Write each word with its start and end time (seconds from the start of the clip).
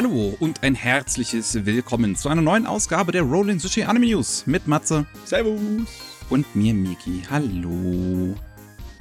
Hallo 0.00 0.36
und 0.38 0.62
ein 0.62 0.76
herzliches 0.76 1.66
Willkommen 1.66 2.14
zu 2.14 2.28
einer 2.28 2.40
neuen 2.40 2.68
Ausgabe 2.68 3.10
der 3.10 3.22
Rolling 3.22 3.58
Sushi 3.58 3.82
Anime 3.82 4.06
News 4.06 4.46
mit 4.46 4.68
Matze. 4.68 5.06
Servus. 5.24 5.58
Und 6.30 6.54
mir, 6.54 6.72
Miki. 6.72 7.24
Hallo. 7.28 8.36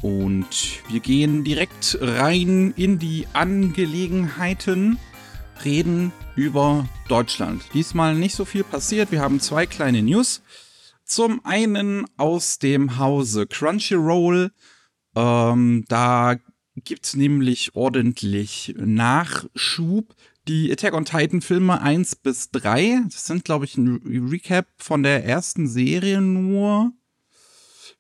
Und 0.02 0.82
wir 0.89 1.00
gehen 1.00 1.44
direkt 1.44 2.00
rein 2.02 2.74
in 2.75 2.98
die 2.98 3.28
Angelegenheiten, 3.34 4.98
reden 5.64 6.14
über 6.36 6.89
Deutschland. 7.07 7.61
Diesmal 7.75 8.16
nicht 8.16 8.34
so 8.34 8.43
viel 8.43 8.64
passiert. 8.64 9.11
Wir 9.11 9.21
haben 9.21 9.39
zwei 9.39 9.68
kleine 9.68 10.02
News. 10.02 10.42
Zum 11.06 11.46
einen 11.46 12.07
aus 12.18 12.57
dem 12.57 12.98
Hause 12.98 13.46
Crunchyroll. 13.46 14.50
Ähm, 15.16 15.86
da 15.89 16.38
gibt's 16.75 17.16
nämlich 17.16 17.75
ordentlich 17.75 18.74
Nachschub. 18.79 20.16
Die 20.47 20.71
Attack 20.71 20.93
on 20.93 21.06
Titan 21.06 21.42
Filme 21.42 21.82
1 21.82 22.15
bis 22.18 22.51
3, 22.51 23.01
das 23.11 23.25
sind, 23.25 23.43
glaube 23.43 23.65
ich, 23.65 23.78
ein 23.78 24.28
Recap 24.32 24.68
von 24.78 25.04
der 25.04 25.25
ersten 25.25 25.68
Serie 25.68 26.21
nur. 26.21 26.93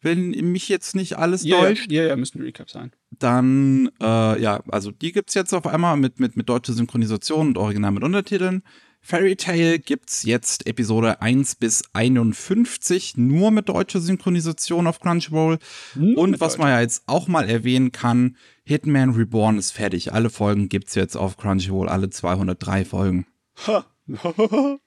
Wenn 0.01 0.29
mich 0.29 0.69
jetzt 0.69 0.95
nicht 0.95 1.17
alles 1.17 1.43
Ja, 1.43 1.59
täuscht. 1.59 1.91
ja, 1.91 2.03
ja, 2.03 2.15
müssen 2.15 2.41
Recap 2.41 2.69
sein. 2.69 2.91
Dann, 3.11 3.89
äh, 3.99 4.41
ja, 4.41 4.61
also 4.69 4.91
die 4.91 5.11
gibt's 5.11 5.33
jetzt 5.33 5.53
auf 5.53 5.65
einmal 5.65 5.97
mit, 5.97 6.19
mit, 6.19 6.37
mit 6.37 6.47
deutscher 6.47 6.73
Synchronisation 6.73 7.47
und 7.47 7.57
Original 7.57 7.91
mit 7.91 8.03
Untertiteln. 8.03 8.61
Fairy 9.01 9.35
Tail 9.35 9.79
gibt's 9.79 10.23
jetzt 10.23 10.67
Episode 10.67 11.21
1 11.21 11.55
bis 11.55 11.83
51 11.93 13.17
nur 13.17 13.51
mit 13.51 13.69
deutscher 13.69 13.99
Synchronisation 13.99 14.85
auf 14.85 14.99
Crunchyroll. 14.99 15.57
Nur 15.95 16.17
und 16.17 16.39
was 16.39 16.57
man 16.57 16.69
ja 16.69 16.81
jetzt 16.81 17.03
auch 17.07 17.27
mal 17.27 17.49
erwähnen 17.49 17.91
kann, 17.91 18.37
Hitman 18.67 19.11
Reborn 19.11 19.57
ist 19.57 19.71
fertig. 19.71 20.11
Alle 20.11 20.29
Folgen 20.29 20.67
gibt's 20.67 20.93
jetzt 20.93 21.15
auf 21.15 21.37
Crunchyroll, 21.37 21.87
alle 21.87 22.09
203 22.09 22.83
Folgen. 22.83 23.25
Ha. 23.65 23.85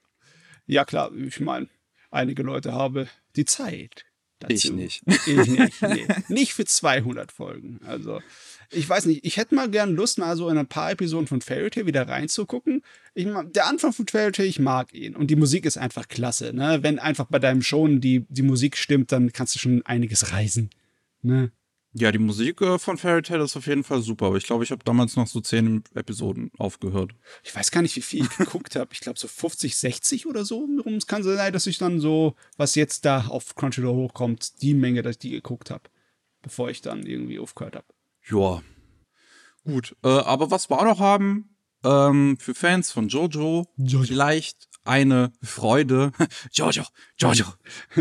ja, 0.67 0.85
klar, 0.85 1.11
ich 1.15 1.39
meine, 1.39 1.67
einige 2.11 2.43
Leute 2.43 2.73
haben 2.73 3.07
die 3.35 3.45
Zeit. 3.45 4.05
dazu. 4.37 4.53
Ich 4.53 4.71
nicht. 4.71 5.03
Ich 5.25 5.47
nicht, 5.47 5.81
nee. 5.81 6.07
Nicht 6.27 6.53
für 6.53 6.65
200 6.65 7.31
Folgen. 7.31 7.79
Also, 7.83 8.21
ich 8.69 8.87
weiß 8.87 9.07
nicht, 9.07 9.25
ich 9.25 9.37
hätte 9.37 9.55
mal 9.55 9.67
gern 9.67 9.95
Lust, 9.95 10.19
mal 10.19 10.37
so 10.37 10.47
in 10.49 10.59
ein 10.59 10.67
paar 10.67 10.91
Episoden 10.91 11.25
von 11.25 11.41
Fairy 11.41 11.71
Tail 11.71 11.87
wieder 11.87 12.07
reinzugucken. 12.07 12.83
Ich 13.15 13.25
der 13.25 13.65
Anfang 13.65 13.93
von 13.93 14.05
Fairy 14.05 14.31
Tail, 14.31 14.45
ich 14.45 14.59
mag 14.59 14.93
ihn. 14.93 15.15
Und 15.15 15.31
die 15.31 15.35
Musik 15.35 15.65
ist 15.65 15.79
einfach 15.79 16.07
klasse. 16.07 16.53
Ne? 16.53 16.83
Wenn 16.83 16.99
einfach 16.99 17.25
bei 17.25 17.39
deinem 17.39 17.63
Schon 17.63 17.99
die, 17.99 18.27
die 18.29 18.43
Musik 18.43 18.77
stimmt, 18.77 19.11
dann 19.11 19.33
kannst 19.33 19.55
du 19.55 19.59
schon 19.59 19.81
einiges 19.87 20.31
reisen. 20.31 20.69
Ne? 21.23 21.51
Ja, 21.93 22.11
die 22.11 22.19
Musik 22.19 22.61
äh, 22.61 22.79
von 22.79 22.97
Fairy 22.97 23.21
Tail 23.21 23.41
ist 23.41 23.57
auf 23.57 23.67
jeden 23.67 23.83
Fall 23.83 24.01
super, 24.01 24.27
aber 24.27 24.37
ich 24.37 24.45
glaube, 24.45 24.63
ich 24.63 24.71
habe 24.71 24.83
damals 24.85 25.17
noch 25.17 25.27
so 25.27 25.41
10 25.41 25.83
Episoden 25.93 26.49
aufgehört. 26.57 27.11
ich 27.43 27.53
weiß 27.53 27.69
gar 27.71 27.81
nicht, 27.81 27.95
wie 27.97 28.01
viel 28.01 28.23
ich 28.23 28.37
geguckt 28.37 28.77
habe. 28.77 28.91
Ich 28.93 29.01
glaube 29.01 29.19
so 29.19 29.27
50, 29.27 29.75
60 29.75 30.25
oder 30.25 30.45
so. 30.45 30.59
Rum. 30.59 30.95
Es 30.95 31.07
kann 31.07 31.21
sein, 31.23 31.51
dass 31.51 31.67
ich 31.67 31.77
dann 31.77 31.99
so, 31.99 32.35
was 32.55 32.75
jetzt 32.75 33.03
da 33.03 33.27
auf 33.27 33.55
Crunchyroll 33.55 33.95
hochkommt, 33.95 34.61
die 34.61 34.73
Menge, 34.73 35.01
dass 35.01 35.15
ich 35.15 35.19
die 35.19 35.31
geguckt 35.31 35.69
habe, 35.69 35.83
bevor 36.41 36.69
ich 36.69 36.81
dann 36.81 37.05
irgendwie 37.05 37.39
aufgehört 37.39 37.75
habe. 37.75 37.87
Ja. 38.29 38.61
Gut. 39.65 39.95
Äh, 40.03 40.07
aber 40.07 40.49
was 40.49 40.69
wir 40.69 40.79
auch 40.79 40.85
noch 40.85 40.99
haben, 40.99 41.55
ähm, 41.83 42.37
für 42.39 42.55
Fans 42.55 42.91
von 42.91 43.09
Jojo, 43.09 43.67
Jojo. 43.75 44.03
vielleicht 44.05 44.69
eine 44.85 45.33
Freude. 45.41 46.11
Jojo, 46.53 46.83
Jojo. 47.17 47.45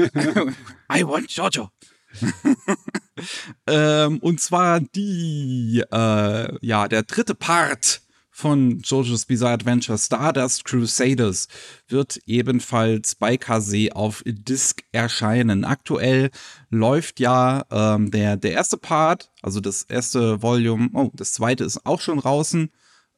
I 0.92 1.04
want 1.04 1.30
Jojo. 1.32 1.70
ähm, 3.66 4.18
und 4.18 4.40
zwar 4.40 4.80
die, 4.80 5.82
äh, 5.90 6.66
ja, 6.66 6.88
der 6.88 7.02
dritte 7.02 7.34
Part 7.34 8.02
von 8.30 8.80
JoJo's 8.80 9.26
Bizarre 9.26 9.52
Adventure 9.52 9.98
Stardust 9.98 10.64
Crusaders 10.64 11.46
wird 11.88 12.18
ebenfalls 12.26 13.14
bei 13.14 13.36
Kase 13.36 13.90
auf 13.94 14.22
Disc 14.24 14.82
erscheinen. 14.92 15.64
Aktuell 15.64 16.30
läuft 16.70 17.20
ja 17.20 17.64
ähm, 17.70 18.10
der, 18.10 18.36
der 18.38 18.52
erste 18.52 18.78
Part, 18.78 19.30
also 19.42 19.60
das 19.60 19.82
erste 19.82 20.42
Volume, 20.42 20.88
oh, 20.94 21.10
das 21.14 21.34
zweite 21.34 21.64
ist 21.64 21.84
auch 21.84 22.00
schon 22.00 22.18
draußen 22.18 22.70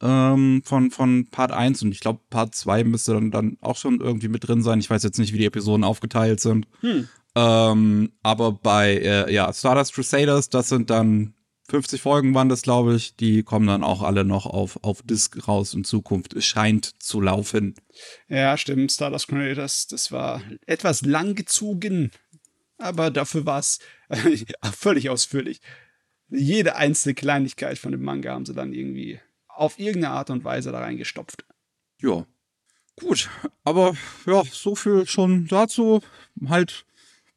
ähm, 0.03 0.63
von, 0.65 0.91
von 0.91 1.29
Part 1.31 1.53
1 1.53 1.83
und 1.83 1.93
ich 1.93 2.01
glaube 2.01 2.21
Part 2.29 2.55
2 2.55 2.85
müsste 2.85 3.15
dann, 3.15 3.31
dann 3.31 3.57
auch 3.61 3.77
schon 3.77 4.01
irgendwie 4.01 4.29
mit 4.29 4.47
drin 4.47 4.63
sein. 4.63 4.81
Ich 4.81 4.91
weiß 4.91 5.05
jetzt 5.05 5.19
nicht, 5.19 5.33
wie 5.33 5.39
die 5.39 5.47
Episoden 5.47 5.85
aufgeteilt 5.85 6.41
sind. 6.41 6.67
Hm. 6.81 7.09
Ähm, 7.35 8.13
aber 8.23 8.53
bei 8.53 8.97
äh, 8.97 9.33
ja, 9.33 9.53
Stardust 9.53 9.95
Crusaders, 9.95 10.51
das 10.51 10.69
sind 10.69 10.91
dann 10.91 11.35
50 11.69 12.03
Folgen 12.03 12.35
waren 12.35 12.51
das, 12.51 12.63
glaube 12.63 12.95
ich. 12.97 13.17
Die 13.17 13.43
kommen 13.43 13.67
dann 13.67 13.83
auch 13.83 14.03
alle 14.03 14.25
noch 14.25 14.45
auf, 14.45 14.79
auf 14.83 15.01
Disc 15.03 15.49
raus 15.49 15.73
in 15.73 15.85
Zukunft. 15.85 16.35
Es 16.35 16.45
scheint 16.45 17.03
zu 17.03 17.21
laufen. 17.21 17.75
Ja, 18.29 18.59
stimmt. 18.59 18.93
Stardust 18.93 19.29
Creators, 19.29 19.87
das 19.87 20.13
war 20.13 20.43
etwas 20.67 21.03
langgezogen. 21.03 22.11
Aber 22.77 23.11
dafür 23.11 23.47
war 23.47 23.61
es 23.61 23.79
völlig 24.77 25.09
ausführlich. 25.09 25.63
Jede 26.29 26.77
einzelne 26.77 27.15
Kleinigkeit 27.15 27.79
von 27.79 27.93
dem 27.93 28.03
Manga 28.03 28.33
haben 28.33 28.45
sie 28.45 28.55
dann 28.55 28.75
irgendwie 28.75 29.21
auf 29.49 29.79
irgendeine 29.79 30.15
Art 30.15 30.31
und 30.31 30.45
Weise 30.45 30.73
da 30.73 30.81
reingestopft. 30.81 31.47
Ja. 32.03 32.27
Gut. 33.01 33.31
Aber 33.65 33.97
ja, 34.27 34.43
so 34.45 34.75
viel 34.75 35.07
schon 35.07 35.47
dazu. 35.47 36.03
Halt 36.47 36.85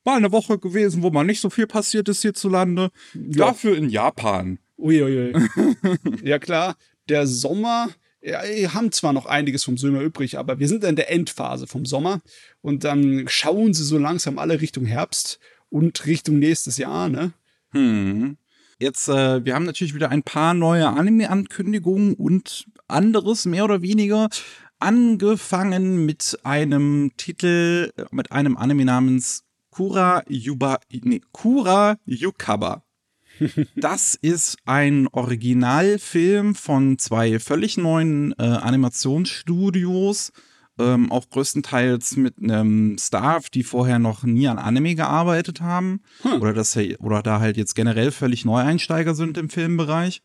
mal 0.05 0.17
eine 0.17 0.31
Woche 0.31 0.59
gewesen, 0.59 1.03
wo 1.03 1.09
mal 1.09 1.23
nicht 1.23 1.41
so 1.41 1.49
viel 1.49 1.67
passiert 1.67 2.07
ist 2.09 2.21
hierzulande. 2.21 2.91
Ja. 3.13 3.47
Dafür 3.47 3.75
in 3.75 3.89
Japan. 3.89 4.59
Uiuiui. 4.77 5.33
ja 6.23 6.39
klar, 6.39 6.75
der 7.09 7.27
Sommer, 7.27 7.89
ja, 8.21 8.41
wir 8.43 8.73
haben 8.73 8.91
zwar 8.91 9.13
noch 9.13 9.25
einiges 9.25 9.63
vom 9.63 9.77
Sommer 9.77 10.01
übrig, 10.01 10.37
aber 10.37 10.59
wir 10.59 10.67
sind 10.67 10.83
in 10.83 10.95
der 10.95 11.11
Endphase 11.11 11.67
vom 11.67 11.85
Sommer 11.85 12.21
und 12.61 12.83
dann 12.83 13.25
schauen 13.27 13.73
sie 13.73 13.83
so 13.83 13.97
langsam 13.97 14.37
alle 14.37 14.61
Richtung 14.61 14.85
Herbst 14.85 15.39
und 15.69 16.05
Richtung 16.05 16.39
nächstes 16.39 16.77
Jahr, 16.77 17.09
ne? 17.09 17.33
Hm. 17.71 18.37
Jetzt, 18.79 19.07
äh, 19.07 19.45
wir 19.45 19.55
haben 19.55 19.65
natürlich 19.65 19.95
wieder 19.95 20.09
ein 20.09 20.23
paar 20.23 20.53
neue 20.53 20.87
Anime-Ankündigungen 20.87 22.13
und 22.13 22.65
anderes, 22.87 23.45
mehr 23.45 23.63
oder 23.63 23.81
weniger. 23.81 24.29
Angefangen 24.79 26.05
mit 26.05 26.37
einem 26.43 27.13
Titel, 27.15 27.91
äh, 27.95 28.03
mit 28.11 28.33
einem 28.33 28.57
Anime 28.57 28.83
namens 28.83 29.44
Kura 29.75 30.23
Yuba, 30.29 30.79
nee, 31.03 31.21
Kura 31.33 31.97
Yukaba. 32.05 32.83
Das 33.75 34.15
ist 34.15 34.57
ein 34.63 35.09
Originalfilm 35.11 36.55
von 36.55 36.97
zwei 36.97 37.39
völlig 37.39 37.75
neuen 37.75 38.31
äh, 38.39 38.43
Animationsstudios, 38.43 40.31
ähm, 40.79 41.11
auch 41.11 41.29
größtenteils 41.29 42.15
mit 42.15 42.35
einem 42.41 42.97
Staff, 42.97 43.49
die 43.49 43.63
vorher 43.63 43.99
noch 43.99 44.23
nie 44.23 44.47
an 44.47 44.59
Anime 44.59 44.95
gearbeitet 44.95 45.59
haben 45.59 45.99
Hm. 46.21 46.41
oder 46.41 46.53
dass 46.53 46.77
oder 46.99 47.21
da 47.21 47.41
halt 47.41 47.57
jetzt 47.57 47.75
generell 47.75 48.11
völlig 48.11 48.45
Neueinsteiger 48.45 49.13
sind 49.13 49.37
im 49.37 49.49
Filmbereich. 49.49 50.21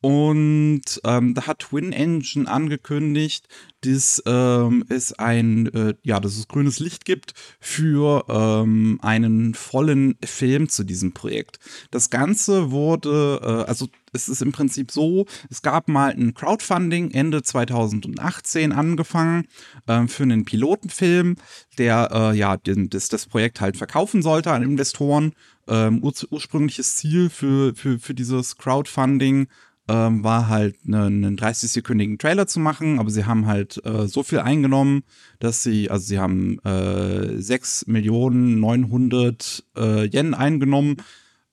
Und 0.00 1.00
ähm, 1.04 1.34
da 1.34 1.46
hat 1.46 1.60
Twin 1.60 1.92
Engine 1.92 2.48
angekündigt, 2.48 3.48
dass 3.80 4.22
ähm, 4.26 4.84
es 4.88 5.12
ein, 5.12 5.66
äh, 5.74 5.94
ja, 6.02 6.20
dass 6.20 6.36
es 6.36 6.46
grünes 6.46 6.78
Licht 6.78 7.04
gibt 7.04 7.34
für 7.58 8.24
ähm, 8.28 9.00
einen 9.02 9.54
vollen 9.54 10.16
Film 10.24 10.68
zu 10.68 10.84
diesem 10.84 11.14
Projekt. 11.14 11.58
Das 11.90 12.10
Ganze 12.10 12.70
wurde, 12.70 13.40
äh, 13.42 13.68
also 13.68 13.88
es 14.12 14.28
ist 14.28 14.40
im 14.40 14.52
Prinzip 14.52 14.90
so, 14.92 15.26
es 15.50 15.62
gab 15.62 15.88
mal 15.88 16.12
ein 16.12 16.32
Crowdfunding 16.32 17.10
Ende 17.10 17.42
2018 17.42 18.72
angefangen 18.72 19.46
ähm, 19.88 20.08
für 20.08 20.22
einen 20.22 20.44
Pilotenfilm, 20.44 21.36
der 21.76 22.08
äh, 22.12 22.36
ja 22.36 22.56
den, 22.56 22.88
das, 22.88 23.08
das 23.08 23.26
Projekt 23.26 23.60
halt 23.60 23.76
verkaufen 23.76 24.22
sollte 24.22 24.52
an 24.52 24.62
Investoren. 24.62 25.32
Ähm, 25.66 26.02
ur 26.02 26.14
ursprüngliches 26.30 26.96
Ziel 26.96 27.28
für, 27.28 27.74
für, 27.74 27.98
für 27.98 28.14
dieses 28.14 28.56
Crowdfunding 28.56 29.48
ähm, 29.88 30.22
war 30.22 30.48
halt 30.48 30.86
ne, 30.86 31.04
einen 31.04 31.36
30-sekündigen 31.38 32.18
Trailer 32.18 32.46
zu 32.46 32.60
machen, 32.60 32.98
aber 32.98 33.10
sie 33.10 33.24
haben 33.24 33.46
halt 33.46 33.84
äh, 33.84 34.06
so 34.06 34.22
viel 34.22 34.38
eingenommen, 34.38 35.02
dass 35.38 35.62
sie, 35.62 35.90
also 35.90 36.06
sie 36.06 36.18
haben 36.18 36.58
äh, 36.60 37.40
6 37.40 37.86
Millionen 37.86 38.60
900 38.60 39.64
äh, 39.76 40.04
Yen 40.04 40.34
eingenommen, 40.34 40.96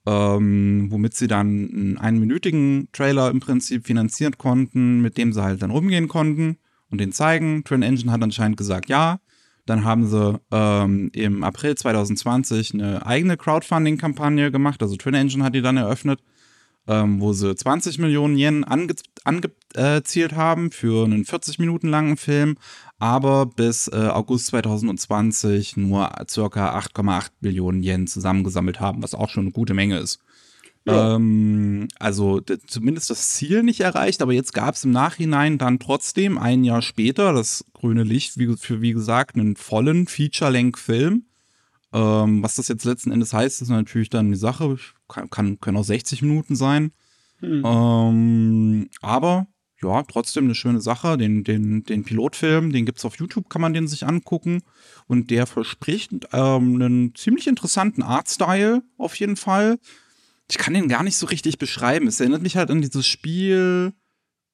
ähm, 0.06 0.88
womit 0.90 1.16
sie 1.16 1.28
dann 1.28 1.48
einen 1.48 1.98
einminütigen 1.98 2.90
Trailer 2.92 3.32
im 3.32 3.40
Prinzip 3.40 3.88
finanzieren 3.88 4.38
konnten, 4.38 5.02
mit 5.02 5.18
dem 5.18 5.32
sie 5.32 5.42
halt 5.42 5.62
dann 5.62 5.72
rumgehen 5.72 6.08
konnten 6.10 6.58
und 6.92 7.00
den 7.00 7.14
zeigen. 7.14 7.64
Twin 7.64 7.82
Engine 7.82 8.12
hat 8.12 8.22
anscheinend 8.22 8.58
gesagt 8.58 8.90
ja. 8.90 9.20
Dann 9.66 9.84
haben 9.84 10.06
sie 10.06 10.40
ähm, 10.52 11.10
im 11.14 11.44
April 11.44 11.74
2020 11.74 12.76
eine 12.76 13.04
eigene 13.04 13.36
Crowdfunding-Kampagne 13.36 14.52
gemacht. 14.52 14.84
Also 14.84 14.96
Twin 14.96 15.16
Engine 15.16 15.44
hat 15.44 15.56
die 15.56 15.64
dann 15.64 15.78
eröffnet, 15.78 16.20
ähm, 16.88 17.20
wo 17.20 17.34
sie 17.34 17.56
20 17.56 18.00
Millionen 18.00 18.38
Yen 18.38 18.64
angezielt 18.64 19.10
ange 19.26 19.52
äh, 19.74 20.02
haben 20.36 20.72
für 20.72 21.06
einen 21.06 21.26
40 21.26 21.60
Minuten 21.60 21.88
langen 21.88 22.18
Film, 22.18 22.58
aber 23.00 23.46
bis 23.46 23.88
äh, 23.88 23.96
August 23.96 24.48
2020 24.48 25.78
nur 25.78 26.12
circa 26.30 26.78
8,8 26.78 27.32
Millionen 27.42 27.84
Yen 27.84 28.08
zusammengesammelt 28.08 28.80
haben, 28.80 29.04
was 29.04 29.16
auch 29.16 29.30
schon 29.30 29.46
eine 29.46 29.52
gute 29.52 29.74
Menge 29.74 30.00
ist. 30.00 30.20
Ja. 30.88 31.16
Ähm, 31.16 31.88
also 31.98 32.42
zumindest 32.68 33.10
das 33.10 33.30
Ziel 33.30 33.64
nicht 33.64 33.82
erreicht, 33.82 34.22
aber 34.22 34.34
jetzt 34.34 34.54
gab 34.54 34.76
es 34.76 34.86
im 34.86 34.92
Nachhinein 34.92 35.58
dann 35.58 35.80
trotzdem 35.80 36.38
ein 36.38 36.64
Jahr 36.64 36.84
später 36.84 37.34
das 37.34 37.66
grüne 37.74 38.04
Licht 38.04 38.38
wie, 38.38 38.56
für, 38.56 38.82
wie 38.82 38.94
gesagt, 38.94 39.36
einen 39.36 39.56
vollen 39.56 40.06
Feature-Length-Film. 40.06 41.26
Ähm, 41.92 42.44
was 42.44 42.56
das 42.56 42.68
jetzt 42.68 42.86
letzten 42.86 43.12
Endes 43.12 43.34
heißt, 43.34 43.64
ist 43.64 43.70
natürlich 43.70 44.10
dann 44.10 44.32
die 44.32 44.38
Sache. 44.38 44.78
Kann, 45.08 45.30
kann 45.30 45.60
können 45.60 45.78
auch 45.78 45.84
60 45.84 46.22
Minuten 46.22 46.56
sein. 46.56 46.92
Hm. 47.40 47.64
Ähm, 47.66 48.90
aber 49.02 49.48
ja, 49.82 50.04
trotzdem 50.04 50.46
eine 50.46 50.56
schöne 50.56 50.82
Sache. 50.82 51.18
Den, 51.18 51.44
den, 51.44 51.84
den 51.84 52.04
Pilotfilm, 52.04 52.72
den 52.72 52.86
gibt 52.86 52.98
es 52.98 53.06
auf 53.06 53.18
YouTube, 53.18 53.50
kann 53.50 53.62
man 53.62 53.74
den 53.74 53.88
sich 53.88 54.06
angucken. 54.06 54.62
Und 55.08 55.32
der 55.32 55.46
verspricht 55.46 56.12
ähm, 56.32 56.82
einen 56.82 57.16
ziemlich 57.16 57.48
interessanten 57.48 58.02
Artstyle 58.02 58.84
auf 58.98 59.16
jeden 59.16 59.36
Fall. 59.36 59.78
Ich 60.50 60.58
kann 60.58 60.74
den 60.74 60.88
gar 60.88 61.04
nicht 61.04 61.18
so 61.18 61.26
richtig 61.26 61.58
beschreiben. 61.58 62.08
Es 62.08 62.20
erinnert 62.20 62.42
mich 62.42 62.56
halt 62.56 62.72
an 62.72 62.82
dieses 62.82 63.06
Spiel. 63.06 63.94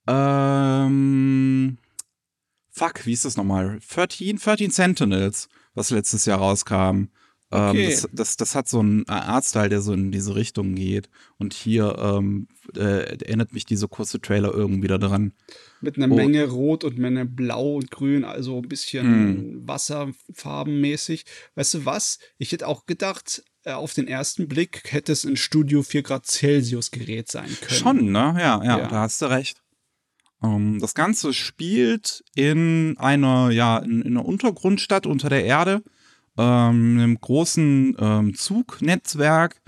Ähm, 0.08 1.78
fuck, 2.70 3.06
wie 3.06 3.14
ist 3.14 3.26
das 3.26 3.38
nochmal? 3.38 3.80
13, 3.94 4.38
13 4.38 4.72
Sentinels, 4.72 5.50
was 5.76 5.92
letztes 5.92 6.26
Jahr 6.26 6.40
rauskam. 6.40 7.10
Ähm, 7.52 7.70
okay. 7.70 7.84
Ähm, 7.84 7.90
das, 7.90 8.10
das, 8.12 8.38
das, 8.38 8.56
hat 8.56 8.70
so 8.70 8.80
einen 8.80 9.08
Artstyle, 9.08 9.70
der 9.70 9.82
so 9.82 9.94
in 9.94 10.12
diese 10.12 10.36
Richtung 10.36 10.76
geht. 10.76 11.10
Und 11.38 11.54
hier 11.54 11.98
ähm, 12.00 12.48
äh, 12.76 13.18
erinnert 13.24 13.54
mich 13.54 13.66
diese 13.66 13.88
kurze 13.88 14.22
Trailer 14.22 14.54
irgendwie 14.54 14.88
daran. 14.88 15.34
Mit 15.82 15.98
einer 15.98 16.12
oh. 16.12 16.16
Menge 16.16 16.48
Rot 16.48 16.84
und 16.84 16.98
Menge 16.98 17.26
Blau 17.26 17.76
und 17.76 17.92
Grün, 17.92 18.24
also 18.24 18.60
ein 18.60 18.68
bisschen 18.70 19.06
hm. 19.06 19.68
Wasserfarbenmäßig. 19.68 21.26
Weißt 21.56 21.74
du 21.74 21.86
was? 21.86 22.20
Ich 22.38 22.52
hätte 22.52 22.68
auch 22.68 22.86
gedacht, 22.86 23.44
äh, 23.64 23.74
auf 23.74 23.94
den 23.94 24.08
ersten 24.08 24.48
Blick 24.48 24.84
hätte 24.88 25.12
es 25.12 25.26
ein 25.26 25.36
Studio 25.36 25.84
4 25.84 26.04
Grad 26.04 26.26
Celsius 26.26 26.92
Gerät 26.92 27.30
sein 27.30 27.50
können. 27.62 27.80
Schon, 27.80 28.12
ne? 28.12 28.36
Ja, 28.38 28.64
ja, 28.64 28.80
ja. 28.80 28.88
da 28.88 29.02
hast 29.02 29.22
du 29.22 29.26
recht. 29.26 29.62
Um, 30.40 30.76
ähm, 30.76 30.80
das 30.80 30.96
Ganze 30.96 31.34
spielt 31.34 32.24
in 32.34 32.96
einer, 32.98 33.52
ja, 33.52 33.78
in, 33.78 34.02
in 34.02 34.18
einer 34.18 34.26
Untergrundstadt 34.26 35.06
unter 35.06 35.30
der 35.30 35.44
Erde 35.44 35.84
ähm, 36.38 36.98
einem 37.00 37.20
großen 37.20 37.96
ähm, 38.00 38.36
Zugnetzwerk 38.36 39.62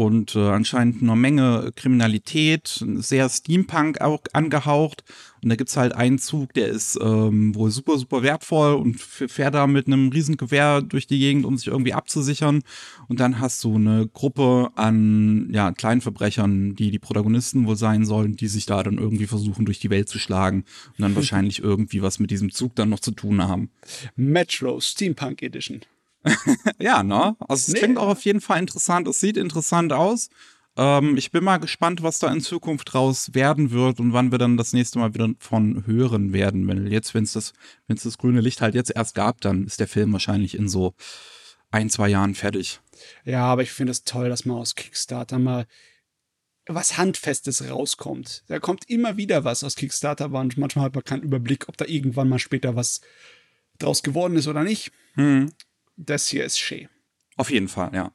und 0.00 0.34
äh, 0.34 0.48
anscheinend 0.48 1.02
eine 1.02 1.14
Menge 1.14 1.72
Kriminalität, 1.76 2.82
sehr 2.96 3.28
Steampunk 3.28 4.00
auch 4.00 4.20
angehaucht. 4.32 5.04
Und 5.42 5.50
da 5.50 5.56
gibt 5.56 5.68
es 5.68 5.76
halt 5.76 5.94
einen 5.94 6.18
Zug, 6.18 6.54
der 6.54 6.68
ist 6.68 6.98
ähm, 7.02 7.54
wohl 7.54 7.70
super, 7.70 7.98
super 7.98 8.22
wertvoll 8.22 8.76
und 8.76 8.98
fährt 8.98 9.54
da 9.54 9.66
mit 9.66 9.88
einem 9.88 10.08
riesen 10.08 10.38
Gewehr 10.38 10.80
durch 10.80 11.06
die 11.06 11.18
Gegend, 11.18 11.44
um 11.44 11.58
sich 11.58 11.66
irgendwie 11.66 11.92
abzusichern. 11.92 12.62
Und 13.08 13.20
dann 13.20 13.40
hast 13.40 13.62
du 13.62 13.74
eine 13.74 14.08
Gruppe 14.08 14.70
an 14.74 15.50
ja, 15.52 15.70
Kleinverbrechern, 15.70 16.76
die 16.76 16.90
die 16.90 16.98
Protagonisten 16.98 17.66
wohl 17.66 17.76
sein 17.76 18.06
sollen, 18.06 18.36
die 18.36 18.48
sich 18.48 18.64
da 18.64 18.82
dann 18.82 18.96
irgendwie 18.96 19.26
versuchen, 19.26 19.66
durch 19.66 19.80
die 19.80 19.90
Welt 19.90 20.08
zu 20.08 20.18
schlagen 20.18 20.64
und 20.96 21.02
dann 21.02 21.14
wahrscheinlich 21.16 21.62
irgendwie 21.62 22.00
was 22.00 22.20
mit 22.20 22.30
diesem 22.30 22.52
Zug 22.52 22.74
dann 22.74 22.88
noch 22.88 23.00
zu 23.00 23.10
tun 23.10 23.46
haben. 23.46 23.70
Metro 24.16 24.80
Steampunk 24.80 25.42
Edition. 25.42 25.80
ja, 26.78 27.02
ne? 27.02 27.36
Also 27.40 27.68
es 27.68 27.68
nee. 27.68 27.78
klingt 27.78 27.98
auch 27.98 28.08
auf 28.08 28.24
jeden 28.24 28.40
Fall 28.40 28.58
interessant. 28.58 29.08
Es 29.08 29.20
sieht 29.20 29.36
interessant 29.36 29.92
aus. 29.92 30.28
Ähm, 30.76 31.16
ich 31.16 31.30
bin 31.30 31.44
mal 31.44 31.58
gespannt, 31.58 32.02
was 32.02 32.18
da 32.18 32.32
in 32.32 32.40
Zukunft 32.40 32.92
draus 32.92 33.34
werden 33.34 33.70
wird 33.70 34.00
und 34.00 34.12
wann 34.12 34.30
wir 34.30 34.38
dann 34.38 34.56
das 34.56 34.72
nächste 34.72 34.98
Mal 34.98 35.14
wieder 35.14 35.28
von 35.38 35.86
hören 35.86 36.32
werden. 36.32 36.66
Wenn 36.68 36.86
jetzt, 36.86 37.14
wenn 37.14 37.24
es 37.24 37.32
das, 37.32 37.52
wenn 37.86 37.96
es 37.96 38.02
das 38.02 38.18
grüne 38.18 38.40
Licht 38.40 38.60
halt 38.60 38.74
jetzt 38.74 38.92
erst 38.94 39.14
gab, 39.14 39.40
dann 39.40 39.64
ist 39.64 39.80
der 39.80 39.88
Film 39.88 40.12
wahrscheinlich 40.12 40.54
in 40.54 40.68
so 40.68 40.94
ein, 41.70 41.88
zwei 41.88 42.08
Jahren 42.08 42.34
fertig. 42.34 42.80
Ja, 43.24 43.44
aber 43.44 43.62
ich 43.62 43.72
finde 43.72 43.92
es 43.92 44.04
toll, 44.04 44.28
dass 44.28 44.44
man 44.44 44.58
aus 44.58 44.74
Kickstarter 44.74 45.38
mal 45.38 45.66
was 46.66 46.98
Handfestes 46.98 47.68
rauskommt. 47.68 48.44
Da 48.48 48.58
kommt 48.60 48.88
immer 48.88 49.16
wieder 49.16 49.44
was 49.44 49.64
aus 49.64 49.74
Kickstarter, 49.74 50.26
aber 50.26 50.44
manchmal 50.44 50.84
hat 50.84 50.94
man 50.94 51.04
keinen 51.04 51.22
Überblick, 51.22 51.68
ob 51.68 51.76
da 51.76 51.84
irgendwann 51.86 52.28
mal 52.28 52.38
später 52.38 52.76
was 52.76 53.00
draus 53.78 54.02
geworden 54.02 54.36
ist 54.36 54.46
oder 54.46 54.62
nicht. 54.62 54.92
Hm 55.14 55.50
das 56.06 56.28
hier 56.28 56.44
ist 56.44 56.58
schön. 56.58 56.88
Auf 57.36 57.50
jeden 57.50 57.68
Fall, 57.68 57.90
ja. 57.94 58.12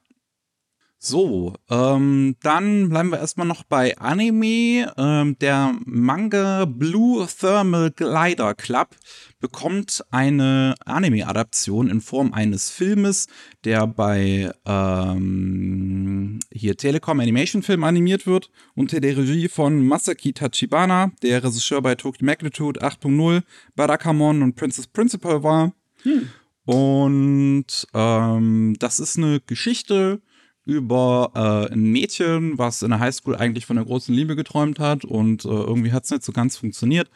So, 0.98 1.54
ähm, 1.70 2.36
dann 2.42 2.88
bleiben 2.88 3.10
wir 3.10 3.20
erstmal 3.20 3.46
noch 3.46 3.64
bei 3.64 3.96
Anime. 3.98 4.92
Ähm, 4.96 5.38
der 5.38 5.76
Manga 5.84 6.64
Blue 6.64 7.26
Thermal 7.26 7.90
Glider 7.90 8.54
Club 8.54 8.96
bekommt 9.38 10.02
eine 10.10 10.74
Anime-Adaption 10.84 11.90
in 11.90 12.00
Form 12.00 12.32
eines 12.32 12.70
Filmes, 12.70 13.26
der 13.64 13.86
bei 13.86 14.50
ähm, 14.64 16.40
hier 16.50 16.76
Telekom 16.76 17.20
Animation 17.20 17.62
Film 17.62 17.84
animiert 17.84 18.26
wird, 18.26 18.50
unter 18.74 18.98
der 18.98 19.18
Regie 19.18 19.48
von 19.48 19.86
Masaki 19.86 20.32
Tachibana, 20.32 21.12
der 21.22 21.44
Regisseur 21.44 21.82
bei 21.82 21.94
Tokyo 21.94 22.24
Magnitude 22.24 22.82
8.0, 22.82 23.42
Barakamon 23.76 24.42
und 24.42 24.56
Princess 24.56 24.86
Principal 24.86 25.42
war. 25.42 25.72
Hm. 26.02 26.30
Und 26.66 27.86
ähm, 27.94 28.76
das 28.78 29.00
ist 29.00 29.16
eine 29.16 29.40
Geschichte 29.40 30.20
über 30.64 31.30
äh, 31.34 31.72
ein 31.72 31.92
Mädchen, 31.92 32.58
was 32.58 32.82
in 32.82 32.90
der 32.90 32.98
Highschool 32.98 33.36
eigentlich 33.36 33.66
von 33.66 33.76
der 33.76 33.84
großen 33.84 34.12
Liebe 34.12 34.34
geträumt 34.34 34.80
hat 34.80 35.04
und 35.04 35.44
äh, 35.44 35.48
irgendwie 35.48 35.92
hat 35.92 36.04
es 36.04 36.10
nicht 36.10 36.24
so 36.24 36.32
ganz 36.32 36.56
funktioniert. 36.56 37.08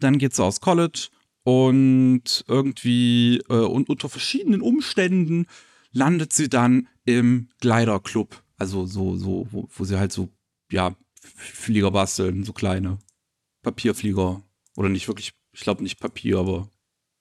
Dann 0.00 0.18
geht 0.18 0.34
sie 0.34 0.42
aus 0.42 0.60
College 0.60 1.08
und 1.44 2.44
irgendwie 2.48 3.38
äh, 3.48 3.54
und 3.54 3.88
unter 3.88 4.08
verschiedenen 4.08 4.60
Umständen 4.60 5.46
landet 5.92 6.32
sie 6.32 6.48
dann 6.48 6.88
im 7.04 7.48
Glider-Club. 7.60 8.42
Also 8.58 8.86
so, 8.86 9.16
so, 9.16 9.46
wo, 9.52 9.68
wo 9.72 9.84
sie 9.84 9.98
halt 9.98 10.12
so, 10.12 10.28
ja, 10.72 10.96
Flieger 11.22 11.92
basteln, 11.92 12.42
so 12.42 12.52
kleine 12.52 12.98
Papierflieger. 13.62 14.42
Oder 14.76 14.88
nicht 14.88 15.06
wirklich, 15.06 15.32
ich 15.52 15.60
glaube 15.60 15.84
nicht 15.84 16.00
Papier, 16.00 16.38
aber 16.38 16.68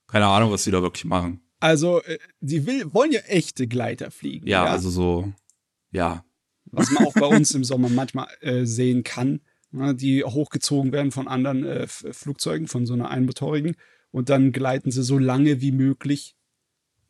keine 0.08 0.26
Ahnung, 0.26 0.52
was 0.52 0.64
sie 0.64 0.72
da 0.72 0.82
wirklich 0.82 1.06
machen. 1.06 1.45
Also, 1.66 2.04
äh, 2.04 2.20
sie 2.42 2.68
will, 2.68 2.94
wollen 2.94 3.12
ja 3.12 3.22
echte 3.22 3.66
Gleiter 3.66 4.12
fliegen. 4.12 4.46
Ja, 4.46 4.66
ja, 4.66 4.72
also 4.72 4.92
so, 4.92 5.34
ja. 5.92 6.24
Was 6.66 6.92
man 6.92 7.08
auch 7.08 7.14
bei 7.14 7.26
uns 7.36 7.56
im 7.56 7.64
Sommer 7.64 7.90
manchmal 7.90 8.28
äh, 8.42 8.66
sehen 8.66 9.04
kann, 9.04 9.42
ne, 9.72 9.96
die 9.96 10.24
hochgezogen 10.24 10.92
werden 10.92 11.12
von 11.12 11.28
anderen 11.28 11.66
äh, 11.66 11.88
Flugzeugen, 11.88 12.68
von 12.68 12.86
so 12.86 12.94
einer 12.94 13.10
einmotorigen. 13.10 13.78
Und 14.12 14.30
dann 14.30 14.52
gleiten 14.52 14.92
sie 14.92 15.02
so 15.02 15.18
lange 15.18 15.60
wie 15.60 15.72
möglich. 15.72 16.36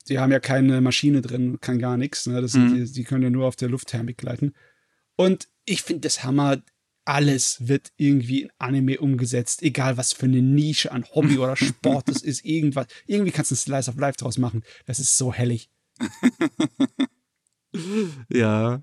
Sie 0.06 0.20
haben 0.20 0.32
ja 0.32 0.40
keine 0.40 0.80
Maschine 0.80 1.22
drin, 1.22 1.60
kann 1.60 1.78
gar 1.78 1.98
nichts. 1.98 2.26
Ne? 2.26 2.42
Das 2.42 2.54
mhm. 2.54 2.76
die, 2.76 2.90
die 2.90 3.04
können 3.04 3.24
ja 3.24 3.30
nur 3.30 3.48
auf 3.48 3.58
der 3.58 3.68
Luftthermik 3.68 4.18
gleiten. 4.18 4.54
Und 5.18 5.50
ich 5.66 5.82
finde 5.82 6.02
das 6.02 6.24
Hammer, 6.24 6.62
alles 7.06 7.68
wird 7.68 7.92
irgendwie 7.98 8.44
in 8.44 8.50
Anime 8.58 9.00
umgesetzt, 9.00 9.64
egal 9.64 9.98
was 9.98 10.14
für 10.14 10.26
eine 10.26 10.42
Nische 10.42 10.92
an 10.92 11.06
Hobby 11.14 11.38
oder 11.38 11.56
Sport 11.56 12.10
das 12.10 12.22
ist, 12.22 12.44
irgendwas. 12.44 12.88
Irgendwie 13.06 13.32
kannst 13.32 13.52
du 13.52 13.56
ein 13.56 13.58
Slice 13.58 13.90
of 13.90 13.98
Life 13.98 14.18
draus 14.18 14.38
machen. 14.38 14.64
Das 14.86 15.00
ist 15.00 15.18
so 15.18 15.32
hellig. 15.32 15.70
ja. 18.30 18.82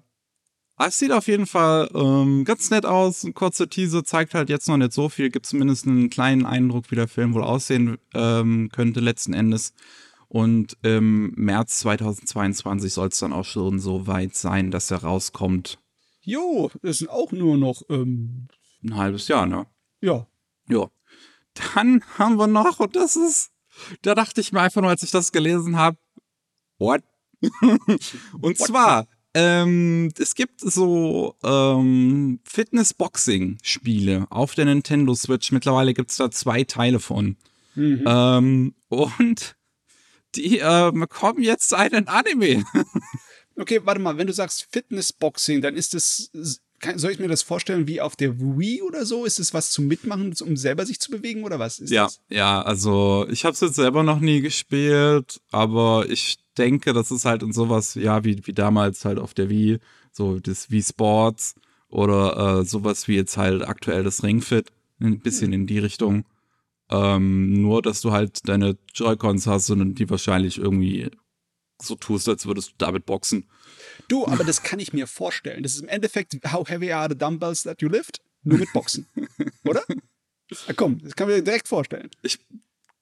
Ah, 0.76 0.86
es 0.86 0.98
sieht 0.98 1.12
auf 1.12 1.26
jeden 1.26 1.46
Fall 1.46 1.90
ähm, 1.94 2.44
ganz 2.44 2.70
nett 2.70 2.86
aus. 2.86 3.24
Ein 3.24 3.34
kurzer 3.34 3.68
Teaser 3.68 4.04
zeigt 4.04 4.34
halt 4.34 4.48
jetzt 4.48 4.68
noch 4.68 4.78
nicht 4.78 4.92
so 4.92 5.08
viel, 5.08 5.30
gibt 5.30 5.46
zumindest 5.46 5.86
einen 5.86 6.08
kleinen 6.08 6.46
Eindruck, 6.46 6.90
wie 6.90 6.96
der 6.96 7.08
Film 7.08 7.34
wohl 7.34 7.44
aussehen 7.44 7.98
ähm, 8.14 8.70
könnte 8.72 9.00
letzten 9.00 9.34
Endes. 9.34 9.74
Und 10.28 10.78
im 10.82 11.32
März 11.36 11.80
2022 11.80 12.94
soll 12.94 13.08
es 13.08 13.18
dann 13.18 13.34
auch 13.34 13.44
schon 13.44 13.78
so 13.78 14.06
weit 14.06 14.34
sein, 14.34 14.70
dass 14.70 14.90
er 14.90 15.02
rauskommt. 15.02 15.78
Jo, 16.22 16.70
das 16.82 16.98
sind 16.98 17.10
auch 17.10 17.32
nur 17.32 17.58
noch 17.58 17.82
ähm, 17.88 18.48
ein 18.84 18.96
halbes 18.96 19.28
Jahr, 19.28 19.46
ne? 19.46 19.66
Ja. 20.00 20.26
Ja. 20.68 20.88
Dann 21.74 22.02
haben 22.16 22.36
wir 22.36 22.46
noch, 22.46 22.80
und 22.80 22.96
das 22.96 23.16
ist, 23.16 23.50
da 24.02 24.14
dachte 24.14 24.40
ich 24.40 24.52
mir 24.52 24.60
einfach 24.60 24.80
nur, 24.80 24.90
als 24.90 25.02
ich 25.02 25.10
das 25.10 25.32
gelesen 25.32 25.76
habe, 25.76 25.98
what? 26.78 27.02
und 27.60 27.90
what? 28.40 28.58
zwar, 28.58 29.08
ähm, 29.34 30.10
es 30.18 30.34
gibt 30.34 30.60
so 30.60 31.36
ähm, 31.42 32.40
Fitness-Boxing-Spiele 32.44 34.26
auf 34.30 34.54
der 34.54 34.66
Nintendo 34.66 35.14
Switch. 35.14 35.52
Mittlerweile 35.52 35.94
gibt 35.94 36.10
es 36.10 36.18
da 36.18 36.30
zwei 36.30 36.64
Teile 36.64 37.00
von. 37.00 37.36
Mhm. 37.74 38.04
Ähm, 38.06 38.74
und 38.88 39.56
die 40.34 40.58
äh, 40.58 40.92
bekommen 40.92 41.42
jetzt 41.42 41.74
einen 41.74 42.08
Anime. 42.08 42.64
Okay, 43.56 43.80
warte 43.84 44.00
mal, 44.00 44.16
wenn 44.18 44.26
du 44.26 44.32
sagst 44.32 44.66
Fitnessboxing, 44.70 45.60
dann 45.60 45.76
ist 45.76 45.94
das, 45.94 46.30
soll 46.96 47.10
ich 47.10 47.18
mir 47.18 47.28
das 47.28 47.42
vorstellen 47.42 47.86
wie 47.86 48.00
auf 48.00 48.16
der 48.16 48.38
Wii 48.38 48.82
oder 48.82 49.04
so? 49.04 49.24
Ist 49.24 49.38
es 49.38 49.52
was 49.54 49.70
zum 49.70 49.86
Mitmachen, 49.86 50.34
um 50.40 50.56
selber 50.56 50.86
sich 50.86 51.00
zu 51.00 51.10
bewegen 51.10 51.44
oder 51.44 51.58
was 51.58 51.78
ist 51.78 51.90
ja, 51.90 52.04
das? 52.04 52.20
Ja, 52.28 52.62
also 52.62 53.26
ich 53.30 53.44
habe 53.44 53.54
es 53.54 53.60
jetzt 53.60 53.76
selber 53.76 54.02
noch 54.02 54.20
nie 54.20 54.40
gespielt, 54.40 55.40
aber 55.50 56.06
ich 56.08 56.38
denke, 56.56 56.92
das 56.92 57.10
ist 57.10 57.24
halt 57.24 57.42
in 57.42 57.52
sowas, 57.52 57.94
ja, 57.94 58.24
wie, 58.24 58.46
wie 58.46 58.52
damals 58.52 59.04
halt 59.04 59.18
auf 59.18 59.34
der 59.34 59.48
Wii, 59.48 59.78
so 60.12 60.38
das 60.38 60.70
Wii 60.70 60.82
Sports 60.82 61.54
oder 61.88 62.60
äh, 62.60 62.64
sowas 62.64 63.06
wie 63.08 63.16
jetzt 63.16 63.36
halt 63.36 63.66
aktuell 63.66 64.02
das 64.02 64.22
Ringfit, 64.22 64.70
ein 65.00 65.20
bisschen 65.20 65.48
hm. 65.48 65.60
in 65.60 65.66
die 65.66 65.78
Richtung. 65.78 66.24
Ähm, 66.90 67.62
nur, 67.62 67.80
dass 67.80 68.00
du 68.00 68.12
halt 68.12 68.48
deine 68.48 68.76
Joy-Cons 68.94 69.46
hast 69.46 69.70
und 69.70 69.94
die 69.94 70.10
wahrscheinlich 70.10 70.58
irgendwie 70.58 71.10
so 71.82 71.94
tust, 71.94 72.28
als 72.28 72.46
würdest 72.46 72.70
du 72.70 72.74
damit 72.78 73.06
boxen. 73.06 73.46
Du, 74.08 74.26
aber 74.26 74.44
das 74.44 74.62
kann 74.62 74.78
ich 74.78 74.92
mir 74.92 75.06
vorstellen. 75.06 75.62
Das 75.62 75.74
ist 75.74 75.82
im 75.82 75.88
Endeffekt 75.88 76.36
How 76.52 76.68
Heavy 76.68 76.92
Are 76.92 77.08
the 77.08 77.16
Dumbbells 77.16 77.62
That 77.64 77.82
You 77.82 77.88
Lift? 77.88 78.20
Nur 78.44 78.58
mit 78.58 78.72
Boxen. 78.72 79.06
Oder? 79.64 79.82
Ah, 80.66 80.72
komm, 80.74 81.00
das 81.02 81.14
kann 81.16 81.28
man 81.28 81.36
mir 81.36 81.42
direkt 81.42 81.68
vorstellen. 81.68 82.10
Ich 82.22 82.38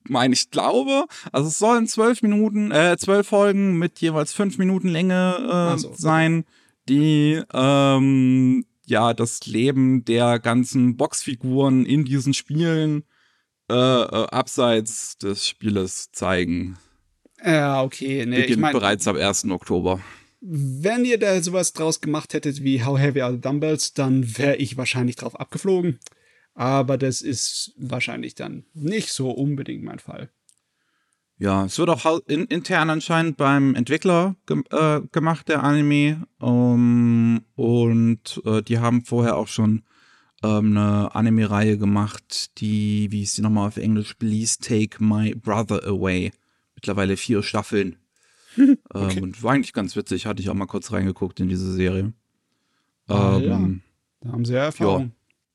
meine, 0.05 0.35
ich 0.35 0.51
glaube, 0.51 1.07
also 1.33 1.49
es 1.49 1.59
sollen 1.59 1.87
zwölf 1.87 2.23
Minuten, 2.23 2.71
äh, 2.71 2.97
zwölf 2.99 3.29
Folgen 3.29 3.79
mit 3.79 4.01
jeweils 4.01 4.33
fünf 4.33 4.59
Minuten 4.59 4.89
Länge 4.89 5.75
äh, 5.75 5.79
so, 5.79 5.93
sein, 5.95 6.45
die 6.89 7.43
ähm, 7.53 8.65
ja 8.87 9.15
das 9.15 9.47
Leben 9.47 10.05
der 10.05 10.39
ganzen 10.39 10.97
Boxfiguren 10.97 11.87
in 11.87 12.05
diesen 12.05 12.35
Spielen 12.35 13.05
äh, 13.71 13.75
äh, 13.75 14.27
abseits 14.31 15.17
des 15.19 15.47
Spieles 15.47 16.11
zeigen. 16.13 16.77
Ja, 17.45 17.83
okay. 17.83 18.27
Nee, 18.27 18.43
Beginnt 18.43 18.51
ich 18.51 18.57
mein, 18.59 18.73
bereits 18.73 19.07
am 19.09 19.17
1. 19.17 19.51
Oktober. 19.51 20.01
Wenn 20.41 21.05
ihr 21.05 21.19
da 21.19 21.43
sowas 21.43 21.73
draus 21.73 22.01
gemacht 22.01 22.33
hättet 22.33 22.63
wie 22.63 22.85
How 22.85 22.99
Heavy 22.99 23.21
Are 23.21 23.33
the 23.33 23.41
Dumbbells, 23.41 23.93
dann 23.93 24.39
wäre 24.39 24.57
ich 24.57 24.77
wahrscheinlich 24.77 25.17
drauf 25.17 25.39
abgeflogen. 25.39 25.99
Aber 26.55 26.99
das 26.99 27.23
ist 27.23 27.75
wahrscheinlich 27.77 28.35
dann 28.35 28.65
nicht 28.75 29.11
so 29.13 29.31
unbedingt 29.31 29.83
mein 29.83 29.99
Fall. 29.99 30.31
Ja, 31.39 31.65
es 31.65 31.79
wird 31.79 31.89
auch 31.89 32.21
in, 32.27 32.45
intern 32.47 32.91
anscheinend 32.91 33.39
beim 33.39 33.75
Entwickler 33.75 34.37
ge 34.47 34.63
äh, 34.71 35.01
gemacht, 35.11 35.49
der 35.49 35.63
Anime. 35.63 36.27
Um, 36.39 37.43
und 37.55 38.43
äh, 38.45 38.63
die 38.63 38.79
haben 38.79 39.05
vorher 39.05 39.37
auch 39.37 39.49
schon 39.49 39.83
ähm, 40.43 40.77
eine 40.77 41.15
Anime-Reihe 41.15 41.79
gemacht, 41.79 42.61
die, 42.61 43.11
wie 43.11 43.23
ist 43.23 43.37
die 43.37 43.43
nochmal 43.43 43.69
auf 43.69 43.77
Englisch? 43.77 44.15
Please 44.15 44.59
Take 44.59 45.03
My 45.03 45.35
Brother 45.35 45.83
Away. 45.87 46.33
Mittlerweile 46.81 47.19
vier 47.19 47.43
Staffeln. 47.43 47.97
okay. 48.57 49.19
ähm, 49.19 49.23
und 49.23 49.43
war 49.43 49.53
eigentlich 49.53 49.75
ganz 49.75 49.97
witzig, 49.97 50.25
hatte 50.25 50.41
ich 50.41 50.49
auch 50.49 50.55
mal 50.55 50.65
kurz 50.65 50.93
reingeguckt 50.93 51.39
in 51.41 51.49
diese 51.49 51.71
Serie. 51.71 52.15
Ah, 53.07 53.37
ähm, 53.37 53.43
ja. 53.43 53.71
Da 54.23 54.33
haben 54.33 54.45
sie 54.47 54.55
ja 54.55 54.65
Erfahrung. 54.65 55.03
Ja, 55.03 55.11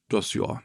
das 0.09 0.33
ja. 0.35 0.61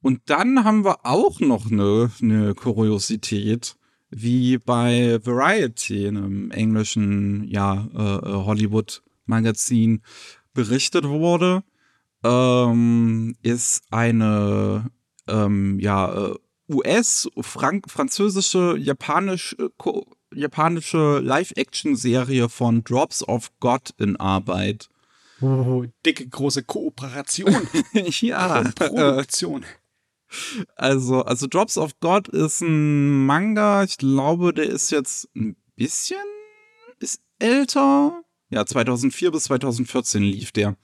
Und 0.00 0.22
dann 0.26 0.64
haben 0.64 0.86
wir 0.86 1.04
auch 1.04 1.40
noch 1.40 1.70
eine, 1.70 2.10
eine 2.22 2.54
Kuriosität, 2.54 3.76
wie 4.08 4.56
bei 4.56 5.20
Variety, 5.22 6.08
einem 6.08 6.50
englischen 6.50 7.44
ja, 7.44 7.86
äh, 7.94 7.98
äh 7.98 8.44
Hollywood-Magazin, 8.44 10.00
berichtet 10.54 11.04
wurde, 11.04 11.62
ähm, 12.22 13.34
ist 13.42 13.82
eine 13.90 14.90
ähm, 15.26 15.78
ja, 15.78 16.30
äh, 16.30 16.34
US-französische, 16.68 18.76
japanisch, 18.78 19.56
äh, 19.58 19.68
japanische 20.34 21.20
Live-Action-Serie 21.20 22.48
von 22.48 22.82
Drops 22.84 23.26
of 23.26 23.50
God 23.60 23.90
in 23.98 24.16
Arbeit. 24.16 24.88
Oh, 25.40 25.84
dicke, 26.06 26.28
große 26.28 26.64
Kooperation. 26.64 27.54
ja. 27.94 28.62
Produktion. 28.74 29.62
Äh, 29.62 29.66
also, 30.76 31.22
also 31.22 31.46
Drops 31.46 31.78
of 31.78 31.98
God 32.00 32.28
ist 32.28 32.60
ein 32.60 33.24
Manga. 33.26 33.84
Ich 33.84 33.98
glaube, 33.98 34.52
der 34.52 34.66
ist 34.66 34.90
jetzt 34.90 35.28
ein 35.36 35.56
bisschen 35.76 36.16
ist 36.98 37.20
älter. 37.38 38.22
Ja, 38.50 38.64
2004 38.64 39.32
bis 39.32 39.44
2014 39.44 40.22
lief 40.22 40.52
der. 40.52 40.76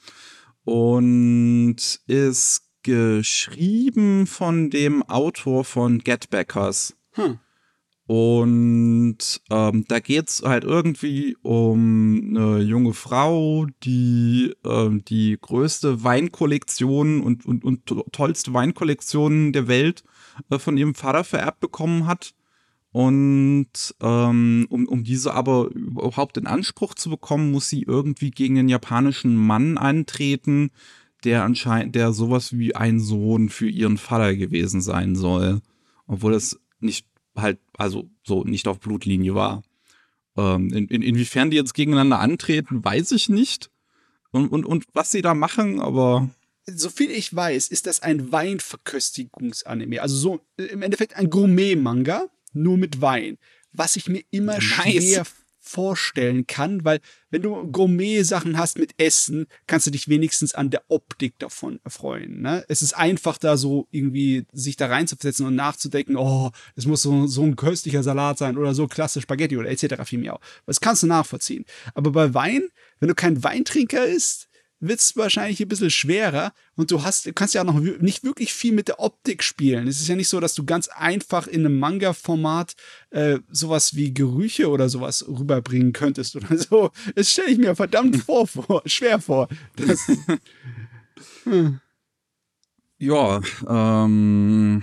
Und 0.64 1.76
ist 2.06 2.62
geschrieben 2.82 4.26
von 4.26 4.70
dem 4.70 5.02
Autor 5.02 5.64
von 5.64 5.98
Get 5.98 6.30
Backers. 6.30 6.96
Hm. 7.12 7.38
Und 8.06 9.18
ähm, 9.50 9.84
da 9.86 10.00
geht 10.00 10.28
es 10.30 10.42
halt 10.44 10.64
irgendwie 10.64 11.36
um 11.42 12.34
eine 12.34 12.58
junge 12.58 12.92
Frau, 12.92 13.66
die 13.84 14.52
ähm, 14.64 15.04
die 15.04 15.38
größte 15.40 16.02
Weinkollektion 16.02 17.20
und, 17.20 17.46
und, 17.46 17.64
und 17.64 17.86
tollste 18.10 18.52
Weinkollektion 18.52 19.52
der 19.52 19.68
Welt 19.68 20.02
äh, 20.50 20.58
von 20.58 20.76
ihrem 20.76 20.96
Vater 20.96 21.22
vererbt 21.22 21.60
bekommen 21.60 22.08
hat. 22.08 22.34
Und 22.90 23.94
ähm, 24.02 24.66
um, 24.68 24.88
um 24.88 25.04
diese 25.04 25.32
aber 25.32 25.70
überhaupt 25.72 26.36
in 26.36 26.48
Anspruch 26.48 26.94
zu 26.94 27.10
bekommen, 27.10 27.52
muss 27.52 27.68
sie 27.68 27.82
irgendwie 27.82 28.32
gegen 28.32 28.58
einen 28.58 28.68
japanischen 28.68 29.36
Mann 29.36 29.78
antreten, 29.78 30.72
der 31.24 31.44
anscheinend, 31.44 31.94
der 31.94 32.12
sowas 32.12 32.56
wie 32.56 32.74
ein 32.74 33.00
Sohn 33.00 33.48
für 33.48 33.68
ihren 33.68 33.98
Vater 33.98 34.34
gewesen 34.34 34.80
sein 34.80 35.16
soll. 35.16 35.60
Obwohl 36.06 36.34
es 36.34 36.58
nicht 36.80 37.06
halt, 37.36 37.58
also 37.76 38.10
so 38.24 38.44
nicht 38.44 38.68
auf 38.68 38.80
Blutlinie 38.80 39.34
war. 39.34 39.62
Ähm, 40.36 40.72
in, 40.72 40.88
in, 40.88 41.02
inwiefern 41.02 41.50
die 41.50 41.56
jetzt 41.56 41.74
gegeneinander 41.74 42.20
antreten, 42.20 42.84
weiß 42.84 43.12
ich 43.12 43.28
nicht. 43.28 43.70
Und, 44.32 44.48
und, 44.48 44.64
und 44.64 44.84
was 44.92 45.10
sie 45.10 45.22
da 45.22 45.34
machen, 45.34 45.80
aber. 45.80 46.30
Soviel 46.66 47.10
ich 47.10 47.34
weiß, 47.34 47.68
ist 47.68 47.86
das 47.86 48.00
ein 48.00 48.30
Weinverköstigungsanime. 48.30 50.02
Also 50.02 50.16
so 50.16 50.40
im 50.56 50.82
Endeffekt 50.82 51.16
ein 51.16 51.30
Gourmet-Manga, 51.30 52.26
nur 52.52 52.76
mit 52.76 53.00
Wein. 53.00 53.38
Was 53.72 53.96
ich 53.96 54.08
mir 54.08 54.22
immer 54.30 54.54
nice. 54.54 54.64
schwer 54.64 55.26
vorstellen 55.70 56.46
kann, 56.46 56.84
weil 56.84 57.00
wenn 57.30 57.42
du 57.42 57.70
Gourmet-Sachen 57.70 58.58
hast 58.58 58.78
mit 58.78 58.94
Essen, 58.98 59.46
kannst 59.68 59.86
du 59.86 59.92
dich 59.92 60.08
wenigstens 60.08 60.52
an 60.54 60.70
der 60.70 60.82
Optik 60.88 61.38
davon 61.38 61.78
erfreuen. 61.84 62.42
Ne? 62.42 62.64
Es 62.68 62.82
ist 62.82 62.94
einfach 62.94 63.38
da 63.38 63.56
so 63.56 63.86
irgendwie 63.92 64.46
sich 64.52 64.76
da 64.76 64.86
reinzusetzen 64.86 65.46
und 65.46 65.54
nachzudenken, 65.54 66.16
oh, 66.16 66.50
es 66.74 66.86
muss 66.86 67.02
so, 67.02 67.26
so 67.28 67.44
ein 67.44 67.54
köstlicher 67.54 68.02
Salat 68.02 68.38
sein 68.38 68.58
oder 68.58 68.74
so 68.74 68.88
klasse 68.88 69.20
Spaghetti 69.20 69.56
oder 69.56 69.70
etc. 69.70 70.02
vielmehr. 70.04 70.40
Das 70.66 70.80
kannst 70.80 71.04
du 71.04 71.06
nachvollziehen. 71.06 71.64
Aber 71.94 72.10
bei 72.10 72.34
Wein, 72.34 72.68
wenn 72.98 73.08
du 73.08 73.14
kein 73.14 73.44
Weintrinker 73.44 74.04
ist, 74.04 74.48
wird 74.80 75.00
es 75.00 75.16
wahrscheinlich 75.16 75.60
ein 75.60 75.68
bisschen 75.68 75.90
schwerer 75.90 76.52
und 76.74 76.90
du 76.90 77.02
hast, 77.04 77.26
du 77.26 77.32
kannst 77.32 77.54
ja 77.54 77.60
auch 77.60 77.66
noch 77.66 77.78
nicht 77.78 78.24
wirklich 78.24 78.52
viel 78.52 78.72
mit 78.72 78.88
der 78.88 78.98
Optik 78.98 79.42
spielen. 79.42 79.86
Es 79.86 80.00
ist 80.00 80.08
ja 80.08 80.16
nicht 80.16 80.28
so, 80.28 80.40
dass 80.40 80.54
du 80.54 80.64
ganz 80.64 80.88
einfach 80.88 81.46
in 81.46 81.66
einem 81.66 81.78
Manga-Format 81.78 82.74
äh, 83.10 83.38
sowas 83.50 83.94
wie 83.94 84.12
Gerüche 84.14 84.68
oder 84.68 84.88
sowas 84.88 85.24
rüberbringen 85.28 85.92
könntest 85.92 86.36
oder 86.36 86.56
so. 86.56 86.90
Das 87.14 87.30
stelle 87.30 87.50
ich 87.50 87.58
mir 87.58 87.76
verdammt 87.76 88.16
vor, 88.24 88.46
vor, 88.46 88.82
schwer 88.86 89.20
vor. 89.20 89.48
Das, 89.76 90.00
hm. 91.44 91.80
Ja, 93.02 93.40
ähm 93.66 94.82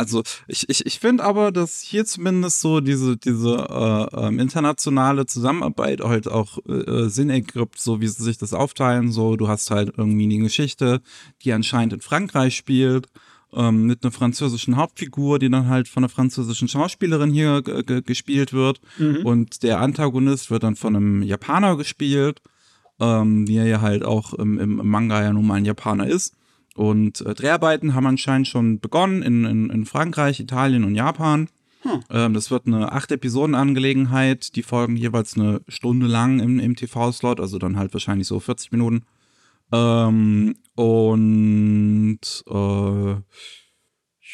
also 0.00 0.22
ich, 0.48 0.68
ich, 0.68 0.86
ich 0.86 0.98
finde 0.98 1.22
aber, 1.22 1.52
dass 1.52 1.80
hier 1.80 2.04
zumindest 2.06 2.60
so 2.60 2.80
diese, 2.80 3.16
diese 3.16 3.68
äh, 3.68 4.26
ähm, 4.26 4.38
internationale 4.38 5.26
Zusammenarbeit 5.26 6.00
halt 6.00 6.26
auch 6.26 6.58
äh, 6.66 6.72
äh, 6.72 7.08
Sinn 7.08 7.28
ergibt, 7.28 7.78
so 7.78 8.00
wie 8.00 8.08
sie 8.08 8.22
sich 8.22 8.38
das 8.38 8.54
aufteilen. 8.54 9.12
So, 9.12 9.36
du 9.36 9.46
hast 9.46 9.70
halt 9.70 9.92
irgendwie 9.96 10.24
eine 10.24 10.38
Geschichte, 10.38 11.02
die 11.42 11.52
anscheinend 11.52 11.92
in 11.92 12.00
Frankreich 12.00 12.56
spielt, 12.56 13.08
ähm, 13.52 13.84
mit 13.86 14.02
einer 14.02 14.12
französischen 14.12 14.76
Hauptfigur, 14.76 15.38
die 15.38 15.50
dann 15.50 15.68
halt 15.68 15.86
von 15.86 16.02
einer 16.02 16.08
französischen 16.08 16.68
Schauspielerin 16.68 17.30
hier 17.30 17.62
gespielt 17.62 18.52
wird. 18.52 18.80
Mhm. 18.98 19.26
Und 19.26 19.62
der 19.62 19.80
Antagonist 19.80 20.50
wird 20.50 20.62
dann 20.62 20.76
von 20.76 20.96
einem 20.96 21.22
Japaner 21.22 21.76
gespielt, 21.76 22.40
ähm, 23.00 23.46
wie 23.46 23.58
er 23.58 23.66
ja 23.66 23.80
halt 23.82 24.04
auch 24.04 24.32
im, 24.34 24.58
im 24.58 24.76
Manga 24.76 25.22
ja 25.22 25.32
nun 25.32 25.46
mal 25.46 25.56
ein 25.56 25.64
Japaner 25.64 26.06
ist. 26.06 26.36
Und 26.74 27.20
äh, 27.22 27.34
Dreharbeiten 27.34 27.94
haben 27.94 28.06
anscheinend 28.06 28.48
schon 28.48 28.80
begonnen 28.80 29.22
in, 29.22 29.44
in, 29.44 29.70
in 29.70 29.86
Frankreich, 29.86 30.40
Italien 30.40 30.84
und 30.84 30.94
Japan. 30.94 31.48
Hm. 31.82 32.00
Ähm, 32.10 32.34
das 32.34 32.50
wird 32.50 32.66
eine 32.66 32.92
acht 32.92 33.10
Episoden 33.10 33.54
Angelegenheit. 33.54 34.54
Die 34.56 34.62
folgen 34.62 34.96
jeweils 34.96 35.36
eine 35.36 35.62
Stunde 35.68 36.06
lang 36.06 36.40
im, 36.40 36.58
im 36.58 36.76
TV-Slot, 36.76 37.40
also 37.40 37.58
dann 37.58 37.76
halt 37.76 37.92
wahrscheinlich 37.92 38.28
so 38.28 38.38
40 38.38 38.72
Minuten. 38.72 39.04
Ähm, 39.72 40.56
und 40.74 42.20
äh, 42.48 43.14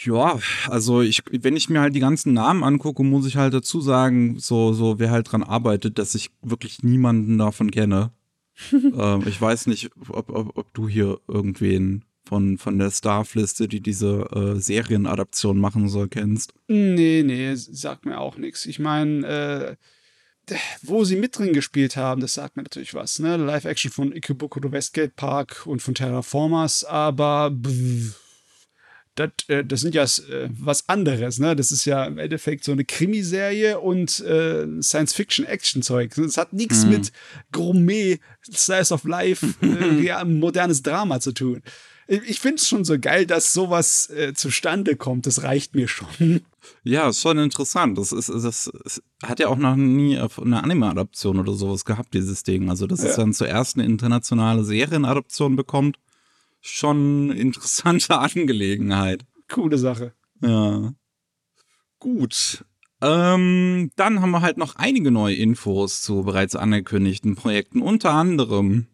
ja, 0.04 0.38
also 0.68 1.00
ich, 1.00 1.22
wenn 1.30 1.56
ich 1.56 1.68
mir 1.68 1.80
halt 1.80 1.94
die 1.94 2.00
ganzen 2.00 2.32
Namen 2.32 2.64
angucke, 2.64 3.02
muss 3.02 3.26
ich 3.26 3.36
halt 3.36 3.54
dazu 3.54 3.80
sagen, 3.80 4.38
so, 4.38 4.72
so 4.72 4.98
wer 4.98 5.10
halt 5.10 5.30
dran 5.30 5.42
arbeitet, 5.42 5.98
dass 5.98 6.14
ich 6.14 6.30
wirklich 6.42 6.82
niemanden 6.82 7.38
davon 7.38 7.70
kenne. 7.70 8.12
ähm, 8.72 9.22
ich 9.26 9.40
weiß 9.40 9.66
nicht, 9.66 9.90
ob, 10.08 10.30
ob, 10.30 10.56
ob 10.56 10.74
du 10.74 10.88
hier 10.88 11.18
irgendwen 11.28 12.04
von, 12.26 12.58
von 12.58 12.78
der 12.78 12.90
Staff-Liste, 12.90 13.68
die 13.68 13.80
diese 13.80 14.28
äh, 14.32 14.60
Serienadaption 14.60 15.58
machen 15.58 15.88
soll, 15.88 16.08
kennst. 16.08 16.52
Nee, 16.68 17.22
nee, 17.24 17.54
sagt 17.54 18.04
mir 18.04 18.18
auch 18.18 18.36
nichts. 18.36 18.66
Ich 18.66 18.78
meine, 18.78 19.76
äh, 20.48 20.56
wo 20.82 21.04
sie 21.04 21.16
mit 21.16 21.38
drin 21.38 21.52
gespielt 21.52 21.96
haben, 21.96 22.20
das 22.20 22.34
sagt 22.34 22.56
mir 22.56 22.62
natürlich 22.62 22.94
was. 22.94 23.18
Ne? 23.18 23.36
Live-Action 23.36 23.90
von 23.90 24.14
Ikebukuro 24.14 24.70
Westgate 24.70 25.12
Park 25.14 25.66
und 25.66 25.82
von 25.82 25.94
Terraformers, 25.94 26.84
aber 26.84 27.50
das, 29.16 29.30
äh, 29.48 29.64
das 29.64 29.80
sind 29.80 29.94
ja 29.94 30.04
äh, 30.04 30.48
was 30.50 30.88
anderes, 30.88 31.38
ne? 31.38 31.56
Das 31.56 31.72
ist 31.72 31.84
ja 31.84 32.04
im 32.04 32.18
Endeffekt 32.18 32.64
so 32.64 32.72
eine 32.72 32.84
Krimiserie 32.84 33.80
und 33.80 34.20
äh, 34.20 34.66
Science-Fiction-Action-Zeug. 34.80 36.16
Es 36.18 36.36
hat 36.36 36.52
nichts 36.52 36.84
mm. 36.84 36.90
mit 36.90 37.12
Gourmet, 37.50 38.20
Slice 38.44 38.92
of 38.92 39.04
Life, 39.04 39.46
äh, 39.62 40.00
ja, 40.00 40.24
modernes 40.24 40.82
Drama 40.82 41.18
zu 41.18 41.32
tun. 41.32 41.62
Ich, 42.08 42.38
finde 42.38 42.56
es 42.56 42.68
schon 42.68 42.84
so 42.84 42.98
geil, 42.98 43.26
dass 43.26 43.52
sowas 43.52 44.10
äh, 44.10 44.32
zustande 44.32 44.94
kommt. 44.94 45.26
Das 45.26 45.42
reicht 45.42 45.74
mir 45.74 45.88
schon. 45.88 46.40
Ja, 46.84 47.08
ist 47.08 47.20
schon 47.20 47.38
interessant. 47.38 47.98
Das, 47.98 48.12
ist, 48.12 48.28
das, 48.28 48.70
das 48.84 49.02
hat 49.22 49.40
ja 49.40 49.48
auch 49.48 49.56
noch 49.56 49.74
nie 49.74 50.16
eine 50.18 50.62
Anime-Adaption 50.62 51.38
oder 51.40 51.52
sowas 51.52 51.84
gehabt, 51.84 52.14
dieses 52.14 52.44
Ding. 52.44 52.70
Also, 52.70 52.86
dass 52.86 53.02
ja. 53.02 53.10
es 53.10 53.16
dann 53.16 53.32
zuerst 53.32 53.76
eine 53.76 53.84
internationale 53.84 54.64
Serienadaption 54.64 55.56
bekommt 55.56 55.98
schon 56.66 57.30
interessante 57.30 58.18
Angelegenheit. 58.18 59.24
Coole 59.48 59.78
Sache. 59.78 60.12
Ja. 60.42 60.92
Gut. 61.98 62.64
Ähm, 63.00 63.90
dann 63.96 64.20
haben 64.20 64.30
wir 64.30 64.40
halt 64.40 64.56
noch 64.56 64.76
einige 64.76 65.10
neue 65.10 65.36
Infos 65.36 66.02
zu 66.02 66.22
bereits 66.22 66.56
angekündigten 66.56 67.34
Projekten. 67.34 67.82
Unter 67.82 68.12
anderem, 68.12 68.86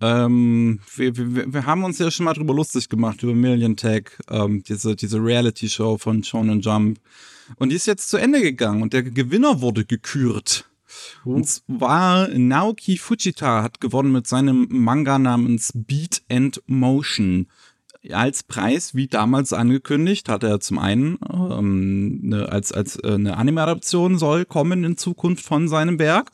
ähm, 0.00 0.80
wir, 0.96 1.16
wir, 1.16 1.52
wir 1.52 1.66
haben 1.66 1.84
uns 1.84 1.98
ja 1.98 2.10
schon 2.10 2.24
mal 2.24 2.34
drüber 2.34 2.54
lustig 2.54 2.88
gemacht, 2.88 3.22
über 3.22 3.34
Million 3.34 3.76
Tech, 3.76 4.10
ähm, 4.30 4.62
diese, 4.62 4.94
diese 4.94 5.18
Reality-Show 5.18 5.98
von 5.98 6.22
Shonen 6.22 6.60
Jump. 6.60 6.98
Und 7.56 7.70
die 7.70 7.76
ist 7.76 7.86
jetzt 7.86 8.08
zu 8.08 8.16
Ende 8.16 8.40
gegangen 8.40 8.82
und 8.82 8.92
der 8.92 9.02
Gewinner 9.02 9.60
wurde 9.60 9.84
gekürt. 9.84 10.68
Und 11.24 11.46
zwar 11.46 12.28
Naoki 12.28 12.96
Fujita 12.96 13.62
hat 13.62 13.80
gewonnen 13.80 14.12
mit 14.12 14.26
seinem 14.26 14.66
Manga 14.70 15.18
namens 15.18 15.72
Beat 15.74 16.22
and 16.30 16.62
Motion. 16.66 17.46
Als 18.10 18.42
Preis, 18.42 18.94
wie 18.94 19.08
damals 19.08 19.52
angekündigt, 19.52 20.28
hat 20.28 20.44
er 20.44 20.60
zum 20.60 20.78
einen 20.78 21.18
ähm, 21.30 22.20
ne, 22.22 22.48
als, 22.48 22.72
als 22.72 22.96
äh, 22.96 23.14
eine 23.14 23.36
Anime-Adaption 23.36 24.18
soll 24.18 24.44
kommen 24.44 24.84
in 24.84 24.96
Zukunft 24.96 25.44
von 25.44 25.68
seinem 25.68 25.98
Werk. 25.98 26.30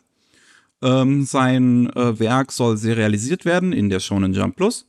Ähm, 0.85 1.25
sein 1.25 1.89
äh, 1.97 2.19
Werk 2.19 2.53
soll 2.53 2.77
serialisiert 2.77 3.47
werden 3.47 3.73
in 3.73 3.89
der 3.89 4.01
Shonen 4.01 4.35
Jump 4.35 4.57
Plus. 4.57 4.87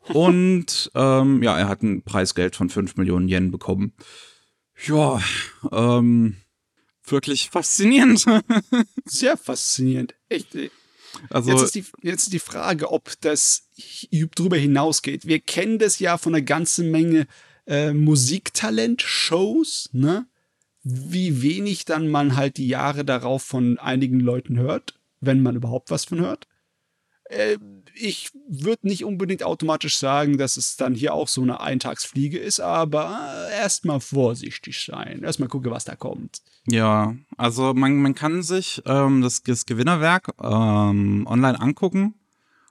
Und 0.00 0.90
ähm, 0.96 1.42
ja, 1.42 1.56
er 1.56 1.68
hat 1.68 1.82
ein 1.82 2.02
Preisgeld 2.02 2.56
von 2.56 2.68
5 2.68 2.96
Millionen 2.96 3.28
Yen 3.28 3.52
bekommen. 3.52 3.92
Ja, 4.86 5.22
ähm, 5.70 6.36
wirklich 7.04 7.48
faszinierend. 7.50 8.26
Sehr 9.04 9.36
faszinierend. 9.36 10.14
Echt. 10.28 10.48
Also, 11.30 11.50
jetzt, 11.50 11.62
ist 11.62 11.74
die, 11.76 11.84
jetzt 12.02 12.24
ist 12.24 12.32
die 12.32 12.40
Frage, 12.40 12.90
ob 12.90 13.12
das 13.20 13.70
drüber 14.34 14.56
hinausgeht. 14.56 15.26
Wir 15.26 15.38
kennen 15.38 15.78
das 15.78 16.00
ja 16.00 16.18
von 16.18 16.34
einer 16.34 16.42
ganzen 16.42 16.90
Menge 16.90 17.28
äh, 17.66 17.92
Musiktalent-Shows, 17.92 19.90
ne? 19.92 20.26
Wie 20.82 21.42
wenig 21.42 21.84
dann 21.84 22.08
man 22.08 22.36
halt 22.36 22.58
die 22.58 22.68
Jahre 22.68 23.04
darauf 23.04 23.42
von 23.42 23.78
einigen 23.78 24.20
Leuten 24.20 24.58
hört, 24.58 24.94
wenn 25.20 25.42
man 25.42 25.56
überhaupt 25.56 25.90
was 25.90 26.04
von 26.04 26.20
hört. 26.20 26.46
Äh, 27.28 27.58
ich 27.94 28.30
würde 28.48 28.86
nicht 28.86 29.04
unbedingt 29.04 29.42
automatisch 29.42 29.96
sagen, 29.96 30.38
dass 30.38 30.56
es 30.56 30.76
dann 30.76 30.94
hier 30.94 31.14
auch 31.14 31.28
so 31.28 31.42
eine 31.42 31.60
Eintagsfliege 31.60 32.38
ist, 32.38 32.60
aber 32.60 33.48
erstmal 33.52 34.00
vorsichtig 34.00 34.84
sein. 34.84 35.22
Erstmal 35.22 35.48
gucken, 35.48 35.70
was 35.70 35.84
da 35.84 35.96
kommt. 35.96 36.42
Ja, 36.68 37.16
also 37.36 37.74
man, 37.74 37.96
man 37.96 38.14
kann 38.14 38.42
sich 38.42 38.82
ähm, 38.86 39.22
das, 39.22 39.42
das 39.42 39.66
Gewinnerwerk 39.66 40.34
ähm, 40.42 41.26
online 41.26 41.60
angucken 41.60 42.14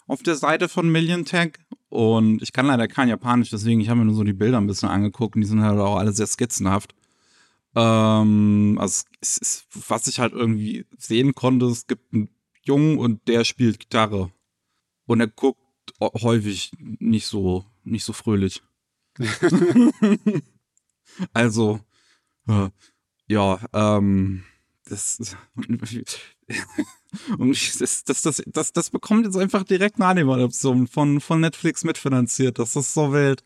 auf 0.08 0.22
der 0.22 0.36
Seite 0.36 0.70
von 0.70 0.92
Million 0.92 1.26
Tech. 1.26 1.54
Und 1.90 2.42
ich 2.42 2.52
kann 2.52 2.68
leider 2.68 2.88
kein 2.88 3.10
Japanisch, 3.10 3.50
deswegen 3.50 3.80
ich 3.80 3.90
habe 3.90 4.00
mir 4.00 4.06
nur 4.06 4.16
so 4.16 4.24
die 4.24 4.34
Bilder 4.34 4.58
ein 4.58 4.68
bisschen 4.68 4.90
angeguckt 4.90 5.36
und 5.36 5.42
die 5.42 5.48
sind 5.48 5.62
halt 5.62 5.80
auch 5.80 5.98
alle 5.98 6.12
sehr 6.12 6.28
skizzenhaft. 6.28 6.94
Ähm, 7.76 8.78
also 8.80 9.06
es 9.22 9.38
ist, 9.38 9.68
was 9.88 10.08
ich 10.08 10.20
halt 10.20 10.34
irgendwie 10.34 10.86
sehen 10.98 11.36
konnte, 11.36 11.66
es 11.68 11.88
gibt 11.88 12.14
einen 12.14 12.30
Jungen 12.66 12.98
und 12.98 13.28
der 13.28 13.44
spielt 13.44 13.80
Gitarre. 13.80 14.32
Und 15.06 15.20
er 15.20 15.28
guckt 15.28 15.60
häufig 16.02 16.72
nicht 16.80 17.28
so, 17.28 17.66
nicht 17.84 18.04
so 18.04 18.14
fröhlich. 18.14 18.64
also, 21.34 21.80
ja, 23.28 23.60
ähm, 23.74 24.44
das, 24.86 25.36
und 27.38 27.82
das, 27.82 28.04
das, 28.04 28.22
das, 28.22 28.44
das, 28.46 28.74
das 28.74 28.90
bekommt 28.90 29.26
jetzt 29.26 29.38
einfach 29.38 29.64
direkt 29.64 29.96
eine 29.96 30.08
Anime-Adaption 30.08 30.88
von, 30.88 31.22
von 31.22 31.42
Netflix 31.42 31.84
mitfinanziert. 31.84 32.60
Das 32.60 32.76
ist 32.76 32.94
so 32.94 33.14
wild. 33.14 33.44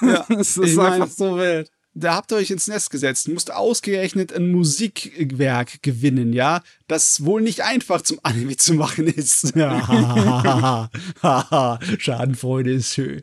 Ja, 0.00 0.24
das 0.28 0.56
ist 0.56 0.78
einfach 0.78 1.08
so 1.10 1.36
wild 1.36 1.70
da 1.96 2.14
habt 2.14 2.30
ihr 2.30 2.36
euch 2.36 2.50
ins 2.50 2.68
Nest 2.68 2.90
gesetzt, 2.90 3.26
musst 3.28 3.50
ausgerechnet 3.52 4.32
ein 4.32 4.50
Musikwerk 4.50 5.82
gewinnen, 5.82 6.34
ja, 6.34 6.62
das 6.88 7.24
wohl 7.24 7.40
nicht 7.40 7.62
einfach 7.62 8.02
zum 8.02 8.18
Anime 8.22 8.58
zu 8.58 8.74
machen 8.74 9.06
ist. 9.06 9.46
Schadenfreude 11.98 12.72
ist 12.72 12.92
schön. 12.92 13.22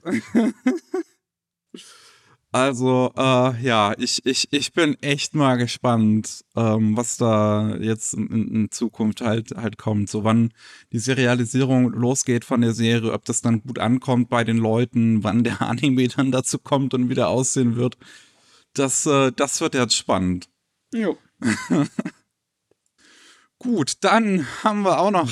Also, 2.51 3.12
äh, 3.17 3.63
ja, 3.63 3.93
ich, 3.97 4.25
ich, 4.25 4.47
ich 4.51 4.73
bin 4.73 4.95
echt 5.01 5.33
mal 5.33 5.55
gespannt, 5.55 6.43
ähm, 6.55 6.95
was 6.95 7.17
da 7.17 7.77
jetzt 7.77 8.13
in, 8.13 8.29
in, 8.29 8.69
Zukunft 8.69 9.21
halt, 9.21 9.55
halt 9.55 9.79
kommt. 9.79 10.07
So, 10.07 10.23
wann 10.23 10.53
die 10.91 10.99
Serialisierung 10.99 11.91
losgeht 11.91 12.45
von 12.45 12.62
der 12.62 12.73
Serie, 12.73 13.12
ob 13.12 13.25
das 13.25 13.41
dann 13.41 13.63
gut 13.63 13.79
ankommt 13.79 14.29
bei 14.29 14.43
den 14.43 14.57
Leuten, 14.57 15.23
wann 15.23 15.43
der 15.43 15.62
Anime 15.63 16.07
dann 16.09 16.31
dazu 16.31 16.59
kommt 16.59 16.93
und 16.93 17.09
wieder 17.09 17.29
aussehen 17.29 17.75
wird. 17.75 17.97
Das, 18.73 19.05
äh, 19.05 19.31
das 19.36 19.62
wird 19.62 19.75
jetzt 19.75 19.95
spannend. 19.95 20.49
Jo. 20.93 21.17
Gut, 23.59 23.93
dann 24.01 24.47
haben 24.63 24.81
wir 24.81 24.99
auch 24.99 25.12
noch 25.12 25.31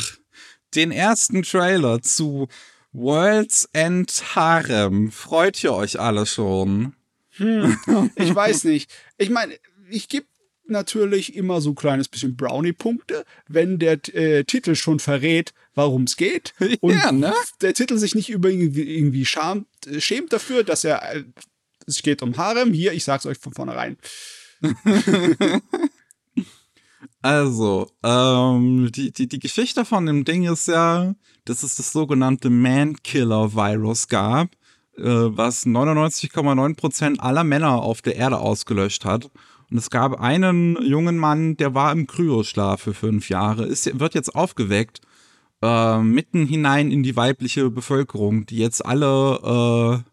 den 0.76 0.92
ersten 0.92 1.44
Trailer 1.44 2.02
zu 2.02 2.48
Worlds 2.94 3.70
End 3.74 4.36
Harem. 4.36 5.12
Freut 5.12 5.64
ihr 5.64 5.74
euch 5.74 6.00
alle 6.00 6.26
schon? 6.26 6.94
Hm, 7.32 7.78
ich 8.16 8.34
weiß 8.34 8.66
nicht. 8.66 8.92
Ich 9.18 9.30
meine, 9.30 9.58
ich 9.90 10.08
gebe 10.08 10.26
natürlich 10.66 11.36
immer 11.36 11.62
so 11.62 11.72
ein 11.72 11.76
kleines 11.76 12.08
bisschen 12.08 12.36
Brownie-Punkte, 12.36 13.26
wenn 13.48 13.80
der 13.80 14.00
äh, 14.16 14.44
Titel 14.46 14.76
schon 14.76 15.00
verrät, 15.00 15.54
warum 15.76 16.04
es 16.04 16.18
geht. 16.18 16.54
Und 16.82 16.94
ja, 16.94 17.12
ne? 17.12 17.34
der 17.62 17.74
Titel 17.74 17.98
sich 17.98 18.16
nicht 18.16 18.30
über 18.30 18.50
irgendwie, 18.50 18.96
irgendwie 18.98 19.26
schamt, 19.26 19.68
äh, 19.88 20.02
schämt 20.02 20.34
dafür, 20.34 20.64
dass 20.64 20.84
er 20.84 21.16
äh, 21.16 21.24
es 21.88 22.02
geht 22.02 22.22
um 22.22 22.38
Harem. 22.38 22.74
Hier, 22.74 22.94
ich 22.94 23.04
sag's 23.04 23.26
euch 23.26 23.38
von 23.38 23.54
vornherein. 23.54 23.98
Also, 27.22 27.92
ähm, 28.04 28.92
die, 28.92 29.12
die, 29.12 29.28
die 29.28 29.40
Geschichte 29.40 29.86
von 29.86 30.06
dem 30.06 30.26
Ding 30.26 30.44
ist 30.52 30.68
ja, 30.68 31.14
dass 31.46 31.64
es 31.64 31.76
das 31.76 31.92
sogenannte 31.92 32.50
Man-Killer-Virus 32.50 34.08
gab, 34.08 34.50
äh, 34.98 35.04
was 35.04 35.66
99,9% 35.66 37.20
aller 37.20 37.44
Männer 37.44 37.82
auf 37.82 38.02
der 38.02 38.16
Erde 38.16 38.40
ausgelöscht 38.40 39.06
hat. 39.06 39.30
Und 39.70 39.78
es 39.78 39.90
gab 39.90 40.20
einen 40.20 40.78
jungen 40.84 41.18
Mann, 41.18 41.58
der 41.58 41.74
war 41.74 41.92
im 41.92 42.08
Kryoschlaf 42.08 42.82
für 42.82 42.94
fünf 42.94 43.30
Jahre, 43.30 43.66
ist, 43.66 44.00
wird 44.00 44.16
jetzt 44.16 44.36
aufgeweckt, 44.36 45.02
äh, 45.62 46.00
mitten 46.00 46.48
hinein 46.48 46.92
in 46.92 47.04
die 47.04 47.16
weibliche 47.16 47.70
Bevölkerung, 47.70 48.48
die 48.48 48.58
jetzt 48.58 48.84
alle 48.84 50.04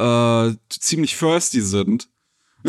äh, 0.00 0.54
ziemlich 0.68 1.16
thirsty 1.16 1.60
sind. 1.60 2.08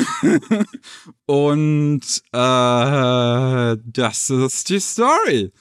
und 1.26 2.02
äh, 2.32 3.78
das 3.84 4.30
ist 4.30 4.70
die 4.70 4.80
Story. 4.80 5.52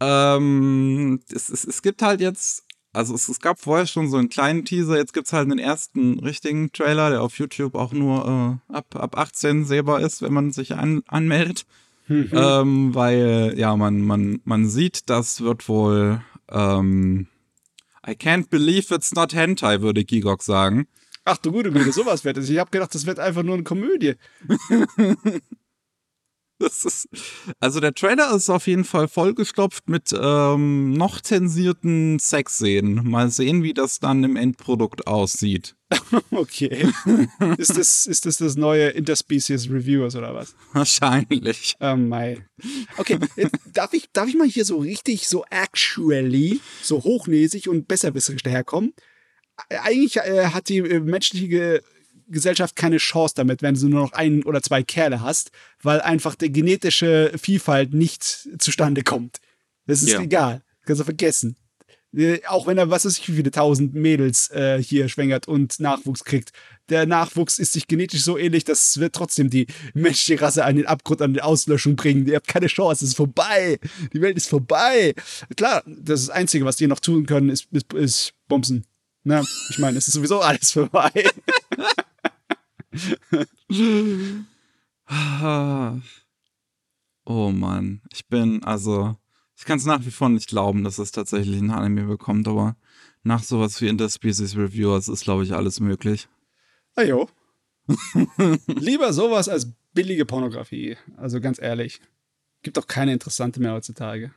Ähm, 0.00 1.20
es, 1.30 1.48
es, 1.48 1.64
es 1.64 1.82
gibt 1.82 2.02
halt 2.02 2.20
jetzt, 2.20 2.64
also 2.92 3.14
es, 3.14 3.28
es 3.28 3.40
gab 3.40 3.60
vorher 3.60 3.86
schon 3.86 4.08
so 4.08 4.16
einen 4.16 4.28
kleinen 4.28 4.64
Teaser, 4.64 4.96
jetzt 4.96 5.12
gibt 5.12 5.26
es 5.26 5.32
halt 5.32 5.50
einen 5.50 5.58
ersten 5.58 6.20
richtigen 6.20 6.72
Trailer, 6.72 7.10
der 7.10 7.22
auf 7.22 7.38
YouTube 7.38 7.74
auch 7.74 7.92
nur 7.92 8.60
äh, 8.70 8.74
ab, 8.74 8.96
ab 8.96 9.18
18 9.18 9.64
sehbar 9.64 10.00
ist, 10.00 10.22
wenn 10.22 10.32
man 10.32 10.52
sich 10.52 10.74
an, 10.74 11.02
anmeldet. 11.08 11.66
Mhm. 12.06 12.30
Ähm, 12.32 12.94
weil, 12.94 13.54
ja, 13.56 13.76
man, 13.76 14.00
man, 14.00 14.40
man 14.44 14.66
sieht, 14.68 15.10
das 15.10 15.42
wird 15.42 15.68
wohl 15.68 16.22
ähm, 16.50 17.28
I 18.06 18.12
can't 18.12 18.48
believe 18.48 18.94
it's 18.94 19.14
not 19.14 19.34
Hentai, 19.34 19.82
würde 19.82 20.04
Gigok 20.04 20.42
sagen. 20.42 20.86
Ach 21.28 21.36
du 21.36 21.52
gute 21.52 21.70
Güte, 21.70 21.92
sowas 21.92 22.24
wird 22.24 22.38
es. 22.38 22.48
Ich 22.48 22.56
habe 22.56 22.70
gedacht, 22.70 22.94
das 22.94 23.04
wird 23.04 23.18
einfach 23.18 23.42
nur 23.42 23.54
eine 23.54 23.62
Komödie. 23.62 24.14
Ist, 26.60 27.08
also 27.60 27.78
der 27.78 27.94
Trailer 27.94 28.34
ist 28.34 28.50
auf 28.50 28.66
jeden 28.66 28.82
Fall 28.82 29.06
vollgestopft 29.06 29.88
mit 29.88 30.12
ähm, 30.12 30.92
noch 30.92 31.20
zensierten 31.20 32.18
Sexszenen. 32.18 33.08
Mal 33.08 33.30
sehen, 33.30 33.62
wie 33.62 33.74
das 33.74 34.00
dann 34.00 34.24
im 34.24 34.34
Endprodukt 34.34 35.06
aussieht. 35.06 35.76
okay. 36.32 36.88
ist, 37.58 37.78
das, 37.78 38.06
ist 38.06 38.26
das 38.26 38.38
das 38.38 38.56
neue 38.56 38.88
Interspecies 38.88 39.70
Reviewers 39.70 40.16
oder 40.16 40.34
was? 40.34 40.56
Wahrscheinlich. 40.72 41.76
Oh 41.78 41.94
mein. 41.94 42.44
Okay, 42.96 43.20
darf, 43.72 43.92
ich, 43.92 44.10
darf 44.12 44.28
ich 44.28 44.34
mal 44.34 44.48
hier 44.48 44.64
so 44.64 44.78
richtig 44.78 45.28
so 45.28 45.44
actually, 45.50 46.60
so 46.82 47.04
hochnäsig 47.04 47.68
und 47.68 47.86
besserwisserisch 47.86 48.42
daherkommen? 48.42 48.94
Eigentlich 49.68 50.16
äh, 50.16 50.46
hat 50.46 50.68
die 50.68 50.78
äh, 50.78 51.00
menschliche 51.00 51.82
Gesellschaft 52.28 52.76
keine 52.76 52.98
Chance 52.98 53.34
damit, 53.36 53.62
wenn 53.62 53.74
du 53.74 53.88
nur 53.88 54.02
noch 54.02 54.12
ein 54.12 54.42
oder 54.44 54.62
zwei 54.62 54.82
Kerle 54.82 55.22
hast, 55.22 55.50
weil 55.82 56.00
einfach 56.00 56.34
die 56.34 56.52
genetische 56.52 57.32
Vielfalt 57.40 57.94
nicht 57.94 58.48
zustande 58.58 59.02
kommt. 59.02 59.38
Das 59.86 60.02
ist 60.02 60.10
Ja. 60.12 60.20
egal. 60.20 60.62
Kannst 60.84 61.00
du 61.00 61.04
vergessen. 61.04 61.56
Äh, 62.14 62.40
Auch 62.46 62.66
wenn 62.66 62.78
er, 62.78 62.90
was 62.90 63.04
weiß 63.04 63.18
ich, 63.18 63.28
wie 63.28 63.36
viele 63.36 63.50
tausend 63.50 63.94
Mädels 63.94 64.50
äh, 64.50 64.82
hier 64.82 65.08
schwängert 65.08 65.46
und 65.48 65.78
Nachwuchs 65.80 66.24
kriegt. 66.24 66.52
Der 66.88 67.04
Nachwuchs 67.06 67.58
ist 67.58 67.74
sich 67.74 67.86
genetisch 67.86 68.22
so 68.22 68.38
ähnlich, 68.38 68.64
das 68.64 68.98
wird 68.98 69.14
trotzdem 69.14 69.50
die 69.50 69.66
menschliche 69.92 70.40
Rasse 70.40 70.64
an 70.64 70.76
den 70.76 70.86
Abgrund, 70.86 71.20
an 71.20 71.34
die 71.34 71.42
Auslöschung 71.42 71.96
bringen. 71.96 72.26
Ihr 72.26 72.36
habt 72.36 72.48
keine 72.48 72.66
Chance, 72.68 73.04
es 73.04 73.10
ist 73.10 73.16
vorbei. 73.16 73.78
Die 74.14 74.22
Welt 74.22 74.38
ist 74.38 74.48
vorbei. 74.48 75.14
Klar, 75.56 75.82
das, 75.86 76.26
das 76.26 76.30
Einzige, 76.30 76.64
was 76.64 76.76
die 76.76 76.86
noch 76.86 77.00
tun 77.00 77.26
können, 77.26 77.50
ist, 77.50 77.68
ist, 77.72 77.92
ist 77.92 78.32
Bumsen. 78.48 78.84
Na, 79.28 79.44
ich 79.68 79.78
meine, 79.78 79.98
es 79.98 80.08
ist 80.08 80.14
sowieso 80.14 80.40
alles 80.40 80.72
vorbei. 80.72 81.12
Ah. 85.06 85.98
Oh 87.30 87.50
Mann, 87.50 88.00
ich 88.10 88.26
bin, 88.26 88.64
also, 88.64 89.14
ich 89.54 89.66
kann 89.66 89.76
es 89.76 89.84
nach 89.84 90.02
wie 90.06 90.10
vor 90.10 90.30
nicht 90.30 90.48
glauben, 90.48 90.82
dass 90.82 90.96
es 90.96 91.12
tatsächlich 91.12 91.60
ein 91.60 91.70
Anime 91.70 92.04
bekommt, 92.04 92.48
aber 92.48 92.74
nach 93.22 93.42
sowas 93.42 93.78
wie 93.82 93.88
Interspecies 93.88 94.56
Reviewers 94.56 95.08
ist, 95.08 95.24
glaube 95.24 95.42
ich, 95.42 95.52
alles 95.52 95.78
möglich. 95.78 96.26
Ajo. 96.94 97.28
Lieber 98.66 99.12
sowas 99.12 99.50
als 99.50 99.70
billige 99.92 100.24
Pornografie. 100.24 100.96
Also 101.18 101.42
ganz 101.42 101.60
ehrlich. 101.60 102.00
Gibt 102.62 102.78
doch 102.78 102.86
keine 102.86 103.12
interessante 103.12 103.60
mehr 103.60 103.74
heutzutage. 103.74 104.32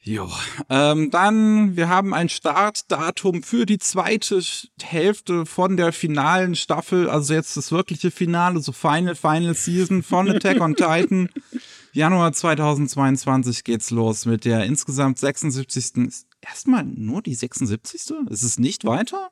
Jo, 0.00 0.30
ähm, 0.70 1.10
dann, 1.10 1.76
wir 1.76 1.88
haben 1.88 2.14
ein 2.14 2.28
Startdatum 2.28 3.42
für 3.42 3.66
die 3.66 3.78
zweite 3.78 4.40
Hälfte 4.80 5.44
von 5.44 5.76
der 5.76 5.92
finalen 5.92 6.54
Staffel, 6.54 7.10
also 7.10 7.34
jetzt 7.34 7.56
das 7.56 7.72
wirkliche 7.72 8.10
Finale, 8.10 8.60
so 8.60 8.72
Final, 8.72 9.16
Final 9.16 9.54
Season 9.54 10.02
von 10.02 10.30
Attack 10.30 10.60
on 10.60 10.76
Titan. 10.76 11.28
Januar 11.92 12.32
2022 12.32 13.64
geht's 13.64 13.90
los 13.90 14.24
mit 14.24 14.44
der 14.44 14.64
insgesamt 14.64 15.18
76. 15.18 15.96
Ist 16.06 16.28
Erstmal 16.40 16.84
nur 16.84 17.22
die 17.22 17.34
76. 17.34 18.14
Ist 18.30 18.42
es 18.42 18.58
nicht 18.58 18.84
weiter? 18.84 19.30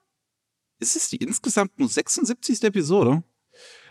Ist 0.81 0.97
es 0.97 1.09
die 1.09 1.17
insgesamt 1.17 1.79
nur 1.79 1.89
76. 1.89 2.65
Episode? 2.65 3.23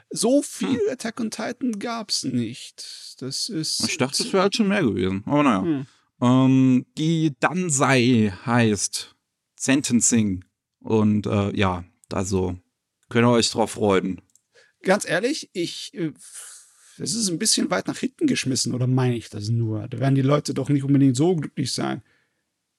So 0.10 0.42
viel 0.42 0.82
Attack 0.92 1.20
on 1.20 1.32
Titan 1.32 1.80
gab's 1.80 2.24
nicht. 2.24 3.16
Das 3.20 3.50
ist. 3.50 3.88
Ich 3.88 3.98
dachte, 3.98 4.24
es 4.24 4.34
wäre 4.34 4.44
halt 4.44 4.56
schon 4.56 4.68
mehr 4.68 4.84
gewesen. 4.84 5.24
Aber 5.26 5.44
naja. 5.44 5.62
Hm. 5.62 5.88
Ähm, 6.21 6.86
die 6.97 7.36
Dansei 7.39 8.34
heißt 8.45 9.15
Sentencing. 9.60 10.45
Und 10.80 11.25
äh, 11.28 11.56
ja, 11.56 11.84
also 12.12 12.58
könnt 13.10 13.25
ihr 13.25 13.32
euch 13.32 13.49
drauf 13.49 13.71
freuen. 13.71 14.21
Ganz 14.84 15.08
ehrlich, 15.08 15.49
ich. 15.54 15.93
äh, 15.93 16.12
Das 16.97 17.13
ist 17.13 17.30
ein 17.30 17.39
bisschen 17.39 17.69
weit 17.71 17.88
nach 17.88 17.97
hinten 17.97 18.28
geschmissen, 18.28 18.73
oder 18.73 18.88
meine 18.88 19.17
ich 19.17 19.30
das 19.30 19.49
nur? 19.49 19.88
Da 19.88 19.99
werden 19.99 20.15
die 20.15 20.21
Leute 20.21 20.54
doch 20.54 20.69
nicht 20.69 20.84
unbedingt 20.84 21.17
so 21.17 21.36
glücklich 21.36 21.73
sein. 21.73 22.01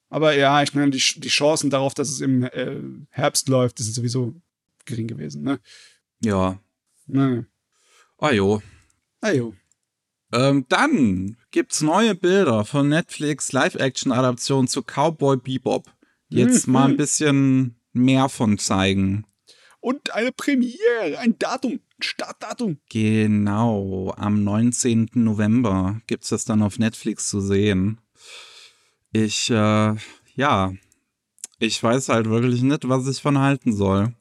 Aber 0.09 0.33
ja, 0.35 0.63
ich 0.63 0.73
meine, 0.73 0.89
die, 0.89 1.03
die 1.17 1.27
Chancen 1.27 1.69
darauf, 1.69 1.93
dass 1.93 2.09
es 2.09 2.21
im 2.21 2.43
äh, 2.43 2.79
Herbst 3.09 3.49
läuft, 3.49 3.77
die 3.77 3.83
sind 3.83 3.93
sowieso 3.93 4.33
gering 4.85 5.07
gewesen, 5.07 5.43
ne? 5.43 5.59
Ja. 6.23 6.59
Ne. 7.07 7.45
Ah 8.17 8.31
jo. 8.31 8.61
Ajo. 9.21 9.53
Ähm, 10.33 10.65
dann 10.69 11.37
gibt's 11.51 11.81
neue 11.81 12.13
Bilder 12.15 12.65
von 12.65 12.89
Netflix 12.89 13.51
Live-Action-Adaption 13.53 14.67
zu 14.67 14.81
Cowboy 14.83 15.37
Bebop. 15.37 15.89
Jetzt 16.29 16.67
Mhm. 16.67 16.73
mal 16.73 16.89
ein 16.89 16.97
bisschen 16.97 17.79
mehr 17.93 18.27
von 18.29 18.57
zeigen. 18.57 19.25
Und 19.79 20.13
eine 20.13 20.31
Premiere, 20.33 21.17
ein 21.19 21.37
Datum, 21.39 21.73
ein 21.73 22.01
Startdatum. 22.03 22.79
Genau, 22.89 24.13
am 24.17 24.43
19. 24.43 25.09
November 25.13 26.01
gibt's 26.07 26.29
das 26.29 26.43
dann 26.45 26.61
auf 26.61 26.77
Netflix 26.79 27.29
zu 27.29 27.39
sehen. 27.39 28.01
Ich, 29.13 29.49
äh, 29.49 29.95
ja, 30.35 30.73
ich 31.59 31.81
weiß 31.81 32.09
halt 32.09 32.29
wirklich 32.29 32.61
nicht, 32.61 32.87
was 32.89 33.07
ich 33.07 33.21
von 33.21 33.39
halten 33.39 33.73
soll. 33.73 34.13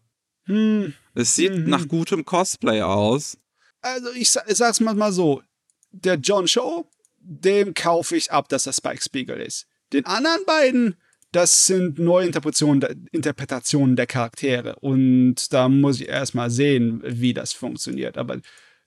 Hm, 0.44 0.94
Es 1.14 1.34
sieht 1.34 1.52
Mhm. 1.56 1.68
nach 1.70 1.88
gutem 1.88 2.24
Cosplay 2.24 2.82
aus. 2.82 3.36
also 3.80 4.10
ich, 4.12 4.32
ich 4.46 4.56
sag's 4.56 4.80
mal 4.80 5.12
so, 5.12 5.42
der 5.90 6.16
John 6.16 6.48
Show, 6.48 6.88
dem 7.18 7.74
kaufe 7.74 8.16
ich 8.16 8.30
ab, 8.30 8.48
dass 8.48 8.66
er 8.66 8.72
Spike 8.72 9.02
Spiegel 9.02 9.40
ist. 9.40 9.66
Den 9.92 10.06
anderen 10.06 10.44
beiden, 10.46 10.96
das 11.32 11.66
sind 11.66 11.98
neue 11.98 12.26
Interpretationen 12.26 13.96
der, 13.96 14.06
Charaktere. 14.06 14.76
Und 14.76 15.52
da 15.52 15.68
muss 15.68 16.00
ich 16.00 16.08
erstmal 16.08 16.50
sehen, 16.50 17.02
wie 17.04 17.34
das 17.34 17.52
funktioniert. 17.52 18.16
Aber 18.16 18.40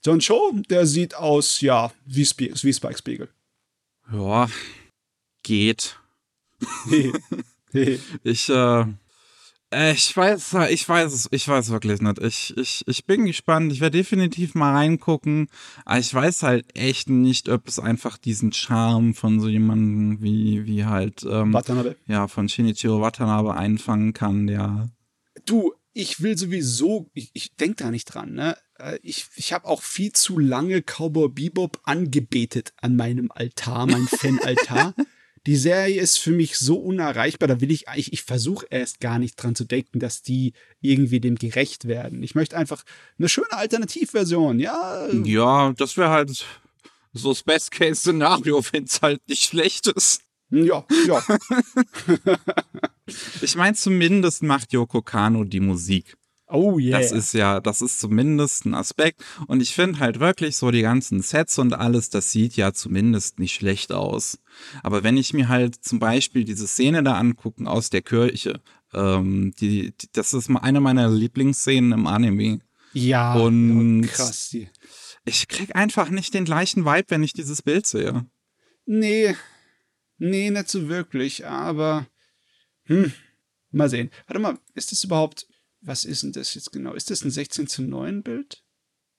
John 0.03 0.21
Show, 0.21 0.53
der 0.69 0.85
sieht 0.85 1.15
aus, 1.15 1.62
ja, 1.62 1.91
wie, 2.05 2.23
Sp 2.23 2.51
wie 2.62 2.73
Spike 2.73 2.97
Spiegel. 2.97 3.29
Ja, 4.12 4.49
geht. 5.43 5.97
Ich, 8.23 8.49
äh, 8.49 8.85
ich 9.71 10.15
weiß, 10.17 10.55
ich 10.71 10.89
weiß 10.89 11.13
es, 11.13 11.27
ich 11.32 11.47
weiß 11.47 11.69
wirklich 11.69 12.01
nicht. 12.01 12.19
Ich, 12.19 12.58
ich, 12.58 12.84
ich 12.88 13.05
bin 13.05 13.25
gespannt. 13.25 13.71
Ich 13.71 13.82
werde 13.82 13.97
definitiv 13.97 14.55
mal 14.55 14.73
reingucken. 14.73 15.47
Aber 15.86 15.99
ich 15.99 16.13
weiß 16.13 16.43
halt 16.43 16.65
echt 16.75 17.10
nicht, 17.10 17.49
ob 17.49 17.67
es 17.67 17.77
einfach 17.79 18.17
diesen 18.17 18.51
Charme 18.51 19.13
von 19.13 19.39
so 19.39 19.47
jemandem 19.47 20.23
wie, 20.23 20.65
wie 20.65 20.86
halt, 20.86 21.23
ähm, 21.29 21.53
Watanabe. 21.53 21.95
ja, 22.08 22.27
von 22.27 22.49
Shinichiro 22.49 23.01
Watanabe 23.01 23.55
einfangen 23.55 24.13
kann, 24.13 24.47
der, 24.47 24.89
Du, 25.45 25.73
ich 25.93 26.21
will 26.21 26.38
sowieso, 26.38 27.10
ich, 27.13 27.29
ich 27.34 27.55
denke 27.55 27.84
da 27.84 27.91
nicht 27.91 28.05
dran, 28.05 28.34
ne? 28.34 28.58
Äh, 28.77 28.97
Ich, 29.03 29.27
ich 29.36 29.53
habe 29.53 29.65
auch 29.67 29.82
viel 29.82 30.12
zu 30.13 30.38
lange 30.39 30.82
Cowboy 30.82 31.29
Bebop 31.29 31.79
angebetet 31.84 32.73
an 32.82 32.95
meinem 32.95 33.32
Altar, 33.32 33.86
mein 33.86 34.08
Fan-Altar. 34.08 34.93
Die 35.45 35.56
Serie 35.56 36.02
ist 36.02 36.17
für 36.17 36.32
mich 36.32 36.58
so 36.58 36.75
unerreichbar, 36.78 37.47
da 37.47 37.62
will 37.62 37.71
ich 37.71 37.88
eigentlich, 37.88 38.13
ich 38.13 38.23
versuche 38.23 38.65
erst 38.69 38.99
gar 38.99 39.19
nicht 39.19 39.36
dran 39.36 39.56
zu 39.56 39.65
denken, 39.65 39.99
dass 39.99 40.21
die 40.21 40.54
irgendwie 40.82 41.19
dem 41.19 41.36
gerecht 41.36 41.88
werden. 41.88 42.23
Ich 42.23 42.36
möchte 42.36 42.58
einfach 42.58 42.84
eine 43.17 43.30
schöne 43.30 43.52
Alternativversion, 43.52 44.60
ja. 44.60 45.08
ja, 45.23 45.73
das 45.73 45.97
wäre 45.97 46.10
halt 46.10 46.45
so 47.13 47.30
das 47.30 47.43
Best-Case-Szenario, 47.43 48.63
wenn 48.71 48.84
es 48.84 49.02
halt 49.02 49.21
nicht 49.28 49.43
schlecht 49.43 49.88
ist. 49.88 50.21
Ja, 50.52 50.86
ja. 51.08 51.23
Ich 53.41 53.56
meine, 53.56 53.75
zumindest 53.75 54.43
macht 54.43 54.71
Yoko 54.71 55.02
Kano 55.02 55.43
die 55.43 55.60
Musik. 55.60 56.15
Oh 56.51 56.79
yeah. 56.79 56.99
Das 56.99 57.12
ist 57.12 57.33
ja, 57.33 57.59
das 57.59 57.81
ist 57.81 57.99
zumindest 57.99 58.65
ein 58.65 58.73
Aspekt. 58.73 59.23
Und 59.47 59.62
ich 59.62 59.73
finde 59.75 59.99
halt 59.99 60.19
wirklich 60.19 60.57
so 60.57 60.71
die 60.71 60.81
ganzen 60.81 61.21
Sets 61.21 61.59
und 61.59 61.73
alles, 61.73 62.09
das 62.09 62.31
sieht 62.31 62.55
ja 62.55 62.73
zumindest 62.73 63.38
nicht 63.39 63.53
schlecht 63.53 63.91
aus. 63.91 64.39
Aber 64.81 65.03
wenn 65.03 65.15
ich 65.15 65.33
mir 65.33 65.47
halt 65.47 65.75
zum 65.75 65.99
Beispiel 65.99 66.43
diese 66.45 66.67
Szene 66.67 67.03
da 67.03 67.13
angucken 67.19 67.67
aus 67.67 67.91
der 67.91 68.01
Kirche, 68.01 68.62
ähm, 68.93 69.53
die, 69.59 69.91
die, 69.95 70.07
das 70.13 70.33
ist 70.33 70.49
mal 70.49 70.62
eine 70.62 70.79
meiner 70.81 71.07
Lieblingsszenen 71.09 71.91
im 71.91 72.07
Anime. 72.07 72.59
ja, 72.93 73.35
und- 73.35 74.07
krass. 74.07 74.49
Die. 74.49 74.67
Ich 75.25 75.47
krieg 75.47 75.75
einfach 75.75 76.09
nicht 76.09 76.33
den 76.33 76.45
gleichen 76.45 76.85
Vibe, 76.85 77.05
wenn 77.09 77.21
ich 77.23 77.33
dieses 77.33 77.62
Bild 77.62 77.85
sehe. 77.85 78.25
Nee, 78.88 79.35
nee, 80.17 80.49
nicht 80.49 80.69
so 80.69 80.89
wirklich, 80.89 81.45
aber 81.45 82.07
hm, 82.85 83.13
mal 83.69 83.89
sehen. 83.89 84.09
Warte 84.25 84.39
mal, 84.39 84.57
ist 84.73 84.91
das 84.91 85.03
überhaupt, 85.03 85.45
was 85.81 86.05
ist 86.05 86.23
denn 86.23 86.31
das 86.33 86.53
jetzt 86.55 86.71
genau? 86.71 86.93
Ist 86.93 87.09
das 87.09 87.23
ein 87.23 87.31
16 87.31 87.67
zu 87.67 87.81
9 87.83 88.23
Bild? 88.23 88.63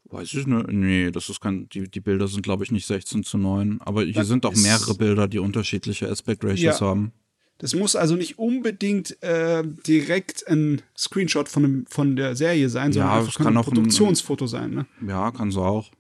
Weiß 0.05 0.33
ich 0.35 0.47
nicht. 0.47 0.69
Nee, 0.69 1.11
das 1.11 1.29
ist 1.29 1.41
kein, 1.41 1.69
die, 1.69 1.89
die 1.91 2.01
Bilder 2.01 2.27
sind, 2.27 2.43
glaube 2.43 2.65
ich, 2.65 2.73
nicht 2.73 2.87
16 2.87 3.23
zu 3.25 3.39
9. 3.39 3.81
Aber 3.83 4.03
hier 4.03 4.15
Das 4.15 4.29
sind 4.29 4.45
auch 4.47 4.55
mehrere 4.57 4.95
Bilder, 4.95 5.29
die 5.29 5.39
unterschiedliche 5.39 6.09
Aspect 6.09 6.45
Ratios 6.45 6.81
Ja. 6.81 6.87
haben. 6.87 7.13
Das 7.59 7.75
muss 7.75 7.95
also 7.95 8.17
nicht 8.17 8.39
unbedingt 8.39 9.23
äh, 9.23 9.63
direkt 9.87 10.49
ein 10.49 10.81
Screenshot 10.97 11.49
von, 11.49 11.63
dem, 11.63 11.87
von 11.87 12.17
der 12.17 12.35
Serie 12.35 12.71
sein, 12.71 12.93
sondern 12.93 13.11
Ja, 13.23 13.29
es 13.29 13.35
kann 13.35 13.45
kann 13.45 13.55
ein 13.55 13.59
auch 13.59 13.69
ein- 13.69 13.75
Produktionsfoto 13.75 14.47
sein. 14.47 14.71
Ne? 14.71 14.87
Ja, 15.07 15.31
kann 15.31 15.51
so 15.51 15.63
auch. 15.63 15.91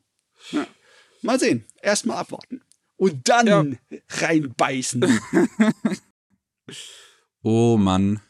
Mal 1.23 1.39
sehen, 1.39 1.65
erstmal 1.83 2.17
abwarten. 2.17 2.63
Und 2.97 3.29
dann 3.29 3.47
Ja. 3.47 3.65
reinbeißen. 4.09 5.05
Oh 7.43 7.77
Mann. 7.79 8.21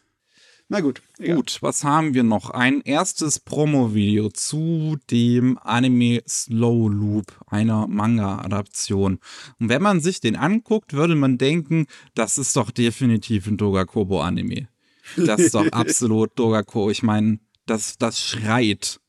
Na 0.72 0.80
gut, 0.80 1.02
egal. 1.18 1.34
Gut, 1.34 1.58
was 1.62 1.82
haben 1.82 2.14
wir 2.14 2.22
noch? 2.22 2.50
Ein 2.50 2.80
erstes 2.82 3.40
Promo-Video 3.40 4.28
zu 4.28 4.98
dem 5.10 5.58
Anime 5.58 6.22
Slow 6.28 6.88
Loop, 6.88 7.40
einer 7.48 7.88
Manga-Adaption. 7.88 9.18
Und 9.58 9.68
wenn 9.68 9.82
man 9.82 9.98
sich 9.98 10.20
den 10.20 10.36
anguckt, 10.36 10.92
würde 10.92 11.16
man 11.16 11.38
denken, 11.38 11.86
das 12.14 12.38
ist 12.38 12.54
doch 12.54 12.70
definitiv 12.70 13.48
ein 13.48 13.56
Dogakobo-Anime. 13.56 14.68
Das 15.16 15.40
ist 15.40 15.56
doch 15.56 15.66
absolut 15.72 16.38
Dogakobo. 16.38 16.92
Ich 16.92 17.02
meine, 17.02 17.40
das, 17.66 17.98
das 17.98 18.20
schreit 18.20 19.00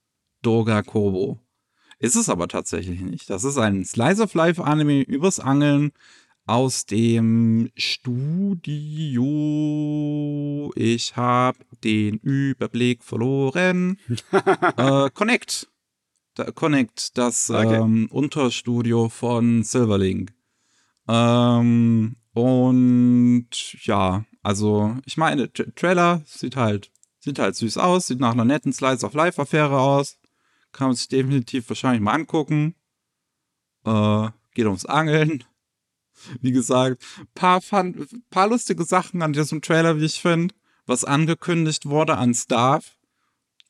Dogakobo. 0.42 1.38
Ist 2.00 2.16
es 2.16 2.30
aber 2.30 2.48
tatsächlich 2.48 3.02
nicht. 3.02 3.30
Das 3.30 3.44
ist 3.44 3.60
ein 3.60 3.86
Slice 3.86 4.24
of 4.24 4.34
Life 4.34 4.64
Anime 4.64 5.04
übers 5.04 5.40
Angeln 5.40 5.92
aus 6.46 6.86
dem 6.86 7.70
Studio 7.76 9.22
ich 10.76 11.16
habe 11.16 11.60
den 11.84 12.18
Überblick 12.18 13.04
verloren. 13.04 13.98
äh, 14.78 15.10
Connect. 15.12 15.68
Da, 16.36 16.52
Connect, 16.52 17.18
das 17.18 17.50
okay. 17.50 17.76
ähm, 17.76 18.08
Unterstudio 18.10 19.10
von 19.10 19.64
Silverlink. 19.64 20.34
Ähm, 21.08 22.16
und 22.34 23.50
ja, 23.84 24.26
also 24.42 24.98
ich 25.06 25.18
meine, 25.18 25.52
Tra 25.52 25.66
Trailer 25.76 26.22
sieht 26.26 26.56
halt, 26.56 26.90
sieht 27.20 27.38
halt 27.38 27.56
süß 27.56 27.78
aus, 27.78 28.08
sieht 28.08 28.20
nach 28.20 28.32
einer 28.32 28.46
netten 28.46 28.72
Slice 28.72 29.06
of 29.06 29.14
Life 29.14 29.42
Affäre 29.42 29.80
aus. 29.80 30.18
Kann 30.72 30.88
man 30.88 30.96
sich 30.96 31.10
definitiv 31.10 31.68
wahrscheinlich 31.68 32.02
mal 32.02 32.14
angucken. 32.14 32.76
Äh, 33.84 34.30
geht 34.54 34.66
ums 34.66 34.86
Angeln. 34.86 35.44
Wie 36.42 36.52
gesagt, 36.52 37.04
paar, 37.36 37.62
fun, 37.62 38.08
paar 38.30 38.48
lustige 38.48 38.84
Sachen 38.84 39.22
an 39.22 39.34
diesem 39.34 39.62
Trailer, 39.62 40.00
wie 40.00 40.06
ich 40.06 40.22
finde, 40.22 40.54
was 40.86 41.04
angekündigt 41.04 41.86
wurde 41.86 42.18
an 42.18 42.34
Staff. 42.34 42.96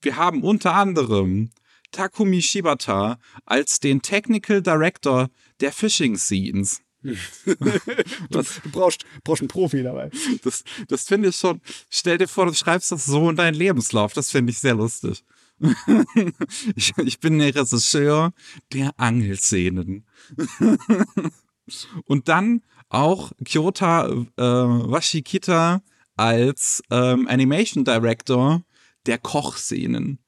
Wir 0.01 0.15
haben 0.15 0.43
unter 0.43 0.73
anderem 0.73 1.51
Takumi 1.91 2.41
Shibata 2.41 3.19
als 3.45 3.79
den 3.79 4.01
Technical 4.01 4.61
Director 4.61 5.29
der 5.59 5.71
Fishing 5.71 6.17
Scenes. 6.17 6.81
Was? 8.29 8.61
Du 8.61 8.69
brauchst, 8.71 9.05
brauchst 9.23 9.41
einen 9.41 9.47
Profi 9.47 9.83
dabei. 9.83 10.11
Das, 10.43 10.63
das 10.87 11.03
finde 11.03 11.29
ich 11.29 11.35
schon. 11.35 11.61
Stell 11.89 12.17
dir 12.17 12.27
vor, 12.27 12.45
du 12.45 12.53
schreibst 12.53 12.91
das 12.91 13.05
so 13.05 13.29
in 13.29 13.35
deinen 13.35 13.55
Lebenslauf. 13.55 14.13
Das 14.13 14.31
finde 14.31 14.51
ich 14.51 14.59
sehr 14.59 14.75
lustig. 14.75 15.23
ich, 16.75 16.93
ich 16.97 17.19
bin 17.19 17.39
der 17.39 17.55
Regisseur 17.55 18.33
der 18.73 18.91
Angelszenen. 18.97 20.05
Und 22.05 22.27
dann 22.27 22.61
auch 22.89 23.31
Kyota 23.45 24.07
äh, 24.07 24.41
Washikita 24.41 25.81
als 26.15 26.83
ähm, 26.91 27.27
Animation 27.27 27.83
Director 27.83 28.63
der 29.05 29.17
Kochszenen. 29.17 30.19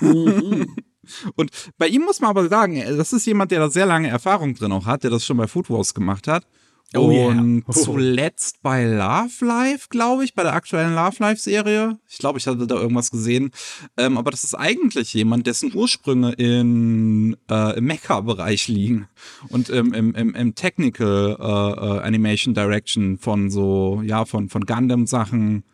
Mhm. 0.00 0.74
Und 1.36 1.50
bei 1.78 1.88
ihm 1.88 2.02
muss 2.02 2.20
man 2.20 2.30
aber 2.30 2.48
sagen, 2.48 2.82
das 2.96 3.12
ist 3.12 3.26
jemand, 3.26 3.50
der 3.50 3.60
da 3.60 3.70
sehr 3.70 3.86
lange 3.86 4.08
Erfahrung 4.08 4.54
drin 4.54 4.72
auch 4.72 4.84
hat, 4.84 5.04
der 5.04 5.10
das 5.10 5.24
schon 5.24 5.38
bei 5.38 5.46
Food 5.46 5.70
Wars 5.70 5.94
gemacht 5.94 6.28
hat. 6.28 6.46
Oh, 6.94 7.28
und 7.28 7.56
yeah. 7.56 7.64
oh. 7.68 7.72
zuletzt 7.72 8.62
bei 8.62 8.84
Love 8.84 9.44
Life, 9.44 9.88
glaube 9.90 10.24
ich, 10.24 10.34
bei 10.34 10.42
der 10.42 10.54
aktuellen 10.54 10.94
Love 10.94 11.16
Life-Serie. 11.18 11.98
Ich 12.08 12.18
glaube, 12.18 12.38
ich 12.38 12.46
hatte 12.46 12.66
da 12.66 12.76
irgendwas 12.76 13.10
gesehen. 13.10 13.50
Ähm, 13.98 14.16
aber 14.16 14.30
das 14.30 14.44
ist 14.44 14.54
eigentlich 14.54 15.12
jemand, 15.12 15.46
dessen 15.46 15.74
Ursprünge 15.74 16.32
in, 16.32 17.36
äh, 17.50 17.76
im 17.76 17.84
Mecha-Bereich 17.84 18.68
liegen 18.68 19.08
und 19.50 19.68
im, 19.68 19.92
im, 19.92 20.14
im, 20.14 20.34
im 20.34 20.54
Technical 20.54 21.36
äh, 21.38 21.44
äh, 21.44 22.00
Animation 22.00 22.54
Direction 22.54 23.18
von 23.18 23.50
so, 23.50 24.00
ja, 24.02 24.24
von, 24.24 24.48
von 24.48 24.64
Gundam-Sachen. 24.64 25.64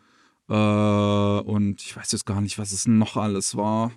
Äh, 0.49 0.53
und 0.53 1.81
ich 1.81 1.95
weiß 1.95 2.11
jetzt 2.11 2.25
gar 2.25 2.41
nicht, 2.41 2.59
was 2.59 2.73
es 2.73 2.87
noch 2.87 3.15
alles 3.15 3.55
war. 3.55 3.93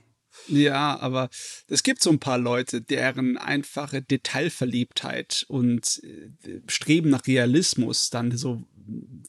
Ja, 0.48 0.98
aber 0.98 1.28
es 1.68 1.82
gibt 1.82 2.02
so 2.02 2.10
ein 2.10 2.18
paar 2.18 2.38
Leute, 2.38 2.80
deren 2.80 3.36
einfache 3.36 4.02
Detailverliebtheit 4.02 5.44
und 5.48 6.02
äh, 6.04 6.60
Streben 6.66 7.10
nach 7.10 7.26
Realismus 7.26 8.10
dann 8.10 8.36
so, 8.36 8.62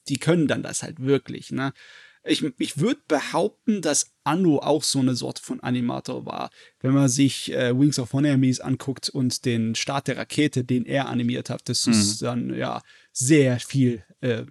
die 0.07 0.17
können 0.17 0.47
dann 0.47 0.63
das 0.63 0.83
halt 0.83 1.01
wirklich, 1.01 1.51
ne? 1.51 1.73
Ich, 2.25 2.43
ich 2.59 2.77
würde 2.77 2.99
behaupten, 3.07 3.81
dass 3.81 4.11
Anno 4.25 4.59
auch 4.59 4.83
so 4.83 4.99
eine 4.99 5.15
Sorte 5.15 5.41
von 5.41 5.61
Animator 5.61 6.25
war. 6.25 6.49
Wenn 6.81 6.93
man 6.93 7.07
sich 7.07 7.51
äh, 7.53 7.77
Wings 7.77 7.97
of 7.97 8.13
Enemies 8.13 8.59
anguckt 8.59 9.07
und 9.07 9.45
den 9.45 9.73
Start 9.73 10.09
der 10.09 10.17
Rakete, 10.17 10.65
den 10.65 10.85
er 10.85 11.07
animiert 11.07 11.49
hat, 11.49 11.69
das 11.69 11.85
mhm. 11.85 11.93
ist 11.93 12.21
dann 12.21 12.53
ja 12.53 12.81
sehr 13.13 13.59
viel 13.61 14.03
äh, 14.19 14.43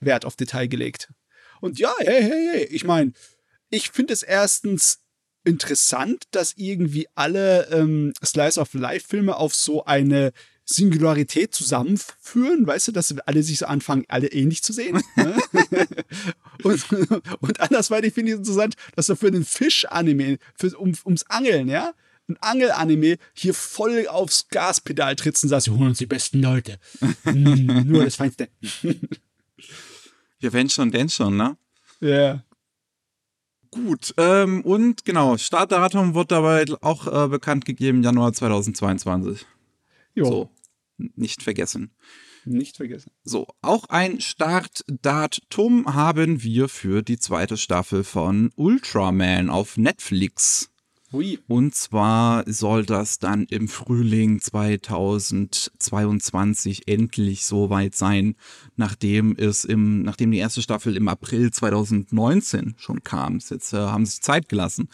Wert 0.00 0.24
auf 0.24 0.34
Detail 0.34 0.66
gelegt. 0.66 1.12
Und 1.60 1.78
ja, 1.78 1.92
hey, 1.98 2.22
hey, 2.22 2.48
hey, 2.52 2.64
ich 2.64 2.84
meine, 2.84 3.12
ich 3.68 3.90
finde 3.90 4.14
es 4.14 4.22
erstens 4.22 4.99
interessant, 5.44 6.24
dass 6.30 6.54
irgendwie 6.56 7.06
alle 7.14 7.68
ähm, 7.70 8.12
Slice 8.24 8.58
of 8.60 8.74
Life 8.74 9.08
Filme 9.08 9.36
auf 9.36 9.54
so 9.54 9.84
eine 9.84 10.32
Singularität 10.64 11.52
zusammenführen, 11.54 12.66
weißt 12.66 12.88
du, 12.88 12.92
dass 12.92 13.14
alle 13.26 13.42
sich 13.42 13.58
so 13.58 13.66
anfangen, 13.66 14.04
alle 14.08 14.28
ähnlich 14.28 14.62
zu 14.62 14.72
sehen. 14.72 15.02
Ne? 15.16 15.36
und, 16.62 16.84
und 17.40 17.60
andersweitig 17.60 18.14
finde 18.14 18.30
ich 18.30 18.34
es 18.34 18.38
interessant, 18.40 18.74
dass 18.94 19.08
er 19.08 19.16
für 19.16 19.32
den 19.32 19.44
Fisch-Anime, 19.44 20.38
um, 20.78 20.96
ums 21.04 21.24
Angeln, 21.24 21.68
ja, 21.68 21.92
ein 22.28 22.36
Angel-Anime 22.40 23.16
hier 23.34 23.54
voll 23.54 24.06
aufs 24.06 24.48
Gaspedal 24.48 25.16
tritt 25.16 25.42
und 25.42 25.48
sagt, 25.48 25.64
sie 25.64 25.72
holen 25.72 25.88
uns 25.88 25.98
die 25.98 26.06
besten 26.06 26.40
Leute. 26.40 26.78
Nur 27.24 28.04
das 28.04 28.14
Feinste. 28.14 28.48
ja, 30.38 30.52
wenn 30.52 30.70
schon, 30.70 30.92
denn 30.92 31.08
schon, 31.08 31.36
ne? 31.36 31.56
Ja. 32.00 32.08
Yeah. 32.08 32.44
Gut, 33.70 34.14
ähm, 34.16 34.62
und 34.62 35.04
genau, 35.04 35.36
Startdatum 35.36 36.14
wird 36.14 36.32
dabei 36.32 36.64
auch 36.80 37.06
äh, 37.06 37.28
bekannt 37.28 37.64
gegeben, 37.64 38.02
Januar 38.02 38.32
2022. 38.32 39.46
Jo. 40.14 40.24
So, 40.24 40.50
nicht 40.96 41.42
vergessen. 41.42 41.92
Nicht 42.44 42.78
vergessen. 42.78 43.12
So, 43.22 43.46
auch 43.62 43.84
ein 43.84 44.20
Startdatum 44.20 45.94
haben 45.94 46.42
wir 46.42 46.68
für 46.68 47.02
die 47.02 47.18
zweite 47.18 47.56
Staffel 47.56 48.02
von 48.02 48.50
Ultraman 48.56 49.50
auf 49.50 49.76
Netflix. 49.76 50.69
Ui. 51.12 51.40
Und 51.48 51.74
zwar 51.74 52.44
soll 52.46 52.86
das 52.86 53.18
dann 53.18 53.44
im 53.50 53.66
Frühling 53.66 54.40
2022 54.40 56.86
endlich 56.86 57.44
soweit 57.44 57.96
sein, 57.96 58.36
nachdem 58.76 59.34
es 59.36 59.64
im, 59.64 60.02
nachdem 60.02 60.30
die 60.30 60.38
erste 60.38 60.62
Staffel 60.62 60.96
im 60.96 61.08
April 61.08 61.50
2019 61.50 62.76
schon 62.78 63.02
kam. 63.02 63.40
Jetzt 63.40 63.72
äh, 63.72 63.78
haben 63.78 64.06
sie 64.06 64.12
sich 64.12 64.22
Zeit 64.22 64.48
gelassen. 64.48 64.88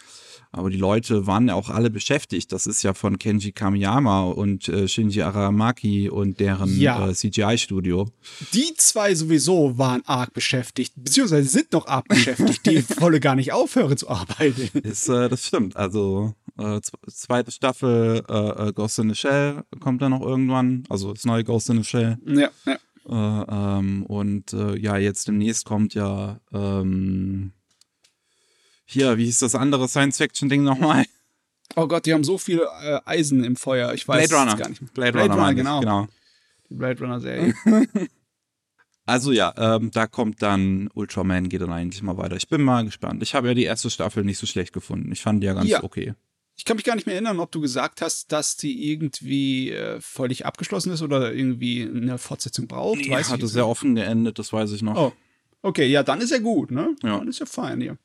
Aber 0.51 0.71
die 0.71 0.77
Leute 0.77 1.27
waren 1.27 1.49
ja 1.49 1.53
auch 1.53 1.69
alle 1.69 1.91
beschäftigt. 1.91 2.51
Das 2.51 2.65
ist 2.65 2.81
ja 2.81 2.95
von 2.95 3.19
Kenji 3.19 3.51
Kamiyama 3.51 4.23
und 4.23 4.67
äh, 4.69 4.87
Shinji 4.87 5.21
Aramaki 5.21 6.09
und 6.09 6.39
deren 6.39 6.79
ja. 6.79 7.09
äh, 7.09 7.13
CGI-Studio. 7.13 8.09
Die 8.53 8.73
zwei 8.75 9.13
sowieso 9.13 9.77
waren 9.77 10.01
arg 10.05 10.33
beschäftigt, 10.33 10.93
beziehungsweise 10.95 11.47
sind 11.47 11.73
noch 11.73 11.85
arg 11.85 12.07
beschäftigt, 12.07 12.65
die 12.65 12.81
volle 12.81 13.19
gar 13.19 13.35
nicht 13.35 13.51
aufhören 13.51 13.97
zu 13.97 14.09
arbeiten. 14.09 14.79
Ist, 14.79 15.09
äh, 15.09 15.29
das 15.29 15.45
stimmt. 15.45 15.75
Also 15.75 16.06
äh, 16.57 16.81
zweite 17.07 17.51
Staffel 17.51 18.23
äh, 18.29 18.67
äh, 18.69 18.73
Ghost 18.73 18.99
in 18.99 19.09
the 19.09 19.15
Shell 19.15 19.63
kommt 19.79 20.01
dann 20.01 20.11
noch 20.11 20.21
irgendwann. 20.21 20.83
Also 20.89 21.13
das 21.13 21.25
neue 21.25 21.43
Ghost 21.43 21.69
in 21.69 21.77
the 21.77 21.83
Shell. 21.83 22.17
Ja, 22.25 22.49
ja. 22.65 22.77
Äh, 23.09 23.45
ähm, 23.79 24.05
und 24.05 24.53
äh, 24.53 24.77
ja, 24.77 24.97
jetzt 24.97 25.27
demnächst 25.27 25.65
kommt 25.65 25.93
ja 25.93 26.39
ähm, 26.53 27.53
hier, 28.85 29.17
wie 29.17 29.25
hieß 29.25 29.39
das 29.39 29.55
andere 29.55 29.87
Science-Fiction-Ding 29.87 30.63
nochmal? 30.63 31.05
Oh 31.75 31.87
Gott, 31.87 32.05
die 32.05 32.13
haben 32.13 32.23
so 32.23 32.37
viel 32.37 32.65
äh, 32.81 32.99
Eisen 33.05 33.43
im 33.43 33.55
Feuer. 33.55 33.93
Ich 33.93 34.07
weiß 34.07 34.29
Blade 34.29 34.41
Runner. 34.41 34.57
gar 34.57 34.69
nicht. 34.69 34.93
Blade, 34.93 35.11
Blade 35.11 35.29
Runner, 35.29 35.41
Runner 35.41 35.53
genau. 35.53 35.79
genau. 35.81 36.07
Die 36.69 36.75
Blade 36.75 36.99
Runner-Serie. 37.01 37.53
also 39.07 39.31
ja, 39.31 39.53
ähm, 39.57 39.89
da 39.91 40.05
kommt 40.05 40.41
dann 40.41 40.89
Ultraman, 40.93 41.47
geht 41.47 41.61
dann 41.61 41.71
eigentlich 41.71 42.03
mal 42.03 42.17
weiter. 42.17 42.35
Ich 42.35 42.49
bin 42.49 42.61
mal 42.61 42.83
gespannt. 42.83 43.23
Ich 43.23 43.33
habe 43.33 43.47
ja 43.47 43.53
die 43.53 43.63
erste 43.63 43.89
Staffel 43.89 44.25
nicht 44.25 44.37
so 44.37 44.45
schlecht 44.45 44.73
gefunden. 44.73 45.11
Ich 45.13 45.21
fand 45.21 45.41
die 45.41 45.47
ja 45.47 45.53
ganz 45.53 45.69
ja. 45.69 45.81
okay. 45.81 46.13
Ich 46.57 46.65
kann 46.65 46.75
mich 46.75 46.83
gar 46.83 46.95
nicht 46.95 47.05
mehr 47.05 47.15
erinnern, 47.15 47.39
ob 47.39 47.51
du 47.51 47.61
gesagt 47.61 48.01
hast, 48.01 48.31
dass 48.33 48.57
die 48.57 48.91
irgendwie 48.91 49.71
äh, 49.71 50.01
völlig 50.01 50.45
abgeschlossen 50.45 50.91
ist 50.91 51.01
oder 51.01 51.33
irgendwie 51.33 51.83
eine 51.83 52.17
Fortsetzung 52.17 52.67
braucht. 52.67 52.99
Nee, 52.99 53.11
weiß 53.11 53.29
hatte 53.29 53.45
ich. 53.45 53.51
sehr 53.51 53.65
offen 53.65 53.95
geendet, 53.95 54.39
das 54.39 54.51
weiß 54.51 54.73
ich 54.73 54.81
noch. 54.81 54.97
Oh. 54.97 55.13
Okay, 55.61 55.87
ja, 55.87 56.03
dann 56.03 56.19
ist 56.19 56.31
ja 56.31 56.39
gut, 56.39 56.71
ne? 56.71 56.95
Ja. 57.01 57.19
Dann 57.19 57.29
ist 57.29 57.39
ja 57.39 57.45
fein 57.45 57.79
hier. 57.79 57.97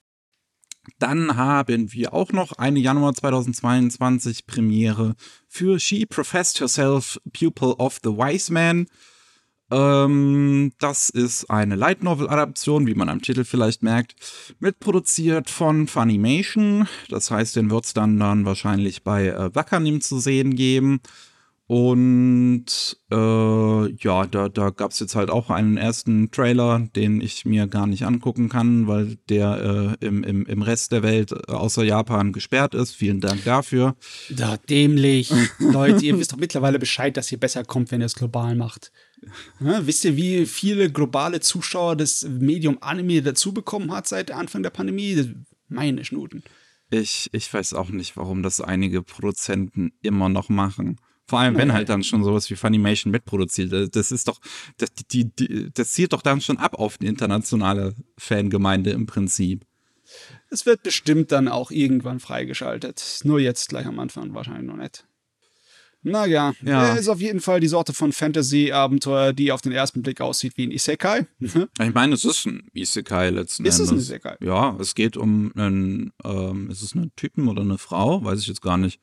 Dann 0.98 1.36
haben 1.36 1.92
wir 1.92 2.12
auch 2.12 2.32
noch 2.32 2.52
eine 2.52 2.78
Januar 2.78 3.14
2022 3.14 4.46
Premiere 4.46 5.14
für 5.48 5.80
She 5.80 6.06
Professed 6.06 6.60
Herself 6.60 7.20
Pupil 7.32 7.74
of 7.78 7.98
the 8.04 8.10
Wise 8.10 8.52
Man. 8.52 8.86
Ähm, 9.72 10.72
das 10.78 11.08
ist 11.08 11.48
eine 11.48 11.76
Light 11.76 12.02
Novel 12.02 12.28
Adaption, 12.28 12.86
wie 12.86 12.94
man 12.94 13.08
am 13.08 13.22
Titel 13.22 13.44
vielleicht 13.44 13.82
merkt, 13.82 14.14
mitproduziert 14.60 15.48
von 15.48 15.88
Funimation. 15.88 16.86
Das 17.08 17.30
heißt, 17.30 17.56
den 17.56 17.70
wird 17.70 17.86
es 17.86 17.94
dann, 17.94 18.18
dann 18.20 18.44
wahrscheinlich 18.44 19.02
bei 19.02 19.28
äh, 19.28 19.54
Wakanim 19.54 20.02
zu 20.02 20.20
sehen 20.20 20.56
geben. 20.56 21.00
Und 21.68 22.98
äh, 23.10 23.92
ja, 23.94 24.26
da, 24.26 24.50
da 24.50 24.68
gab 24.68 24.90
es 24.90 25.00
jetzt 25.00 25.14
halt 25.14 25.30
auch 25.30 25.48
einen 25.48 25.78
ersten 25.78 26.30
Trailer, 26.30 26.86
den 26.94 27.22
ich 27.22 27.46
mir 27.46 27.66
gar 27.66 27.86
nicht 27.86 28.04
angucken 28.04 28.50
kann, 28.50 28.88
weil 28.88 29.16
der 29.30 29.96
äh, 30.00 30.06
im, 30.06 30.22
im, 30.22 30.44
im 30.44 30.60
Rest 30.60 30.92
der 30.92 31.02
Welt 31.02 31.32
äh, 31.32 31.50
außer 31.50 31.82
Japan 31.82 32.32
gesperrt 32.32 32.74
ist. 32.74 32.94
Vielen 32.94 33.22
Dank 33.22 33.44
dafür. 33.44 33.96
Da 34.28 34.58
dämlich. 34.58 35.32
Leute, 35.58 36.04
ihr 36.04 36.18
wisst 36.18 36.32
doch 36.32 36.36
mittlerweile 36.36 36.78
Bescheid, 36.78 37.16
dass 37.16 37.32
ihr 37.32 37.40
besser 37.40 37.64
kommt, 37.64 37.90
wenn 37.90 38.02
ihr 38.02 38.06
es 38.06 38.16
global 38.16 38.54
macht. 38.54 38.92
Ja, 39.60 39.86
wisst 39.86 40.04
ihr, 40.04 40.16
wie 40.16 40.46
viele 40.46 40.90
globale 40.90 41.40
Zuschauer 41.40 41.96
das 41.96 42.24
Medium 42.24 42.78
Anime 42.80 43.22
dazu 43.22 43.52
bekommen 43.52 43.92
hat 43.92 44.06
seit 44.06 44.30
Anfang 44.30 44.62
der 44.62 44.70
Pandemie? 44.70 45.34
Meine 45.68 46.04
Schnuten. 46.04 46.42
Ich, 46.90 47.30
ich 47.32 47.52
weiß 47.52 47.74
auch 47.74 47.88
nicht, 47.88 48.16
warum 48.16 48.42
das 48.42 48.60
einige 48.60 49.02
Produzenten 49.02 49.92
immer 50.02 50.28
noch 50.28 50.48
machen. 50.48 50.98
Vor 51.26 51.38
allem, 51.38 51.56
wenn 51.56 51.72
halt 51.72 51.88
dann 51.88 52.04
schon 52.04 52.24
sowas 52.24 52.50
wie 52.50 52.56
Funimation 52.56 53.10
mitproduziert. 53.10 53.96
Das 53.96 54.12
ist 54.12 54.28
doch, 54.28 54.40
das, 54.76 54.92
die, 55.10 55.24
die, 55.34 55.70
das 55.72 55.92
zielt 55.92 56.12
doch 56.12 56.20
dann 56.20 56.40
schon 56.40 56.58
ab 56.58 56.74
auf 56.74 56.98
die 56.98 57.06
internationale 57.06 57.94
Fangemeinde 58.18 58.90
im 58.90 59.06
Prinzip. 59.06 59.64
Es 60.50 60.66
wird 60.66 60.82
bestimmt 60.82 61.32
dann 61.32 61.48
auch 61.48 61.70
irgendwann 61.70 62.20
freigeschaltet. 62.20 63.20
Nur 63.24 63.40
jetzt 63.40 63.70
gleich 63.70 63.86
am 63.86 63.98
Anfang 63.98 64.34
wahrscheinlich 64.34 64.66
noch 64.66 64.76
nicht. 64.76 65.06
Naja, 66.02 66.52
ja. 66.64 66.94
ist 66.94 67.08
auf 67.08 67.20
jeden 67.20 67.40
Fall 67.40 67.60
die 67.60 67.68
Sorte 67.68 67.92
von 67.92 68.12
Fantasy-Abenteuer, 68.12 69.32
die 69.32 69.52
auf 69.52 69.60
den 69.60 69.72
ersten 69.72 70.02
Blick 70.02 70.20
aussieht 70.20 70.54
wie 70.56 70.66
ein 70.66 70.72
Isekai. 70.72 71.26
ich 71.40 71.94
meine, 71.94 72.14
es 72.14 72.24
ist 72.24 72.46
ein 72.46 72.68
Isekai 72.74 73.30
letzten 73.30 73.64
ist 73.64 73.78
Endes. 73.78 73.80
Ist 73.80 73.86
es 73.86 73.92
ein 73.92 73.98
Isekai? 73.98 74.36
Ja, 74.44 74.76
es 74.80 74.94
geht 74.94 75.16
um 75.16 75.52
einen, 75.54 76.12
ähm, 76.24 76.70
ist 76.70 76.82
es 76.82 76.94
ein 76.94 77.12
Typen 77.14 77.48
oder 77.48 77.62
eine 77.62 77.78
Frau? 77.78 78.24
Weiß 78.24 78.40
ich 78.40 78.48
jetzt 78.48 78.62
gar 78.62 78.78
nicht. 78.78 79.00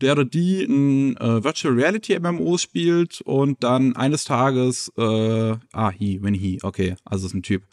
Der 0.00 0.12
oder 0.12 0.24
die 0.24 0.62
ein 0.62 1.16
äh, 1.16 1.42
Virtual 1.42 1.74
Reality 1.74 2.18
MMO 2.20 2.56
spielt 2.56 3.20
und 3.22 3.64
dann 3.64 3.96
eines 3.96 4.24
Tages, 4.24 4.92
äh, 4.96 5.56
ah, 5.72 5.90
he, 5.90 6.22
when 6.22 6.34
he, 6.34 6.60
okay, 6.62 6.94
also 7.04 7.26
ist 7.26 7.34
ein 7.34 7.42
Typ, 7.42 7.64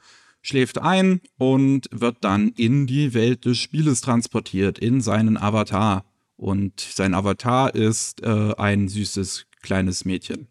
schläft 0.41 0.79
ein 0.79 1.21
und 1.37 1.87
wird 1.91 2.17
dann 2.21 2.49
in 2.49 2.87
die 2.87 3.13
Welt 3.13 3.45
des 3.45 3.59
Spieles 3.59 4.01
transportiert, 4.01 4.79
in 4.79 5.01
seinen 5.01 5.37
Avatar. 5.37 6.03
Und 6.37 6.79
sein 6.79 7.13
Avatar 7.13 7.73
ist 7.73 8.21
äh, 8.23 8.53
ein 8.57 8.87
süßes 8.87 9.45
kleines 9.61 10.05
Mädchen. 10.05 10.47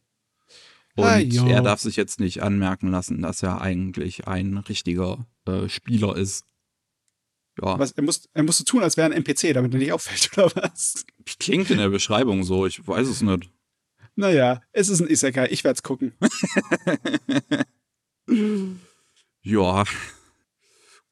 Und 0.97 1.05
ah, 1.05 1.19
er 1.19 1.63
darf 1.63 1.81
sich 1.81 1.97
jetzt 1.97 2.21
nicht 2.21 2.43
anmerken 2.43 2.91
lassen, 2.91 3.21
dass 3.21 3.43
er 3.43 3.61
eigentlich 3.61 4.29
ein 4.29 4.59
richtiger 4.59 5.27
äh, 5.45 5.69
Spieler 5.69 6.17
ist. 6.17 6.45
Ja. 7.61 7.79
Was, 7.79 7.93
er, 7.93 8.05
muss, 8.05 8.29
er 8.33 8.43
musste 8.45 8.65
tun, 8.65 8.83
als 8.83 8.97
wäre 8.97 9.07
ein 9.07 9.13
NPC, 9.13 9.53
damit 9.55 9.73
er 9.75 9.79
nicht 9.79 9.93
auffällt, 9.93 10.31
oder 10.39 10.51
was? 10.55 11.05
Klingt 11.39 11.71
in 11.71 11.79
der 11.79 11.89
Beschreibung 11.89 12.45
so, 12.45 12.67
ich 12.67 12.87
weiß 12.87 13.09
es 13.09 13.23
nicht. 13.23 13.51
Naja, 14.17 14.63
es 14.73 14.89
ist 14.89 15.01
ein 15.01 15.09
Isekai, 15.09 15.49
ich 15.51 15.65
werde 15.65 15.77
es 15.77 15.83
gucken. 15.83 16.13
ja, 19.43 19.85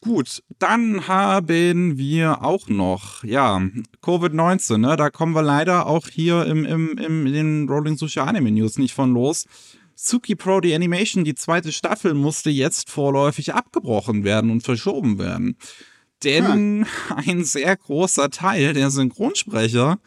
Gut, 0.03 0.43
dann 0.59 1.07
haben 1.07 1.97
wir 1.97 2.43
auch 2.43 2.67
noch, 2.67 3.23
ja, 3.23 3.63
Covid-19, 4.03 4.79
ne? 4.79 4.97
Da 4.97 5.11
kommen 5.11 5.33
wir 5.33 5.43
leider 5.43 5.87
auch 5.87 6.09
hier 6.09 6.45
im, 6.45 6.65
im, 6.65 6.99
im, 6.99 7.27
in 7.27 7.33
den 7.33 7.69
Rolling 7.69 7.97
Social 7.97 8.27
Anime 8.27 8.51
News 8.51 8.79
nicht 8.79 8.95
von 8.95 9.15
los. 9.15 9.47
Tsuki 9.95 10.35
Pro, 10.35 10.61
die 10.61 10.75
Animation, 10.75 11.23
die 11.23 11.37
zweite 11.37 11.71
Staffel, 11.71 12.15
musste 12.15 12.51
jetzt 12.51 12.91
vorläufig 12.91 13.55
abgebrochen 13.55 14.25
werden 14.25 14.51
und 14.51 14.65
verschoben 14.65 15.21
werden. 15.21 15.57
Denn 16.25 16.47
hm. 16.47 16.87
ein 17.15 17.45
sehr 17.45 17.77
großer 17.77 18.29
Teil 18.31 18.73
der 18.73 18.91
Synchronsprecher 18.91 20.01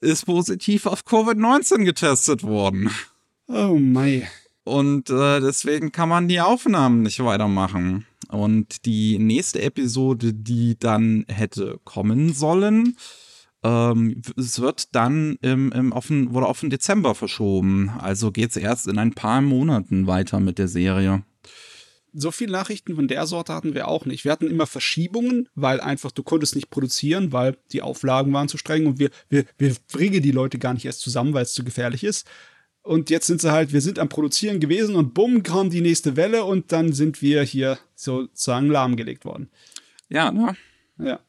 ist 0.00 0.26
positiv 0.26 0.86
auf 0.86 1.02
Covid-19 1.02 1.82
getestet 1.82 2.44
worden. 2.44 2.92
Oh 3.48 3.76
mein. 3.76 4.28
Und 4.62 5.10
äh, 5.10 5.40
deswegen 5.40 5.90
kann 5.90 6.08
man 6.08 6.28
die 6.28 6.40
Aufnahmen 6.40 7.02
nicht 7.02 7.18
weitermachen. 7.24 8.06
Und 8.30 8.86
die 8.86 9.18
nächste 9.18 9.60
Episode, 9.60 10.32
die 10.32 10.78
dann 10.78 11.24
hätte 11.28 11.80
kommen 11.84 12.32
sollen, 12.32 12.96
ähm, 13.62 14.22
es 14.36 14.60
wird 14.60 14.94
dann 14.94 15.36
im, 15.42 15.72
im 15.72 15.92
auf 15.92 16.06
den, 16.06 16.32
wurde 16.32 16.46
auf 16.46 16.60
den 16.60 16.70
Dezember 16.70 17.14
verschoben. 17.14 17.90
Also 17.98 18.30
geht 18.30 18.50
es 18.50 18.56
erst 18.56 18.86
in 18.86 18.98
ein 18.98 19.14
paar 19.14 19.40
Monaten 19.40 20.06
weiter 20.06 20.40
mit 20.40 20.58
der 20.58 20.68
Serie. 20.68 21.22
So 22.12 22.32
viele 22.32 22.52
Nachrichten 22.52 22.96
von 22.96 23.06
der 23.06 23.26
Sorte 23.26 23.54
hatten 23.54 23.74
wir 23.74 23.86
auch 23.86 24.04
nicht. 24.04 24.24
Wir 24.24 24.32
hatten 24.32 24.48
immer 24.48 24.66
Verschiebungen, 24.66 25.48
weil 25.54 25.80
einfach 25.80 26.10
du 26.10 26.22
konntest 26.22 26.56
nicht 26.56 26.70
produzieren, 26.70 27.32
weil 27.32 27.56
die 27.72 27.82
Auflagen 27.82 28.32
waren 28.32 28.48
zu 28.48 28.58
streng 28.58 28.86
und 28.86 28.98
wir, 28.98 29.10
wir, 29.28 29.44
wir 29.58 29.76
die 30.20 30.32
Leute 30.32 30.58
gar 30.58 30.74
nicht 30.74 30.86
erst 30.86 31.00
zusammen, 31.00 31.34
weil 31.34 31.42
es 31.42 31.52
zu 31.52 31.62
gefährlich 31.62 32.02
ist. 32.02 32.26
Und 32.82 33.10
jetzt 33.10 33.26
sind 33.26 33.40
sie 33.40 33.52
halt, 33.52 33.72
wir 33.72 33.80
sind 33.80 33.98
am 33.98 34.08
Produzieren 34.08 34.58
gewesen 34.58 34.96
und 34.96 35.12
bumm, 35.12 35.42
kam 35.42 35.70
die 35.70 35.82
nächste 35.82 36.16
Welle 36.16 36.44
und 36.44 36.72
dann 36.72 36.92
sind 36.92 37.20
wir 37.20 37.42
hier 37.42 37.78
sozusagen 37.94 38.68
lahmgelegt 38.68 39.24
worden. 39.24 39.50
Ja, 40.08 40.32
ne? 40.32 40.56
Ja. 40.98 41.20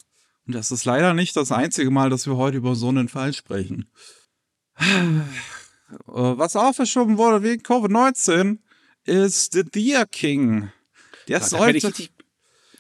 Und 0.48 0.56
das 0.56 0.72
ist 0.72 0.86
leider 0.86 1.14
nicht 1.14 1.36
das 1.36 1.52
einzige 1.52 1.92
Mal, 1.92 2.10
dass 2.10 2.26
wir 2.26 2.38
heute 2.38 2.58
über 2.58 2.76
so 2.76 2.90
einen 2.90 3.10
Fall 3.10 3.34
sprechen. 3.34 3.90
Was 6.06 6.56
auch 6.56 6.74
verschoben 6.74 7.18
wurde 7.18 7.44
wegen 7.44 7.62
Covid-19 7.62 8.60
ist 9.04 9.54
The 9.54 9.64
Deer 9.64 10.06
King. 10.06 10.72
Der 11.28 11.40
ja, 11.40 11.46
sollte. 11.46 11.92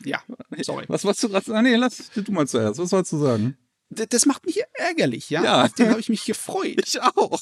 ja, 0.03 0.21
sorry. 0.61 0.85
Was 0.87 1.03
wolltest 1.03 1.23
du 1.23 1.29
gerade 1.29 1.45
sagen? 1.45 1.63
Nee, 1.63 1.75
lass 1.75 2.09
du 2.13 2.31
mal 2.31 2.47
zuerst. 2.47 2.79
Was 2.79 2.89
sollst 2.89 3.11
du 3.11 3.17
sagen? 3.17 3.57
das 3.91 4.25
macht 4.25 4.45
mich 4.45 4.61
ärgerlich, 4.73 5.29
ja. 5.29 5.43
ja. 5.43 5.65
Auf 5.65 5.73
den 5.73 5.89
habe 5.89 5.99
ich 5.99 6.09
mich 6.09 6.25
gefreut. 6.25 6.81
Ich 6.85 7.01
auch. 7.01 7.41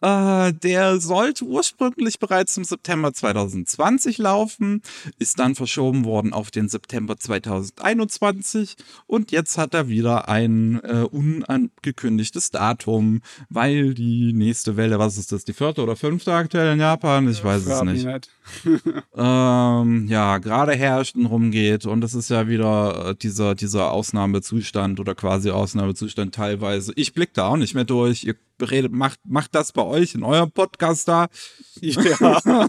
Äh, 0.00 0.52
der 0.52 1.00
sollte 1.00 1.44
ursprünglich 1.44 2.20
bereits 2.20 2.56
im 2.56 2.62
September 2.62 3.12
2020 3.12 4.18
laufen, 4.18 4.82
ist 5.18 5.40
dann 5.40 5.56
verschoben 5.56 6.04
worden 6.04 6.32
auf 6.32 6.52
den 6.52 6.68
September 6.68 7.16
2021 7.16 8.76
und 9.06 9.32
jetzt 9.32 9.58
hat 9.58 9.74
er 9.74 9.88
wieder 9.88 10.28
ein 10.28 10.80
äh, 10.84 11.04
unangekündigtes 11.10 12.52
Datum, 12.52 13.22
weil 13.48 13.94
die 13.94 14.32
nächste 14.32 14.76
Welle, 14.76 15.00
was 15.00 15.18
ist 15.18 15.32
das, 15.32 15.44
die 15.44 15.52
vierte 15.52 15.82
oder 15.82 15.96
fünfte 15.96 16.32
aktuell 16.32 16.74
in 16.74 16.80
Japan? 16.80 17.28
Ich 17.28 17.42
weiß 17.42 17.66
es 17.66 17.82
nicht. 17.82 18.06
ähm, 19.16 20.06
ja, 20.08 20.38
gerade 20.38 20.74
herrscht 20.74 21.16
und 21.16 21.26
rumgeht 21.26 21.86
und 21.86 22.04
es 22.04 22.14
ist 22.14 22.30
ja 22.30 22.46
wieder 22.46 23.10
äh, 23.10 23.14
dieser, 23.16 23.54
dieser 23.54 23.90
Ausnahmezustand 23.90 25.00
oder 25.00 25.14
quasi 25.14 25.50
Ausnahmezustand 25.50 26.34
teilweise. 26.34 26.92
Ich 26.96 27.14
blick 27.14 27.34
da 27.34 27.48
auch 27.48 27.56
nicht 27.56 27.74
mehr 27.74 27.84
durch. 27.84 28.24
Ihr 28.24 28.36
beredet, 28.58 28.92
macht, 28.92 29.20
macht 29.24 29.54
das 29.54 29.72
bei 29.72 29.82
euch 29.88 30.14
in 30.14 30.22
eurem 30.22 30.50
Podcast 30.50 31.08
da. 31.08 31.28
Ja. 31.80 32.68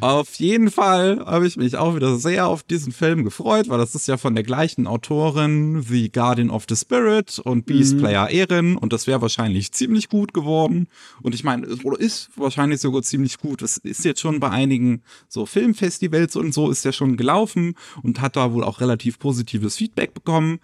auf 0.00 0.34
jeden 0.34 0.70
Fall 0.70 1.24
habe 1.24 1.46
ich 1.46 1.56
mich 1.56 1.76
auch 1.76 1.94
wieder 1.96 2.18
sehr 2.18 2.46
auf 2.46 2.62
diesen 2.62 2.92
Film 2.92 3.24
gefreut, 3.24 3.68
weil 3.68 3.78
das 3.78 3.94
ist 3.94 4.08
ja 4.08 4.16
von 4.16 4.34
der 4.34 4.44
gleichen 4.44 4.86
Autorin 4.86 5.88
wie 5.88 6.10
Guardian 6.10 6.50
of 6.50 6.66
the 6.68 6.76
Spirit 6.76 7.38
und 7.38 7.66
Beast 7.66 7.94
mhm. 7.94 7.98
Player 8.00 8.30
Erin 8.30 8.76
und 8.76 8.92
das 8.92 9.06
wäre 9.06 9.22
wahrscheinlich 9.22 9.72
ziemlich 9.72 10.08
gut 10.08 10.34
geworden. 10.34 10.88
Und 11.22 11.34
ich 11.34 11.44
meine, 11.44 11.66
oder 11.82 11.98
ist 11.98 12.30
wahrscheinlich 12.36 12.80
sogar 12.80 13.02
ziemlich 13.02 13.38
gut. 13.38 13.62
Es 13.62 13.78
ist 13.78 14.04
jetzt 14.04 14.20
schon 14.20 14.40
bei 14.40 14.50
einigen 14.50 15.02
so 15.28 15.46
Filmfestivals 15.46 16.36
und 16.36 16.52
so 16.52 16.70
ist 16.70 16.84
ja 16.84 16.92
schon 16.92 17.16
gelaufen 17.16 17.74
und 18.02 18.20
hat 18.20 18.36
da 18.36 18.52
wohl 18.52 18.64
auch 18.64 18.80
relativ 18.80 19.18
positives 19.18 19.76
Feedback 19.76 20.14
bekommen. 20.14 20.60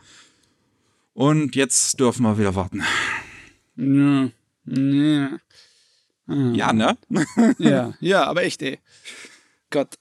Und 1.14 1.56
jetzt 1.56 1.98
dürfen 1.98 2.22
wir 2.22 2.38
wieder 2.38 2.54
warten. 2.54 2.82
Ja. 3.76 4.28
Ja. 4.70 5.38
Ja, 6.28 6.72
ne? 6.72 6.98
ja, 7.58 7.94
ja, 8.00 8.24
aber 8.24 8.42
echt, 8.42 8.60
ey. 8.62 8.78
Gott. 9.70 9.94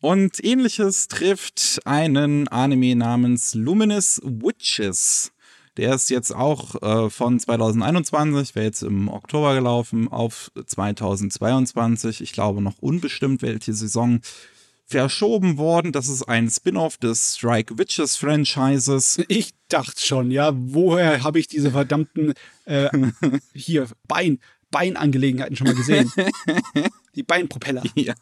Und 0.00 0.42
ähnliches 0.42 1.08
trifft 1.08 1.80
einen 1.84 2.48
Anime 2.48 2.96
namens 2.96 3.54
Luminous 3.54 4.20
Witches. 4.22 5.32
Der 5.76 5.94
ist 5.94 6.10
jetzt 6.10 6.34
auch 6.34 6.82
äh, 6.82 7.10
von 7.10 7.38
2021, 7.38 8.54
wäre 8.54 8.66
jetzt 8.66 8.82
im 8.82 9.08
Oktober 9.08 9.54
gelaufen, 9.54 10.08
auf 10.08 10.50
2022. 10.66 12.20
Ich 12.20 12.32
glaube 12.32 12.60
noch 12.60 12.78
unbestimmt, 12.78 13.42
welche 13.42 13.72
Saison 13.72 14.20
verschoben 14.90 15.56
worden. 15.56 15.92
Das 15.92 16.08
ist 16.08 16.24
ein 16.24 16.50
Spin-off 16.50 16.98
des 16.98 17.36
Strike 17.36 17.78
Witches 17.78 18.16
Franchises. 18.16 19.22
Ich 19.28 19.52
dachte 19.68 20.04
schon, 20.04 20.30
ja, 20.30 20.52
woher 20.54 21.22
habe 21.22 21.38
ich 21.38 21.46
diese 21.46 21.70
verdammten 21.70 22.34
äh, 22.64 22.90
hier 23.54 23.86
Bein 24.08 24.40
Beinangelegenheiten 24.70 25.56
schon 25.56 25.66
mal 25.66 25.74
gesehen? 25.74 26.12
Die 27.16 27.24
Beinpropeller. 27.24 27.82
Ja. 27.96 28.14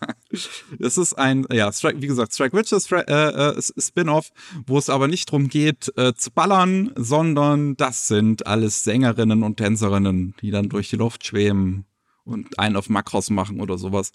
Das 0.78 0.96
ist 0.96 1.12
ein, 1.12 1.46
ja, 1.52 1.70
Strike, 1.70 2.00
wie 2.00 2.06
gesagt, 2.06 2.32
Strike 2.32 2.56
Witches 2.56 2.90
äh, 2.90 3.02
äh, 3.02 3.60
Spin-off, 3.60 4.30
wo 4.66 4.78
es 4.78 4.88
aber 4.88 5.08
nicht 5.08 5.28
darum 5.28 5.48
geht, 5.48 5.92
äh, 5.98 6.14
zu 6.14 6.30
ballern, 6.30 6.92
sondern 6.96 7.76
das 7.76 8.08
sind 8.08 8.46
alles 8.46 8.84
Sängerinnen 8.84 9.42
und 9.42 9.58
Tänzerinnen, 9.58 10.34
die 10.40 10.50
dann 10.50 10.70
durch 10.70 10.88
die 10.88 10.96
Luft 10.96 11.26
schweben 11.26 11.84
und 12.24 12.58
einen 12.58 12.76
auf 12.76 12.88
Makros 12.88 13.28
machen 13.28 13.60
oder 13.60 13.76
sowas. 13.76 14.12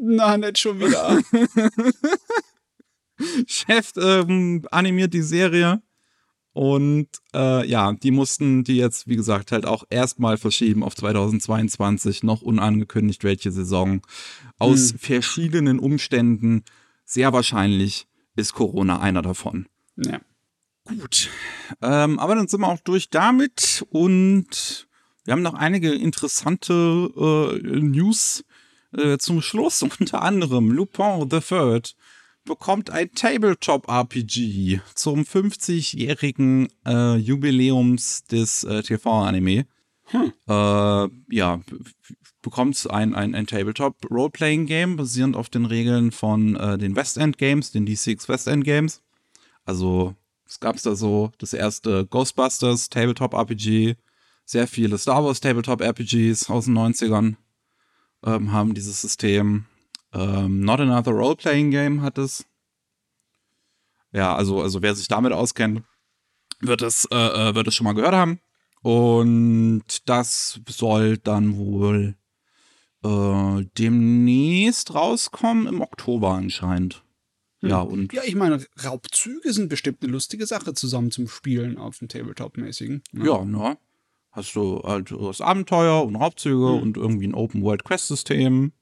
Na, 0.00 0.36
nicht 0.36 0.58
schon 0.58 0.80
wieder. 0.80 1.20
Chef 3.46 3.92
ähm, 3.96 4.66
animiert 4.70 5.14
die 5.14 5.22
Serie. 5.22 5.82
Und 6.52 7.08
äh, 7.34 7.66
ja, 7.68 7.92
die 7.94 8.12
mussten 8.12 8.62
die 8.62 8.76
jetzt, 8.76 9.08
wie 9.08 9.16
gesagt, 9.16 9.50
halt 9.50 9.66
auch 9.66 9.84
erstmal 9.90 10.38
verschieben 10.38 10.84
auf 10.84 10.94
2022, 10.94 12.22
noch 12.22 12.42
unangekündigt, 12.42 13.24
welche 13.24 13.50
Saison. 13.50 14.02
Aus 14.58 14.92
hm. 14.92 14.98
verschiedenen 14.98 15.78
Umständen. 15.80 16.62
Sehr 17.04 17.32
wahrscheinlich 17.32 18.06
ist 18.36 18.54
Corona 18.54 19.00
einer 19.00 19.20
davon. 19.22 19.66
Ja. 19.96 20.20
Gut. 20.84 21.28
Ähm, 21.82 22.18
aber 22.18 22.36
dann 22.36 22.46
sind 22.46 22.60
wir 22.60 22.68
auch 22.68 22.80
durch 22.80 23.10
damit 23.10 23.84
und 23.90 24.86
wir 25.24 25.32
haben 25.32 25.42
noch 25.42 25.54
einige 25.54 25.92
interessante 25.92 26.72
äh, 26.72 27.80
News 27.80 28.44
äh, 28.96 29.18
zum 29.18 29.42
Schluss, 29.42 29.82
unter 29.82 30.22
anderem 30.22 30.70
Lupin 30.70 31.28
the 31.30 31.40
Third 31.40 31.94
bekommt 32.44 32.90
ein 32.90 33.10
Tabletop-RPG 33.12 34.80
zum 34.94 35.22
50-jährigen 35.22 36.68
äh, 36.86 37.16
Jubiläums 37.16 38.24
des 38.24 38.64
äh, 38.64 38.82
TV-Anime. 38.82 39.66
Hm. 40.06 40.32
Äh, 40.46 41.34
ja, 41.34 41.60
bekommt 42.42 42.90
ein, 42.90 43.14
ein, 43.14 43.34
ein 43.34 43.46
Tabletop-Role-Playing-Game 43.46 44.96
basierend 44.96 45.36
auf 45.36 45.48
den 45.48 45.64
Regeln 45.64 46.12
von 46.12 46.56
äh, 46.56 46.76
den 46.76 46.94
West 46.94 47.16
End 47.16 47.38
Games, 47.38 47.70
den 47.72 47.86
D6 47.86 48.28
West 48.28 48.46
End 48.46 48.64
Games. 48.64 49.00
Also, 49.64 50.14
es 50.46 50.60
gab 50.60 50.80
da 50.82 50.94
so 50.94 51.32
das 51.38 51.54
erste 51.54 52.06
Ghostbusters 52.06 52.90
Tabletop-RPG, 52.90 53.96
sehr 54.44 54.66
viele 54.66 54.98
Star 54.98 55.24
Wars 55.24 55.40
Tabletop-RPGs 55.40 56.50
aus 56.50 56.66
den 56.66 56.76
90ern 56.76 57.36
ähm, 58.24 58.52
haben 58.52 58.74
dieses 58.74 59.00
System. 59.00 59.66
Ähm, 60.12 60.60
Not 60.60 60.80
Another 60.80 61.12
Role-Playing 61.12 61.70
Game 61.70 62.02
hat 62.02 62.18
es. 62.18 62.44
Ja, 64.12 64.34
also, 64.34 64.62
also 64.62 64.80
wer 64.82 64.94
sich 64.94 65.08
damit 65.08 65.32
auskennt, 65.32 65.82
wird 66.60 66.82
es, 66.82 67.06
äh, 67.10 67.16
äh 67.16 67.54
wird 67.54 67.66
es 67.66 67.74
schon 67.74 67.84
mal 67.84 67.94
gehört 67.94 68.14
haben. 68.14 68.40
Und 68.82 69.84
das 70.06 70.60
soll 70.68 71.18
dann 71.18 71.56
wohl 71.56 72.16
äh, 73.02 73.66
demnächst 73.78 74.94
rauskommen, 74.94 75.66
im 75.66 75.80
Oktober 75.80 76.32
anscheinend. 76.32 77.02
Hm. 77.60 77.70
Ja, 77.70 77.80
und. 77.80 78.12
Ja, 78.12 78.22
ich 78.24 78.34
meine, 78.34 78.64
Raubzüge 78.84 79.52
sind 79.52 79.68
bestimmt 79.68 80.02
eine 80.02 80.12
lustige 80.12 80.46
Sache 80.46 80.74
zusammen 80.74 81.10
zum 81.10 81.28
Spielen 81.28 81.78
auf 81.78 81.98
dem 81.98 82.08
Tabletop-mäßigen. 82.08 83.02
Ne? 83.12 83.26
Ja, 83.26 83.44
ne? 83.44 83.78
Hast 84.34 84.56
du 84.56 84.82
halt 84.82 85.12
das 85.12 85.40
Abenteuer 85.40 86.04
und 86.04 86.16
Raubzüge 86.16 86.74
hm. 86.74 86.82
und 86.82 86.96
irgendwie 86.96 87.28
ein 87.28 87.34
Open-World-Quest-System. 87.34 88.72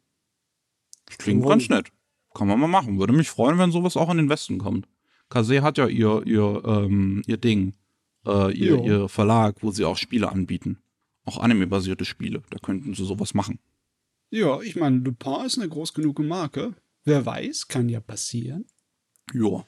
Klingt 1.18 1.46
ganz 1.46 1.68
nett. 1.68 1.88
Kann 2.32 2.48
man 2.48 2.58
mal 2.58 2.68
machen. 2.68 2.98
Würde 2.98 3.12
mich 3.12 3.28
freuen, 3.28 3.58
wenn 3.58 3.70
sowas 3.70 3.98
auch 3.98 4.10
in 4.10 4.16
den 4.16 4.30
Westen 4.30 4.56
kommt. 4.56 4.88
Kase 5.28 5.60
hat 5.62 5.76
ja 5.76 5.86
ihr, 5.86 6.22
ihr, 6.24 6.62
ähm, 6.64 7.22
ihr 7.26 7.36
Ding, 7.36 7.74
äh, 8.26 8.50
ihr, 8.56 8.82
ihr 8.82 9.08
Verlag, 9.10 9.56
wo 9.60 9.70
sie 9.70 9.84
auch 9.84 9.98
Spiele 9.98 10.32
anbieten. 10.32 10.78
Auch 11.26 11.36
anime-basierte 11.36 12.06
Spiele. 12.06 12.42
Da 12.48 12.58
könnten 12.58 12.94
sie 12.94 13.04
sowas 13.04 13.34
machen. 13.34 13.58
Ja, 14.30 14.62
ich 14.62 14.76
meine, 14.76 14.96
Lupin 15.00 15.44
ist 15.44 15.58
eine 15.58 15.68
groß 15.68 15.92
genug 15.92 16.18
Marke. 16.20 16.74
Wer 17.04 17.26
weiß, 17.26 17.68
kann 17.68 17.90
ja 17.90 18.00
passieren. 18.00 18.64
Ja. 19.34 19.66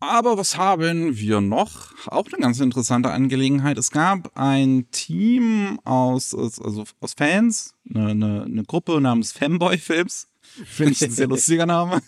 Aber 0.00 0.38
was 0.38 0.56
haben 0.56 1.16
wir 1.18 1.40
noch? 1.40 1.92
Auch 2.06 2.26
eine 2.26 2.40
ganz 2.40 2.60
interessante 2.60 3.10
Angelegenheit. 3.10 3.78
Es 3.78 3.90
gab 3.90 4.30
ein 4.36 4.86
Team 4.92 5.80
aus, 5.84 6.34
also 6.34 6.84
aus 7.00 7.14
Fans, 7.14 7.74
eine, 7.92 8.08
eine, 8.08 8.42
eine 8.44 8.64
Gruppe 8.64 9.00
namens 9.00 9.32
Fanboy 9.32 9.76
Films. 9.76 10.28
Finde 10.40 10.92
ich 10.92 11.02
ein 11.02 11.10
sehr 11.10 11.26
lustiger 11.28 11.66
Name. 11.66 12.00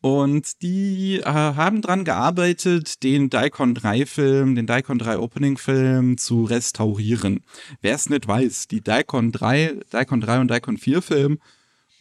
Und 0.00 0.60
die 0.60 1.20
äh, 1.20 1.24
haben 1.24 1.80
dran 1.80 2.04
gearbeitet, 2.04 3.02
den 3.02 3.30
Daikon 3.30 3.74
3 3.74 4.04
Film, 4.04 4.54
den 4.54 4.66
Daikon 4.66 4.98
3 4.98 5.18
Opening 5.18 5.56
Film 5.56 6.18
zu 6.18 6.44
restaurieren. 6.44 7.42
Wer 7.80 7.94
es 7.94 8.10
nicht 8.10 8.28
weiß, 8.28 8.68
die 8.68 8.82
Daikon 8.82 9.32
3, 9.32 9.80
Daikon 9.88 10.20
3 10.20 10.40
und 10.40 10.48
Daikon 10.48 10.76
4 10.76 11.00
Film 11.00 11.38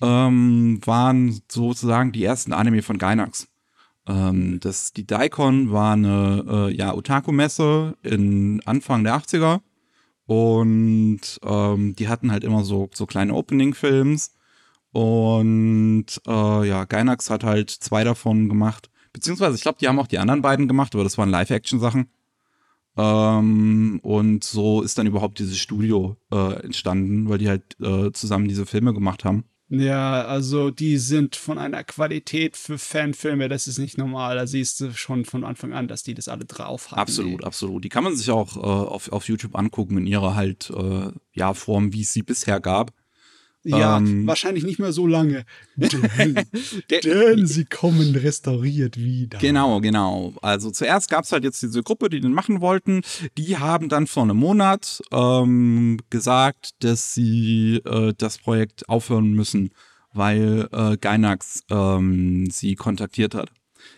ähm, 0.02 0.82
waren 0.86 1.42
sozusagen 1.50 2.12
die 2.12 2.26
ersten 2.26 2.52
Anime 2.52 2.82
von 2.82 2.98
Gainax. 2.98 3.48
Ähm, 4.08 4.60
das, 4.60 4.94
die 4.94 5.08
Daikon 5.08 5.72
war 5.72 5.94
eine 5.94 6.46
äh, 6.48 6.76
ja, 6.76 6.94
Otaku-Messe 6.94 7.96
in 8.04 8.62
Anfang 8.66 9.04
der 9.04 9.18
80er 9.18 9.62
und 10.26 11.22
ähm, 11.44 11.96
die 11.96 12.08
hatten 12.08 12.32
halt 12.32 12.44
immer 12.44 12.64
so, 12.64 12.90
so 12.94 13.06
kleine 13.06 13.34
Opening-Films 13.34 14.34
und 14.92 16.06
äh, 16.28 16.68
ja, 16.68 16.86
Gainax 16.86 17.30
hat 17.30 17.44
halt 17.44 17.72
zwei 17.72 18.04
davon 18.04 18.48
gemacht. 18.48 18.90
Beziehungsweise, 19.12 19.56
ich 19.56 19.62
glaube, 19.62 19.80
die 19.80 19.88
haben 19.88 20.00
auch 20.00 20.08
die 20.08 20.20
anderen 20.20 20.42
beiden 20.42 20.68
gemacht, 20.68 20.94
aber 20.96 21.04
das 21.04 21.18
waren 21.18 21.30
Live-Action-Sachen. 21.30 22.10
Ähm, 22.96 24.00
und 24.04 24.44
so 24.44 24.82
ist 24.82 24.98
dann 24.98 25.08
überhaupt 25.08 25.40
dieses 25.40 25.58
Studio 25.58 26.18
äh, 26.32 26.64
entstanden, 26.64 27.28
weil 27.28 27.40
die 27.40 27.50
halt 27.50 27.80
äh, 27.82 28.12
zusammen 28.12 28.48
diese 28.48 28.66
Filme 28.68 28.94
gemacht 28.94 29.26
haben. 29.26 29.46
Ja, 29.76 30.26
also 30.26 30.70
die 30.70 31.00
sind 31.00 31.36
von 31.36 31.58
einer 31.58 31.84
Qualität 31.84 32.58
für 32.58 32.78
Fanfilme, 32.78 33.50
das 33.50 33.66
ist 33.66 33.80
nicht 33.80 33.98
normal. 33.98 34.36
Da 34.36 34.46
siehst 34.46 34.80
du 34.80 34.94
schon 34.94 35.26
von 35.26 35.44
Anfang 35.44 35.74
an, 35.74 35.88
dass 35.88 36.04
die 36.04 36.14
das 36.14 36.28
alle 36.28 36.46
drauf 36.46 36.92
haben. 36.92 37.00
Absolut, 37.00 37.42
ey. 37.42 37.48
absolut. 37.48 37.84
Die 37.84 37.90
kann 37.90 38.04
man 38.04 38.16
sich 38.16 38.30
auch 38.30 38.56
äh, 38.56 38.60
auf, 38.60 39.12
auf 39.12 39.28
YouTube 39.28 39.56
angucken 39.56 39.98
in 39.98 40.06
ihrer 40.06 40.36
halt, 40.36 40.70
äh, 40.70 41.08
ja, 41.34 41.56
Form, 41.56 41.92
wie 41.92 42.02
es 42.02 42.14
sie 42.14 42.22
bisher 42.22 42.60
gab. 42.60 42.94
Ja, 43.64 43.98
ähm, 43.98 44.28
wahrscheinlich 44.28 44.66
nicht 44.66 44.80
mehr 44.80 44.92
so 44.92 45.08
lange. 45.08 45.46
Denn, 45.76 47.02
denn, 47.04 47.48
sie 47.48 47.66
kommen 47.66 48.16
restauriert 48.16 48.98
wieder. 48.98 49.40
Genau, 49.40 49.80
genau. 49.80 50.34
Also 50.42 50.70
zuerst 50.70 51.10
gab 51.10 51.24
es 51.24 51.32
halt 51.32 51.44
jetzt 51.44 51.62
diese 51.62 51.82
Gruppe, 51.82 52.10
die 52.10 52.20
den 52.20 52.34
machen 52.34 52.62
wollten. 52.62 53.02
Die 53.38 53.58
haben 53.58 53.90
dann 53.90 54.06
vor 54.06 54.24
einem 54.24 54.38
Monat 54.38 55.02
ähm, 55.12 56.00
gesagt, 56.10 56.72
dass 56.80 57.14
sie 57.14 57.82
äh, 57.86 58.14
das 58.18 58.38
Projekt 58.38 58.88
aufhören 58.90 59.32
müssen, 59.32 59.72
weil 60.14 60.68
äh, 60.72 60.98
Gainax 60.98 61.64
ähm, 61.70 62.50
sie 62.52 62.76
kontaktiert 62.76 63.34
hat. 63.34 63.50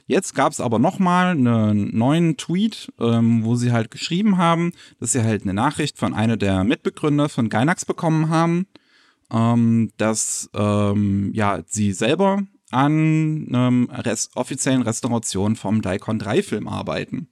Jetzt 0.07 0.35
gab 0.35 0.51
es 0.51 0.59
aber 0.59 0.79
nochmal 0.79 1.31
einen 1.31 1.95
neuen 1.95 2.37
Tweet, 2.37 2.91
ähm, 2.99 3.43
wo 3.43 3.55
sie 3.55 3.71
halt 3.71 3.91
geschrieben 3.91 4.37
haben, 4.37 4.71
dass 4.99 5.11
sie 5.11 5.23
halt 5.23 5.43
eine 5.43 5.53
Nachricht 5.53 5.97
von 5.97 6.13
einer 6.13 6.37
der 6.37 6.63
Mitbegründer 6.63 7.29
von 7.29 7.49
Gainax 7.49 7.85
bekommen 7.85 8.29
haben 8.29 8.67
ähm, 9.31 9.91
dass 9.97 10.49
ähm, 10.53 11.31
ja, 11.33 11.61
sie 11.67 11.93
selber 11.93 12.43
an 12.71 13.47
einem 13.47 13.89
Rest 13.89 14.35
offiziellen 14.35 14.81
Restauration 14.81 15.55
vom 15.55 15.81
Daikon 15.81 16.19
3 16.19 16.43
Film 16.43 16.67
arbeiten. 16.67 17.29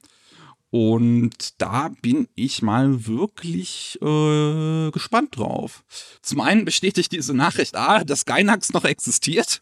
Und 0.69 1.61
da 1.61 1.91
bin 2.01 2.27
ich 2.33 2.63
mal 2.63 3.05
wirklich 3.05 3.99
äh, 4.01 4.89
gespannt 4.89 5.37
drauf. 5.37 5.83
Zum 6.23 6.41
einen 6.41 6.65
bestätigt 6.65 7.11
diese 7.11 7.35
Nachricht 7.35 7.75
A, 7.75 8.03
dass 8.03 8.25
Gainax 8.25 8.73
noch 8.73 8.83
existiert. 8.83 9.61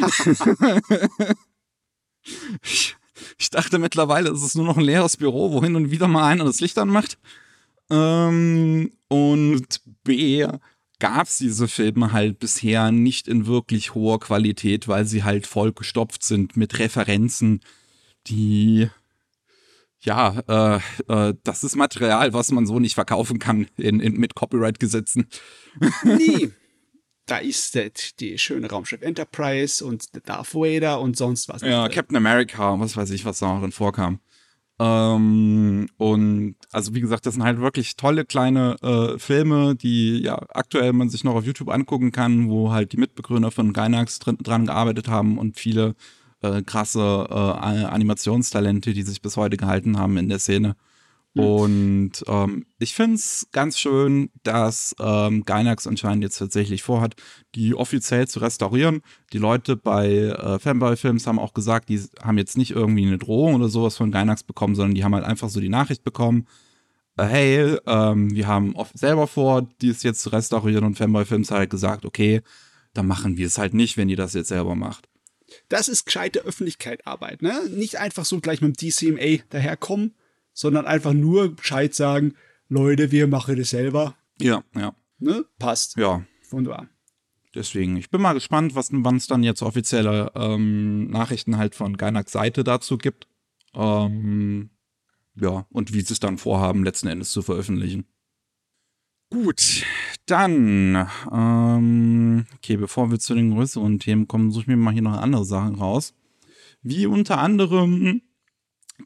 ich, 2.62 2.96
ich, 3.36 3.50
dachte 3.50 3.78
mittlerweile, 3.78 4.30
es 4.30 4.42
ist 4.42 4.54
nur 4.54 4.64
noch 4.64 4.78
ein 4.78 4.84
leeres 4.84 5.18
Büro, 5.18 5.52
wo 5.52 5.62
hin 5.62 5.76
und 5.76 5.90
wieder 5.90 6.08
mal 6.08 6.26
einer 6.26 6.44
das 6.44 6.60
Licht 6.60 6.78
anmacht. 6.78 7.18
Ähm, 7.90 8.92
und 9.08 9.82
B, 10.02 10.46
gab 10.98 11.26
es 11.28 11.38
diese 11.38 11.68
Filme 11.68 12.12
halt 12.12 12.38
bisher 12.38 12.90
nicht 12.90 13.28
in 13.28 13.46
wirklich 13.46 13.94
hoher 13.94 14.20
Qualität, 14.20 14.88
weil 14.88 15.04
sie 15.04 15.24
halt 15.24 15.46
vollgestopft 15.46 16.22
sind 16.22 16.56
mit 16.56 16.78
Referenzen, 16.78 17.60
die 18.26 18.88
ja, 20.00 20.42
äh, 20.48 20.80
äh, 21.08 21.34
das 21.42 21.64
ist 21.64 21.74
Material, 21.74 22.32
was 22.32 22.50
man 22.52 22.66
so 22.66 22.78
nicht 22.78 22.94
verkaufen 22.94 23.38
kann 23.38 23.66
in, 23.76 24.00
in, 24.00 24.14
mit 24.14 24.34
Copyright-Gesetzen. 24.34 25.28
Nee. 26.04 26.50
Da 27.26 27.38
ist 27.38 27.74
das, 27.74 28.16
die 28.18 28.38
schöne 28.38 28.70
Raumschiff 28.70 29.02
Enterprise 29.02 29.84
und 29.84 30.14
der 30.14 30.22
Darth 30.22 30.54
Vader 30.54 30.98
und 30.98 31.14
sonst 31.14 31.46
was. 31.50 31.60
Ja, 31.60 31.86
Captain 31.90 32.16
America, 32.16 32.80
was 32.80 32.96
weiß 32.96 33.10
ich, 33.10 33.26
was 33.26 33.40
da 33.40 33.60
drin 33.60 33.70
vorkam. 33.70 34.20
Ähm, 34.80 35.88
und 35.96 36.54
also 36.72 36.94
wie 36.94 37.00
gesagt, 37.00 37.26
das 37.26 37.34
sind 37.34 37.42
halt 37.42 37.60
wirklich 37.60 37.96
tolle 37.96 38.24
kleine 38.24 38.76
äh, 38.82 39.18
Filme, 39.18 39.74
die 39.74 40.20
ja 40.20 40.40
aktuell 40.50 40.92
man 40.92 41.08
sich 41.08 41.24
noch 41.24 41.34
auf 41.34 41.44
YouTube 41.44 41.68
angucken 41.70 42.12
kann, 42.12 42.48
wo 42.48 42.70
halt 42.70 42.92
die 42.92 42.96
Mitbegründer 42.96 43.50
von 43.50 43.72
Gainax 43.72 44.20
drin, 44.20 44.38
dran 44.40 44.66
gearbeitet 44.66 45.08
haben 45.08 45.38
und 45.38 45.58
viele 45.58 45.96
äh, 46.42 46.62
krasse 46.62 47.26
äh, 47.28 47.34
Animationstalente, 47.34 48.92
die 48.92 49.02
sich 49.02 49.20
bis 49.20 49.36
heute 49.36 49.56
gehalten 49.56 49.98
haben 49.98 50.16
in 50.16 50.28
der 50.28 50.38
Szene. 50.38 50.76
Und 51.34 52.12
ähm, 52.26 52.66
ich 52.78 52.94
finde 52.94 53.14
es 53.14 53.46
ganz 53.52 53.78
schön, 53.78 54.30
dass 54.42 54.94
ähm, 54.98 55.44
Gainax 55.44 55.86
anscheinend 55.86 56.24
jetzt 56.24 56.38
tatsächlich 56.38 56.82
vorhat, 56.82 57.14
die 57.54 57.74
offiziell 57.74 58.26
zu 58.26 58.40
restaurieren. 58.40 59.02
Die 59.32 59.38
Leute 59.38 59.76
bei 59.76 60.08
äh, 60.08 60.58
Fanboy-Films 60.58 61.26
haben 61.26 61.38
auch 61.38 61.54
gesagt, 61.54 61.90
die 61.90 62.00
haben 62.22 62.38
jetzt 62.38 62.56
nicht 62.56 62.72
irgendwie 62.72 63.06
eine 63.06 63.18
Drohung 63.18 63.54
oder 63.54 63.68
sowas 63.68 63.96
von 63.96 64.10
Gainax 64.10 64.42
bekommen, 64.42 64.74
sondern 64.74 64.94
die 64.94 65.04
haben 65.04 65.14
halt 65.14 65.24
einfach 65.24 65.48
so 65.48 65.60
die 65.60 65.68
Nachricht 65.68 66.02
bekommen, 66.02 66.46
äh, 67.16 67.24
hey, 67.24 67.78
ähm, 67.86 68.34
wir 68.34 68.46
haben 68.46 68.74
selber 68.94 69.26
vor, 69.26 69.68
dies 69.80 70.02
jetzt 70.02 70.22
zu 70.22 70.30
restaurieren 70.30 70.84
und 70.84 70.96
Fanboy-Films 70.96 71.50
halt 71.50 71.70
gesagt, 71.70 72.04
okay, 72.04 72.42
dann 72.94 73.06
machen 73.06 73.36
wir 73.36 73.46
es 73.46 73.58
halt 73.58 73.74
nicht, 73.74 73.96
wenn 73.96 74.08
ihr 74.08 74.16
das 74.16 74.34
jetzt 74.34 74.48
selber 74.48 74.74
macht. 74.74 75.08
Das 75.68 75.88
ist 75.88 76.04
gescheite 76.04 76.40
Öffentlichkeitsarbeit, 76.40 77.42
ne? 77.42 77.68
Nicht 77.70 77.96
einfach 77.96 78.24
so 78.24 78.40
gleich 78.40 78.60
mit 78.60 78.80
dem 78.80 78.90
DCMA 78.90 79.42
daherkommen 79.50 80.14
sondern 80.58 80.86
einfach 80.86 81.12
nur 81.12 81.54
Bescheid 81.54 81.94
sagen, 81.94 82.34
Leute, 82.68 83.12
wir 83.12 83.28
machen 83.28 83.56
das 83.56 83.70
selber. 83.70 84.16
Ja, 84.40 84.64
ja. 84.74 84.92
Ne? 85.20 85.44
Passt. 85.60 85.96
Ja. 85.96 86.24
Wunderbar. 86.50 86.88
Deswegen, 87.54 87.96
ich 87.96 88.10
bin 88.10 88.20
mal 88.20 88.32
gespannt, 88.32 88.74
was 88.74 88.88
wann 88.90 89.16
es 89.16 89.28
dann 89.28 89.44
jetzt 89.44 89.62
offizielle 89.62 90.32
ähm, 90.34 91.10
Nachrichten 91.10 91.58
halt 91.58 91.76
von 91.76 91.96
Gainax 91.96 92.32
Seite 92.32 92.64
dazu 92.64 92.98
gibt. 92.98 93.28
Ähm, 93.72 94.70
ja, 95.36 95.64
und 95.70 95.94
wie 95.94 96.00
sie 96.00 96.14
es 96.14 96.20
dann 96.20 96.38
vorhaben, 96.38 96.82
letzten 96.82 97.06
Endes 97.06 97.30
zu 97.30 97.42
veröffentlichen. 97.42 98.06
Gut, 99.30 99.84
dann, 100.26 101.06
ähm, 101.30 102.46
okay, 102.56 102.76
bevor 102.76 103.12
wir 103.12 103.20
zu 103.20 103.36
den 103.36 103.54
größeren 103.54 104.00
Themen 104.00 104.26
kommen, 104.26 104.50
suche 104.50 104.62
ich 104.62 104.68
mir 104.68 104.76
mal 104.76 104.92
hier 104.92 105.02
noch 105.02 105.18
andere 105.18 105.44
Sachen 105.44 105.76
raus. 105.76 106.14
Wie 106.82 107.06
unter 107.06 107.38
anderem 107.38 108.22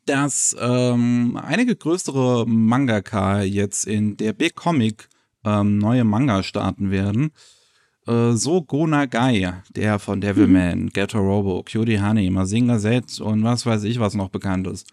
dass 0.07 0.57
ähm, 0.59 1.39
einige 1.43 1.77
größere 1.77 2.47
Mangaka 2.47 3.43
jetzt 3.43 3.87
in 3.87 4.17
der 4.17 4.33
Big 4.33 4.55
Comic 4.55 5.09
ähm, 5.45 5.79
neue 5.79 6.05
Manga 6.05 6.43
starten 6.43 6.91
werden. 6.91 7.33
Äh, 8.07 8.33
so 8.33 8.63
Go 8.63 8.87
Nagai, 8.87 9.63
der 9.75 9.99
von 9.99 10.21
Devilman, 10.21 10.85
mhm. 10.85 10.89
Ghetto 10.91 11.19
Robo, 11.19 11.63
Cutie 11.63 12.01
Honey, 12.01 12.31
Mazinga 12.31 12.79
Z 12.79 13.21
und 13.21 13.45
was 13.45 13.65
weiß 13.65 13.85
ich, 13.85 14.01
was 14.01 14.15
noch 14.15 14.29
bekannt 14.29 14.67
ist. 14.67 14.89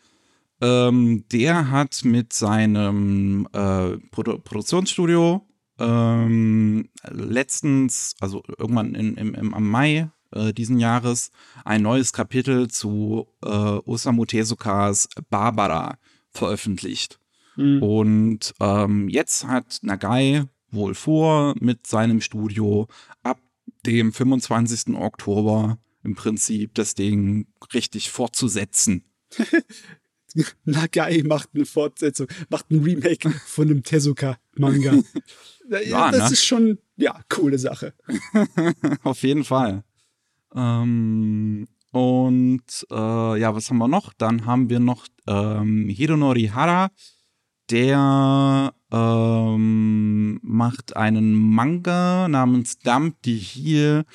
Ähm, 0.61 1.23
der 1.31 1.71
hat 1.71 2.01
mit 2.03 2.33
seinem 2.33 3.47
äh, 3.53 3.97
Produ 4.11 4.39
Produktionsstudio 4.39 5.45
ähm, 5.79 6.89
letztens, 7.09 8.15
also 8.19 8.43
irgendwann 8.57 8.93
in, 8.93 9.15
im, 9.15 9.33
im, 9.33 9.53
am 9.53 9.69
Mai 9.69 10.09
äh, 10.31 10.53
diesen 10.53 10.79
Jahres, 10.79 11.31
ein 11.65 11.81
neues 11.81 12.13
Kapitel 12.13 12.69
zu 12.69 13.27
äh, 13.43 13.47
Osamu 13.47 14.25
Tezukas 14.25 15.09
Barbara 15.29 15.97
veröffentlicht. 16.31 17.19
Mhm. 17.55 17.83
Und 17.83 18.53
ähm, 18.59 19.09
jetzt 19.09 19.45
hat 19.47 19.79
Nagai 19.81 20.45
wohl 20.71 20.93
vor, 20.93 21.55
mit 21.59 21.87
seinem 21.87 22.21
Studio 22.21 22.87
ab 23.23 23.39
dem 23.85 24.13
25. 24.13 24.95
Oktober 24.95 25.77
im 26.03 26.15
Prinzip 26.15 26.73
das 26.75 26.95
Ding 26.95 27.47
richtig 27.73 28.11
fortzusetzen. 28.11 29.03
Nagai 30.63 31.23
macht 31.23 31.49
eine 31.53 31.65
Fortsetzung, 31.65 32.27
macht 32.49 32.69
ein 32.71 32.83
Remake 32.83 33.29
von 33.45 33.69
einem 33.69 33.83
Tezuka-Manga. 33.83 35.01
ja, 35.85 36.11
das 36.11 36.29
ne? 36.29 36.33
ist 36.33 36.45
schon, 36.45 36.77
ja, 36.97 37.19
coole 37.29 37.57
Sache. 37.57 37.93
Auf 39.03 39.23
jeden 39.23 39.43
Fall. 39.43 39.83
Ähm, 40.55 41.67
und 41.91 42.87
äh, 42.91 43.39
ja, 43.39 43.55
was 43.55 43.69
haben 43.69 43.77
wir 43.77 43.87
noch? 43.87 44.13
Dann 44.13 44.45
haben 44.45 44.69
wir 44.69 44.79
noch 44.79 45.07
ähm, 45.27 45.87
Hironori 45.89 46.51
Hara, 46.53 46.91
der 47.69 48.73
ähm, 48.91 50.39
macht 50.43 50.95
einen 50.95 51.33
Manga 51.33 52.27
namens 52.27 52.79
Dump, 52.79 53.21
die 53.23 53.37
hier, 53.37 54.05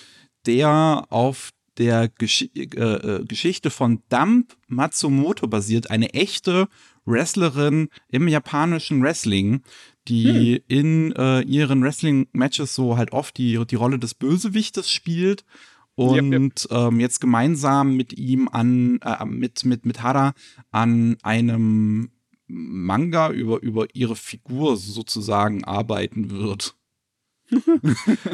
der 0.47 1.07
auf 1.11 1.51
der 1.79 2.09
Gesch 2.09 2.49
äh, 2.55 2.63
äh, 2.63 3.25
Geschichte 3.25 3.71
von 3.71 4.03
Dump 4.09 4.57
Matsumoto 4.69 5.49
basiert, 5.49 5.91
eine 5.91 6.15
echte 6.15 6.69
Wrestlerin 7.05 7.89
im 8.09 8.29
japanischen 8.29 9.03
Wrestling, 9.03 9.63
die 10.07 10.55
hm. 10.55 10.63
in 10.69 11.13
äh, 11.17 11.41
ihren 11.41 11.83
Wrestling-Matches 11.83 12.75
so 12.75 12.97
halt 12.97 13.13
oft 13.13 13.37
die, 13.37 13.65
die 13.67 13.75
Rolle 13.75 13.99
des 13.99 14.15
Bösewichtes 14.15 14.91
spielt 14.91 15.45
und 15.97 16.33
yep, 16.33 16.71
yep. 16.71 16.71
Ähm, 16.71 17.01
jetzt 17.01 17.21
gemeinsam 17.21 17.97
mit 17.97 18.13
ihm 18.13 18.49
an, 18.49 19.01
äh, 19.03 19.25
mit, 19.25 19.65
mit, 19.65 19.87
mit 19.87 20.03
Hara 20.03 20.35
an 20.71 21.17
einem 21.23 22.11
Manga 22.47 23.31
über, 23.31 23.63
über 23.63 23.87
ihre 23.95 24.17
Figur 24.17 24.77
sozusagen 24.77 25.65
arbeiten 25.65 26.31
wird. 26.31 26.75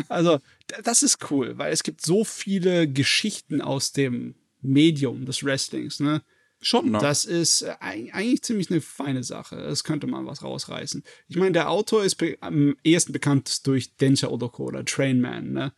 also, 0.09 0.39
das 0.85 1.03
ist 1.03 1.31
cool, 1.31 1.59
weil 1.59 1.73
es 1.73 1.83
gibt 1.83 2.01
so 2.01 2.25
viele 2.25 2.89
Geschichten 2.89 3.61
aus 3.61 3.93
dem 3.93 4.35
Medium 4.63 5.27
des 5.27 5.45
Wrestlings, 5.45 6.01
ne? 6.01 6.23
Schon, 6.63 6.91
ne? 6.91 6.99
Das 6.99 7.25
ist 7.25 7.63
äh, 7.63 7.75
eigentlich 7.81 8.43
ziemlich 8.43 8.71
eine 8.71 8.83
feine 8.83 9.25
Sache. 9.25 9.57
Das 9.57 9.83
könnte 9.83 10.07
man 10.07 10.27
was 10.27 10.43
rausreißen. 10.43 11.03
Ich 11.29 11.37
meine, 11.37 11.53
der 11.53 11.71
Autor 11.71 12.05
ist 12.05 12.23
am 12.41 12.77
ehesten 12.85 13.13
bekannt 13.13 13.67
durch 13.67 13.97
Densha 13.97 14.29
Odoko 14.29 14.65
oder 14.65 14.85
Trainman, 14.85 15.53
ne? 15.53 15.73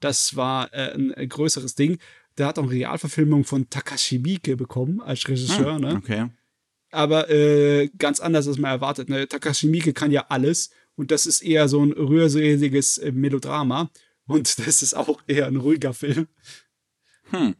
Das 0.00 0.36
war 0.36 0.72
äh, 0.72 0.92
ein, 0.92 1.12
ein, 1.14 1.28
größeres 1.28 1.74
Ding. 1.74 1.98
Der 2.38 2.46
hat 2.46 2.58
auch 2.58 2.64
eine 2.64 2.72
Realverfilmung 2.72 3.44
von 3.44 3.70
Takashi 3.70 4.18
Miike 4.18 4.56
bekommen 4.56 5.00
als 5.00 5.26
Regisseur, 5.26 5.76
hm, 5.76 5.80
ne? 5.80 5.94
Okay. 5.96 6.28
Aber 6.90 7.30
äh, 7.30 7.88
ganz 7.98 8.20
anders, 8.20 8.46
als 8.46 8.58
man 8.58 8.70
erwartet. 8.70 9.08
Ne? 9.08 9.26
Takashi 9.26 9.68
Miike 9.68 9.92
kann 9.92 10.12
ja 10.12 10.26
alles 10.28 10.70
und 10.96 11.10
das 11.10 11.26
ist 11.26 11.42
eher 11.42 11.68
so 11.68 11.82
ein 11.82 11.92
rührseliges 11.92 12.98
äh, 12.98 13.12
Melodrama. 13.12 13.90
Und 14.26 14.58
das 14.66 14.82
ist 14.82 14.94
auch 14.94 15.22
eher 15.26 15.46
ein 15.46 15.56
ruhiger 15.56 15.94
Film. 15.94 16.28
Hm. 17.30 17.54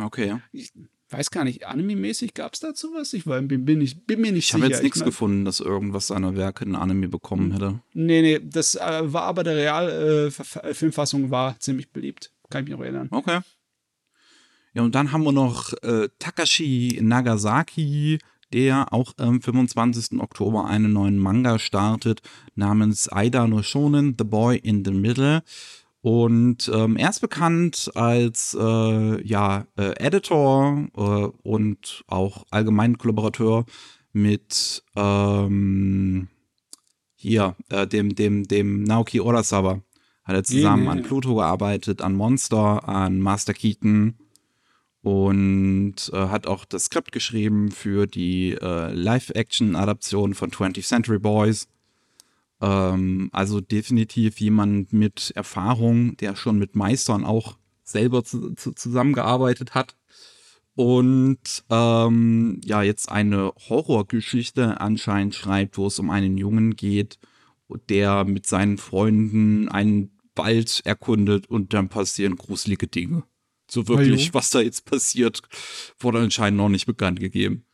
Okay. 0.00 0.38
Ich 0.52 0.72
weiß 1.12 1.30
gar 1.30 1.44
nicht, 1.44 1.66
anime-mäßig 1.66 2.34
gab 2.34 2.54
es 2.54 2.60
dazu 2.60 2.92
was? 2.94 3.12
Ich 3.12 3.26
war, 3.26 3.40
bin, 3.42 3.64
bin, 3.64 3.80
ich, 3.80 4.06
bin 4.06 4.20
mir 4.20 4.32
nicht 4.32 4.44
ich 4.44 4.46
sicher. 4.46 4.58
Ich 4.58 4.64
habe 4.64 4.72
jetzt 4.72 4.82
nichts 4.82 5.04
gefunden, 5.04 5.44
dass 5.44 5.60
irgendwas 5.60 6.06
seiner 6.08 6.36
Werke 6.36 6.64
in 6.64 6.74
Anime 6.74 7.08
bekommen 7.08 7.52
hätte. 7.52 7.80
Nee, 7.92 8.22
nee, 8.22 8.40
das 8.42 8.74
äh, 8.74 9.00
war 9.12 9.24
aber 9.24 9.44
der 9.44 9.56
Real-Filmfassung 9.56 11.26
äh, 11.26 11.30
war 11.30 11.58
ziemlich 11.60 11.90
beliebt. 11.90 12.32
Kann 12.50 12.64
ich 12.64 12.70
mich 12.70 12.78
noch 12.78 12.84
erinnern. 12.84 13.08
Okay. 13.10 13.40
Ja, 14.74 14.82
und 14.82 14.94
dann 14.94 15.12
haben 15.12 15.24
wir 15.24 15.32
noch 15.32 15.72
äh, 15.82 16.08
Takashi 16.18 16.98
Nagasaki, 17.02 18.18
der 18.52 18.92
auch 18.92 19.12
am 19.18 19.40
25. 19.40 20.20
Oktober 20.20 20.66
einen 20.66 20.92
neuen 20.92 21.18
Manga 21.18 21.58
startet 21.58 22.22
namens 22.54 23.10
Aida 23.10 23.46
no 23.46 23.62
Shonen, 23.62 24.16
The 24.18 24.24
Boy 24.24 24.56
in 24.56 24.84
the 24.84 24.92
Middle. 24.92 25.42
Und 26.02 26.68
ähm, 26.74 26.96
er 26.96 27.10
ist 27.10 27.20
bekannt 27.20 27.90
als 27.94 28.56
äh, 28.58 29.26
ja, 29.26 29.66
äh, 29.76 29.94
Editor 30.04 30.88
äh, 30.96 31.00
und 31.48 32.04
auch 32.08 32.44
allgemein 32.50 32.98
Kollaborateur 32.98 33.64
mit 34.12 34.82
ähm, 34.96 36.28
hier, 37.14 37.54
äh, 37.68 37.86
dem, 37.86 38.16
dem, 38.16 38.48
dem 38.48 38.82
Naoki 38.82 39.20
Urasawa. 39.20 39.80
Hat 40.24 40.34
er 40.34 40.44
zusammen 40.44 40.84
yeah. 40.84 40.92
an 40.92 41.02
Pluto 41.02 41.36
gearbeitet, 41.36 42.02
an 42.02 42.14
Monster, 42.14 42.88
an 42.88 43.20
Master 43.20 43.54
Keaton 43.54 44.16
und 45.02 46.10
äh, 46.12 46.16
hat 46.16 46.46
auch 46.46 46.64
das 46.64 46.84
Skript 46.84 47.12
geschrieben 47.12 47.70
für 47.70 48.06
die 48.06 48.52
äh, 48.52 48.92
Live-Action-Adaption 48.92 50.34
von 50.34 50.50
20th 50.50 50.86
Century 50.86 51.18
Boys. 51.18 51.68
Ähm, 52.62 53.28
also 53.32 53.60
definitiv 53.60 54.40
jemand 54.40 54.92
mit 54.92 55.32
Erfahrung, 55.34 56.16
der 56.16 56.36
schon 56.36 56.58
mit 56.58 56.76
Meistern 56.76 57.24
auch 57.24 57.58
selber 57.82 58.24
zu, 58.24 58.54
zu, 58.54 58.72
zusammengearbeitet 58.72 59.74
hat. 59.74 59.96
Und 60.74 61.64
ähm, 61.68 62.60
ja, 62.64 62.82
jetzt 62.82 63.10
eine 63.10 63.52
Horrorgeschichte 63.68 64.80
anscheinend 64.80 65.34
schreibt, 65.34 65.76
wo 65.76 65.88
es 65.88 65.98
um 65.98 66.08
einen 66.08 66.38
Jungen 66.38 66.76
geht, 66.76 67.18
der 67.88 68.24
mit 68.24 68.46
seinen 68.46 68.78
Freunden 68.78 69.68
einen 69.68 70.18
Wald 70.34 70.80
erkundet 70.84 71.46
und 71.48 71.74
dann 71.74 71.88
passieren 71.88 72.36
gruselige 72.36 72.86
Dinge. 72.86 73.24
So 73.70 73.88
wirklich, 73.88 74.24
Hallo? 74.24 74.34
was 74.34 74.50
da 74.50 74.60
jetzt 74.60 74.84
passiert, 74.84 75.42
wurde 75.98 76.20
anscheinend 76.20 76.58
noch 76.58 76.68
nicht 76.68 76.86
bekannt 76.86 77.20
gegeben. 77.20 77.64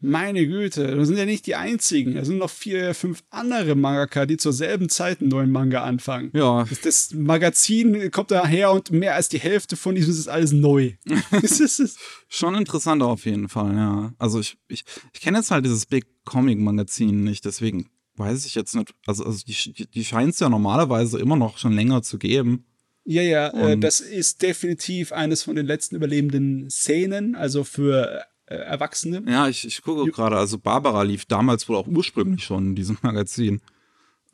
Meine 0.00 0.46
Güte, 0.46 0.94
das 0.96 1.08
sind 1.08 1.16
ja 1.16 1.24
nicht 1.24 1.46
die 1.46 1.56
einzigen. 1.56 2.14
Da 2.14 2.24
sind 2.24 2.38
noch 2.38 2.50
vier, 2.50 2.94
fünf 2.94 3.24
andere 3.30 3.74
Mangaka, 3.74 4.26
die 4.26 4.36
zur 4.36 4.52
selben 4.52 4.88
Zeit 4.88 5.20
einen 5.20 5.30
neuen 5.30 5.50
Manga 5.50 5.82
anfangen. 5.82 6.30
Ja. 6.34 6.64
Das, 6.64 6.80
das 6.82 7.14
Magazin 7.14 8.10
kommt 8.12 8.30
daher 8.30 8.70
und 8.70 8.92
mehr 8.92 9.16
als 9.16 9.28
die 9.28 9.40
Hälfte 9.40 9.76
von 9.76 9.96
diesem 9.96 10.12
ist 10.12 10.28
alles 10.28 10.52
neu. 10.52 10.92
das 11.30 11.58
ist 11.58 11.98
Schon 12.28 12.54
interessant 12.54 13.02
auf 13.02 13.24
jeden 13.24 13.48
Fall, 13.48 13.74
ja. 13.74 14.12
Also 14.18 14.38
ich, 14.38 14.56
ich, 14.68 14.84
ich 15.12 15.20
kenne 15.20 15.38
jetzt 15.38 15.50
halt 15.50 15.64
dieses 15.64 15.86
Big 15.86 16.06
Comic 16.24 16.60
Magazin 16.60 17.24
nicht, 17.24 17.44
deswegen 17.44 17.90
weiß 18.14 18.46
ich 18.46 18.54
jetzt 18.54 18.76
nicht. 18.76 18.94
Also, 19.06 19.24
also 19.24 19.44
die, 19.44 19.72
die, 19.72 19.90
die 19.90 20.04
scheint 20.04 20.34
es 20.34 20.40
ja 20.40 20.48
normalerweise 20.48 21.18
immer 21.18 21.36
noch 21.36 21.58
schon 21.58 21.72
länger 21.72 22.02
zu 22.02 22.18
geben. 22.18 22.66
Ja, 23.04 23.22
ja, 23.22 23.48
äh, 23.48 23.78
das 23.78 24.00
ist 24.00 24.42
definitiv 24.42 25.12
eines 25.12 25.42
von 25.42 25.56
den 25.56 25.66
letzten 25.66 25.96
überlebenden 25.96 26.68
Szenen, 26.68 27.34
also 27.34 27.64
für 27.64 28.22
äh, 28.48 28.54
Erwachsene. 28.54 29.22
Ja, 29.26 29.48
ich, 29.48 29.66
ich 29.66 29.82
gucke 29.82 30.10
gerade, 30.10 30.36
also 30.36 30.58
Barbara 30.58 31.02
lief 31.02 31.26
damals 31.26 31.68
wohl 31.68 31.76
auch 31.76 31.86
ursprünglich 31.86 32.44
schon 32.44 32.68
in 32.68 32.74
diesem 32.74 32.98
Magazin. 33.02 33.60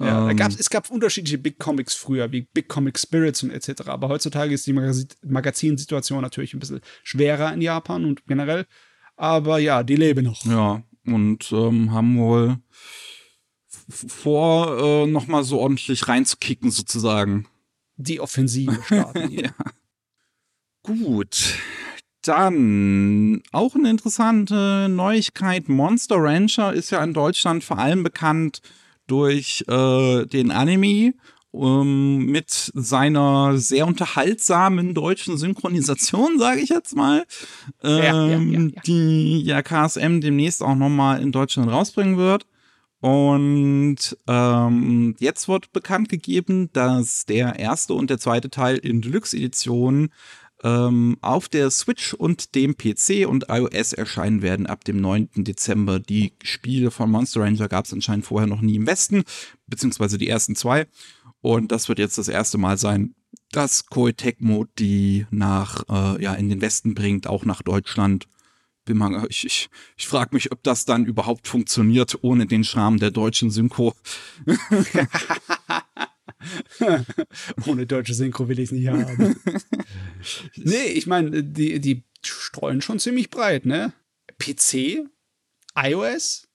Ja, 0.01 0.29
ähm, 0.29 0.39
es 0.59 0.71
gab 0.71 0.91
unterschiedliche 0.91 1.39
Big 1.39 1.59
Comics 1.59 1.95
früher, 1.95 2.33
wie 2.33 2.43
Big 2.43 2.69
Comic 2.69 2.99
Spirits 2.99 3.43
und 3.45 3.51
etc. 3.51 3.87
Aber 3.87 4.09
heutzutage 4.09 4.53
ist 4.53 4.67
die 4.67 4.73
Magazinsituation 4.73 6.21
natürlich 6.21 6.53
ein 6.53 6.59
bisschen 6.59 6.81
schwerer 7.05 7.53
in 7.53 7.61
Japan 7.61 8.05
und 8.05 8.27
generell. 8.27 8.67
Aber 9.17 9.59
ja, 9.59 9.85
die 9.85 9.95
leben 9.95 10.25
noch. 10.25 10.45
Ja, 10.45 10.83
und 11.07 11.53
ähm, 11.53 11.93
haben 11.93 12.19
wohl 12.19 12.59
vor, 13.89 14.79
äh, 14.79 15.07
nochmal 15.07 15.45
so 15.45 15.61
ordentlich 15.61 16.09
reinzukicken, 16.09 16.71
sozusagen 16.71 17.47
die 17.97 18.21
Offensive 18.21 18.83
starten. 18.85 19.31
ja. 19.31 19.51
Gut. 20.83 21.57
Dann 22.25 23.43
auch 23.53 23.75
eine 23.75 23.91
interessante 23.91 24.89
Neuigkeit. 24.89 25.69
Monster 25.69 26.17
Rancher 26.19 26.73
ist 26.73 26.91
ja 26.91 27.05
in 27.05 27.13
Deutschland 27.13 27.63
vor 27.63 27.79
allem 27.79 28.03
bekannt 28.03 28.63
durch 29.07 29.65
äh, 29.69 30.25
den 30.25 30.51
Anime 30.51 31.13
ähm, 31.55 32.27
mit 32.27 32.73
seiner 32.75 33.57
sehr 33.59 33.87
unterhaltsamen 33.87 34.95
deutschen 34.95 35.37
Synchronisation, 35.37 36.39
sage 36.39 36.61
ich 36.61 36.71
jetzt 36.71 36.97
mal, 36.97 37.25
ähm, 37.83 38.03
ja, 38.03 38.27
ja, 38.27 38.39
ja, 38.39 38.81
die 38.87 39.43
ja 39.43 39.63
KSM 39.63 40.21
demnächst 40.21 40.63
auch 40.63 40.75
nochmal 40.75 41.23
in 41.23 41.31
Deutschland 41.31 41.71
rausbringen 41.71 42.17
wird. 42.17 42.47
Und 43.01 44.17
ähm, 44.27 45.15
jetzt 45.19 45.47
wird 45.47 45.73
bekannt 45.73 46.09
gegeben, 46.09 46.71
dass 46.73 47.27
der 47.27 47.59
erste 47.59 47.93
und 47.93 48.09
der 48.09 48.19
zweite 48.19 48.49
Teil 48.49 48.79
in 48.79 49.03
Deluxe-Edition 49.03 50.09
ähm, 50.65 51.19
auf 51.21 51.49
der 51.49 51.71
Switch 51.71 52.15
und 52.15 52.55
dem 52.55 52.77
PC 52.77 53.29
und 53.29 53.47
iOS 53.51 53.93
erscheinen 53.93 54.41
werden 54.41 54.67
ab 54.67 54.83
dem 54.85 54.97
9. 54.97 55.29
Dezember. 55.37 56.01
Die 56.01 56.33
Spiele 56.43 56.91
von 56.91 57.11
Monster 57.11 57.43
Ranger 57.43 57.69
gab 57.69 57.85
es 57.85 57.93
anscheinend 57.93 58.25
vorher 58.25 58.49
noch 58.49 58.63
nie 58.63 58.77
im 58.77 58.87
Westen, 58.87 59.25
beziehungsweise 59.67 60.17
die 60.17 60.29
ersten 60.29 60.57
zwei. 60.57 60.87
Und 61.43 61.71
das 61.71 61.89
wird 61.89 61.99
jetzt 61.99 62.17
das 62.17 62.29
erste 62.29 62.57
Mal 62.57 62.79
sein, 62.79 63.15
dass 63.53 63.87
Koei 63.87 64.13
Tecmo 64.13 64.65
die 64.79 65.27
nach, 65.31 65.85
äh, 65.89 66.23
ja, 66.23 66.33
in 66.35 66.49
den 66.49 66.63
Westen 66.63 66.95
bringt, 66.95 67.27
auch 67.27 67.45
nach 67.45 67.61
Deutschland. 67.61 68.27
Bin 68.87 68.97
mal, 68.97 69.27
ich, 69.29 69.45
ich, 69.45 69.69
ich 69.97 70.09
frage 70.09 70.35
mich, 70.35 70.51
ob 70.51 70.63
das 70.63 70.87
dann 70.87 71.05
überhaupt 71.05 71.47
funktioniert 71.47 72.19
ohne 72.23 72.47
den 72.47 72.65
Charme 72.65 72.99
der 72.99 73.11
deutschen 73.11 73.51
Synchro. 73.51 73.95
Ohne 77.67 77.87
deutsche 77.87 78.15
Synchro 78.15 78.49
will 78.49 78.59
ich 78.59 78.67
es 78.67 78.73
nicht 78.73 78.89
haben. 78.89 79.37
nee, 80.57 80.87
ich 80.87 81.07
meine, 81.07 81.43
die, 81.43 81.81
die 81.81 82.05
streuen 82.23 82.81
schon 82.81 82.99
ziemlich 82.99 83.31
breit, 83.31 83.67
ne? 83.67 83.93
PC, 84.39 85.07
iOS 85.77 86.49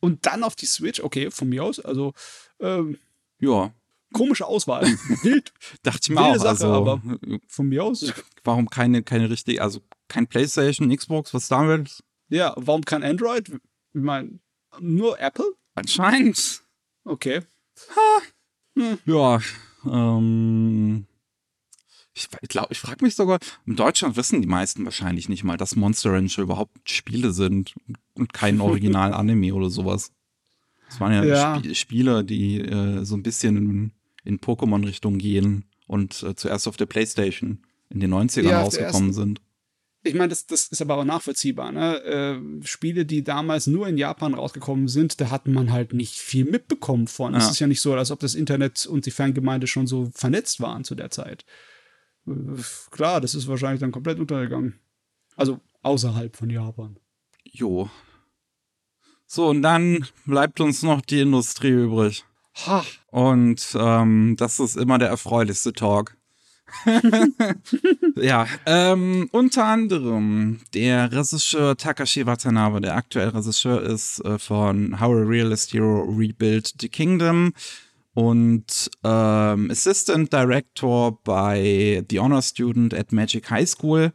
und 0.00 0.26
dann 0.26 0.44
auf 0.44 0.56
die 0.56 0.66
Switch. 0.66 1.00
Okay, 1.00 1.30
von 1.30 1.48
mir 1.48 1.64
aus. 1.64 1.80
Also, 1.80 2.12
ähm, 2.60 2.98
ja. 3.40 3.72
Komische 4.12 4.46
Auswahl. 4.46 4.84
Wild. 5.22 5.52
Dachte 5.82 6.00
ich 6.02 6.10
mir 6.10 6.20
auch. 6.20 6.36
Sache, 6.36 6.48
also, 6.48 6.72
aber 6.72 7.02
von 7.48 7.68
mir 7.68 7.84
aus. 7.84 8.12
Warum 8.44 8.70
keine, 8.70 9.02
keine 9.02 9.28
richtige, 9.28 9.60
also 9.60 9.80
kein 10.08 10.26
PlayStation, 10.26 10.94
Xbox, 10.94 11.34
was 11.34 11.48
damit? 11.48 12.02
Ja, 12.28 12.54
warum 12.56 12.84
kein 12.84 13.02
Android? 13.02 13.48
Ich 13.48 13.60
meine, 14.00 14.38
nur 14.80 15.18
Apple? 15.20 15.52
Anscheinend. 15.74 16.62
Okay. 17.04 17.42
Ha. 17.94 18.22
Hm. 18.76 18.98
Ja, 19.06 19.40
ähm, 19.90 21.06
ich 22.14 22.28
glaube, 22.48 22.68
ich 22.70 22.78
frage 22.78 23.04
mich 23.04 23.14
sogar, 23.14 23.38
in 23.66 23.76
Deutschland 23.76 24.16
wissen 24.16 24.40
die 24.40 24.48
meisten 24.48 24.84
wahrscheinlich 24.84 25.28
nicht 25.28 25.44
mal, 25.44 25.56
dass 25.56 25.76
Monster 25.76 26.12
Rancher 26.12 26.42
überhaupt 26.42 26.90
Spiele 26.90 27.32
sind 27.32 27.74
und 28.14 28.32
kein 28.32 28.60
Original-Anime 28.60 29.52
oder 29.54 29.68
sowas. 29.68 30.12
Das 30.88 31.00
waren 31.00 31.12
ja, 31.12 31.24
ja. 31.24 31.56
Sp 31.60 31.74
Spiele, 31.74 32.24
die 32.24 32.60
äh, 32.60 33.04
so 33.04 33.16
ein 33.16 33.22
bisschen 33.22 33.56
in, 33.56 33.92
in 34.24 34.40
Pokémon-Richtung 34.40 35.18
gehen 35.18 35.64
und 35.86 36.22
äh, 36.22 36.34
zuerst 36.34 36.68
auf 36.68 36.76
der 36.76 36.86
Playstation 36.86 37.58
in 37.90 38.00
den 38.00 38.14
90ern 38.14 38.42
ja, 38.48 38.60
rausgekommen 38.62 39.12
sind 39.12 39.40
ich 40.06 40.14
meine, 40.14 40.28
das, 40.28 40.46
das 40.46 40.68
ist 40.68 40.80
aber 40.80 40.96
auch 40.96 41.04
nachvollziehbar. 41.04 41.72
Ne? 41.72 42.02
Äh, 42.02 42.66
Spiele, 42.66 43.04
die 43.04 43.24
damals 43.24 43.66
nur 43.66 43.88
in 43.88 43.98
Japan 43.98 44.34
rausgekommen 44.34 44.88
sind, 44.88 45.20
da 45.20 45.30
hat 45.30 45.46
man 45.46 45.72
halt 45.72 45.92
nicht 45.92 46.14
viel 46.14 46.44
mitbekommen 46.44 47.06
von. 47.06 47.32
Ja. 47.32 47.38
Es 47.38 47.50
ist 47.50 47.60
ja 47.60 47.66
nicht 47.66 47.80
so, 47.80 47.94
als 47.94 48.10
ob 48.10 48.20
das 48.20 48.34
Internet 48.34 48.86
und 48.86 49.06
die 49.06 49.10
Fangemeinde 49.10 49.66
schon 49.66 49.86
so 49.86 50.10
vernetzt 50.14 50.60
waren 50.60 50.84
zu 50.84 50.94
der 50.94 51.10
Zeit. 51.10 51.44
Äh, 52.26 52.32
klar, 52.90 53.20
das 53.20 53.34
ist 53.34 53.48
wahrscheinlich 53.48 53.80
dann 53.80 53.92
komplett 53.92 54.18
untergegangen. 54.18 54.78
Also 55.36 55.60
außerhalb 55.82 56.36
von 56.36 56.50
Japan. 56.50 56.98
Jo. 57.44 57.90
So, 59.26 59.48
und 59.48 59.62
dann 59.62 60.06
bleibt 60.24 60.60
uns 60.60 60.82
noch 60.82 61.00
die 61.00 61.20
Industrie 61.20 61.70
übrig. 61.70 62.24
Ha. 62.66 62.84
Und 63.08 63.76
ähm, 63.78 64.36
das 64.38 64.60
ist 64.60 64.76
immer 64.76 64.98
der 64.98 65.08
erfreulichste 65.08 65.72
Talk. 65.72 66.16
ja, 68.16 68.46
ähm, 68.66 69.28
unter 69.32 69.64
anderem 69.64 70.60
der 70.74 71.12
Regisseur 71.12 71.76
Takashi 71.76 72.26
Watanabe, 72.26 72.80
der 72.80 72.96
aktuelle 72.96 73.34
Regisseur 73.34 73.82
ist 73.82 74.24
äh, 74.24 74.38
von 74.38 75.00
How 75.00 75.14
a 75.14 75.22
Realist 75.22 75.72
Hero 75.72 76.02
Rebuild 76.02 76.74
the 76.80 76.88
Kingdom 76.88 77.52
und 78.14 78.90
ähm, 79.04 79.70
Assistant 79.70 80.32
Director 80.32 81.18
bei 81.22 82.04
The 82.10 82.18
Honor 82.18 82.42
Student 82.42 82.94
at 82.94 83.12
Magic 83.12 83.50
High 83.50 83.68
School. 83.68 84.12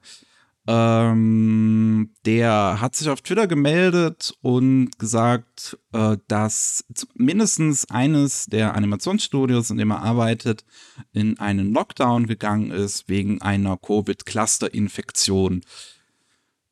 Ähm, 0.74 2.12
der 2.26 2.78
hat 2.80 2.96
sich 2.96 3.10
auf 3.10 3.20
Twitter 3.22 3.46
gemeldet 3.46 4.34
und 4.42 4.98
gesagt, 4.98 5.78
äh, 5.92 6.16
dass 6.30 6.86
mindestens 7.14 7.92
eines 7.92 8.46
der 8.46 8.74
Animationsstudios, 8.76 9.70
in 9.70 9.78
dem 9.78 9.92
er 9.92 10.02
arbeitet, 10.02 10.64
in 11.12 11.38
einen 11.40 11.74
Lockdown 11.74 12.26
gegangen 12.26 12.72
ist 12.72 13.10
wegen 13.10 13.42
einer 13.42 13.76
Covid-Cluster-Infektion. 13.76 15.62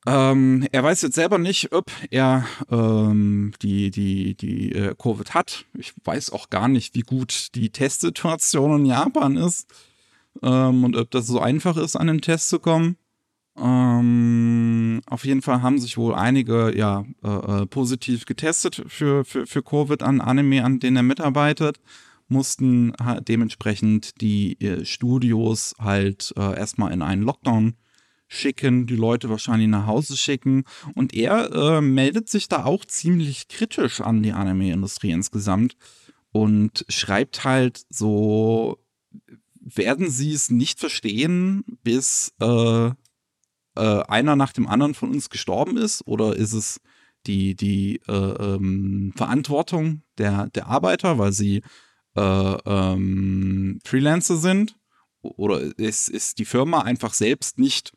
Ähm, 0.08 0.66
er 0.72 0.84
weiß 0.84 1.02
jetzt 1.02 1.16
selber 1.16 1.38
nicht, 1.38 1.74
ob 1.74 1.92
er 2.10 2.46
ähm, 2.72 3.52
die, 3.62 3.92
die, 3.92 4.36
die 4.36 4.72
äh, 4.72 4.96
Covid 4.98 5.34
hat. 5.34 5.66
Ich 5.78 5.94
weiß 6.06 6.32
auch 6.32 6.50
gar 6.50 6.70
nicht, 6.70 6.96
wie 6.96 7.02
gut 7.02 7.50
die 7.54 7.70
Testsituation 7.70 8.80
in 8.80 8.86
Japan 8.86 9.36
ist 9.36 9.68
ähm, 10.42 10.86
und 10.86 10.96
ob 10.96 11.12
das 11.12 11.28
so 11.28 11.42
einfach 11.42 11.76
ist, 11.76 11.98
an 11.98 12.08
den 12.08 12.22
Test 12.22 12.48
zu 12.48 12.60
kommen. 12.60 12.96
Ähm, 13.62 15.02
auf 15.08 15.26
jeden 15.26 15.42
Fall 15.42 15.62
haben 15.62 15.80
sich 15.80 15.98
wohl 15.98 16.16
einige 16.16 16.76
ja 16.78 17.06
äh, 17.24 17.62
äh, 17.62 17.66
positiv 17.66 18.26
getestet 18.26 18.84
für, 18.88 19.26
für, 19.26 19.46
für 19.46 19.64
Covid 19.64 20.02
an 20.04 20.22
Anime, 20.22 20.64
an 20.64 20.80
denen 20.80 20.98
er 20.98 21.04
mitarbeitet, 21.04 21.80
mussten 22.28 22.94
halt 23.04 23.28
dementsprechend 23.28 24.22
die 24.22 24.60
äh, 24.62 24.86
Studios 24.86 25.76
halt 25.80 26.34
äh, 26.38 26.58
erstmal 26.58 26.94
in 26.94 27.02
einen 27.02 27.24
Lockdown 27.24 27.74
schicken, 28.28 28.86
die 28.86 28.96
Leute 28.96 29.30
wahrscheinlich 29.30 29.68
nach 29.68 29.88
Hause 29.88 30.16
schicken. 30.16 30.64
Und 30.94 31.14
er 31.14 31.52
äh, 31.52 31.82
meldet 31.82 32.30
sich 32.30 32.48
da 32.48 32.64
auch 32.64 32.86
ziemlich 32.86 33.48
kritisch 33.48 34.00
an 34.02 34.24
die 34.24 34.34
Anime-Industrie 34.34 35.12
insgesamt 35.12 35.76
und 36.32 36.86
schreibt 36.88 37.44
halt 37.44 37.82
so, 37.90 38.78
werden 39.60 40.10
sie 40.10 40.32
es 40.32 40.50
nicht 40.52 40.80
verstehen, 40.80 41.64
bis 41.84 42.34
äh, 42.40 42.92
äh, 43.80 44.04
einer 44.08 44.36
nach 44.36 44.54
dem 44.54 44.68
anderen 44.68 44.94
von 44.94 45.12
uns 45.12 45.30
gestorben 45.30 45.78
ist? 45.78 46.06
Oder 46.06 46.36
ist 46.36 46.54
es 46.54 46.82
die, 47.26 47.56
die 47.56 48.02
äh, 48.08 48.14
ähm, 48.14 49.14
Verantwortung 49.16 50.04
der, 50.18 50.48
der 50.48 50.68
Arbeiter, 50.68 51.18
weil 51.18 51.32
sie 51.32 51.64
äh, 52.16 52.22
ähm, 52.22 53.80
Freelancer 53.84 54.38
sind? 54.38 54.76
Oder 55.22 55.62
ist, 55.78 56.10
ist 56.10 56.40
die 56.40 56.46
Firma 56.46 56.82
einfach 56.82 57.14
selbst 57.14 57.60
nicht 57.60 57.94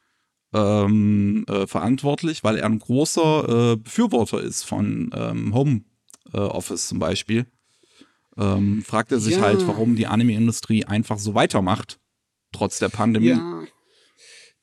ähm, 0.53 1.45
äh, 1.49 1.67
verantwortlich, 1.67 2.43
weil 2.43 2.57
er 2.57 2.67
ein 2.67 2.79
großer 2.79 3.73
äh, 3.73 3.77
Befürworter 3.77 4.41
ist 4.41 4.65
von 4.65 5.11
ähm, 5.15 5.55
Home 5.55 5.83
äh, 6.33 6.39
Office 6.39 6.89
zum 6.89 6.99
Beispiel? 6.99 7.47
Ähm, 8.37 8.83
fragt 8.83 9.13
er 9.13 9.21
sich 9.21 9.37
ja. 9.37 9.43
halt, 9.43 9.67
warum 9.67 9.95
die 9.95 10.07
Anime-Industrie 10.07 10.85
einfach 10.85 11.19
so 11.19 11.35
weitermacht, 11.35 12.01
trotz 12.51 12.79
der 12.79 12.89
Pandemie. 12.89 13.29
Ja 13.29 13.63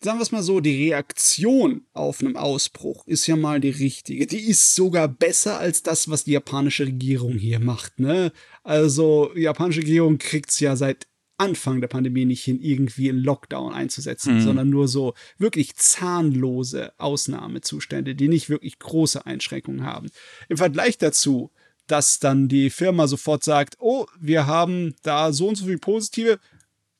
sagen 0.02 0.18
wir 0.18 0.24
es 0.24 0.32
mal 0.32 0.44
so, 0.44 0.60
die 0.60 0.90
Reaktion 0.90 1.86
auf 1.94 2.22
einen 2.22 2.38
Ausbruch 2.38 3.06
ist 3.06 3.28
ja 3.28 3.36
mal 3.36 3.60
die 3.60 3.70
richtige. 3.70 4.26
Die 4.28 4.40
ist 4.40 4.76
sogar 4.76 5.08
besser 5.08 5.60
als 5.60 5.84
das, 5.84 6.10
was 6.10 6.24
die 6.24 6.32
japanische 6.32 6.86
Regierung 6.86 7.34
hier 7.34 7.60
macht. 7.60 8.00
Ne? 8.00 8.32
Also, 8.64 9.32
die 9.36 9.42
japanische 9.42 9.82
Regierung 9.82 10.18
kriegt 10.18 10.52
es 10.52 10.60
ja 10.60 10.76
seit 10.76 11.08
Anfang 11.38 11.80
der 11.80 11.88
Pandemie 11.88 12.26
nicht 12.26 12.44
hin, 12.44 12.60
irgendwie 12.62 13.10
einen 13.10 13.24
Lockdown 13.24 13.74
einzusetzen, 13.74 14.36
mhm. 14.36 14.42
sondern 14.42 14.70
nur 14.70 14.88
so 14.88 15.14
wirklich 15.38 15.76
zahnlose 15.76 16.92
Ausnahmezustände, 16.98 18.14
die 18.14 18.28
nicht 18.28 18.50
wirklich 18.50 18.78
große 18.80 19.26
Einschränkungen 19.26 19.86
haben. 19.86 20.10
Im 20.50 20.58
Vergleich 20.58 20.98
dazu, 20.98 21.52
dass 21.88 22.20
dann 22.20 22.50
die 22.50 22.70
Firma 22.70 23.08
sofort 23.08 23.44
sagt, 23.44 23.78
oh, 23.80 24.06
wir 24.20 24.48
haben 24.48 24.96
da 25.02 25.32
so 25.32 25.48
und 25.48 25.56
so 25.56 25.66
viel 25.66 25.80
Positive, 25.80 26.40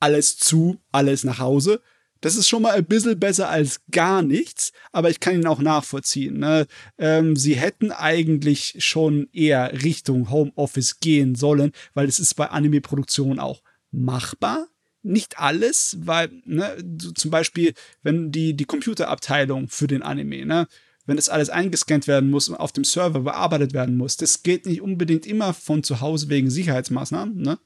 alles 0.00 0.38
zu, 0.38 0.78
alles 0.90 1.22
nach 1.24 1.38
Hause 1.38 1.82
das 2.20 2.36
ist 2.36 2.48
schon 2.48 2.62
mal 2.62 2.74
ein 2.74 2.84
bisschen 2.84 3.18
besser 3.18 3.48
als 3.48 3.80
gar 3.90 4.22
nichts, 4.22 4.72
aber 4.92 5.10
ich 5.10 5.20
kann 5.20 5.34
ihn 5.34 5.46
auch 5.46 5.60
nachvollziehen. 5.60 6.38
Ne? 6.38 6.66
Ähm, 6.98 7.36
sie 7.36 7.54
hätten 7.54 7.92
eigentlich 7.92 8.76
schon 8.78 9.28
eher 9.32 9.82
Richtung 9.82 10.30
Homeoffice 10.30 11.00
gehen 11.00 11.34
sollen, 11.34 11.72
weil 11.94 12.08
es 12.08 12.20
ist 12.20 12.34
bei 12.34 12.50
Anime-Produktionen 12.50 13.40
auch 13.40 13.62
machbar. 13.90 14.68
Nicht 15.02 15.38
alles, 15.38 15.96
weil 16.02 16.30
ne, 16.44 16.76
zum 17.14 17.30
Beispiel, 17.30 17.72
wenn 18.02 18.32
die, 18.32 18.54
die 18.54 18.66
Computerabteilung 18.66 19.68
für 19.68 19.86
den 19.86 20.02
Anime, 20.02 20.44
ne, 20.44 20.68
wenn 21.06 21.16
das 21.16 21.30
alles 21.30 21.48
eingescannt 21.48 22.06
werden 22.06 22.28
muss 22.28 22.50
und 22.50 22.56
auf 22.56 22.72
dem 22.72 22.84
Server 22.84 23.20
bearbeitet 23.20 23.72
werden 23.72 23.96
muss, 23.96 24.18
das 24.18 24.42
geht 24.42 24.66
nicht 24.66 24.82
unbedingt 24.82 25.26
immer 25.26 25.54
von 25.54 25.82
zu 25.82 26.02
Hause 26.02 26.28
wegen 26.28 26.50
Sicherheitsmaßnahmen. 26.50 27.40
Ne? 27.40 27.58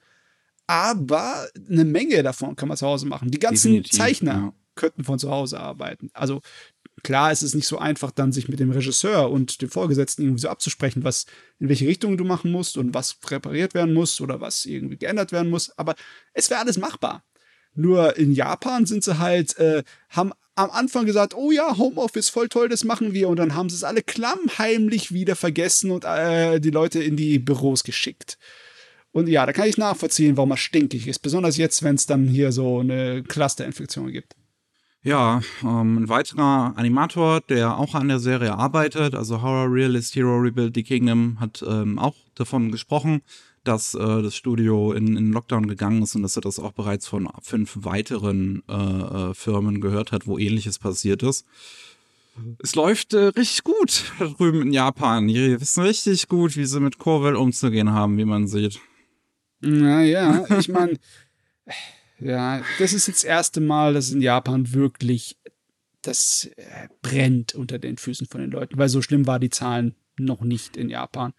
Aber 0.67 1.47
eine 1.69 1.85
Menge 1.85 2.23
davon 2.23 2.57
kann 2.57 2.69
man 2.69 2.77
zu 2.77 2.87
Hause 2.87 3.07
machen. 3.07 3.31
Die 3.31 3.39
ganzen 3.39 3.73
Definitiv, 3.73 3.99
Zeichner 3.99 4.33
ja. 4.33 4.53
könnten 4.75 5.05
von 5.05 5.19
zu 5.19 5.31
Hause 5.31 5.61
arbeiten. 5.61 6.11
Also 6.15 6.41
klar 7.03 7.33
ist 7.33 7.43
es 7.43 7.55
nicht 7.55 7.67
so 7.67 7.79
einfach, 7.79 8.11
dann 8.11 8.33
sich 8.33 8.49
mit 8.49 8.61
dem 8.61 8.71
Regisseur 8.71 9.31
und 9.31 9.61
dem 9.61 9.71
Vorgesetzten 9.71 10.23
irgendwie 10.23 10.41
so 10.41 10.49
abzusprechen, 10.49 11.05
was 11.05 11.27
in 11.59 11.69
welche 11.69 11.87
Richtung 11.87 12.17
du 12.17 12.25
machen 12.25 12.51
musst 12.51 12.77
und 12.77 12.95
was 12.95 13.19
repariert 13.29 13.75
werden 13.75 13.95
muss 13.95 14.21
oder 14.21 14.41
was 14.41 14.65
irgendwie 14.65 14.97
geändert 14.97 15.33
werden 15.33 15.51
muss. 15.51 15.77
Aber 15.79 15.95
es 16.33 16.51
wäre 16.51 16.61
alles 16.61 16.79
machbar. 16.79 17.25
Nur 17.75 18.17
in 18.17 18.33
Japan 18.33 18.87
sind 18.87 19.05
sie 19.05 19.19
halt, 19.19 19.59
äh, 19.59 19.83
haben 20.09 20.33
am 20.55 20.71
Anfang 20.71 21.07
gesagt, 21.07 21.35
oh 21.35 21.51
ja, 21.51 21.77
Homeoffice, 21.77 22.29
voll 22.29 22.49
toll, 22.49 22.69
das 22.69 22.85
machen 22.85 23.13
wir. 23.13 23.29
Und 23.29 23.37
dann 23.37 23.55
haben 23.55 23.69
sie 23.69 23.77
es 23.77 23.85
alle 23.85 24.03
klammheimlich 24.03 25.13
wieder 25.13 25.35
vergessen 25.35 25.91
und 25.91 26.05
äh, 26.05 26.61
die 26.61 26.71
Leute 26.71 27.03
in 27.03 27.17
die 27.17 27.39
Büros 27.41 27.83
geschickt. 27.83 28.39
Und 29.15 29.29
ja, 29.29 29.47
da 29.47 29.53
kann 29.53 29.69
ich 29.69 29.79
nachvollziehen, 29.79 30.37
warum 30.37 30.51
er 30.51 30.57
stinkig 30.57 31.07
ist. 31.07 31.21
Besonders 31.21 31.57
jetzt, 31.57 31.85
wenn 31.85 31.95
es 31.95 32.05
dann 32.05 32.27
hier 32.27 32.51
so 32.51 32.81
eine 32.81 33.23
Clusterinfektion 33.23 34.11
gibt. 34.11 34.35
Ja, 35.05 35.41
ähm, 35.63 35.99
ein 35.99 36.09
weiterer 36.09 36.73
Animator, 36.75 37.41
der 37.43 37.79
auch 37.79 37.95
an 37.95 38.09
der 38.09 38.19
Serie 38.19 38.55
arbeitet, 38.55 39.15
also 39.15 39.41
Horror 39.41 39.73
Realist 39.73 40.17
Hero 40.17 40.37
Rebuild 40.39 40.75
the 40.75 40.83
Kingdom, 40.83 41.39
hat 41.39 41.65
ähm, 41.65 41.97
auch 42.01 42.17
davon 42.35 42.73
gesprochen, 42.73 43.23
dass 43.63 43.95
äh, 43.95 43.99
das 44.01 44.35
Studio 44.35 44.93
in, 44.93 45.17
in 45.17 45.31
Lockdown 45.31 45.69
gegangen 45.69 46.03
ist 46.03 46.17
und 46.17 46.23
dass 46.23 46.35
er 46.35 46.43
das 46.43 46.59
auch 46.59 46.73
bereits 46.73 47.07
von 47.07 47.29
fünf 47.41 47.77
weiteren 47.83 48.65
äh, 48.69 48.73
äh, 48.75 49.35
Firmen 49.35 49.81
gehört 49.81 50.11
hat, 50.11 50.27
wo 50.27 50.39
ähnliches 50.39 50.81
passiert 50.81 51.23
ist. 51.23 51.47
Es 52.59 52.75
läuft 52.75 53.15
äh, 53.15 53.27
richtig 53.27 53.63
gut 53.63 54.07
drüben 54.39 54.63
in 54.63 54.73
Japan. 54.73 55.29
Die 55.29 55.61
wissen 55.61 55.85
richtig 55.85 56.27
gut, 56.27 56.57
wie 56.57 56.65
sie 56.65 56.81
mit 56.81 56.99
Corvel 56.99 57.37
umzugehen 57.37 57.93
haben, 57.93 58.19
wie 58.19 58.25
man 58.25 58.49
sieht. 58.49 58.81
Naja, 59.65 60.45
ich 60.59 60.69
meine, 60.69 60.99
ja, 62.21 62.63
das 62.79 62.93
ist 62.93 63.07
jetzt 63.07 63.25
das 63.25 63.29
erste 63.29 63.61
Mal, 63.61 63.95
dass 63.95 64.11
in 64.11 64.21
Japan 64.21 64.73
wirklich 64.73 65.37
das 66.03 66.51
äh, 66.57 66.89
brennt 67.03 67.55
unter 67.55 67.79
den 67.79 67.97
Füßen 67.97 68.27
von 68.27 68.41
den 68.41 68.51
Leuten, 68.51 68.77
weil 68.79 68.89
so 68.89 69.03
schlimm 69.03 69.27
war 69.27 69.39
die 69.39 69.51
Zahlen 69.51 69.95
noch 70.19 70.43
nicht 70.43 70.77
in 70.77 70.91
Japan. 70.91 71.33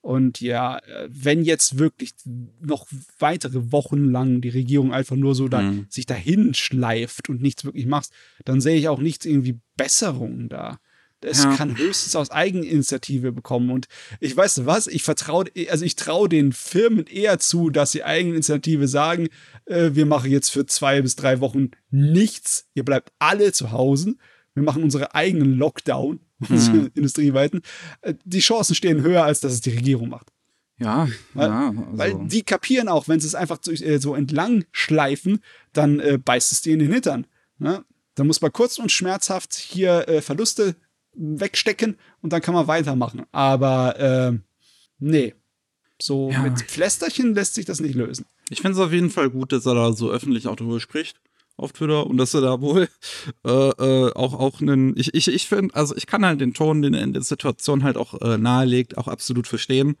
Und 0.00 0.40
ja, 0.40 0.78
äh, 0.78 1.08
wenn 1.10 1.42
jetzt 1.42 1.78
wirklich 1.78 2.14
noch 2.60 2.86
weitere 3.18 3.72
Wochen 3.72 4.10
lang 4.10 4.40
die 4.40 4.48
Regierung 4.48 4.92
einfach 4.92 5.16
nur 5.16 5.34
so 5.34 5.48
da, 5.48 5.60
mhm. 5.60 5.86
sich 5.90 6.06
dahin 6.06 6.54
schleift 6.54 7.28
und 7.28 7.42
nichts 7.42 7.64
wirklich 7.64 7.86
macht, 7.86 8.10
dann 8.44 8.60
sehe 8.60 8.78
ich 8.78 8.88
auch 8.88 9.00
nichts 9.00 9.26
irgendwie 9.26 9.58
Besserungen 9.76 10.48
da. 10.48 10.78
Es 11.20 11.44
ja. 11.44 11.56
kann 11.56 11.76
höchstens 11.76 12.14
aus 12.16 12.30
Eigeninitiative 12.30 13.32
bekommen. 13.32 13.70
Und 13.70 13.88
ich 14.20 14.36
weiß 14.36 14.66
was, 14.66 14.86
ich 14.86 15.02
vertraue, 15.02 15.46
also 15.70 15.84
ich 15.84 15.96
traue 15.96 16.28
den 16.28 16.52
Firmen 16.52 17.06
eher 17.06 17.38
zu, 17.38 17.70
dass 17.70 17.92
sie 17.92 18.04
Eigeninitiative 18.04 18.86
sagen, 18.86 19.28
äh, 19.66 19.90
wir 19.92 20.06
machen 20.06 20.30
jetzt 20.30 20.50
für 20.50 20.66
zwei 20.66 21.02
bis 21.02 21.16
drei 21.16 21.40
Wochen 21.40 21.70
nichts, 21.90 22.66
ihr 22.74 22.84
bleibt 22.84 23.12
alle 23.18 23.52
zu 23.52 23.72
Hause, 23.72 24.14
wir 24.54 24.62
machen 24.62 24.82
unsere 24.82 25.14
eigenen 25.14 25.54
Lockdown, 25.54 26.20
unsere 26.48 26.76
hm. 26.76 26.90
industrieweiten. 26.94 27.62
Äh, 28.02 28.14
die 28.24 28.40
Chancen 28.40 28.74
stehen 28.74 29.02
höher, 29.02 29.24
als 29.24 29.40
dass 29.40 29.52
es 29.52 29.60
die 29.60 29.70
Regierung 29.70 30.08
macht. 30.08 30.32
Ja, 30.78 31.08
weil, 31.34 31.48
ja. 31.48 31.68
Also. 31.68 31.86
Weil 31.92 32.28
die 32.28 32.42
kapieren 32.42 32.88
auch, 32.88 33.08
wenn 33.08 33.20
sie 33.20 33.26
es 33.26 33.34
einfach 33.34 33.58
so, 33.60 33.72
äh, 33.72 33.98
so 33.98 34.14
entlang 34.14 34.64
schleifen, 34.70 35.40
dann 35.72 35.98
äh, 35.98 36.18
beißt 36.18 36.52
es 36.52 36.62
dir 36.62 36.72
in 36.74 36.78
den 36.78 36.92
Hintern. 36.92 37.26
Ne? 37.58 37.84
Dann 38.14 38.26
muss 38.26 38.40
man 38.40 38.52
kurz 38.52 38.78
und 38.78 38.92
schmerzhaft 38.92 39.54
hier 39.54 40.08
äh, 40.08 40.22
Verluste 40.22 40.76
wegstecken 41.18 41.96
und 42.22 42.32
dann 42.32 42.40
kann 42.40 42.54
man 42.54 42.66
weitermachen. 42.66 43.26
Aber 43.32 43.98
äh, 43.98 44.38
nee, 44.98 45.34
so 46.00 46.30
ja. 46.30 46.42
mit 46.42 46.60
Pflästerchen 46.62 47.34
lässt 47.34 47.54
sich 47.54 47.64
das 47.64 47.80
nicht 47.80 47.94
lösen. 47.94 48.26
Ich 48.50 48.60
finde 48.60 48.78
es 48.78 48.84
auf 48.84 48.92
jeden 48.92 49.10
Fall 49.10 49.30
gut, 49.30 49.52
dass 49.52 49.66
er 49.66 49.74
da 49.74 49.92
so 49.92 50.10
öffentlich 50.10 50.46
auch 50.46 50.56
drüber 50.56 50.80
spricht 50.80 51.20
auf 51.58 51.72
Twitter 51.72 52.06
und 52.06 52.16
dass 52.16 52.34
er 52.34 52.40
da 52.40 52.60
wohl 52.60 52.88
äh, 53.44 53.50
äh, 53.50 54.12
auch 54.14 54.34
auch 54.34 54.60
einen 54.60 54.96
ich 54.96 55.12
ich 55.14 55.28
ich 55.28 55.46
finde 55.48 55.74
also 55.74 55.94
ich 55.96 56.06
kann 56.06 56.24
halt 56.24 56.40
den 56.40 56.54
Ton 56.54 56.82
den 56.82 56.94
er 56.94 57.02
in 57.02 57.12
der 57.12 57.22
Situation 57.22 57.82
halt 57.82 57.96
auch 57.96 58.20
äh, 58.22 58.38
nahelegt 58.38 58.96
auch 58.96 59.08
absolut 59.08 59.46
verstehen 59.46 59.96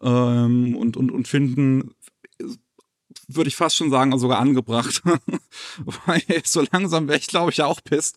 ähm, 0.00 0.76
und 0.76 0.96
und 0.96 1.10
und 1.10 1.28
finden 1.28 1.94
würde 3.26 3.48
ich 3.48 3.56
fast 3.56 3.76
schon 3.76 3.90
sagen 3.90 4.16
sogar 4.18 4.38
angebracht 4.38 5.02
weil 6.06 6.22
so 6.44 6.64
langsam 6.70 7.08
wäre 7.08 7.18
ich 7.18 7.26
glaube 7.26 7.50
ich 7.50 7.60
auch 7.60 7.82
pisst 7.82 8.16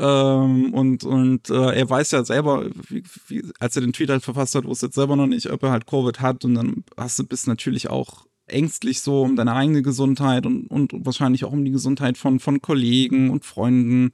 ähm, 0.00 0.72
und 0.72 1.04
und 1.04 1.50
äh, 1.50 1.74
er 1.74 1.90
weiß 1.90 2.10
ja 2.12 2.24
selber, 2.24 2.66
wie, 2.88 3.02
wie, 3.28 3.44
als 3.58 3.76
er 3.76 3.82
den 3.82 3.92
Tweet 3.92 4.08
halt 4.08 4.24
verfasst 4.24 4.54
hat, 4.54 4.64
wusste 4.64 4.86
jetzt 4.86 4.94
selber 4.94 5.14
noch 5.14 5.26
nicht, 5.26 5.50
ob 5.50 5.62
er 5.62 5.70
halt 5.70 5.86
Covid 5.86 6.20
hat. 6.20 6.44
Und 6.44 6.54
dann 6.54 6.84
hast 6.96 7.18
du 7.18 7.24
bist 7.24 7.46
natürlich 7.46 7.90
auch 7.90 8.26
ängstlich 8.46 9.00
so 9.00 9.22
um 9.22 9.36
deine 9.36 9.54
eigene 9.54 9.82
Gesundheit 9.82 10.46
und, 10.46 10.66
und 10.66 10.92
wahrscheinlich 11.06 11.44
auch 11.44 11.52
um 11.52 11.64
die 11.64 11.70
Gesundheit 11.70 12.18
von, 12.18 12.40
von 12.40 12.60
Kollegen 12.60 13.30
und 13.30 13.44
Freunden 13.44 14.10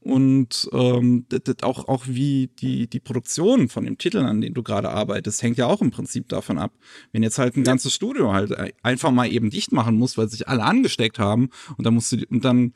und 0.00 0.68
ähm, 0.72 1.26
das, 1.28 1.40
das 1.44 1.62
auch, 1.62 1.88
auch 1.88 2.04
wie 2.06 2.48
die, 2.60 2.86
die 2.86 3.00
Produktion 3.00 3.68
von 3.68 3.84
dem 3.84 3.98
Titel, 3.98 4.18
an 4.18 4.40
dem 4.40 4.54
du 4.54 4.62
gerade 4.62 4.90
arbeitest, 4.90 5.42
hängt 5.42 5.58
ja 5.58 5.66
auch 5.66 5.80
im 5.80 5.90
Prinzip 5.90 6.28
davon 6.28 6.58
ab. 6.58 6.72
Wenn 7.12 7.22
jetzt 7.22 7.38
halt 7.38 7.56
ein 7.56 7.64
ganzes 7.64 7.92
Studio 7.92 8.32
halt 8.32 8.54
einfach 8.82 9.10
mal 9.10 9.30
eben 9.30 9.50
dicht 9.50 9.72
machen 9.72 9.96
muss, 9.96 10.16
weil 10.16 10.28
sich 10.28 10.48
alle 10.48 10.62
angesteckt 10.62 11.18
haben 11.18 11.50
und 11.76 11.84
dann 11.84 11.94
musst 11.94 12.12
du, 12.12 12.18
und 12.30 12.44
dann 12.44 12.74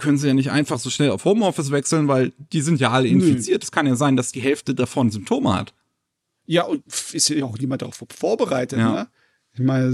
können 0.00 0.18
sie 0.18 0.26
ja 0.26 0.34
nicht 0.34 0.50
einfach 0.50 0.78
so 0.78 0.90
schnell 0.90 1.10
auf 1.10 1.24
Homeoffice 1.24 1.70
wechseln, 1.70 2.08
weil 2.08 2.32
die 2.52 2.60
sind 2.60 2.80
ja 2.80 2.90
alle 2.90 3.08
infiziert. 3.08 3.62
Es 3.62 3.70
kann 3.70 3.86
ja 3.86 3.94
sein, 3.94 4.16
dass 4.16 4.32
die 4.32 4.40
Hälfte 4.40 4.74
davon 4.74 5.10
Symptome 5.10 5.54
hat. 5.54 5.74
Ja, 6.46 6.64
und 6.64 6.82
ist 7.12 7.28
ja 7.28 7.44
auch 7.44 7.58
niemand 7.58 7.82
darauf 7.82 8.02
vorbereitet, 8.10 8.78
ja. 8.78 8.92
ne? 8.92 9.08
Ich 9.54 9.60
meine, 9.60 9.92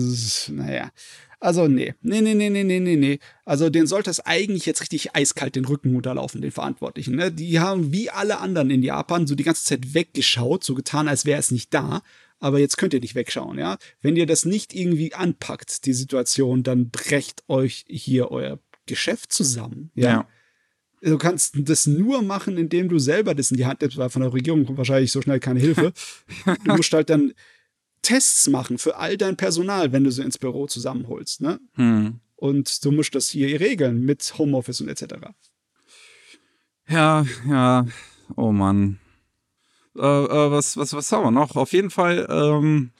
naja. 0.48 0.90
Also, 1.38 1.68
nee. 1.68 1.94
Nee, 2.00 2.22
nee, 2.22 2.34
nee, 2.34 2.48
nee, 2.48 2.64
nee, 2.64 2.80
nee, 2.80 2.96
nee. 2.96 3.18
Also, 3.44 3.68
den 3.68 3.86
sollte 3.86 4.10
es 4.10 4.20
eigentlich 4.20 4.64
jetzt 4.64 4.80
richtig 4.80 5.14
eiskalt 5.14 5.56
den 5.56 5.66
Rücken 5.66 5.92
runterlaufen, 5.92 6.40
den 6.40 6.50
Verantwortlichen. 6.50 7.14
Ne? 7.14 7.30
Die 7.30 7.60
haben 7.60 7.92
wie 7.92 8.10
alle 8.10 8.38
anderen 8.38 8.70
in 8.70 8.82
Japan 8.82 9.26
so 9.26 9.34
die 9.34 9.44
ganze 9.44 9.64
Zeit 9.64 9.94
weggeschaut, 9.94 10.64
so 10.64 10.74
getan, 10.74 11.08
als 11.08 11.26
wäre 11.26 11.38
es 11.38 11.50
nicht 11.50 11.72
da. 11.74 12.02
Aber 12.38 12.58
jetzt 12.58 12.76
könnt 12.76 12.94
ihr 12.94 13.00
nicht 13.00 13.14
wegschauen, 13.14 13.58
ja. 13.58 13.78
Wenn 14.02 14.16
ihr 14.16 14.26
das 14.26 14.44
nicht 14.44 14.74
irgendwie 14.74 15.14
anpackt, 15.14 15.86
die 15.86 15.94
Situation, 15.94 16.62
dann 16.62 16.90
brecht 16.90 17.44
euch 17.48 17.84
hier 17.88 18.30
euer 18.30 18.58
Geschäft 18.86 19.32
zusammen. 19.32 19.90
Ja. 19.94 20.08
ja. 20.08 20.28
Du 21.02 21.18
kannst 21.18 21.54
das 21.56 21.86
nur 21.86 22.22
machen, 22.22 22.56
indem 22.56 22.88
du 22.88 22.98
selber 22.98 23.34
das 23.34 23.50
in 23.50 23.56
die 23.56 23.66
Hand 23.66 23.80
nimmst, 23.80 23.98
weil 23.98 24.10
von 24.10 24.22
der 24.22 24.32
Regierung 24.32 24.64
kommt 24.64 24.78
wahrscheinlich 24.78 25.12
so 25.12 25.20
schnell 25.20 25.40
keine 25.40 25.60
Hilfe. 25.60 25.92
du 26.64 26.76
musst 26.76 26.92
halt 26.92 27.10
dann 27.10 27.32
Tests 28.02 28.48
machen 28.48 28.78
für 28.78 28.96
all 28.96 29.16
dein 29.16 29.36
Personal, 29.36 29.92
wenn 29.92 30.04
du 30.04 30.10
sie 30.10 30.22
ins 30.22 30.38
Büro 30.38 30.66
zusammenholst. 30.66 31.40
Ne? 31.40 31.60
Hm. 31.74 32.20
Und 32.36 32.84
du 32.84 32.92
musst 32.92 33.14
das 33.14 33.28
hier 33.28 33.60
regeln 33.60 34.04
mit 34.04 34.34
Homeoffice 34.38 34.80
und 34.80 34.88
etc. 34.88 35.14
Ja, 36.88 37.26
ja. 37.48 37.86
Oh 38.36 38.52
Mann. 38.52 38.98
Äh, 39.96 40.00
äh, 40.00 40.50
was, 40.50 40.76
was, 40.76 40.92
was 40.92 41.10
haben 41.12 41.24
wir 41.24 41.30
noch? 41.30 41.56
Auf 41.56 41.72
jeden 41.72 41.90
Fall, 41.90 42.26
ähm, 42.28 42.90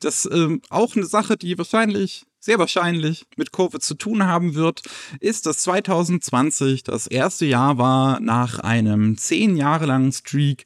das 0.00 0.28
ähm, 0.30 0.62
auch 0.70 0.96
eine 0.96 1.06
Sache, 1.06 1.36
die 1.36 1.58
wahrscheinlich 1.58 2.24
sehr 2.40 2.58
wahrscheinlich 2.58 3.26
mit 3.36 3.52
Covid 3.52 3.82
zu 3.82 3.94
tun 3.94 4.24
haben 4.24 4.54
wird, 4.54 4.82
ist, 5.20 5.46
dass 5.46 5.58
2020 5.58 6.82
das 6.82 7.06
erste 7.06 7.46
Jahr 7.46 7.78
war 7.78 8.20
nach 8.20 8.60
einem 8.60 9.18
zehn 9.18 9.56
Jahre 9.56 9.86
langen 9.86 10.12
Streak, 10.12 10.64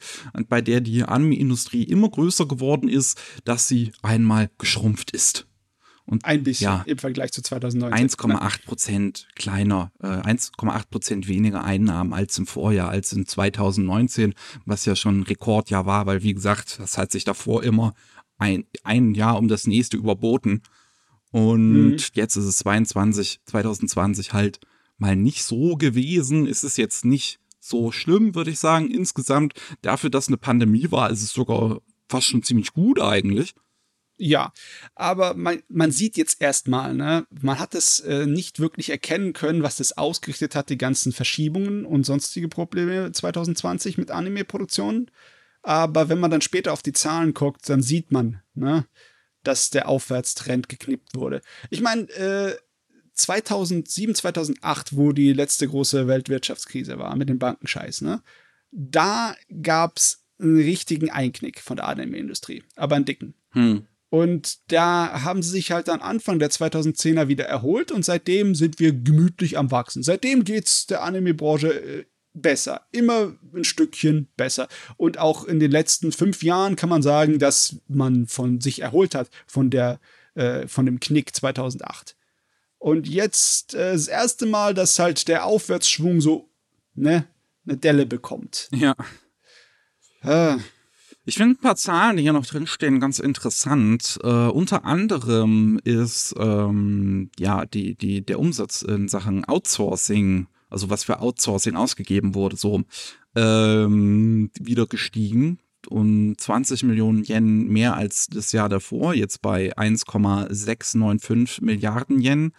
bei 0.48 0.60
der 0.60 0.80
die 0.80 1.02
Anime-Industrie 1.02 1.82
immer 1.84 2.10
größer 2.10 2.46
geworden 2.46 2.88
ist, 2.88 3.20
dass 3.44 3.68
sie 3.68 3.92
einmal 4.02 4.50
geschrumpft 4.58 5.12
ist. 5.12 5.46
Und 6.04 6.24
ein 6.24 6.42
bisschen 6.42 6.64
ja, 6.64 6.82
im 6.86 6.98
Vergleich 6.98 7.30
zu 7.30 7.42
2019. 7.42 8.08
1,8 8.08 8.64
Prozent 8.66 9.28
kleiner, 9.36 9.92
äh, 10.02 10.08
1,8 10.08 10.90
Prozent 10.90 11.28
weniger 11.28 11.62
Einnahmen 11.62 12.12
als 12.12 12.36
im 12.38 12.46
Vorjahr, 12.46 12.90
als 12.90 13.12
in 13.12 13.24
2019, 13.24 14.34
was 14.66 14.84
ja 14.84 14.96
schon 14.96 15.20
ein 15.20 15.22
Rekordjahr 15.22 15.86
war, 15.86 16.06
weil 16.06 16.22
wie 16.22 16.34
gesagt, 16.34 16.80
das 16.80 16.98
hat 16.98 17.12
sich 17.12 17.24
davor 17.24 17.62
immer 17.62 17.94
ein, 18.42 18.64
ein 18.82 19.14
Jahr 19.14 19.38
um 19.38 19.48
das 19.48 19.66
nächste 19.66 19.96
überboten. 19.96 20.62
Und 21.30 21.72
mhm. 21.72 21.96
jetzt 22.14 22.36
ist 22.36 22.44
es 22.44 22.58
22, 22.58 23.40
2020 23.46 24.32
halt 24.32 24.60
mal 24.98 25.16
nicht 25.16 25.44
so 25.44 25.76
gewesen. 25.76 26.46
Ist 26.46 26.64
es 26.64 26.76
jetzt 26.76 27.04
nicht 27.04 27.38
so 27.60 27.92
schlimm, 27.92 28.34
würde 28.34 28.50
ich 28.50 28.58
sagen, 28.58 28.90
insgesamt. 28.90 29.54
Dafür, 29.80 30.10
dass 30.10 30.28
eine 30.28 30.36
Pandemie 30.36 30.90
war, 30.90 31.10
ist 31.10 31.22
es 31.22 31.30
sogar 31.30 31.80
fast 32.08 32.26
schon 32.26 32.42
ziemlich 32.42 32.72
gut 32.72 33.00
eigentlich. 33.00 33.54
Ja, 34.18 34.52
aber 34.94 35.34
man, 35.34 35.62
man 35.68 35.90
sieht 35.90 36.16
jetzt 36.16 36.40
erstmal, 36.40 36.94
ne, 36.94 37.26
man 37.30 37.58
hat 37.58 37.74
es 37.74 38.00
äh, 38.00 38.26
nicht 38.26 38.60
wirklich 38.60 38.90
erkennen 38.90 39.32
können, 39.32 39.62
was 39.62 39.76
das 39.76 39.96
ausgerichtet 39.96 40.54
hat, 40.54 40.68
die 40.68 40.78
ganzen 40.78 41.12
Verschiebungen 41.12 41.86
und 41.86 42.04
sonstige 42.04 42.48
Probleme 42.48 43.10
2020 43.10 43.98
mit 43.98 44.10
Anime-Produktionen. 44.10 45.10
Aber 45.62 46.08
wenn 46.08 46.18
man 46.18 46.30
dann 46.30 46.40
später 46.40 46.72
auf 46.72 46.82
die 46.82 46.92
Zahlen 46.92 47.34
guckt, 47.34 47.68
dann 47.68 47.82
sieht 47.82 48.10
man, 48.10 48.42
ne, 48.54 48.86
dass 49.44 49.70
der 49.70 49.88
Aufwärtstrend 49.88 50.68
geknippt 50.68 51.14
wurde. 51.14 51.40
Ich 51.70 51.80
meine, 51.80 52.08
äh, 52.10 52.56
2007, 53.14 54.14
2008, 54.14 54.96
wo 54.96 55.12
die 55.12 55.32
letzte 55.32 55.68
große 55.68 56.08
Weltwirtschaftskrise 56.08 56.98
war 56.98 57.14
mit 57.16 57.28
dem 57.28 57.38
Bankenscheiß, 57.38 58.00
ne? 58.00 58.22
Da 58.70 59.36
gab's 59.62 60.24
einen 60.40 60.56
richtigen 60.56 61.10
Einknick 61.10 61.60
von 61.60 61.76
der 61.76 61.88
Anime-Industrie, 61.88 62.64
aber 62.74 62.96
einen 62.96 63.04
dicken. 63.04 63.34
Hm. 63.50 63.86
Und 64.08 64.70
da 64.70 65.22
haben 65.24 65.42
sie 65.42 65.50
sich 65.50 65.72
halt 65.72 65.88
dann 65.88 66.00
Anfang 66.00 66.38
der 66.38 66.50
2010er 66.50 67.28
wieder 67.28 67.46
erholt 67.46 67.92
und 67.92 68.04
seitdem 68.04 68.54
sind 68.54 68.78
wir 68.78 68.92
gemütlich 68.92 69.56
am 69.56 69.70
Wachsen. 69.70 70.02
Seitdem 70.02 70.44
geht's 70.44 70.86
der 70.86 71.02
Anime-Branche 71.02 72.06
besser, 72.34 72.82
immer 72.92 73.34
ein 73.54 73.64
Stückchen 73.64 74.28
besser. 74.36 74.68
Und 74.96 75.18
auch 75.18 75.44
in 75.44 75.60
den 75.60 75.70
letzten 75.70 76.12
fünf 76.12 76.42
Jahren 76.42 76.76
kann 76.76 76.88
man 76.88 77.02
sagen, 77.02 77.38
dass 77.38 77.76
man 77.88 78.26
von 78.26 78.60
sich 78.60 78.80
erholt 78.80 79.14
hat 79.14 79.30
von 79.46 79.70
der, 79.70 80.00
äh, 80.34 80.66
von 80.66 80.86
dem 80.86 81.00
Knick 81.00 81.34
2008. 81.34 82.16
Und 82.78 83.08
jetzt 83.08 83.74
äh, 83.74 83.92
das 83.92 84.08
erste 84.08 84.46
Mal, 84.46 84.74
dass 84.74 84.98
halt 84.98 85.28
der 85.28 85.44
Aufwärtsschwung 85.44 86.20
so 86.20 86.48
ne, 86.94 87.26
eine 87.66 87.76
Delle 87.76 88.06
bekommt. 88.06 88.68
Ja. 88.72 88.94
Äh. 90.22 90.56
Ich 91.24 91.36
finde 91.36 91.54
ein 91.54 91.62
paar 91.62 91.76
Zahlen, 91.76 92.16
die 92.16 92.24
hier 92.24 92.32
noch 92.32 92.46
drinstehen, 92.46 92.98
ganz 92.98 93.20
interessant. 93.20 94.18
Äh, 94.24 94.26
unter 94.26 94.84
anderem 94.84 95.80
ist 95.84 96.34
ähm, 96.36 97.30
ja 97.38 97.64
die, 97.64 97.94
die, 97.94 98.26
der 98.26 98.40
Umsatz 98.40 98.82
in 98.82 99.06
Sachen 99.08 99.44
Outsourcing 99.44 100.48
also 100.72 100.90
was 100.90 101.04
für 101.04 101.20
Outsourcing 101.20 101.76
ausgegeben 101.76 102.34
wurde, 102.34 102.56
so 102.56 102.82
ähm, 103.36 104.50
wieder 104.58 104.86
gestiegen 104.86 105.58
um 105.88 106.36
20 106.36 106.84
Millionen 106.84 107.24
Yen 107.24 107.68
mehr 107.68 107.96
als 107.96 108.26
das 108.28 108.52
Jahr 108.52 108.68
davor, 108.68 109.14
jetzt 109.14 109.42
bei 109.42 109.76
1,695 109.76 111.62
Milliarden 111.62 112.20
Yen, 112.20 112.52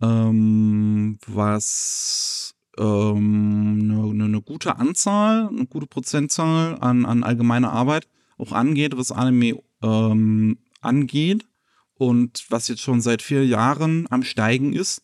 ähm, 0.00 1.18
was 1.26 2.54
ähm, 2.78 3.78
eine, 3.82 4.02
eine, 4.10 4.28
ne 4.28 4.42
gute 4.42 4.76
Anzahl, 4.78 5.48
eine 5.48 5.66
gute 5.66 5.86
Prozentzahl 5.86 6.76
an, 6.80 7.06
an 7.06 7.22
allgemeiner 7.22 7.72
Arbeit 7.72 8.08
auch 8.38 8.52
angeht, 8.52 8.96
was 8.96 9.12
Anime 9.12 9.62
ähm, 9.82 10.58
angeht 10.80 11.46
und 11.94 12.44
was 12.50 12.68
jetzt 12.68 12.82
schon 12.82 13.00
seit 13.00 13.22
vier 13.22 13.46
Jahren 13.46 14.06
am 14.10 14.22
Steigen 14.22 14.74
ist. 14.74 15.02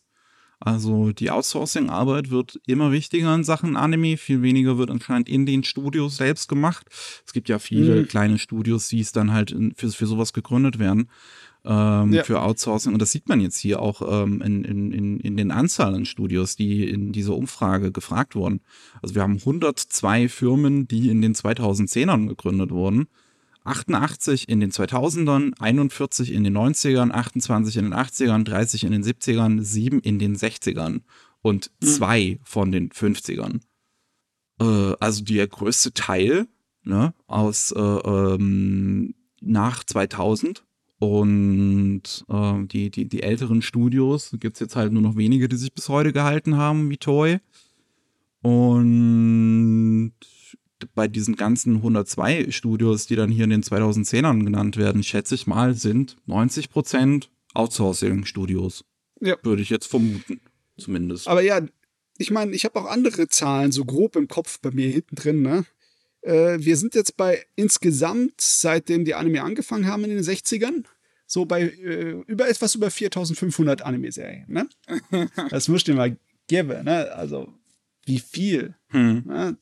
Also 0.65 1.11
die 1.11 1.29
Outsourcing-Arbeit 1.29 2.29
wird 2.29 2.57
immer 2.65 2.93
wichtiger 2.93 3.35
in 3.35 3.43
Sachen 3.43 3.75
Anime. 3.75 4.15
Viel 4.15 4.41
weniger 4.41 4.77
wird 4.77 4.91
anscheinend 4.91 5.27
in 5.27 5.45
den 5.45 5.65
Studios 5.65 6.15
selbst 6.15 6.47
gemacht. 6.47 6.87
Es 7.25 7.33
gibt 7.33 7.49
ja 7.49 7.59
viele 7.59 8.01
mhm. 8.01 8.07
kleine 8.07 8.37
Studios, 8.37 8.87
die 8.87 9.01
es 9.01 9.11
dann 9.11 9.33
halt 9.33 9.51
in, 9.51 9.73
für, 9.75 9.89
für 9.89 10.05
sowas 10.05 10.31
gegründet 10.31 10.79
werden. 10.79 11.09
Ähm, 11.65 12.13
ja. 12.13 12.23
Für 12.23 12.41
Outsourcing. 12.41 12.93
Und 12.93 13.01
das 13.01 13.11
sieht 13.11 13.27
man 13.27 13.41
jetzt 13.41 13.57
hier 13.57 13.81
auch 13.81 14.01
ähm, 14.09 14.41
in, 14.41 14.63
in, 14.63 15.19
in 15.19 15.35
den 15.35 15.51
Anzahlen 15.51 16.05
Studios, 16.05 16.55
die 16.55 16.89
in 16.89 17.11
dieser 17.11 17.35
Umfrage 17.35 17.91
gefragt 17.91 18.33
wurden. 18.33 18.61
Also 19.01 19.15
wir 19.15 19.21
haben 19.21 19.39
102 19.39 20.29
Firmen, 20.29 20.87
die 20.87 21.09
in 21.09 21.21
den 21.21 21.35
2010ern 21.35 22.29
gegründet 22.29 22.71
wurden. 22.71 23.07
88 23.63 24.49
in 24.49 24.59
den 24.59 24.71
2000ern, 24.71 25.53
41 25.59 26.31
in 26.31 26.43
den 26.43 26.57
90ern, 26.57 27.11
28 27.11 27.77
in 27.77 27.85
den 27.85 27.93
80ern, 27.93 28.43
30 28.43 28.83
in 28.83 28.91
den 28.91 29.03
70ern, 29.03 29.61
7 29.61 29.99
in 29.99 30.19
den 30.19 30.35
60ern 30.35 31.01
und 31.41 31.71
2 31.81 32.39
mhm. 32.39 32.39
von 32.43 32.71
den 32.71 32.89
50ern. 32.89 33.61
Äh, 34.59 34.95
also 34.99 35.23
der 35.23 35.47
größte 35.47 35.93
Teil 35.93 36.47
ne, 36.83 37.13
aus 37.27 37.71
äh, 37.71 37.79
ähm, 37.79 39.15
nach 39.41 39.83
2000 39.83 40.63
und 40.99 42.25
äh, 42.29 42.65
die, 42.65 42.89
die, 42.89 43.09
die 43.09 43.23
älteren 43.23 43.61
Studios 43.61 44.31
gibt 44.39 44.55
es 44.55 44.61
jetzt 44.61 44.75
halt 44.75 44.93
nur 44.93 45.01
noch 45.01 45.17
wenige, 45.17 45.49
die 45.49 45.57
sich 45.57 45.73
bis 45.73 45.89
heute 45.89 46.13
gehalten 46.13 46.55
haben, 46.55 46.89
wie 46.89 46.97
Toy. 46.97 47.39
Und 48.41 50.13
bei 50.93 51.07
diesen 51.07 51.35
ganzen 51.35 51.77
102 51.77 52.51
Studios, 52.51 53.07
die 53.07 53.15
dann 53.15 53.29
hier 53.29 53.45
in 53.45 53.49
den 53.49 53.63
2010ern 53.63 54.43
genannt 54.43 54.77
werden, 54.77 55.03
schätze 55.03 55.35
ich 55.35 55.47
mal, 55.47 55.73
sind 55.73 56.17
90 56.25 56.69
Prozent 56.69 57.29
Outsourcing-Studios. 57.53 58.85
Ja. 59.19 59.37
Würde 59.43 59.61
ich 59.61 59.69
jetzt 59.69 59.87
vermuten, 59.87 60.41
zumindest. 60.77 61.27
Aber 61.27 61.41
ja, 61.41 61.61
ich 62.17 62.31
meine, 62.31 62.53
ich 62.53 62.65
habe 62.65 62.79
auch 62.79 62.85
andere 62.85 63.27
Zahlen 63.27 63.71
so 63.71 63.85
grob 63.85 64.15
im 64.15 64.27
Kopf 64.27 64.59
bei 64.59 64.71
mir 64.71 64.89
hinten 64.89 65.15
drin, 65.15 65.41
ne? 65.41 65.65
Äh, 66.21 66.59
wir 66.59 66.77
sind 66.77 66.95
jetzt 66.95 67.17
bei 67.17 67.45
insgesamt, 67.55 68.39
seitdem 68.39 69.05
die 69.05 69.15
Anime 69.15 69.43
angefangen 69.43 69.87
haben 69.87 70.03
in 70.03 70.11
den 70.11 70.23
60ern, 70.23 70.83
so 71.25 71.45
bei 71.45 71.63
äh, 71.63 72.21
über 72.27 72.47
etwas 72.47 72.75
über 72.75 72.91
4500 72.91 73.81
Anime-Serien, 73.81 74.45
ne? 74.47 74.67
das 75.49 75.67
muss 75.67 75.79
ich 75.79 75.83
dir 75.85 75.95
mal 75.95 76.17
geben, 76.47 76.83
ne? 76.83 77.11
Also, 77.13 77.53
wie 78.05 78.19
viel? 78.19 78.75
Hm. 78.89 79.23
Ne? 79.25 79.57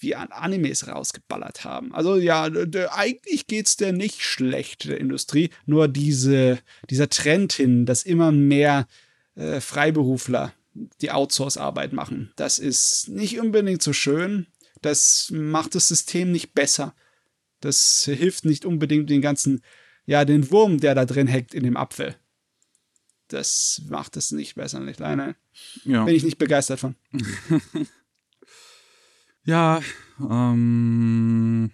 Wie 0.00 0.14
an 0.14 0.28
Animes 0.30 0.88
rausgeballert 0.88 1.64
haben. 1.64 1.94
Also 1.94 2.16
ja, 2.16 2.44
eigentlich 2.90 3.46
geht's 3.46 3.76
der 3.76 3.92
nicht 3.92 4.22
schlecht, 4.22 4.88
der 4.88 4.98
Industrie. 4.98 5.50
Nur 5.66 5.88
diese, 5.88 6.58
dieser 6.88 7.08
Trend 7.08 7.52
hin, 7.52 7.86
dass 7.86 8.04
immer 8.04 8.32
mehr 8.32 8.86
äh, 9.34 9.60
Freiberufler 9.60 10.52
die 11.00 11.10
Outsource-Arbeit 11.10 11.92
machen, 11.92 12.32
das 12.36 12.58
ist 12.58 13.08
nicht 13.08 13.40
unbedingt 13.40 13.82
so 13.82 13.92
schön. 13.92 14.46
Das 14.82 15.30
macht 15.32 15.74
das 15.74 15.88
System 15.88 16.30
nicht 16.30 16.54
besser. 16.54 16.94
Das 17.60 18.04
hilft 18.04 18.44
nicht 18.44 18.64
unbedingt 18.64 19.10
den 19.10 19.20
ganzen, 19.20 19.62
ja, 20.06 20.24
den 20.24 20.50
Wurm, 20.52 20.78
der 20.78 20.94
da 20.94 21.04
drin 21.04 21.26
hängt 21.26 21.52
in 21.54 21.64
dem 21.64 21.76
Apfel. 21.76 22.14
Das 23.26 23.82
macht 23.88 24.16
es 24.16 24.30
nicht 24.30 24.54
besser, 24.54 24.80
nicht 24.80 25.02
alleine. 25.02 25.34
Ja. 25.84 26.04
Bin 26.04 26.14
ich 26.14 26.22
nicht 26.22 26.38
begeistert 26.38 26.80
von. 26.80 26.94
Ja, 29.48 29.80
ähm, 30.20 31.70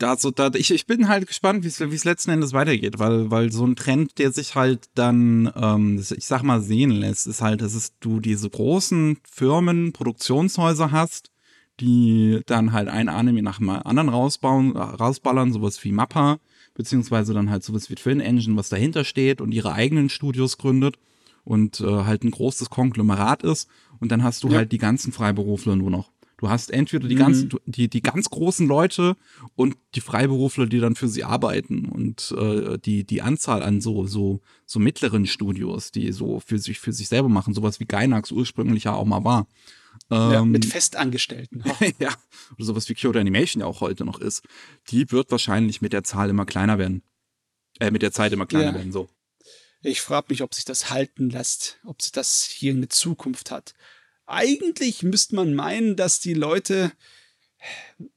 also 0.00 0.30
da, 0.30 0.50
ich, 0.54 0.70
ich 0.70 0.86
bin 0.86 1.06
halt 1.06 1.26
gespannt, 1.26 1.62
wie 1.62 1.68
es 1.68 2.04
letzten 2.04 2.30
Endes 2.30 2.54
weitergeht, 2.54 2.98
weil, 2.98 3.30
weil 3.30 3.52
so 3.52 3.66
ein 3.66 3.76
Trend, 3.76 4.18
der 4.18 4.32
sich 4.32 4.54
halt 4.54 4.88
dann, 4.94 5.52
ähm, 5.54 5.98
ich 5.98 6.24
sag 6.24 6.42
mal, 6.44 6.62
sehen 6.62 6.90
lässt, 6.90 7.26
ist 7.26 7.42
halt, 7.42 7.60
dass 7.60 7.74
es, 7.74 7.98
du 8.00 8.20
diese 8.20 8.48
großen 8.48 9.18
Firmen, 9.30 9.92
Produktionshäuser 9.92 10.90
hast, 10.90 11.30
die 11.78 12.40
dann 12.46 12.72
halt 12.72 12.88
ein 12.88 13.10
Anime 13.10 13.42
nach 13.42 13.58
dem 13.58 13.68
anderen 13.68 14.08
rausbauen, 14.08 14.74
rausballern, 14.74 15.52
sowas 15.52 15.84
wie 15.84 15.92
Mappa, 15.92 16.38
beziehungsweise 16.72 17.34
dann 17.34 17.50
halt 17.50 17.64
sowas 17.64 17.90
wie 17.90 17.96
Twin 17.96 18.20
Engine, 18.20 18.56
was 18.56 18.70
dahinter 18.70 19.04
steht 19.04 19.42
und 19.42 19.52
ihre 19.52 19.74
eigenen 19.74 20.08
Studios 20.08 20.56
gründet 20.56 20.96
und 21.44 21.80
äh, 21.80 21.84
halt 21.84 22.24
ein 22.24 22.30
großes 22.30 22.70
Konglomerat 22.70 23.42
ist. 23.42 23.68
Und 24.00 24.10
dann 24.10 24.22
hast 24.22 24.42
du 24.42 24.48
ja. 24.48 24.56
halt 24.56 24.72
die 24.72 24.78
ganzen 24.78 25.12
Freiberufler 25.12 25.76
nur 25.76 25.90
noch. 25.90 26.10
Du 26.38 26.48
hast 26.48 26.70
entweder 26.70 27.08
die 27.08 27.16
mhm. 27.16 27.18
ganzen, 27.18 27.50
die, 27.66 27.88
die 27.88 28.00
ganz 28.00 28.30
großen 28.30 28.66
Leute 28.66 29.16
und 29.56 29.76
die 29.96 30.00
Freiberufler, 30.00 30.66
die 30.66 30.78
dann 30.78 30.94
für 30.94 31.08
sie 31.08 31.24
arbeiten. 31.24 31.86
Und 31.86 32.32
äh, 32.38 32.78
die, 32.78 33.04
die 33.04 33.22
Anzahl 33.22 33.62
an 33.62 33.80
so, 33.80 34.06
so, 34.06 34.40
so 34.64 34.78
mittleren 34.78 35.26
Studios, 35.26 35.90
die 35.90 36.12
so 36.12 36.38
für 36.38 36.60
sich, 36.60 36.78
für 36.78 36.92
sich 36.92 37.08
selber 37.08 37.28
machen, 37.28 37.54
sowas 37.54 37.80
wie 37.80 37.86
Gainax 37.86 38.30
ursprünglich 38.30 38.84
ja 38.84 38.94
auch 38.94 39.04
mal 39.04 39.24
war. 39.24 39.48
Ähm, 40.12 40.30
ja, 40.30 40.44
mit 40.44 40.64
Festangestellten. 40.64 41.64
ja, 41.98 42.14
oder 42.54 42.64
sowas 42.64 42.88
wie 42.88 42.94
Kyoto 42.94 43.18
Animation 43.18 43.62
ja 43.62 43.66
auch 43.66 43.80
heute 43.80 44.04
noch 44.04 44.20
ist. 44.20 44.44
Die 44.90 45.10
wird 45.10 45.32
wahrscheinlich 45.32 45.82
mit 45.82 45.92
der 45.92 46.04
Zahl 46.04 46.30
immer 46.30 46.46
kleiner 46.46 46.78
werden. 46.78 47.02
Äh, 47.80 47.90
mit 47.90 48.02
der 48.02 48.12
Zeit 48.12 48.32
immer 48.32 48.46
kleiner 48.46 48.66
ja. 48.66 48.74
werden, 48.74 48.92
so. 48.92 49.08
Ich 49.82 50.00
frage 50.00 50.26
mich, 50.30 50.42
ob 50.42 50.54
sich 50.54 50.64
das 50.64 50.90
halten 50.90 51.30
lässt, 51.30 51.80
ob 51.84 52.00
sich 52.00 52.12
das 52.12 52.44
hier 52.44 52.72
eine 52.72 52.88
Zukunft 52.88 53.50
hat 53.50 53.74
eigentlich 54.28 55.02
müsste 55.02 55.36
man 55.36 55.54
meinen, 55.54 55.96
dass 55.96 56.20
die 56.20 56.34
Leute 56.34 56.92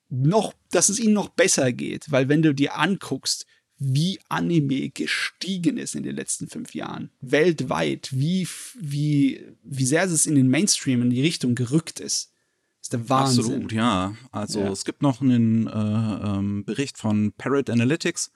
noch, 0.09 0.53
dass 0.69 0.89
es 0.89 0.99
ihnen 0.99 1.13
noch 1.13 1.29
besser 1.29 1.71
geht, 1.71 2.11
weil 2.11 2.29
wenn 2.29 2.41
du 2.41 2.53
dir 2.53 2.77
anguckst, 2.77 3.45
wie 3.83 4.19
Anime 4.29 4.89
gestiegen 4.89 5.77
ist 5.77 5.95
in 5.95 6.03
den 6.03 6.15
letzten 6.15 6.47
fünf 6.47 6.75
Jahren, 6.75 7.09
weltweit, 7.21 8.09
wie, 8.11 8.47
wie, 8.79 9.43
wie 9.63 9.85
sehr 9.85 10.03
es 10.03 10.27
in 10.27 10.35
den 10.35 10.49
Mainstream 10.49 11.01
in 11.01 11.09
die 11.09 11.21
Richtung 11.21 11.55
gerückt 11.55 11.99
ist, 11.99 12.31
ist 12.79 12.93
der 12.93 13.09
Wahnsinn. 13.09 13.45
Absolut, 13.45 13.71
ja. 13.71 14.13
Also 14.31 14.59
ja. 14.59 14.71
es 14.71 14.85
gibt 14.85 15.01
noch 15.01 15.21
einen 15.21 15.65
äh, 15.65 15.71
ähm, 15.71 16.63
Bericht 16.63 16.99
von 16.99 17.31
Parrot 17.37 17.71
Analytics, 17.71 18.31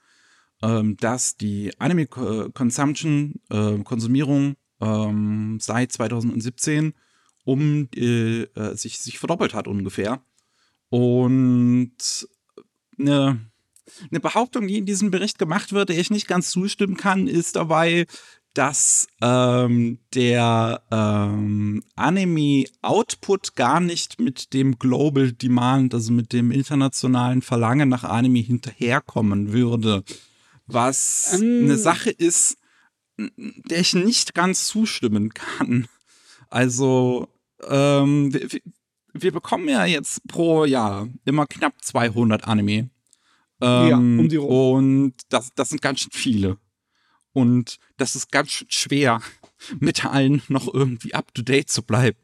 ähm, 0.64 0.98
dass 0.98 1.38
die 1.38 1.72
Anime-Consumption, 1.78 3.36
äh, 3.52 3.78
Konsumierung 3.84 4.56
ähm, 4.82 5.60
seit 5.62 5.92
2017 5.92 6.96
um 7.46 7.88
äh, 7.96 8.42
äh, 8.42 8.76
sich, 8.76 9.00
sich 9.00 9.18
verdoppelt 9.20 9.54
hat 9.54 9.68
ungefähr. 9.68 10.22
Und 10.90 12.28
eine, 13.00 13.40
eine 14.10 14.20
Behauptung, 14.20 14.68
die 14.68 14.78
in 14.78 14.86
diesem 14.86 15.12
Bericht 15.12 15.40
gemacht 15.40 15.72
wird, 15.72 15.90
der 15.90 15.98
ich 15.98 16.10
nicht 16.10 16.28
ganz 16.28 16.50
zustimmen 16.50 16.98
kann, 16.98 17.28
ist 17.28 17.56
dabei, 17.56 18.08
dass 18.56 19.08
ähm, 19.22 20.00
der 20.14 20.82
ähm, 20.90 21.84
Anime-Output 21.96 23.56
gar 23.56 23.82
nicht 23.82 24.20
mit 24.20 24.54
dem 24.54 24.80
Global 24.80 25.34
Demand, 25.34 25.94
also 25.94 26.14
mit 26.14 26.32
dem 26.32 26.52
internationalen 26.52 27.42
Verlangen 27.42 27.90
nach 27.90 28.06
Anime 28.06 28.40
hinterherkommen 28.40 29.52
würde. 29.52 30.04
Was 30.68 31.34
ähm. 31.34 31.66
eine 31.66 31.78
Sache 31.78 32.10
ist, 32.12 32.58
der 33.18 33.80
ich 33.80 33.94
nicht 33.94 34.34
ganz 34.34 34.68
zustimmen 34.68 35.34
kann. 35.34 35.88
Also, 36.50 37.28
ähm, 37.70 38.34
wir, 38.34 38.62
wir, 39.14 39.32
bekommen 39.32 39.70
ja 39.70 39.86
jetzt 39.86 40.26
pro 40.28 40.66
Jahr 40.66 41.08
immer 41.26 41.46
knapp 41.46 41.74
200 41.82 42.48
Anime. 42.48 42.90
Ähm, 43.62 43.90
ja, 43.90 43.98
um 43.98 44.30
die 44.30 44.36
rum. 44.36 44.74
Und 44.74 45.14
das, 45.30 45.54
das 45.56 45.70
sind 45.70 45.82
ganz 45.82 46.02
schön 46.02 46.12
viele. 46.12 46.58
Und 47.34 47.78
das 47.98 48.16
ist 48.16 48.32
ganz 48.32 48.52
schön 48.52 48.68
schwer, 48.70 49.22
mit 49.80 50.06
allen 50.06 50.42
noch 50.48 50.74
irgendwie 50.74 51.14
up 51.14 51.34
to 51.34 51.42
date 51.42 51.70
zu 51.70 51.84
bleiben. 51.84 52.18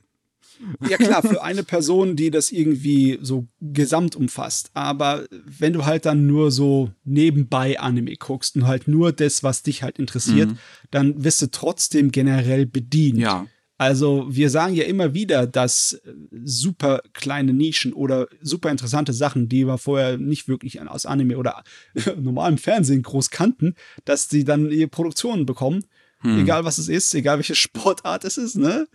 Ja 0.88 0.98
klar, 0.98 1.22
für 1.22 1.44
eine 1.44 1.64
Person, 1.64 2.16
die 2.16 2.32
das 2.32 2.52
irgendwie 2.52 3.20
so 3.22 3.48
gesamt 3.60 4.16
umfasst. 4.16 4.70
Aber 4.74 5.26
wenn 5.30 5.74
du 5.74 5.86
halt 5.86 6.06
dann 6.06 6.28
nur 6.28 6.52
so 6.52 6.92
nebenbei 7.04 7.80
Anime 7.80 8.16
guckst 8.16 8.56
und 8.56 8.68
halt 8.68 8.88
nur 8.88 9.12
das, 9.12 9.44
was 9.44 9.64
dich 9.64 9.84
halt 9.84 10.00
interessiert, 10.00 10.50
mhm. 10.50 10.58
dann 10.92 11.24
wirst 11.24 11.42
du 11.42 11.48
trotzdem 11.52 12.12
generell 12.12 12.66
bedient. 12.66 13.20
Ja. 13.20 13.48
Also 13.82 14.28
wir 14.30 14.52
sagen 14.52 14.76
ja 14.76 14.84
immer 14.84 15.16
wieder, 15.16 15.48
dass 15.48 15.94
äh, 15.94 16.14
super 16.44 17.02
kleine 17.14 17.52
Nischen 17.52 17.94
oder 17.94 18.28
super 18.40 18.70
interessante 18.70 19.12
Sachen, 19.12 19.50
die 19.50 19.66
wir 19.66 19.80
vorher 19.80 20.20
nicht 20.20 20.48
wirklich 20.48 20.80
aus 20.80 21.08
Anime 21.08 21.36
oder 21.36 21.64
normalem 22.16 22.60
Fernsehen 22.60 23.02
groß 23.02 23.32
kannten, 23.32 23.74
dass 24.06 24.30
sie 24.30 24.44
dann 24.44 24.70
ihre 24.70 24.88
Produktionen 24.88 25.48
bekommen. 25.48 25.84
Hm. 26.20 26.42
Egal 26.42 26.64
was 26.64 26.78
es 26.78 26.90
ist, 26.90 27.12
egal 27.16 27.38
welche 27.38 27.56
Sportart 27.66 28.24
es 28.24 28.38
ist, 28.38 28.56
ne? 28.56 28.88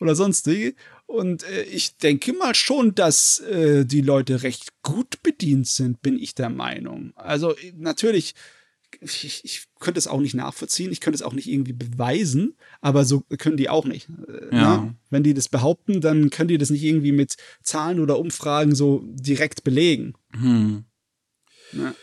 Oder 0.00 0.14
sonstige. 0.14 0.76
Und 1.04 1.42
äh, 1.42 1.64
ich 1.64 1.98
denke 1.98 2.32
mal 2.32 2.54
schon, 2.54 2.94
dass 2.94 3.38
äh, 3.40 3.84
die 3.84 4.00
Leute 4.00 4.44
recht 4.44 4.70
gut 4.80 5.22
bedient 5.22 5.68
sind, 5.68 6.00
bin 6.00 6.18
ich 6.18 6.34
der 6.34 6.48
Meinung. 6.48 7.12
Also 7.16 7.54
äh, 7.54 7.74
natürlich, 7.76 8.34
ich, 9.02 9.40
ich 9.44 9.66
könnte 9.80 9.98
es 9.98 10.06
auch 10.06 10.20
nicht 10.20 10.34
nachvollziehen, 10.34 10.92
ich 10.92 11.00
könnte 11.00 11.16
es 11.16 11.22
auch 11.22 11.32
nicht 11.32 11.48
irgendwie 11.48 11.72
beweisen, 11.72 12.54
aber 12.80 13.04
so 13.04 13.20
können 13.38 13.56
die 13.56 13.68
auch 13.68 13.84
nicht. 13.84 14.08
Äh, 14.28 14.56
Ja. 14.56 14.76
ne? 14.78 14.94
Wenn 15.10 15.22
die 15.22 15.34
das 15.34 15.48
behaupten, 15.48 16.00
dann 16.00 16.30
können 16.30 16.48
die 16.48 16.58
das 16.58 16.70
nicht 16.70 16.82
irgendwie 16.84 17.12
mit 17.12 17.36
Zahlen 17.62 18.00
oder 18.00 18.18
Umfragen 18.18 18.74
so 18.74 19.02
direkt 19.04 19.64
belegen. 19.64 20.14
Hm. 20.32 20.84
Ne? 21.72 21.94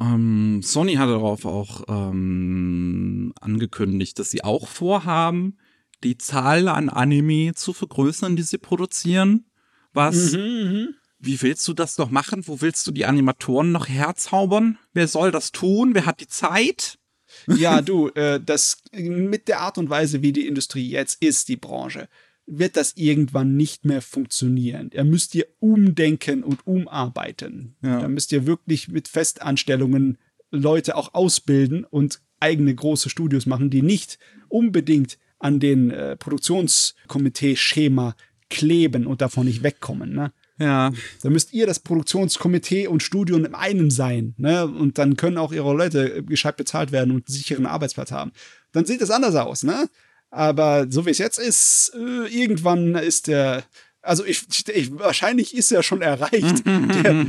Ähm, 0.00 0.60
Sony 0.62 0.94
hat 0.94 1.08
darauf 1.08 1.44
auch 1.44 1.84
ähm, 1.88 3.32
angekündigt, 3.40 4.18
dass 4.18 4.30
sie 4.30 4.44
auch 4.44 4.68
vorhaben, 4.68 5.58
die 6.04 6.16
Zahl 6.18 6.68
an 6.68 6.88
Anime 6.88 7.54
zu 7.54 7.72
vergrößern, 7.72 8.36
die 8.36 8.42
sie 8.42 8.58
produzieren. 8.58 9.46
Was, 9.92 10.32
Mhm, 10.32 10.94
wie 11.18 11.40
willst 11.42 11.66
du 11.66 11.74
das 11.74 11.98
noch 11.98 12.10
machen? 12.10 12.46
Wo 12.46 12.60
willst 12.60 12.86
du 12.86 12.92
die 12.92 13.06
Animatoren 13.06 13.72
noch 13.72 13.88
herzaubern? 13.88 14.78
Wer 14.92 15.08
soll 15.08 15.30
das 15.30 15.52
tun? 15.52 15.94
Wer 15.94 16.06
hat 16.06 16.20
die 16.20 16.28
Zeit? 16.28 16.98
Ja, 17.46 17.82
du, 17.82 18.08
äh, 18.10 18.40
das 18.44 18.82
mit 18.92 19.48
der 19.48 19.60
Art 19.60 19.78
und 19.78 19.90
Weise, 19.90 20.22
wie 20.22 20.32
die 20.32 20.46
Industrie 20.46 20.88
jetzt 20.88 21.22
ist, 21.22 21.48
die 21.48 21.56
Branche, 21.56 22.08
wird 22.46 22.76
das 22.76 22.94
irgendwann 22.96 23.56
nicht 23.56 23.84
mehr 23.84 24.00
funktionieren. 24.00 24.90
Da 24.90 25.04
müsst 25.04 25.34
ihr 25.34 25.46
umdenken 25.58 26.42
und 26.42 26.66
umarbeiten. 26.66 27.76
Ja. 27.82 28.00
Da 28.00 28.08
müsst 28.08 28.32
ihr 28.32 28.46
wirklich 28.46 28.88
mit 28.88 29.08
Festanstellungen 29.08 30.18
Leute 30.50 30.96
auch 30.96 31.14
ausbilden 31.14 31.84
und 31.84 32.22
eigene 32.40 32.74
große 32.74 33.10
Studios 33.10 33.46
machen, 33.46 33.68
die 33.68 33.82
nicht 33.82 34.18
unbedingt 34.48 35.18
an 35.38 35.60
den 35.60 35.90
äh, 35.90 36.16
Produktionskomitee-Schema 36.16 38.16
kleben 38.48 39.06
und 39.06 39.20
davon 39.20 39.46
nicht 39.46 39.62
wegkommen. 39.62 40.14
Ne? 40.14 40.32
Ja, 40.58 40.92
Da 41.22 41.30
müsst 41.30 41.52
ihr 41.52 41.66
das 41.66 41.78
Produktionskomitee 41.78 42.88
und 42.88 43.02
Studio 43.02 43.36
in 43.36 43.54
einem 43.54 43.90
sein. 43.90 44.34
Ne? 44.38 44.66
Und 44.66 44.98
dann 44.98 45.16
können 45.16 45.38
auch 45.38 45.52
ihre 45.52 45.72
Leute 45.72 46.24
gescheit 46.24 46.56
bezahlt 46.56 46.90
werden 46.90 47.10
und 47.12 47.28
einen 47.28 47.36
sicheren 47.36 47.66
Arbeitsplatz 47.66 48.10
haben. 48.10 48.32
Dann 48.72 48.84
sieht 48.84 49.00
es 49.00 49.10
anders 49.10 49.34
aus, 49.36 49.62
ne? 49.62 49.88
Aber 50.30 50.86
so 50.90 51.06
wie 51.06 51.10
es 51.10 51.18
jetzt 51.18 51.38
ist, 51.38 51.92
äh, 51.94 52.26
irgendwann 52.26 52.94
ist 52.96 53.28
der. 53.28 53.64
Also 54.02 54.24
ich, 54.24 54.46
ich 54.74 54.98
wahrscheinlich 54.98 55.56
ist 55.56 55.72
er 55.72 55.82
schon 55.82 56.02
erreicht. 56.02 56.64
der, 56.66 57.24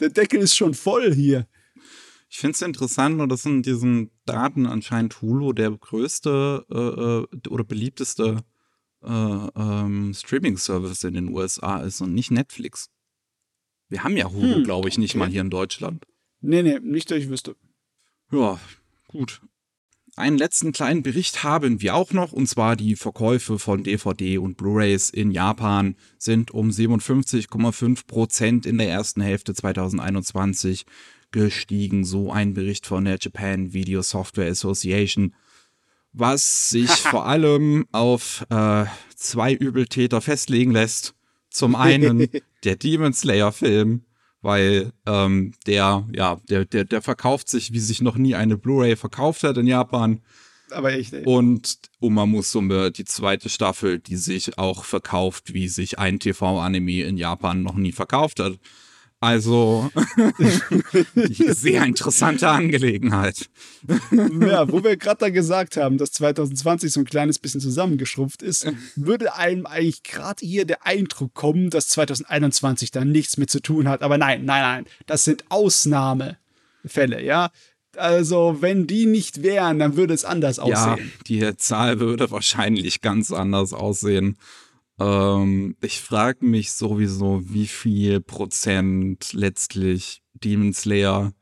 der 0.00 0.08
Deckel 0.08 0.40
ist 0.40 0.56
schon 0.56 0.74
voll 0.74 1.14
hier. 1.14 1.46
ich 2.28 2.38
finde 2.38 2.54
es 2.54 2.62
interessant, 2.62 3.16
nur 3.16 3.28
dass 3.28 3.44
in 3.44 3.62
diesen 3.62 4.10
Daten 4.26 4.66
anscheinend 4.66 5.20
Hulu 5.22 5.52
der 5.52 5.70
größte 5.70 6.66
äh, 6.70 7.46
äh, 7.46 7.48
oder 7.48 7.64
beliebteste 7.64 8.42
äh, 9.04 9.60
ähm, 9.60 10.12
Streaming-Service 10.14 11.04
in 11.04 11.14
den 11.14 11.28
USA 11.28 11.78
ist 11.80 12.00
und 12.00 12.14
nicht 12.14 12.30
Netflix. 12.30 12.88
Wir 13.88 14.04
haben 14.04 14.16
ja 14.16 14.30
Hulu, 14.30 14.56
Hm, 14.56 14.64
glaube 14.64 14.88
ich, 14.88 14.98
nicht 14.98 15.12
okay. 15.12 15.18
mal 15.18 15.28
hier 15.28 15.42
in 15.42 15.50
Deutschland. 15.50 16.06
Nee, 16.40 16.62
nee, 16.62 16.78
nicht, 16.80 17.10
dass 17.10 17.18
ich 17.18 17.28
wüsste. 17.28 17.56
Ja, 18.30 18.58
gut. 19.08 19.42
Einen 20.14 20.36
letzten 20.36 20.72
kleinen 20.72 21.02
Bericht 21.02 21.42
haben 21.42 21.80
wir 21.80 21.94
auch 21.94 22.12
noch, 22.12 22.32
und 22.32 22.46
zwar 22.46 22.76
die 22.76 22.96
Verkäufe 22.96 23.58
von 23.58 23.82
DVD 23.82 24.36
und 24.38 24.58
Blu-rays 24.58 25.08
in 25.08 25.30
Japan 25.30 25.96
sind 26.18 26.50
um 26.50 26.68
57,5 26.68 28.06
Prozent 28.06 28.66
in 28.66 28.76
der 28.76 28.90
ersten 28.90 29.22
Hälfte 29.22 29.54
2021 29.54 30.84
gestiegen. 31.30 32.04
So 32.04 32.30
ein 32.30 32.52
Bericht 32.52 32.86
von 32.86 33.06
der 33.06 33.16
Japan 33.20 33.72
Video 33.72 34.02
Software 34.02 34.50
Association, 34.50 35.34
was 36.12 36.70
sich 36.70 36.90
vor 36.90 37.26
allem 37.26 37.86
auf 37.92 38.46
äh, 38.50 38.84
zwei 39.16 39.52
Übeltäter 39.52 40.20
festlegen 40.20 40.72
lässt. 40.72 41.14
Zum 41.50 41.74
einen 41.74 42.28
der 42.64 42.76
Demon 42.76 43.12
Slayer 43.12 43.52
Film, 43.52 44.04
weil 44.40 44.92
ähm, 45.06 45.54
der, 45.66 46.08
ja, 46.14 46.40
der, 46.48 46.64
der, 46.64 46.84
der 46.84 47.02
verkauft 47.02 47.48
sich, 47.48 47.72
wie 47.72 47.80
sich 47.80 48.00
noch 48.00 48.16
nie 48.16 48.34
eine 48.34 48.56
Blu-ray 48.56 48.96
verkauft 48.96 49.42
hat 49.44 49.56
in 49.56 49.66
Japan. 49.66 50.20
Aber 50.70 50.92
echt, 50.92 51.12
ey. 51.12 51.24
Und 51.24 51.78
Uma 52.00 52.26
Musume, 52.26 52.90
die 52.90 53.04
zweite 53.04 53.48
Staffel, 53.48 53.98
die 53.98 54.16
sich 54.16 54.58
auch 54.58 54.84
verkauft, 54.84 55.52
wie 55.52 55.68
sich 55.68 55.98
ein 55.98 56.18
TV-Anime 56.18 57.02
in 57.02 57.18
Japan 57.18 57.62
noch 57.62 57.74
nie 57.74 57.92
verkauft 57.92 58.40
hat. 58.40 58.58
Also, 59.22 59.88
sehr 61.46 61.84
interessante 61.84 62.48
Angelegenheit. 62.48 63.48
Ja, 64.10 64.68
wo 64.68 64.82
wir 64.82 64.96
gerade 64.96 65.20
da 65.20 65.28
gesagt 65.30 65.76
haben, 65.76 65.96
dass 65.96 66.10
2020 66.10 66.92
so 66.92 66.98
ein 67.00 67.04
kleines 67.04 67.38
bisschen 67.38 67.60
zusammengeschrumpft 67.60 68.42
ist, 68.42 68.66
würde 68.96 69.36
einem 69.36 69.66
eigentlich 69.66 70.02
gerade 70.02 70.44
hier 70.44 70.64
der 70.64 70.84
Eindruck 70.84 71.34
kommen, 71.34 71.70
dass 71.70 71.86
2021 71.90 72.90
da 72.90 73.04
nichts 73.04 73.36
mit 73.36 73.48
zu 73.48 73.62
tun 73.62 73.86
hat. 73.88 74.02
Aber 74.02 74.18
nein, 74.18 74.44
nein, 74.44 74.62
nein, 74.62 74.86
das 75.06 75.24
sind 75.24 75.44
Ausnahmefälle, 75.50 77.22
ja. 77.22 77.50
Also, 77.96 78.56
wenn 78.60 78.88
die 78.88 79.06
nicht 79.06 79.44
wären, 79.44 79.78
dann 79.78 79.96
würde 79.96 80.14
es 80.14 80.24
anders 80.24 80.56
Ja, 80.56 80.62
aussehen. 80.94 81.12
die 81.28 81.56
Zahl 81.58 82.00
würde 82.00 82.28
wahrscheinlich 82.32 83.02
ganz 83.02 83.30
anders 83.30 83.72
aussehen. 83.72 84.36
Ähm, 85.02 85.76
ich 85.82 86.00
frage 86.00 86.44
mich 86.44 86.72
sowieso, 86.72 87.40
wie 87.44 87.66
viel 87.66 88.20
Prozent 88.20 89.32
letztlich 89.32 90.22
Demon 90.34 90.72
Slayer 90.72 91.32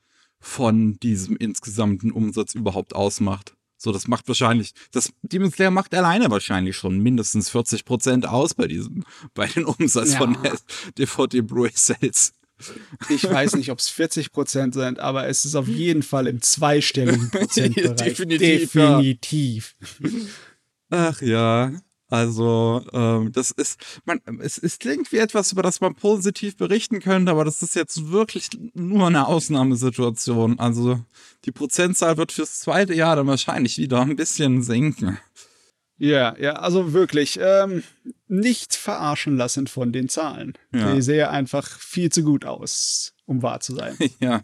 von 0.41 0.99
diesem 1.01 1.37
insgesamten 1.37 2.11
Umsatz 2.13 2.55
überhaupt 2.55 2.95
ausmacht. 2.95 3.55
So, 3.77 3.93
das 3.93 4.09
macht 4.09 4.29
wahrscheinlich, 4.29 4.73
das 4.93 5.11
Demon 5.23 5.51
Slayer 5.51 5.71
macht 5.71 5.95
alleine 5.95 6.31
wahrscheinlich 6.31 6.77
schon 6.77 6.99
mindestens 6.99 7.49
40 7.51 7.85
Prozent 7.85 8.27
aus 8.27 8.55
bei 8.55 8.67
diesem, 8.67 9.05
bei 9.35 9.47
den 9.47 9.65
Umsatz 9.65 10.13
Ja. 10.13 10.19
von 10.19 10.37
DVD 10.99 11.41
Blu-ray 11.43 11.73
Sales. 11.75 12.33
Ich 13.09 13.25
weiß 13.25 13.55
nicht, 13.57 13.71
ob 13.71 13.79
es 13.79 13.89
40 13.89 14.33
Prozent 14.33 14.75
sind, 14.75 14.99
aber 14.99 15.27
es 15.29 15.47
ist 15.47 15.55
auf 15.55 15.67
jeden 15.67 16.03
Fall 16.03 16.27
im 16.27 16.43
zweistelligen 16.43 17.31
Prozentbereich. 17.33 17.97
Definitiv, 17.97 18.75
ja. 18.75 18.99
Definitiv. 18.99 19.77
Ach 20.91 21.23
ja, 21.23 21.73
also 22.11 22.85
ähm, 22.93 23.33
das 23.33 23.53
ist, 23.53 23.81
man, 24.05 24.21
es, 24.41 24.59
es 24.59 24.79
klingt 24.79 25.13
wie 25.13 25.19
etwas, 25.19 25.53
über 25.53 25.63
das 25.63 25.81
man 25.81 25.95
positiv 25.95 26.57
berichten 26.57 27.01
könnte, 27.01 27.31
aber 27.31 27.45
das 27.45 27.63
ist 27.63 27.77
jetzt 27.77 28.11
wirklich 28.11 28.49
nur 28.75 29.07
eine 29.07 29.27
Ausnahmesituation. 29.27 30.59
Also 30.59 31.01
die 31.45 31.53
Prozentzahl 31.53 32.17
wird 32.17 32.33
fürs 32.33 32.61
zweite 32.61 32.95
Jahr 32.95 33.17
dann 33.17 33.29
wahrscheinlich 33.29 33.79
wieder 33.79 34.03
ein 34.03 34.17
bisschen 34.17 34.63
sinken. 34.63 35.19
Ja, 35.99 36.35
ja, 36.39 36.55
also 36.55 36.95
wirklich, 36.95 37.39
ähm, 37.43 37.85
nicht 38.27 38.75
verarschen 38.75 39.37
lassen 39.37 39.67
von 39.67 39.93
den 39.93 40.09
Zahlen. 40.09 40.55
Ja. 40.73 40.95
Die 40.95 41.03
sehen 41.03 41.29
einfach 41.29 41.69
viel 41.79 42.11
zu 42.11 42.23
gut 42.23 42.47
aus, 42.47 43.13
um 43.27 43.43
wahr 43.43 43.61
zu 43.61 43.75
sein. 43.75 43.97
ja. 44.19 44.43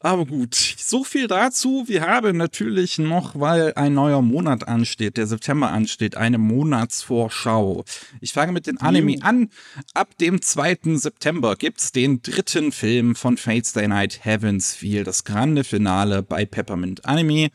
Aber 0.00 0.26
gut, 0.26 0.54
so 0.54 1.04
viel 1.04 1.26
dazu. 1.26 1.84
Wir 1.86 2.02
haben 2.02 2.36
natürlich 2.36 2.98
noch, 2.98 3.38
weil 3.40 3.72
ein 3.74 3.94
neuer 3.94 4.20
Monat 4.20 4.68
ansteht, 4.68 5.16
der 5.16 5.26
September 5.26 5.70
ansteht, 5.70 6.16
eine 6.16 6.36
Monatsvorschau. 6.36 7.82
Ich 8.20 8.34
fange 8.34 8.52
mit 8.52 8.66
den 8.66 8.78
Anime 8.78 9.16
an. 9.22 9.48
Ab 9.94 10.16
dem 10.18 10.42
2. 10.42 10.96
September 10.96 11.56
gibt's 11.56 11.92
den 11.92 12.20
dritten 12.20 12.72
Film 12.72 13.16
von 13.16 13.38
Fate's 13.38 13.72
Day 13.72 13.88
Night 13.88 14.24
Heaven's 14.24 14.74
Feel, 14.74 15.02
das 15.02 15.24
grande 15.24 15.64
Finale 15.64 16.22
bei 16.22 16.44
Peppermint 16.44 17.06
Anime. 17.06 17.48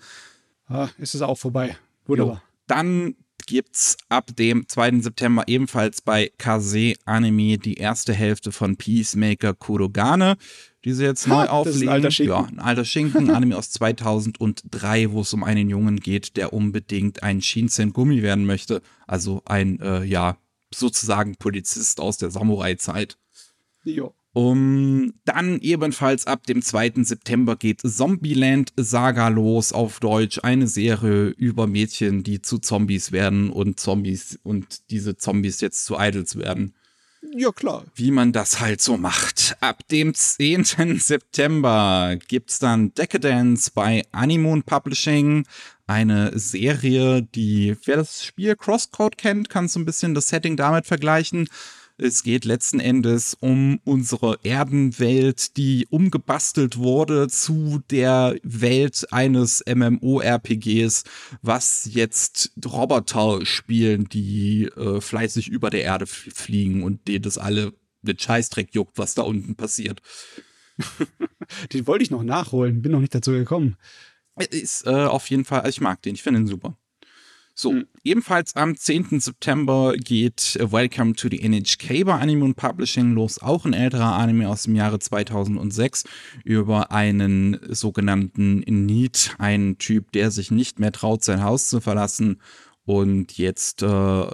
Ah, 0.68 0.90
ist 0.98 1.14
es 1.14 1.22
auch 1.22 1.38
vorbei. 1.38 1.78
Wunderbar. 2.08 2.36
Jo. 2.36 2.42
Dann 2.66 3.16
gibt's 3.46 3.98
ab 4.10 4.36
dem 4.36 4.68
2. 4.68 5.02
September 5.02 5.44
ebenfalls 5.48 6.02
bei 6.02 6.32
Kase 6.38 6.94
Anime 7.06 7.58
die 7.58 7.76
erste 7.76 8.14
Hälfte 8.14 8.52
von 8.52 8.78
Peacemaker 8.78 9.54
Kurogane, 9.54 10.38
die 10.84 10.94
sie 10.94 11.04
jetzt 11.04 11.28
neu 11.28 11.36
Ha, 11.36 11.44
ist 11.44 11.50
ein 11.50 11.54
auflegen. 11.54 11.90
alter 11.90 12.12
Schinken. 12.12 12.34
Ja, 12.34 12.44
ein 12.46 12.60
alter 12.60 12.86
Schinken, 12.86 13.30
Anime 13.30 13.58
aus 13.58 13.72
2003, 13.72 15.12
wo 15.12 15.22
es 15.22 15.34
um 15.34 15.44
einen 15.44 15.70
Jungen 15.70 16.00
geht, 16.00 16.38
der 16.38 16.54
unbedingt 16.54 17.24
ein 17.24 17.42
Shinsen 17.42 17.94
Gummi 17.94 18.22
werden 18.22 18.46
möchte. 18.46 18.82
Also 19.08 19.42
ein, 19.46 19.80
äh, 19.80 20.04
ja, 20.04 20.38
sozusagen 20.74 21.36
Polizist 21.36 22.00
aus 22.00 22.18
der 22.18 22.32
Samurai-Zeit. 22.32 23.18
Jo. 23.84 24.14
Um, 24.34 25.14
dann 25.26 25.60
ebenfalls 25.60 26.26
ab 26.26 26.48
dem 26.48 26.62
2. 26.62 27.04
September 27.04 27.58
geht 27.58 27.82
Zombieland 27.82 28.72
Saga 28.78 29.28
los 29.28 29.74
auf 29.74 30.00
Deutsch. 30.00 30.40
Eine 30.42 30.68
Serie 30.68 31.28
über 31.28 31.68
Mädchen, 31.68 32.24
die 32.24 32.42
zu 32.42 32.60
Zombies 32.60 33.12
werden 33.12 33.50
und 33.50 33.82
Zombies 33.82 34.40
und 34.42 34.90
diese 34.90 35.18
Zombies 35.18 35.60
jetzt 35.60 35.84
zu 35.84 35.98
Idols 36.00 36.38
werden. 36.38 36.74
Ja, 37.22 37.52
klar. 37.52 37.86
Wie 37.96 38.12
man 38.12 38.32
das 38.32 38.60
halt 38.60 38.82
so 38.82 38.98
macht. 38.98 39.56
Ab 39.62 39.88
dem 39.90 40.14
10. 40.14 40.64
September 41.00 42.18
gibt's 42.28 42.60
dann 42.60 42.94
Decadence 42.94 43.70
bei 43.70 44.04
Animoon 44.12 44.64
Publishing. 44.64 45.46
Eine 45.86 46.38
Serie, 46.38 47.22
die, 47.22 47.76
wer 47.86 47.98
das 47.98 48.26
Spiel 48.26 48.56
Crosscode 48.56 49.18
kennt, 49.18 49.50
kann 49.50 49.68
so 49.68 49.80
ein 49.80 49.86
bisschen 49.86 50.14
das 50.14 50.30
Setting 50.30 50.58
damit 50.58 50.88
vergleichen. 50.88 51.48
Es 52.04 52.24
geht 52.24 52.46
letzten 52.46 52.80
Endes 52.80 53.38
um 53.40 53.80
unsere 53.84 54.40
Erdenwelt, 54.42 55.56
die 55.56 55.86
umgebastelt 55.92 56.78
wurde 56.78 57.28
zu 57.28 57.84
der 57.92 58.38
Welt 58.42 59.06
eines 59.12 59.64
MMORPGs, 59.68 61.04
was 61.44 61.88
jetzt 61.92 62.54
Roboter 62.66 63.46
spielen, 63.46 64.10
die 64.10 64.64
äh, 64.64 65.00
fleißig 65.00 65.50
über 65.50 65.70
der 65.70 65.84
Erde 65.84 66.08
fliegen 66.08 66.82
und 66.82 67.08
denen 67.08 67.22
das 67.22 67.38
alle 67.38 67.72
mit 68.02 68.20
Scheißdreck 68.20 68.74
juckt, 68.74 68.98
was 68.98 69.14
da 69.14 69.22
unten 69.22 69.54
passiert. 69.54 70.02
den 71.72 71.86
wollte 71.86 72.04
ich 72.04 72.10
noch 72.10 72.24
nachholen, 72.24 72.82
bin 72.82 72.94
noch 72.94 73.00
nicht 73.00 73.14
dazu 73.14 73.30
gekommen. 73.30 73.78
Ist 74.50 74.88
äh, 74.88 74.90
auf 74.90 75.30
jeden 75.30 75.46
Fall, 75.46 75.60
also 75.60 75.70
ich 75.70 75.82
mag 75.82 76.02
den, 76.02 76.16
ich 76.16 76.24
finde 76.24 76.40
ihn 76.40 76.48
super. 76.48 76.76
So, 77.54 77.74
mhm. 77.74 77.88
ebenfalls 78.04 78.56
am 78.56 78.76
10. 78.76 79.20
September 79.20 79.94
geht 79.98 80.58
Welcome 80.60 81.14
to 81.14 81.28
the 81.30 81.48
NHK 81.48 82.06
bei 82.06 82.14
Anime 82.14 82.46
und 82.46 82.56
Publishing 82.56 83.14
los. 83.14 83.42
Auch 83.42 83.66
ein 83.66 83.74
älterer 83.74 84.16
Anime 84.16 84.50
aus 84.50 84.64
dem 84.64 84.76
Jahre 84.76 85.00
2006 85.00 86.06
über 86.44 86.92
einen 86.92 87.60
sogenannten 87.70 88.60
Need, 88.60 89.36
einen 89.38 89.78
Typ, 89.78 90.12
der 90.12 90.32
sich 90.32 90.52
nicht 90.52 90.80
mehr 90.80 90.92
traut, 90.92 91.24
sein 91.24 91.44
Haus 91.44 91.70
zu 91.70 91.82
verlassen 91.82 92.42
und 92.86 93.38
jetzt 93.38 93.84
äh, 93.84 94.26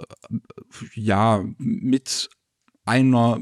ja 0.94 1.44
mit 1.58 2.30
einer 2.84 3.40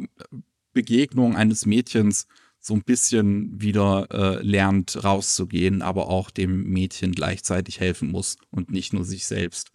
Begegnung 0.73 1.37
eines 1.37 1.65
Mädchens 1.65 2.27
so 2.67 2.75
ein 2.75 2.83
bisschen 2.83 3.61
wieder 3.61 4.09
äh, 4.11 4.43
lernt, 4.43 5.05
rauszugehen, 5.05 5.83
aber 5.83 6.09
auch 6.09 6.31
dem 6.31 6.65
Mädchen 6.65 7.13
gleichzeitig 7.13 7.79
helfen 7.79 8.11
muss 8.11 8.39
und 8.51 8.73
nicht 8.73 8.93
nur 8.93 9.05
sich 9.05 9.25
selbst. 9.25 9.71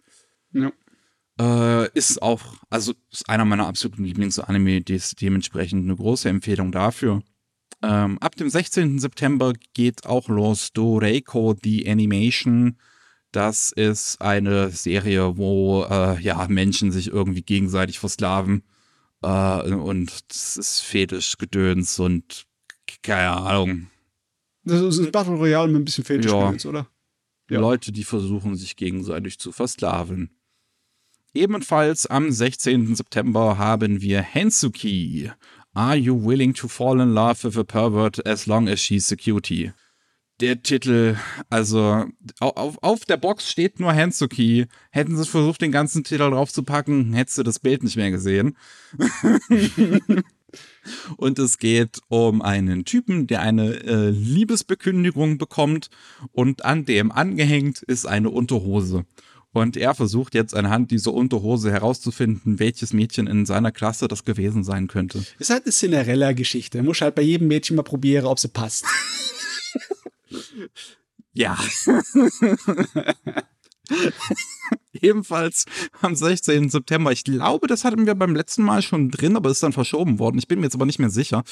Ja. 0.52 0.72
Äh, 1.40 1.88
ist 1.94 2.20
auch, 2.20 2.42
also 2.68 2.92
ist 3.10 3.30
einer 3.30 3.46
meiner 3.46 3.66
absoluten 3.66 4.04
Lieblingsanime, 4.04 4.82
die 4.82 4.94
ist 4.94 5.22
dementsprechend 5.22 5.84
eine 5.84 5.96
große 5.96 6.28
Empfehlung 6.28 6.70
dafür. 6.70 7.22
Ähm, 7.82 8.18
ab 8.18 8.36
dem 8.36 8.50
16. 8.50 8.98
September 8.98 9.54
geht 9.72 10.04
auch 10.04 10.28
los 10.28 10.74
Doreiko 10.74 11.56
The 11.62 11.88
Animation. 11.88 12.76
Das 13.32 13.72
ist 13.72 14.20
eine 14.20 14.68
Serie, 14.68 15.38
wo 15.38 15.84
äh, 15.84 16.20
ja 16.20 16.46
Menschen 16.48 16.92
sich 16.92 17.08
irgendwie 17.08 17.42
gegenseitig 17.42 17.98
versklaven. 17.98 18.64
Äh, 19.22 19.72
und 19.72 20.30
das 20.30 20.58
ist 20.58 20.80
Fetischgedöns 20.80 21.98
und 21.98 22.46
keine 23.02 23.30
Ahnung. 23.30 23.86
Das 24.64 24.80
ist 24.80 24.98
ein 24.98 25.10
Battle 25.10 25.34
Royale 25.34 25.68
mit 25.68 25.82
ein 25.82 25.84
bisschen 25.84 26.04
Fetisch, 26.04 26.30
ja. 26.30 26.54
oder? 26.68 26.86
Ja. 27.50 27.60
Leute, 27.60 27.92
die 27.92 28.04
versuchen, 28.04 28.56
sich 28.56 28.76
gegenseitig 28.76 29.38
zu 29.38 29.52
versklaven. 29.52 30.30
Ebenfalls 31.34 32.06
am 32.06 32.30
16. 32.30 32.94
September 32.94 33.58
haben 33.58 34.00
wir 34.02 34.20
Hensuki. 34.20 35.30
Are 35.74 35.96
you 35.96 36.14
willing 36.14 36.52
to 36.54 36.68
fall 36.68 37.00
in 37.00 37.14
love 37.14 37.42
with 37.44 37.56
a 37.56 37.64
pervert 37.64 38.26
as 38.26 38.46
long 38.46 38.68
as 38.68 38.80
she's 38.80 39.10
a 39.10 39.16
cutie? 39.16 39.72
Der 40.40 40.62
Titel, 40.62 41.16
also 41.50 42.06
auf, 42.40 42.78
auf 42.82 43.04
der 43.04 43.16
Box 43.16 43.50
steht 43.50 43.80
nur 43.80 43.92
Hensuki. 43.92 44.66
Hätten 44.90 45.16
sie 45.16 45.24
versucht, 45.24 45.62
den 45.62 45.72
ganzen 45.72 46.04
Titel 46.04 46.30
draufzupacken, 46.30 47.12
hättest 47.14 47.38
du 47.38 47.42
das 47.42 47.58
Bild 47.58 47.82
nicht 47.82 47.96
mehr 47.96 48.10
gesehen. 48.10 48.56
Und 51.16 51.38
es 51.38 51.58
geht 51.58 52.00
um 52.08 52.42
einen 52.42 52.84
Typen, 52.84 53.26
der 53.26 53.40
eine 53.40 53.74
äh, 53.84 54.10
Liebesbekündigung 54.10 55.38
bekommt 55.38 55.90
und 56.32 56.64
an 56.64 56.84
dem 56.84 57.12
angehängt 57.12 57.82
ist 57.82 58.06
eine 58.06 58.30
Unterhose. 58.30 59.04
Und 59.52 59.76
er 59.76 59.94
versucht 59.94 60.34
jetzt 60.34 60.54
anhand 60.54 60.90
dieser 60.90 61.12
Unterhose 61.12 61.70
herauszufinden, 61.70 62.58
welches 62.58 62.94
Mädchen 62.94 63.26
in 63.26 63.44
seiner 63.44 63.70
Klasse 63.70 64.08
das 64.08 64.24
gewesen 64.24 64.64
sein 64.64 64.88
könnte. 64.88 65.22
Ist 65.38 65.50
halt 65.50 65.64
eine 65.64 65.72
Cinderella-Geschichte. 65.72 66.82
Muss 66.82 67.02
halt 67.02 67.14
bei 67.14 67.22
jedem 67.22 67.48
Mädchen 67.48 67.76
mal 67.76 67.82
probieren, 67.82 68.24
ob 68.24 68.38
sie 68.38 68.48
passt. 68.48 68.86
ja. 71.34 71.58
Ebenfalls 74.92 75.64
am 76.00 76.14
16. 76.14 76.68
September, 76.68 77.12
ich 77.12 77.24
glaube, 77.24 77.66
das 77.66 77.84
hatten 77.84 78.06
wir 78.06 78.14
beim 78.14 78.36
letzten 78.36 78.62
Mal 78.62 78.82
schon 78.82 79.10
drin, 79.10 79.36
aber 79.36 79.50
ist 79.50 79.62
dann 79.62 79.72
verschoben 79.72 80.18
worden. 80.18 80.38
Ich 80.38 80.48
bin 80.48 80.60
mir 80.60 80.66
jetzt 80.66 80.74
aber 80.74 80.86
nicht 80.86 80.98
mehr 80.98 81.10
sicher. 81.10 81.42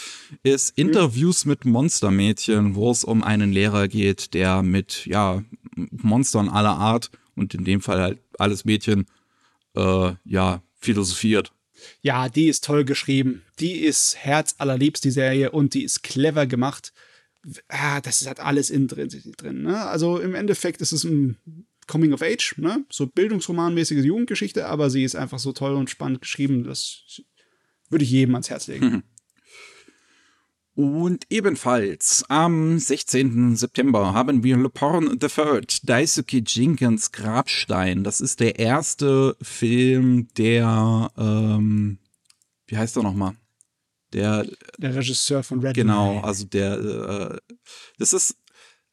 Ist 0.43 0.76
mhm. 0.76 0.87
Interviews 0.87 1.45
mit 1.45 1.64
Monstermädchen, 1.64 2.74
wo 2.74 2.91
es 2.91 3.05
um 3.05 3.22
einen 3.22 3.53
Lehrer 3.53 3.89
geht, 3.89 4.35
der 4.35 4.62
mit 4.62 5.07
ja 5.07 5.43
Monstern 5.74 6.49
aller 6.49 6.76
Art 6.76 7.11
und 7.35 7.55
in 7.55 7.64
dem 7.64 7.81
Fall 7.81 8.01
halt 8.01 8.18
alles 8.39 8.64
Mädchen 8.64 9.07
äh, 9.74 10.12
ja 10.24 10.62
philosophiert. 10.78 11.53
Ja, 12.03 12.28
die 12.28 12.49
ist 12.49 12.64
toll 12.64 12.85
geschrieben. 12.85 13.43
Die 13.59 13.81
ist 13.81 14.16
herzallerliebst, 14.16 15.05
die 15.05 15.11
Serie, 15.11 15.51
und 15.51 15.74
die 15.74 15.85
ist 15.85 16.03
clever 16.03 16.47
gemacht. 16.47 16.93
Ah, 17.68 18.01
das 18.03 18.20
ist 18.20 18.26
halt 18.26 18.41
alles 18.41 18.68
innen 18.68 18.89
drin. 18.89 19.09
drin 19.39 19.62
ne? 19.62 19.87
Also 19.87 20.18
im 20.18 20.35
Endeffekt 20.35 20.83
ist 20.83 20.93
es 20.93 21.05
ein 21.05 21.39
Coming 21.91 22.12
of 22.12 22.22
Age, 22.22 22.55
ne? 22.59 22.84
so 22.88 23.07
bildungsromanmäßige 23.07 24.05
Jugendgeschichte, 24.05 24.66
aber 24.66 24.91
sie 24.91 25.05
ist 25.05 25.16
einfach 25.16 25.38
so 25.38 25.53
toll 25.53 25.74
und 25.74 25.91
spannend 25.91 26.22
geschrieben, 26.22 26.64
das 26.64 27.20
würde 27.88 28.05
ich 28.05 28.11
jedem 28.11 28.34
ans 28.36 28.49
Herz 28.49 28.68
legen. 28.68 29.03
Und 30.74 31.26
ebenfalls 31.28 32.24
am 32.28 32.78
16. 32.78 33.57
September 33.57 34.14
haben 34.14 34.45
wir 34.45 34.57
Le 34.57 34.70
Porn 34.70 35.18
the 35.20 35.26
Third, 35.26 35.86
Daisuke 35.88 36.43
Jenkins 36.47 37.12
Grabstein. 37.12 38.05
Das 38.05 38.20
ist 38.20 38.41
der 38.41 38.59
erste 38.59 39.36
Film, 39.43 40.28
der, 40.38 41.11
ähm, 41.18 41.99
wie 42.66 42.78
heißt 42.78 42.97
er 42.97 43.03
nochmal? 43.03 43.34
Der, 44.12 44.47
der 44.78 44.95
Regisseur 44.95 45.43
von 45.43 45.61
Red 45.61 45.74
Genau, 45.74 46.20
also 46.20 46.47
der, 46.47 46.78
äh, 46.78 47.55
das 47.99 48.12
ist 48.12 48.36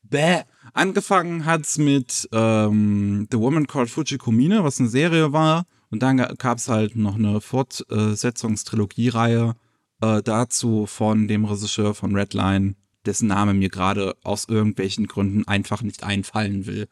Bäh. 0.09 0.43
Angefangen 0.73 1.45
hat's 1.45 1.77
mit 1.77 2.27
ähm, 2.31 3.27
The 3.31 3.39
Woman 3.39 3.67
Called 3.67 3.89
Fujikomine, 3.89 4.63
was 4.63 4.79
eine 4.79 4.89
Serie 4.89 5.33
war. 5.33 5.65
Und 5.89 6.03
dann 6.03 6.17
gab 6.17 6.57
es 6.57 6.67
halt 6.67 6.95
noch 6.95 7.15
eine 7.15 7.41
Fortsetzungstrilogiereihe 7.41 9.55
äh, 10.01 10.21
dazu 10.21 10.85
von 10.85 11.27
dem 11.27 11.45
Regisseur 11.45 11.95
von 11.95 12.15
Redline, 12.15 12.75
dessen 13.05 13.27
Name 13.27 13.53
mir 13.53 13.69
gerade 13.69 14.15
aus 14.23 14.45
irgendwelchen 14.49 15.07
Gründen 15.07 15.47
einfach 15.47 15.81
nicht 15.81 16.03
einfallen 16.03 16.65
will. 16.65 16.87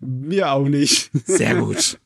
Mir 0.00 0.50
auch 0.50 0.68
nicht. 0.68 1.10
Sehr 1.26 1.56
gut. 1.56 2.00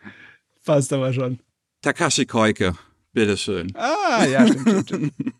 Passt 0.64 0.92
aber 0.92 1.12
schon. 1.12 1.40
Takashi 1.82 2.24
Koike, 2.24 2.74
bitteschön. 3.12 3.72
Ah, 3.76 4.24
ja, 4.24 4.46
stimmt, 4.46 4.62
stimmt, 4.62 4.86
stimmt. 4.86 5.12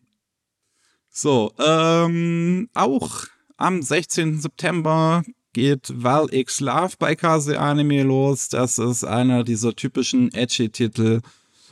So, 1.16 1.52
ähm, 1.60 2.68
auch 2.74 3.26
am 3.56 3.82
16. 3.82 4.40
September 4.40 5.22
geht 5.52 5.92
Val 5.94 6.28
X 6.32 6.60
Love 6.60 6.94
bei 6.98 7.14
Kase 7.14 7.58
Anime 7.58 8.02
los. 8.02 8.48
Das 8.48 8.78
ist 8.78 9.04
einer 9.04 9.44
dieser 9.44 9.74
typischen 9.74 10.32
Edgy-Titel, 10.34 11.20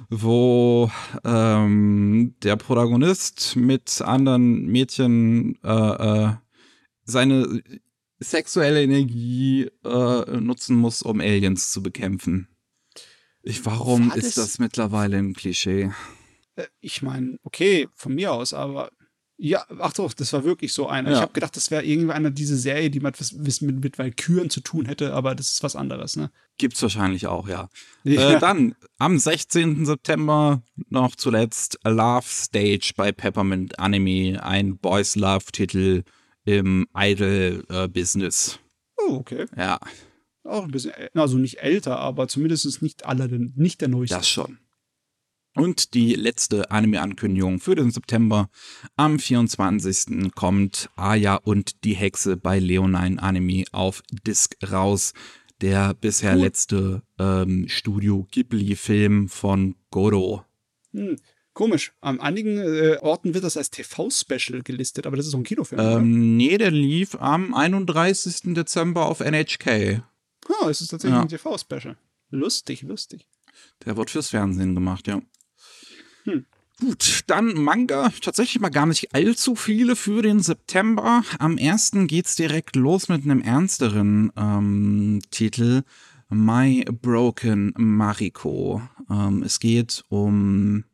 wo 0.09 0.91
ähm, 1.25 2.35
der 2.43 2.57
Protagonist 2.57 3.57
mit 3.57 4.01
anderen 4.01 4.67
Mädchen 4.67 5.59
äh, 5.63 5.69
äh, 5.69 6.33
seine 7.05 7.63
sexuelle 8.21 8.83
Energie 8.83 9.69
äh, 9.85 10.41
nutzen 10.41 10.77
muss, 10.77 11.03
um 11.03 11.21
Aliens 11.21 11.73
zu 11.73 11.83
bekämpfen. 11.83 12.49
Ich, 13.43 13.67
warum 13.67 14.11
das 14.15 14.25
ist 14.25 14.39
das 14.39 14.59
mittlerweile 14.61 15.19
ein 15.19 15.35
Klischee? 15.35 15.91
Äh, 16.55 16.67
ich 16.81 17.03
meine, 17.03 17.39
okay, 17.43 17.89
von 17.95 18.15
mir 18.15 18.33
aus, 18.33 18.53
aber 18.55 18.93
ja, 19.45 19.67
ach 19.81 19.93
doch, 19.93 20.13
das 20.13 20.33
war 20.33 20.45
wirklich 20.45 20.73
so 20.73 20.87
einer. 20.87 21.11
Ja. 21.11 21.17
Ich 21.17 21.23
habe 21.23 21.33
gedacht, 21.33 21.57
das 21.57 21.73
wäre 21.73 21.85
irgendwie 21.85 22.13
eine 22.13 22.31
diese 22.31 22.57
Serie, 22.57 22.91
die 22.91 23.01
mit, 23.01 23.19
mit, 23.61 23.83
mit 23.83 23.99
Valkyren 23.99 24.51
zu 24.51 24.61
tun 24.61 24.87
hätte, 24.87 25.15
aber 25.15 25.35
das 25.35 25.55
ist 25.55 25.65
was 25.65 25.75
anderes, 25.75 26.15
ne? 26.15 26.31
Gibt's 26.59 26.81
wahrscheinlich 26.81 27.27
auch, 27.27 27.49
ja. 27.49 27.69
ja. 28.05 28.37
Äh, 28.37 28.39
dann 28.39 28.77
am 28.99 29.19
16. 29.19 29.85
September 29.85 30.63
noch 30.91 31.17
zuletzt 31.17 31.81
Love 31.83 32.25
Stage 32.25 32.93
bei 32.97 33.11
Peppermint 33.11 33.81
Anime, 33.81 34.41
ein 34.45 34.79
Boys 34.79 35.17
Love 35.17 35.47
Titel 35.51 36.05
im 36.45 36.87
Idol 36.97 37.65
äh, 37.69 37.89
Business. 37.89 38.61
Oh, 38.97 39.15
okay. 39.15 39.47
Ja. 39.57 39.81
Auch 40.45 40.63
ein 40.63 40.71
bisschen, 40.71 40.93
also 41.15 41.37
nicht 41.37 41.59
älter, 41.59 41.99
aber 41.99 42.29
zumindest 42.29 42.81
nicht 42.81 43.07
alle, 43.07 43.29
nicht 43.57 43.81
der 43.81 43.89
neueste. 43.89 44.19
Das 44.19 44.29
schon. 44.29 44.59
Und 45.55 45.93
die 45.93 46.15
letzte 46.15 46.71
Anime-Ankündigung 46.71 47.61
für 47.61 47.75
den 47.75 47.91
September. 47.91 48.49
Am 48.97 49.19
24. 49.19 50.33
kommt 50.35 50.89
Aya 50.97 51.37
und 51.37 51.85
die 51.85 51.95
Hexe 51.95 52.37
bei 52.37 52.59
Leonine 52.59 53.23
Anime 53.23 53.65
auf 53.73 54.03
Disc 54.27 54.57
raus. 54.71 55.13
Der 55.61 55.95
bisher 55.95 56.35
cool. 56.35 56.41
letzte 56.41 57.03
ähm, 57.19 57.69
Studio 57.69 58.27
Ghibli-Film 58.31 59.29
von 59.29 59.77
Goro. 59.91 60.45
Hm. 60.93 61.17
Komisch. 61.55 61.93
An 62.01 62.19
einigen 62.19 62.57
äh, 62.57 62.97
Orten 63.03 63.35
wird 63.35 63.45
das 63.45 63.59
als 63.59 63.71
TV-Special 63.71 64.63
gelistet, 64.63 65.07
aber 65.07 65.17
das 65.17 65.27
ist 65.27 65.33
doch 65.33 65.39
ein 65.39 65.45
Kinofilm. 65.45 65.81
Ähm, 65.81 66.37
nee, 66.37 66.57
der 66.57 66.71
lief 66.71 67.15
am 67.17 67.53
31. 67.53 68.55
Dezember 68.55 69.07
auf 69.07 69.21
NHK. 69.21 70.03
Oh, 70.49 70.69
es 70.69 70.81
ist 70.81 70.89
tatsächlich 70.89 71.17
ja. 71.17 71.23
ein 71.23 71.29
TV-Special. 71.29 71.97
Lustig, 72.31 72.83
lustig. 72.83 73.29
Der 73.85 73.99
wird 73.99 74.11
fürs 74.11 74.31
Fernsehen 74.31 74.75
gemacht, 74.75 75.07
ja. 75.07 75.21
Hm. 76.25 76.45
Gut, 76.81 77.23
dann 77.29 77.55
Manga. 77.55 78.11
Tatsächlich 78.21 78.61
mal 78.61 78.71
gar 78.71 78.87
nicht 78.87 79.15
allzu 79.15 79.55
viele 79.55 79.95
für 79.95 80.23
den 80.23 80.41
September. 80.41 81.23
Am 81.39 81.57
1. 81.59 81.93
geht's 82.07 82.35
direkt 82.35 82.75
los 82.77 83.09
mit 83.09 83.25
einem 83.25 83.41
ernsteren 83.41 84.33
ähm, 84.37 85.21
Titel. 85.31 85.83
My 86.29 86.85
Broken 86.85 87.73
Mariko. 87.77 88.83
Ähm, 89.09 89.43
es 89.45 89.61
geht 89.61 90.03
um 90.09 90.85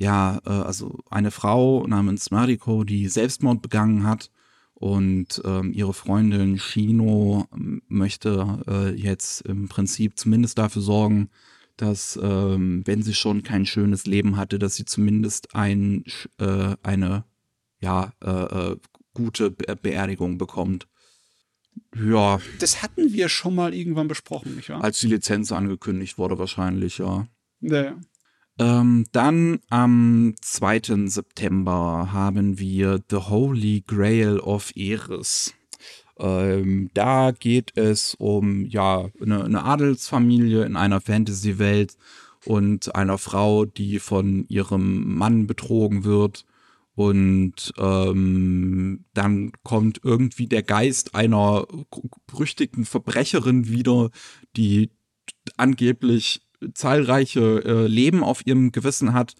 ja, 0.00 0.40
äh, 0.46 0.50
also 0.50 0.98
eine 1.10 1.30
Frau 1.30 1.86
namens 1.86 2.30
Mariko, 2.30 2.84
die 2.84 3.06
Selbstmord 3.08 3.60
begangen 3.60 4.04
hat 4.04 4.30
und 4.74 5.42
ähm, 5.44 5.72
ihre 5.74 5.92
Freundin 5.92 6.58
Shino 6.58 7.46
möchte 7.88 8.64
äh, 8.66 8.94
jetzt 8.94 9.42
im 9.42 9.68
Prinzip 9.68 10.18
zumindest 10.18 10.56
dafür 10.56 10.80
sorgen, 10.80 11.28
dass, 11.80 12.18
ähm, 12.22 12.82
wenn 12.86 13.02
sie 13.02 13.14
schon 13.14 13.42
kein 13.42 13.66
schönes 13.66 14.06
Leben 14.06 14.36
hatte, 14.36 14.58
dass 14.58 14.76
sie 14.76 14.84
zumindest 14.84 15.54
ein, 15.54 16.04
äh, 16.38 16.76
eine 16.82 17.24
ja, 17.80 18.12
äh, 18.22 18.30
äh, 18.72 18.76
gute 19.14 19.50
Be 19.50 19.76
Beerdigung 19.76 20.38
bekommt. 20.38 20.86
Ja. 21.96 22.40
Das 22.58 22.82
hatten 22.82 23.12
wir 23.12 23.28
schon 23.28 23.54
mal 23.54 23.74
irgendwann 23.74 24.08
besprochen, 24.08 24.56
nicht 24.56 24.68
wahr? 24.68 24.82
Als 24.82 25.00
die 25.00 25.06
Lizenz 25.08 25.52
angekündigt 25.52 26.18
wurde, 26.18 26.38
wahrscheinlich, 26.38 26.98
ja. 26.98 27.26
Ja. 27.60 27.98
Ähm, 28.58 29.06
dann 29.12 29.60
am 29.70 30.34
2. 30.42 31.06
September 31.08 32.10
haben 32.12 32.58
wir 32.58 33.00
The 33.08 33.16
Holy 33.16 33.82
Grail 33.86 34.38
of 34.38 34.72
Eris. 34.76 35.54
Ähm, 36.20 36.90
da 36.94 37.32
geht 37.32 37.76
es 37.76 38.14
um 38.14 38.66
ja 38.66 39.08
eine, 39.20 39.44
eine 39.44 39.64
Adelsfamilie 39.64 40.64
in 40.64 40.76
einer 40.76 41.00
Fantasy-Welt 41.00 41.96
und 42.44 42.94
einer 42.94 43.18
Frau, 43.18 43.64
die 43.64 43.98
von 43.98 44.46
ihrem 44.48 45.16
Mann 45.16 45.46
betrogen 45.46 46.04
wird. 46.04 46.44
Und 46.94 47.72
ähm, 47.78 49.04
dann 49.14 49.52
kommt 49.62 50.00
irgendwie 50.04 50.46
der 50.46 50.62
Geist 50.62 51.14
einer 51.14 51.66
berüchtigten 52.26 52.84
Verbrecherin 52.84 53.68
wieder, 53.68 54.10
die 54.56 54.90
angeblich 55.56 56.42
zahlreiche 56.74 57.64
äh, 57.64 57.86
Leben 57.86 58.22
auf 58.22 58.46
ihrem 58.46 58.72
Gewissen 58.72 59.14
hat, 59.14 59.34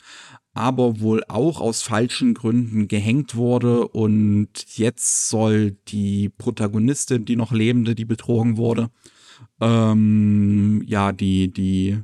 aber 0.53 1.01
wohl 1.01 1.23
auch 1.29 1.61
aus 1.61 1.83
falschen 1.83 2.35
Gründen 2.35 2.89
gehängt 2.89 3.37
wurde 3.37 3.87
und 3.87 4.49
jetzt 4.77 5.29
soll 5.29 5.77
die 5.89 6.29
Protagonistin, 6.29 7.25
die 7.25 7.37
noch 7.37 7.53
lebende, 7.53 7.95
die 7.95 8.05
betrogen 8.05 8.57
wurde, 8.57 8.91
ähm, 9.61 10.83
ja, 10.87 11.13
die, 11.13 11.53
die, 11.53 11.99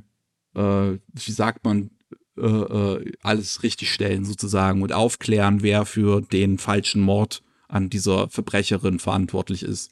äh, 0.55 0.97
wie 1.13 1.31
sagt 1.31 1.65
man, 1.65 1.91
äh, 2.37 2.41
äh, 2.41 3.11
alles 3.21 3.63
richtig 3.63 3.91
stellen 3.91 4.23
sozusagen 4.23 4.81
und 4.81 4.93
aufklären, 4.93 5.63
wer 5.63 5.85
für 5.85 6.21
den 6.21 6.57
falschen 6.57 7.01
Mord 7.01 7.43
an 7.67 7.89
dieser 7.89 8.29
Verbrecherin 8.29 8.99
verantwortlich 8.99 9.63
ist. 9.63 9.91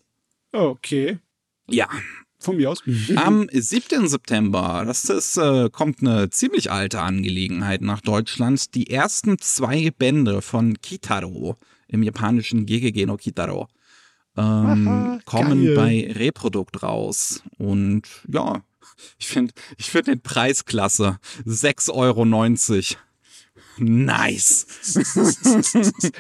Okay. 0.52 1.18
Ja, 1.70 1.90
von 2.46 2.58
mir 2.58 2.70
aus. 2.70 2.84
Am 3.16 3.48
7. 3.52 4.08
September, 4.08 4.84
das 4.86 5.06
ist, 5.06 5.38
äh, 5.38 5.70
kommt 5.70 6.02
eine 6.02 6.30
ziemlich 6.30 6.72
alte 6.72 7.02
Angelegenheit 7.02 7.82
nach 7.82 8.02
Deutschland. 8.02 8.74
Die 8.76 8.90
ersten 8.90 9.40
zwei 9.40 9.92
Bände 9.92 10.42
von 10.42 10.80
Kitaro 10.82 11.58
im 11.88 12.04
japanischen 12.04 12.66
Gegege 12.66 13.06
no 13.06 13.18
Kitaro 13.18 13.68
ähm, 14.38 14.88
Aha, 14.88 15.20
kommen 15.26 15.66
geil. 15.66 15.76
bei 15.76 16.14
Reprodukt 16.14 16.84
raus. 16.84 17.42
Und 17.58 18.04
ja, 18.28 18.62
ich 19.18 19.28
finde 19.28 19.54
ich 19.78 19.90
find 19.90 20.08
den 20.08 20.22
Preis 20.22 20.66
klasse. 20.66 21.20
6,90 21.46 21.92
Euro. 21.94 22.26
Nice. 23.78 24.68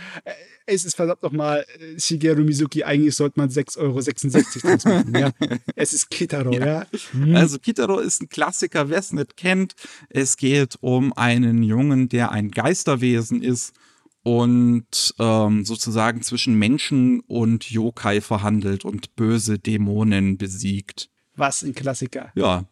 es 0.66 0.86
ist 0.86 0.96
verdammt 0.96 1.22
nochmal 1.24 1.66
äh, 1.80 2.00
Shigeru 2.00 2.44
Mizuki, 2.44 2.84
eigentlich 2.84 3.16
sollte 3.16 3.40
man 3.40 3.50
6,66 3.50 3.78
Euro 3.78 4.02
draus 4.02 4.86
machen. 4.86 5.16
Ja. 5.16 5.32
Es 5.76 5.94
ist 5.94 6.10
Kitaro, 6.10 6.54
ja. 6.54 6.66
ja. 6.66 6.88
Mhm. 7.14 7.36
Also 7.36 7.60
Kitaro 7.60 8.00
ist 8.00 8.22
ein 8.22 8.30
Klassiker, 8.30 8.90
wer 8.90 9.00
es 9.00 9.12
nicht 9.12 9.38
kennt. 9.38 9.76
Es 10.10 10.38
geht 10.38 10.78
um 10.82 11.14
einen 11.14 11.64
Jungen, 11.64 12.10
der 12.10 12.32
ein 12.32 12.52
Geisterwesen 12.52 13.44
ist 13.44 13.74
und 14.24 15.14
ähm, 15.20 15.66
sozusagen 15.66 16.24
zwischen 16.24 16.56
Menschen 16.56 17.20
und 17.22 17.70
Yokai 17.70 18.22
verhandelt 18.22 18.86
und 18.86 19.16
böse 19.16 19.60
Dämonen 19.60 20.38
besiegt. 20.38 21.10
Was 21.36 21.62
ein 21.64 21.76
Klassiker. 21.76 22.32
Ja. 22.36 22.66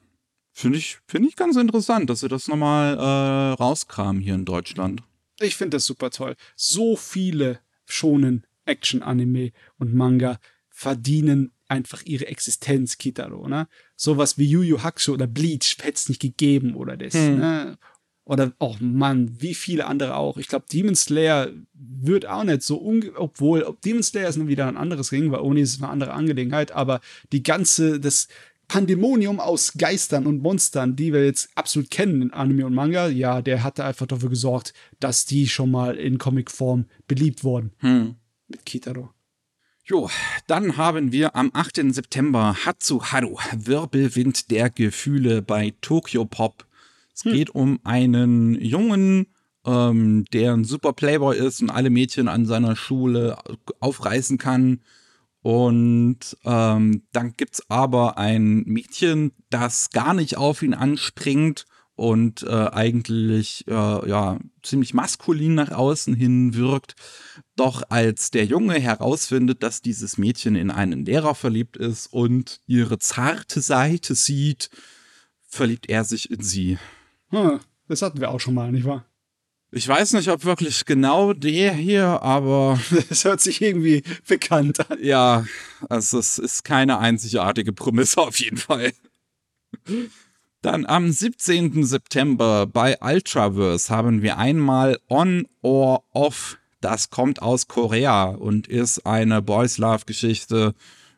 Finde 0.51 0.77
ich, 0.77 0.99
find 1.07 1.27
ich 1.27 1.35
ganz 1.35 1.55
interessant, 1.55 2.09
dass 2.09 2.21
sie 2.21 2.27
das 2.27 2.47
nochmal 2.47 2.95
äh, 2.97 3.53
rauskramen 3.61 4.21
hier 4.21 4.35
in 4.35 4.45
Deutschland. 4.45 5.03
Ich 5.39 5.55
finde 5.55 5.77
das 5.77 5.85
super 5.85 6.09
toll. 6.09 6.35
So 6.55 6.95
viele 6.95 7.59
schonen 7.93 8.45
Action-Anime 8.65 9.51
und 9.77 9.93
Manga 9.93 10.39
verdienen 10.69 11.51
einfach 11.67 12.03
ihre 12.05 12.27
Existenz, 12.27 12.97
Kitaro, 12.97 13.47
ne? 13.47 13.67
Sowas 13.95 14.37
wie 14.37 14.45
Yu 14.45 14.61
Yu 14.61 14.83
Hakusho 14.83 15.13
oder 15.13 15.27
Bleach 15.27 15.77
hätte 15.81 15.95
es 15.95 16.09
nicht 16.09 16.21
gegeben 16.21 16.75
oder 16.75 16.97
das, 16.97 17.13
hm. 17.13 17.39
ne? 17.39 17.77
Oder, 18.25 18.53
oh 18.59 18.75
Mann, 18.79 19.35
wie 19.41 19.53
viele 19.53 19.85
andere 19.85 20.15
auch. 20.15 20.37
Ich 20.37 20.47
glaube, 20.47 20.65
Demon 20.71 20.95
Slayer 20.95 21.49
wird 21.73 22.25
auch 22.25 22.45
nicht 22.45 22.61
so, 22.61 22.81
obwohl, 23.15 23.75
Demon 23.83 24.01
Slayer 24.01 24.29
ist 24.29 24.37
nun 24.37 24.47
wieder 24.47 24.65
ein 24.67 24.77
anderes 24.77 25.11
Ring, 25.11 25.31
weil 25.31 25.41
Oni 25.41 25.59
ist 25.59 25.81
eine 25.83 25.91
andere 25.91 26.13
Angelegenheit, 26.13 26.71
aber 26.71 27.01
die 27.33 27.43
ganze, 27.43 27.99
das 27.99 28.29
Pandemonium 28.67 29.39
aus 29.39 29.73
Geistern 29.77 30.25
und 30.25 30.41
Monstern, 30.41 30.95
die 30.95 31.13
wir 31.13 31.25
jetzt 31.25 31.49
absolut 31.55 31.91
kennen 31.91 32.21
in 32.21 32.33
Anime 32.33 32.65
und 32.65 32.73
Manga, 32.73 33.07
ja, 33.07 33.41
der 33.41 33.63
hatte 33.63 33.83
einfach 33.85 34.07
dafür 34.07 34.29
gesorgt, 34.29 34.73
dass 34.99 35.25
die 35.25 35.47
schon 35.47 35.71
mal 35.71 35.95
in 35.95 36.17
Comicform 36.17 36.85
beliebt 37.07 37.43
wurden. 37.43 37.71
Hm. 37.79 38.15
Mit 38.47 38.65
Kitaro. 38.65 39.09
Jo, 39.85 40.09
dann 40.47 40.77
haben 40.77 41.11
wir 41.11 41.35
am 41.35 41.51
8. 41.53 41.93
September 41.93 42.55
Hatsuharu, 42.65 43.37
Wirbelwind 43.55 44.49
der 44.49 44.69
Gefühle 44.69 45.41
bei 45.41 45.73
Tokyo 45.81 46.25
Pop. 46.25 46.65
Es 47.13 47.25
hm. 47.25 47.33
geht 47.33 47.49
um 47.49 47.79
einen 47.83 48.55
Jungen, 48.61 49.27
ähm, 49.65 50.25
der 50.31 50.53
ein 50.53 50.63
super 50.63 50.93
Playboy 50.93 51.37
ist 51.37 51.61
und 51.61 51.69
alle 51.69 51.89
Mädchen 51.89 52.27
an 52.27 52.45
seiner 52.45 52.75
Schule 52.75 53.37
aufreißen 53.79 54.37
kann 54.37 54.79
und 55.43 56.37
ähm, 56.45 57.03
dann 57.11 57.33
gibt's 57.33 57.69
aber 57.69 58.17
ein 58.17 58.63
Mädchen, 58.63 59.33
das 59.49 59.89
gar 59.89 60.13
nicht 60.13 60.37
auf 60.37 60.63
ihn 60.63 60.73
anspringt 60.73 61.65
und 61.95 62.43
äh, 62.43 62.69
eigentlich 62.71 63.67
äh, 63.67 64.09
ja 64.09 64.39
ziemlich 64.63 64.93
maskulin 64.93 65.53
nach 65.53 65.71
außen 65.71 66.15
hin 66.15 66.55
wirkt. 66.55 66.95
Doch 67.57 67.83
als 67.89 68.31
der 68.31 68.45
Junge 68.45 68.79
herausfindet, 68.79 69.63
dass 69.63 69.81
dieses 69.81 70.17
Mädchen 70.17 70.55
in 70.55 70.71
einen 70.71 71.03
Lehrer 71.05 71.35
verliebt 71.35 71.75
ist 71.75 72.07
und 72.07 72.61
ihre 72.65 72.97
zarte 72.97 73.59
Seite 73.59 74.15
sieht, 74.15 74.69
verliebt 75.41 75.89
er 75.89 76.05
sich 76.05 76.31
in 76.31 76.41
sie. 76.41 76.77
Hm, 77.31 77.59
das 77.89 78.01
hatten 78.01 78.21
wir 78.21 78.31
auch 78.31 78.39
schon 78.39 78.53
mal, 78.53 78.71
nicht 78.71 78.85
wahr? 78.85 79.05
Ich 79.75 79.87
weiß 79.87 80.13
nicht, 80.13 80.29
ob 80.29 80.45
wirklich 80.45 80.85
genau 80.85 81.33
der 81.33 81.73
hier, 81.73 82.21
aber. 82.21 82.79
Es 83.09 83.25
hört 83.25 83.41
sich 83.41 83.59
irgendwie 83.61 84.03
bekannt 84.27 84.87
an. 84.89 84.99
Ja, 85.01 85.45
also 85.89 86.19
es 86.19 86.37
ist 86.37 86.63
keine 86.63 86.99
einzigartige 86.99 87.73
Prämisse 87.73 88.21
auf 88.21 88.39
jeden 88.39 88.57
Fall. 88.57 88.93
Dann 90.61 90.85
am 90.85 91.11
17. 91.11 91.83
September 91.85 92.67
bei 92.67 92.97
Ultraverse 93.01 93.89
haben 93.89 94.21
wir 94.21 94.37
einmal 94.37 94.99
On 95.09 95.47
or 95.63 96.03
Off. 96.11 96.57
Das 96.79 97.09
kommt 97.09 97.41
aus 97.41 97.67
Korea 97.67 98.25
und 98.25 98.67
ist 98.67 99.07
eine 99.07 99.41
Boys 99.41 99.79
Love 99.79 100.05
Geschichte 100.05 100.75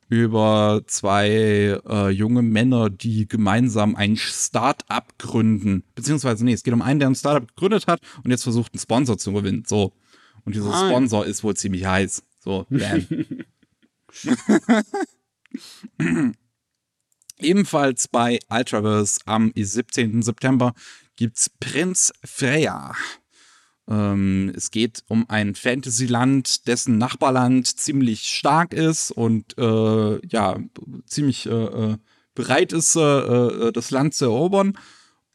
über 0.09 0.83
zwei 0.87 1.79
äh, 1.87 2.09
junge 2.09 2.41
Männer, 2.41 2.89
die 2.89 3.27
gemeinsam 3.27 3.95
ein 3.95 4.17
Start-up 4.17 5.17
gründen. 5.17 5.83
Beziehungsweise, 5.95 6.45
nee, 6.45 6.53
es 6.53 6.63
geht 6.63 6.73
um 6.73 6.81
einen, 6.81 6.99
der 6.99 7.09
ein 7.09 7.15
Start-up 7.15 7.47
gegründet 7.49 7.87
hat 7.87 8.01
und 8.23 8.31
jetzt 8.31 8.43
versucht, 8.43 8.73
einen 8.73 8.79
Sponsor 8.79 9.17
zu 9.17 9.33
gewinnen. 9.33 9.63
So. 9.65 9.93
Und 10.43 10.55
dieser 10.55 10.73
ah, 10.73 10.87
Sponsor 10.87 11.25
ist 11.25 11.43
wohl 11.43 11.55
ziemlich 11.55 11.85
heiß. 11.85 12.23
So, 12.39 12.65
bam. 12.69 13.07
Ebenfalls 17.39 18.07
bei 18.07 18.39
Ultraverse 18.49 19.19
am 19.25 19.51
17. 19.55 20.21
September 20.21 20.73
gibt's 21.15 21.49
Prinz 21.59 22.13
Freya. 22.23 22.95
Ähm, 23.87 24.51
es 24.55 24.71
geht 24.71 25.03
um 25.07 25.29
ein 25.29 25.55
Fantasyland, 25.55 26.67
dessen 26.67 26.97
Nachbarland 26.97 27.67
ziemlich 27.67 28.29
stark 28.29 28.73
ist 28.73 29.11
und 29.11 29.57
äh, 29.57 30.25
ja, 30.27 30.57
ziemlich 31.05 31.45
äh, 31.45 31.51
äh 31.51 31.97
bereit 32.35 32.73
ist, 32.73 32.97
äh, 32.97 32.99
äh, 32.99 33.71
das 33.71 33.91
Land 33.91 34.13
zu 34.13 34.25
erobern. 34.25 34.77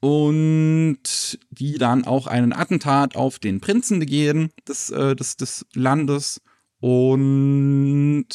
Und 0.01 1.39
die 1.51 1.77
dann 1.77 2.05
auch 2.07 2.27
einen 2.27 2.53
Attentat 2.53 3.17
auf 3.17 3.39
den 3.39 3.61
Prinzen 3.61 3.99
begehen 3.99 4.51
des, 4.69 4.91
äh, 4.91 5.15
des, 5.15 5.37
des 5.37 5.67
Landes. 5.75 6.41
Und 6.79 8.29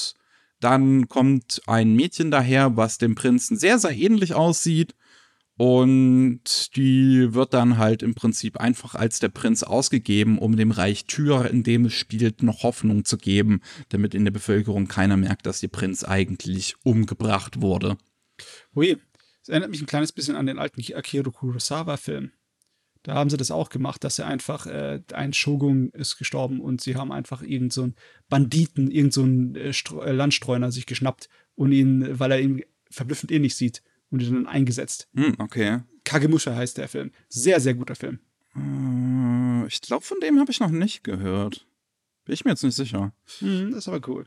dann 0.59 1.07
kommt 1.07 1.61
ein 1.65 1.95
Mädchen 1.95 2.29
daher, 2.29 2.77
was 2.77 2.97
dem 2.97 3.15
Prinzen 3.15 3.57
sehr, 3.57 3.79
sehr 3.79 3.95
ähnlich 3.95 4.33
aussieht 4.35 4.95
Und 5.57 6.75
die 6.75 7.33
wird 7.33 7.53
dann 7.53 7.77
halt 7.77 8.03
im 8.03 8.13
Prinzip 8.13 8.57
einfach 8.57 8.93
als 8.93 9.19
der 9.19 9.29
Prinz 9.29 9.63
ausgegeben, 9.63 10.37
um 10.37 10.57
dem 10.57 10.71
Reich 10.71 11.05
Tyr, 11.05 11.49
in 11.49 11.63
dem 11.63 11.85
es 11.85 11.93
spielt, 11.93 12.43
noch 12.43 12.63
Hoffnung 12.63 13.05
zu 13.05 13.17
geben, 13.17 13.61
damit 13.89 14.13
in 14.13 14.25
der 14.25 14.31
Bevölkerung 14.31 14.87
keiner 14.87 15.15
merkt, 15.15 15.45
dass 15.45 15.61
der 15.61 15.69
Prinz 15.69 16.03
eigentlich 16.03 16.75
umgebracht 16.83 17.61
wurde. 17.61 17.97
Ui, 18.75 18.97
das 19.39 19.49
erinnert 19.49 19.69
mich 19.69 19.81
ein 19.81 19.87
kleines 19.87 20.11
bisschen 20.11 20.35
an 20.35 20.45
den 20.45 20.59
alten 20.59 20.81
Akira 20.93 21.29
Kurosawa-Film. 21.29 22.33
Da 23.03 23.13
haben 23.13 23.29
sie 23.29 23.37
das 23.37 23.51
auch 23.51 23.69
gemacht, 23.69 24.03
dass 24.03 24.19
er 24.19 24.27
einfach, 24.27 24.65
äh, 24.65 24.99
ein 25.13 25.31
Shogun 25.31 25.89
ist 25.91 26.17
gestorben 26.17 26.59
und 26.59 26.81
sie 26.81 26.95
haben 26.95 27.11
einfach 27.11 27.43
irgendeinen 27.43 27.69
so 27.69 27.89
Banditen, 28.27 28.91
irgendeinen 28.91 29.53
so 29.53 29.99
äh, 29.99 30.09
äh, 30.09 30.11
Landstreuner 30.11 30.71
sich 30.71 30.85
geschnappt 30.85 31.29
und 31.53 31.71
ihn, 31.71 32.19
weil 32.19 32.31
er 32.31 32.41
ihn 32.41 32.63
verblüffend 32.89 33.31
ähnlich 33.31 33.55
sieht 33.55 33.83
und 34.11 34.21
ihn 34.21 34.33
dann 34.33 34.47
eingesetzt. 34.47 35.07
Hm, 35.15 35.35
okay. 35.39 35.81
Kagemusha 36.03 36.55
heißt 36.55 36.77
der 36.77 36.87
Film. 36.87 37.11
Sehr, 37.29 37.59
sehr 37.59 37.73
guter 37.73 37.95
Film. 37.95 38.19
Äh, 38.55 39.67
ich 39.67 39.81
glaube, 39.81 40.05
von 40.05 40.19
dem 40.19 40.39
habe 40.39 40.51
ich 40.51 40.59
noch 40.59 40.69
nicht 40.69 41.03
gehört. 41.03 41.67
Bin 42.25 42.33
ich 42.33 42.45
mir 42.45 42.51
jetzt 42.51 42.63
nicht 42.63 42.75
sicher. 42.75 43.13
Hm, 43.39 43.71
das 43.71 43.79
ist 43.79 43.87
aber 43.87 44.07
cool. 44.07 44.25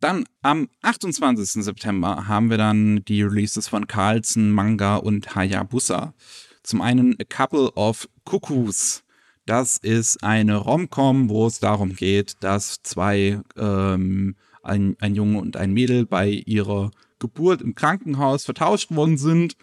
Dann 0.00 0.24
am 0.40 0.68
28. 0.82 1.62
September 1.62 2.26
haben 2.26 2.48
wir 2.48 2.56
dann 2.56 3.04
die 3.04 3.22
Releases 3.22 3.68
von 3.68 3.86
Carlsen, 3.86 4.50
Manga 4.50 4.96
und 4.96 5.34
Hayabusa. 5.34 6.14
Zum 6.62 6.80
einen 6.80 7.16
A 7.20 7.24
Couple 7.24 7.72
of 7.74 8.08
Cuckoos. 8.24 9.02
Das 9.44 9.76
ist 9.76 10.22
eine 10.22 10.56
Rom-Com, 10.56 11.28
wo 11.28 11.46
es 11.46 11.60
darum 11.60 11.94
geht, 11.94 12.36
dass 12.40 12.82
zwei, 12.82 13.40
ähm, 13.56 14.36
ein, 14.62 14.96
ein 15.00 15.14
Junge 15.14 15.38
und 15.38 15.56
ein 15.56 15.72
Mädel 15.72 16.06
bei 16.06 16.28
ihrer 16.28 16.90
Geburt 17.20 17.62
im 17.62 17.76
Krankenhaus 17.76 18.44
vertauscht 18.44 18.90
worden 18.90 19.16
sind 19.16 19.56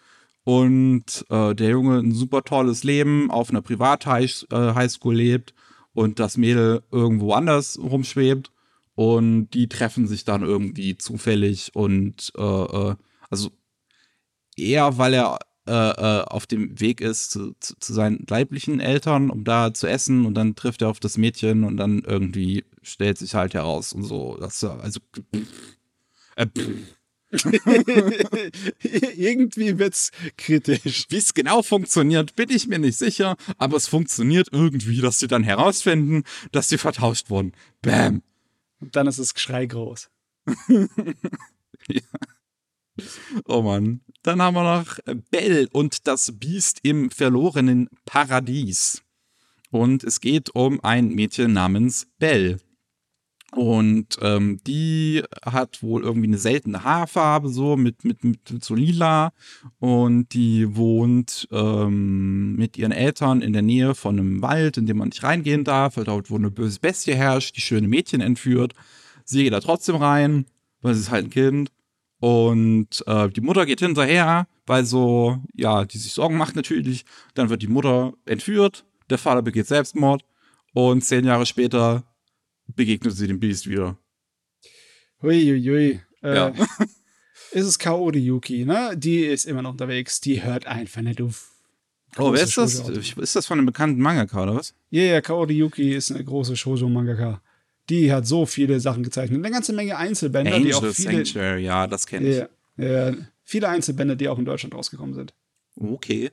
und 0.45 1.25
äh, 1.29 1.53
der 1.53 1.69
Junge 1.69 1.99
ein 1.99 2.13
super 2.13 2.43
tolles 2.43 2.85
Leben 2.85 3.29
auf 3.29 3.49
einer 3.49 3.61
Privat-Highschool 3.61 5.13
äh, 5.13 5.17
lebt 5.17 5.53
und 5.93 6.19
das 6.19 6.37
Mädel 6.37 6.83
irgendwo 6.91 7.33
anders 7.33 7.77
rumschwebt 7.77 8.51
und 8.95 9.49
die 9.49 9.67
treffen 9.67 10.07
sich 10.07 10.23
dann 10.23 10.43
irgendwie 10.43 10.97
zufällig 10.97 11.75
und 11.75 12.31
äh, 12.37 12.41
äh 12.41 12.95
also 13.29 13.51
eher, 14.55 14.97
weil 14.97 15.13
er 15.13 15.37
äh, 15.67 15.71
äh, 15.71 16.23
auf 16.23 16.45
dem 16.45 16.79
Weg 16.79 17.01
ist 17.01 17.31
zu, 17.31 17.53
zu, 17.59 17.75
zu, 17.77 17.93
seinen 17.93 18.25
leiblichen 18.29 18.79
Eltern, 18.79 19.29
um 19.29 19.43
da 19.43 19.73
zu 19.73 19.85
essen 19.85 20.25
und 20.25 20.33
dann 20.33 20.55
trifft 20.55 20.81
er 20.81 20.87
auf 20.87 21.01
das 21.01 21.17
Mädchen 21.17 21.65
und 21.65 21.75
dann 21.75 22.03
irgendwie 22.05 22.63
stellt 22.81 23.17
sich 23.17 23.35
halt 23.35 23.53
heraus 23.53 23.91
und 23.91 24.03
so. 24.03 24.37
Das, 24.39 24.63
also 24.63 25.01
äh, 26.37 26.47
irgendwie 29.15 29.77
wird's 29.79 30.11
kritisch. 30.37 31.05
Wie 31.09 31.17
es 31.17 31.33
genau 31.33 31.61
funktioniert, 31.61 32.35
bin 32.35 32.49
ich 32.49 32.67
mir 32.67 32.79
nicht 32.79 32.97
sicher, 32.97 33.35
aber 33.57 33.75
es 33.77 33.87
funktioniert 33.87 34.47
irgendwie, 34.51 35.01
dass 35.01 35.19
sie 35.19 35.27
dann 35.27 35.43
herausfinden, 35.43 36.23
dass 36.51 36.69
sie 36.69 36.77
vertauscht 36.77 37.29
wurden. 37.29 37.51
Bam. 37.81 38.23
Und 38.79 38.95
dann 38.95 39.07
ist 39.07 39.19
das 39.19 39.33
Geschrei 39.33 39.65
groß. 39.65 40.09
ja. 41.89 42.01
Oh 43.45 43.61
Mann. 43.61 44.01
Dann 44.23 44.41
haben 44.41 44.55
wir 44.55 44.63
noch 44.63 44.99
Bell 45.29 45.67
und 45.71 46.07
das 46.07 46.33
Biest 46.37 46.79
im 46.83 47.11
verlorenen 47.11 47.89
Paradies. 48.05 49.03
Und 49.69 50.03
es 50.03 50.21
geht 50.21 50.55
um 50.55 50.83
ein 50.83 51.09
Mädchen 51.09 51.53
namens 51.53 52.07
Bell. 52.19 52.59
Und 53.53 54.17
ähm, 54.21 54.59
die 54.67 55.23
hat 55.45 55.81
wohl 55.81 56.03
irgendwie 56.03 56.27
eine 56.27 56.37
seltene 56.37 56.83
Haarfarbe, 56.83 57.47
so 57.47 57.77
mit, 57.77 58.03
mit, 58.03 58.23
mit 58.23 58.39
so 58.61 58.75
lila. 58.75 59.31
Und 59.79 60.33
die 60.33 60.75
wohnt 60.75 61.47
ähm, 61.51 62.55
mit 62.55 62.77
ihren 62.77 62.91
Eltern 62.91 63.41
in 63.41 63.53
der 63.53 63.61
Nähe 63.61 63.95
von 63.95 64.19
einem 64.19 64.41
Wald, 64.41 64.77
in 64.77 64.85
dem 64.85 64.97
man 64.97 65.09
nicht 65.09 65.23
reingehen 65.23 65.63
darf, 65.63 65.95
weil 65.95 66.03
dort 66.03 66.29
wo 66.29 66.35
eine 66.35 66.51
böse 66.51 66.79
Bestie 66.79 67.15
herrscht, 67.15 67.55
die 67.55 67.61
schöne 67.61 67.87
Mädchen 67.87 68.19
entführt. 68.19 68.73
Sie 69.23 69.43
geht 69.43 69.53
da 69.53 69.61
trotzdem 69.61 69.95
rein, 69.95 70.45
weil 70.81 70.93
sie 70.93 71.01
ist 71.01 71.11
halt 71.11 71.25
ein 71.25 71.31
Kind. 71.31 71.71
Und 72.19 73.03
äh, 73.07 73.29
die 73.29 73.41
Mutter 73.41 73.65
geht 73.65 73.79
hinterher, 73.79 74.47
weil 74.65 74.85
so, 74.85 75.37
ja, 75.53 75.85
die 75.85 75.97
sich 75.97 76.13
Sorgen 76.13 76.37
macht 76.37 76.55
natürlich. 76.55 77.05
Dann 77.33 77.49
wird 77.49 77.61
die 77.61 77.67
Mutter 77.67 78.13
entführt, 78.25 78.85
der 79.09 79.17
Vater 79.17 79.41
begeht 79.41 79.67
Selbstmord 79.67 80.23
und 80.73 81.03
zehn 81.03 81.25
Jahre 81.25 81.45
später 81.45 82.03
begegnet 82.75 83.15
sie 83.15 83.27
dem 83.27 83.39
Biest 83.39 83.67
wieder. 83.67 83.97
Huiuiui. 85.21 85.69
Ui. 85.69 86.01
Äh, 86.21 86.35
ja. 86.35 86.53
ist 87.51 87.65
es 87.65 87.79
Kaori 87.79 88.19
Yuki, 88.19 88.65
ne? 88.65 88.93
Die 88.95 89.21
ist 89.21 89.45
immer 89.45 89.61
noch 89.61 89.71
unterwegs. 89.71 90.21
Die 90.21 90.43
hört 90.43 90.67
einfach 90.67 91.01
nicht 91.01 91.21
auf. 91.21 91.51
Oh, 92.17 92.33
wer 92.33 92.43
ist 92.43 92.57
das? 92.57 92.79
Ist 92.89 93.35
das 93.35 93.45
von 93.45 93.59
einem 93.59 93.67
bekannten 93.67 94.01
Mangaka 94.01 94.43
oder 94.43 94.55
was? 94.55 94.73
Ja, 94.89 95.01
yeah, 95.01 95.13
ja, 95.15 95.21
Kaori 95.21 95.53
Yuki 95.53 95.93
ist 95.93 96.11
eine 96.11 96.23
große 96.23 96.55
Shoujo-Mangaka 96.55 97.41
die 97.89 98.11
hat 98.11 98.27
so 98.27 98.45
viele 98.45 98.79
Sachen 98.79 99.03
gezeichnet. 99.03 99.39
Eine 99.39 99.51
ganze 99.51 99.73
Menge 99.73 99.97
Einzelbände, 99.97 100.53
Angel 100.53 100.67
die 100.67 100.73
auch 100.73 100.85
viele. 100.85 101.25
Sanctuary, 101.25 101.63
ja, 101.63 101.87
das 101.87 102.05
kenne 102.05 102.27
ich. 102.27 102.37
Ja, 102.37 103.09
ja, 103.09 103.15
viele 103.43 103.69
Einzelbände, 103.69 104.17
die 104.17 104.27
auch 104.27 104.39
in 104.39 104.45
Deutschland 104.45 104.75
rausgekommen 104.75 105.13
sind. 105.15 105.33
Okay. 105.75 106.31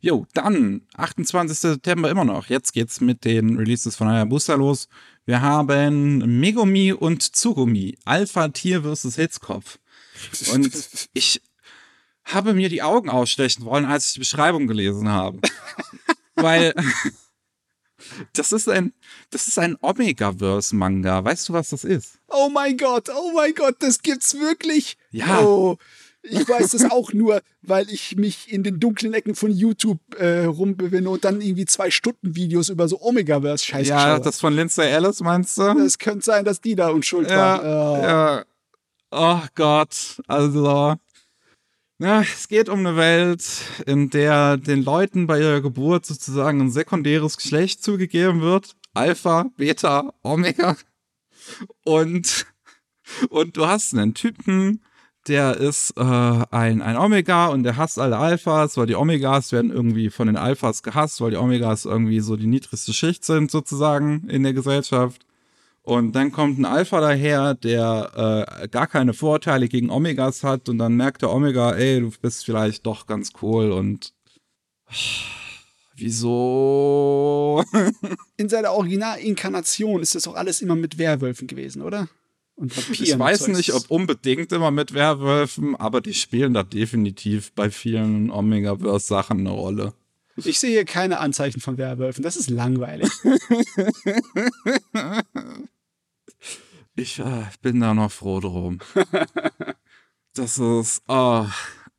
Jo, 0.00 0.26
dann 0.32 0.82
28. 0.94 1.58
September 1.58 2.08
immer 2.10 2.24
noch. 2.24 2.46
Jetzt 2.46 2.72
geht's 2.72 3.00
mit 3.00 3.24
den 3.24 3.56
Releases 3.56 3.96
von 3.96 4.08
Hayabusa 4.08 4.54
los. 4.54 4.88
Wir 5.26 5.42
haben 5.42 6.38
Megumi 6.38 6.92
und 6.92 7.34
Tsugumi, 7.34 7.98
Alpha 8.04 8.48
Tier 8.48 8.82
vs. 8.82 9.16
Hitzkopf. 9.16 9.78
Und 10.52 10.72
ich 11.14 11.42
habe 12.24 12.54
mir 12.54 12.68
die 12.68 12.82
Augen 12.82 13.10
ausstechen 13.10 13.64
wollen, 13.64 13.84
als 13.84 14.08
ich 14.08 14.12
die 14.14 14.18
Beschreibung 14.20 14.66
gelesen 14.66 15.08
habe. 15.08 15.40
Weil 16.36 16.74
das 18.32 18.52
ist 18.52 18.68
ein, 18.68 18.92
das 19.30 19.48
ist 19.48 19.58
ein 19.58 19.76
Omega-Verse-Manga. 19.80 21.24
Weißt 21.24 21.48
du, 21.48 21.52
was 21.52 21.70
das 21.70 21.84
ist? 21.84 22.18
Oh 22.28 22.48
mein 22.48 22.76
Gott, 22.76 23.08
oh 23.08 23.32
mein 23.34 23.54
Gott, 23.54 23.76
das 23.80 24.00
gibt's 24.00 24.38
wirklich. 24.38 24.96
Ja. 25.10 25.40
Oh, 25.40 25.76
ich 26.22 26.48
weiß 26.48 26.70
das 26.70 26.90
auch 26.90 27.12
nur, 27.12 27.40
weil 27.62 27.88
ich 27.90 28.16
mich 28.16 28.52
in 28.52 28.62
den 28.62 28.80
dunklen 28.80 29.14
Ecken 29.14 29.34
von 29.34 29.50
YouTube 29.50 30.00
äh, 30.16 30.44
rumbewinde 30.44 31.08
und 31.08 31.24
dann 31.24 31.40
irgendwie 31.40 31.64
zwei 31.64 31.90
Stunden 31.90 32.34
Videos 32.34 32.68
über 32.68 32.88
so 32.88 33.00
Omega-Verse 33.00 33.64
scheiße 33.64 33.90
Ja, 33.90 34.16
schaue. 34.16 34.20
das 34.20 34.40
von 34.40 34.54
Lindsay 34.54 34.88
Ellis 34.88 35.20
meinst 35.20 35.56
du? 35.58 35.62
Es 35.78 35.98
könnte 35.98 36.24
sein, 36.24 36.44
dass 36.44 36.60
die 36.60 36.74
da 36.74 36.88
unschuld 36.88 37.30
ja, 37.30 37.36
war. 37.36 37.62
Oh. 37.62 38.02
Ja. 38.02 38.44
Oh 39.10 39.40
Gott, 39.54 40.20
also 40.26 40.96
ja, 42.00 42.20
es 42.20 42.46
geht 42.46 42.68
um 42.68 42.80
eine 42.80 42.96
Welt, 42.96 43.44
in 43.86 44.08
der 44.10 44.56
den 44.56 44.84
Leuten 44.84 45.26
bei 45.26 45.40
ihrer 45.40 45.60
Geburt 45.60 46.06
sozusagen 46.06 46.60
ein 46.60 46.70
sekundäres 46.70 47.36
Geschlecht 47.36 47.82
zugegeben 47.82 48.40
wird. 48.40 48.76
Alpha, 48.94 49.46
Beta, 49.56 50.14
Omega. 50.22 50.76
Und, 51.84 52.46
und 53.30 53.56
du 53.56 53.66
hast 53.66 53.94
einen 53.94 54.14
Typen, 54.14 54.84
der 55.28 55.56
ist 55.56 55.92
äh, 55.96 56.02
ein, 56.02 56.82
ein 56.82 56.96
Omega 56.96 57.48
und 57.48 57.62
der 57.62 57.76
hasst 57.76 57.98
alle 57.98 58.16
Alphas, 58.16 58.76
weil 58.76 58.86
die 58.86 58.94
Omegas 58.94 59.52
werden 59.52 59.70
irgendwie 59.70 60.10
von 60.10 60.26
den 60.26 60.36
Alphas 60.36 60.82
gehasst, 60.82 61.20
weil 61.20 61.30
die 61.30 61.36
Omegas 61.36 61.84
irgendwie 61.84 62.20
so 62.20 62.36
die 62.36 62.46
niedrigste 62.46 62.92
Schicht 62.92 63.24
sind 63.24 63.50
sozusagen 63.50 64.28
in 64.28 64.42
der 64.42 64.54
Gesellschaft. 64.54 65.24
Und 65.82 66.12
dann 66.12 66.32
kommt 66.32 66.58
ein 66.58 66.64
Alpha 66.66 67.00
daher, 67.00 67.54
der 67.54 68.46
äh, 68.62 68.68
gar 68.68 68.86
keine 68.86 69.14
Vorteile 69.14 69.68
gegen 69.68 69.90
Omegas 69.90 70.44
hat 70.44 70.68
und 70.68 70.78
dann 70.78 70.96
merkt 70.96 71.22
der 71.22 71.30
Omega, 71.30 71.72
ey, 71.72 72.00
du 72.00 72.10
bist 72.20 72.44
vielleicht 72.44 72.84
doch 72.84 73.06
ganz 73.06 73.32
cool 73.40 73.72
und 73.72 74.12
wieso? 75.94 77.64
In 78.36 78.48
seiner 78.48 78.72
Originalinkarnation 78.72 80.02
ist 80.02 80.14
das 80.14 80.28
auch 80.28 80.34
alles 80.34 80.60
immer 80.60 80.76
mit 80.76 80.98
Werwölfen 80.98 81.46
gewesen, 81.46 81.82
oder? 81.82 82.08
Und 82.58 82.76
Vampiren 82.76 83.04
ich 83.04 83.18
weiß 83.18 83.48
nicht, 83.48 83.72
ob 83.72 83.90
unbedingt 83.90 84.52
immer 84.52 84.70
mit 84.72 84.92
Werwölfen, 84.92 85.76
aber 85.76 86.00
die 86.00 86.12
spielen 86.12 86.54
da 86.54 86.64
definitiv 86.64 87.52
bei 87.52 87.70
vielen 87.70 88.30
Omega-Verse-Sachen 88.30 89.38
eine 89.38 89.50
Rolle. 89.50 89.94
Ich 90.36 90.58
sehe 90.58 90.84
keine 90.84 91.20
Anzeichen 91.20 91.60
von 91.60 91.78
Werwölfen. 91.78 92.22
Das 92.22 92.36
ist 92.36 92.50
langweilig. 92.50 93.10
Ich 96.98 97.20
äh, 97.20 97.46
bin 97.62 97.78
da 97.78 97.94
noch 97.94 98.10
froh 98.10 98.40
drum. 98.40 98.80
Das 100.34 100.58
ist. 100.58 101.02
Oh, 101.08 101.46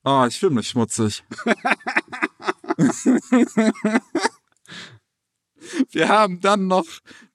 oh 0.03 0.25
ich 0.27 0.37
fühle 0.39 0.53
mich 0.53 0.69
schmutzig. 0.69 1.23
Wir 5.91 6.07
haben 6.07 6.39
dann 6.39 6.67
noch 6.67 6.85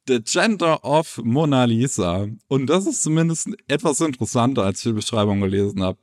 The 0.07 0.21
Gender 0.23 0.85
of 0.85 1.21
Mona 1.25 1.65
Lisa. 1.65 2.29
Und 2.49 2.67
das 2.67 2.87
ist 2.87 3.03
zumindest 3.03 3.49
etwas 3.69 4.01
interessanter, 4.01 4.65
als 4.65 4.79
ich 4.79 4.91
die 4.91 4.93
Beschreibung 4.93 5.41
gelesen 5.41 5.83
habe. 5.83 5.99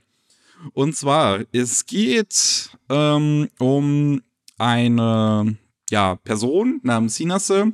Und 0.73 0.95
zwar, 0.95 1.41
es 1.51 1.85
geht 1.85 2.69
ähm, 2.89 3.49
um 3.59 4.21
eine 4.57 5.57
ja, 5.89 6.15
Person 6.15 6.79
namens 6.83 7.15
Sinase, 7.15 7.73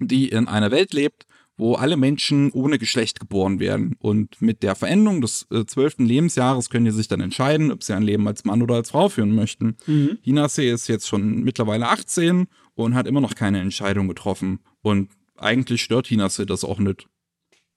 die 0.00 0.28
in 0.28 0.48
einer 0.48 0.70
Welt 0.70 0.92
lebt, 0.92 1.26
wo 1.56 1.74
alle 1.74 1.96
Menschen 1.96 2.50
ohne 2.52 2.78
Geschlecht 2.78 3.20
geboren 3.20 3.60
werden. 3.60 3.96
Und 4.00 4.42
mit 4.42 4.62
der 4.62 4.74
Veränderung 4.74 5.20
des 5.20 5.46
äh, 5.50 5.64
zwölften 5.66 6.04
Lebensjahres 6.04 6.68
können 6.68 6.84
die 6.84 6.90
sich 6.90 7.08
dann 7.08 7.20
entscheiden, 7.20 7.70
ob 7.70 7.82
sie 7.82 7.94
ein 7.94 8.02
Leben 8.02 8.26
als 8.26 8.44
Mann 8.44 8.62
oder 8.62 8.74
als 8.74 8.90
Frau 8.90 9.08
führen 9.08 9.34
möchten. 9.34 9.76
Mhm. 9.86 10.18
Hinase 10.22 10.64
ist 10.64 10.88
jetzt 10.88 11.06
schon 11.06 11.42
mittlerweile 11.44 11.88
18 11.88 12.46
und 12.74 12.94
hat 12.94 13.06
immer 13.06 13.20
noch 13.20 13.34
keine 13.34 13.60
Entscheidung 13.60 14.08
getroffen. 14.08 14.58
Und 14.82 15.10
eigentlich 15.36 15.82
stört 15.82 16.06
Hinase 16.06 16.46
das 16.46 16.64
auch 16.64 16.78
nicht. 16.78 17.06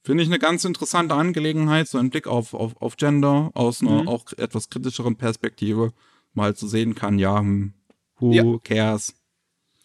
Finde 0.03 0.23
ich 0.23 0.29
eine 0.29 0.39
ganz 0.39 0.63
interessante 0.63 1.15
Angelegenheit, 1.15 1.87
so 1.87 1.97
ein 1.97 2.09
Blick 2.09 2.27
auf, 2.27 2.53
auf, 2.53 2.81
auf 2.81 2.95
Gender 2.95 3.51
aus 3.55 3.81
einer 3.81 4.03
mhm. 4.03 4.07
auch 4.07 4.25
etwas 4.37 4.69
kritischeren 4.69 5.17
Perspektive, 5.17 5.91
mal 6.33 6.55
zu 6.55 6.67
sehen 6.67 6.95
kann, 6.95 7.19
ja, 7.19 7.39
hm, 7.39 7.73
who 8.17 8.31
ja. 8.31 8.57
cares? 8.63 9.13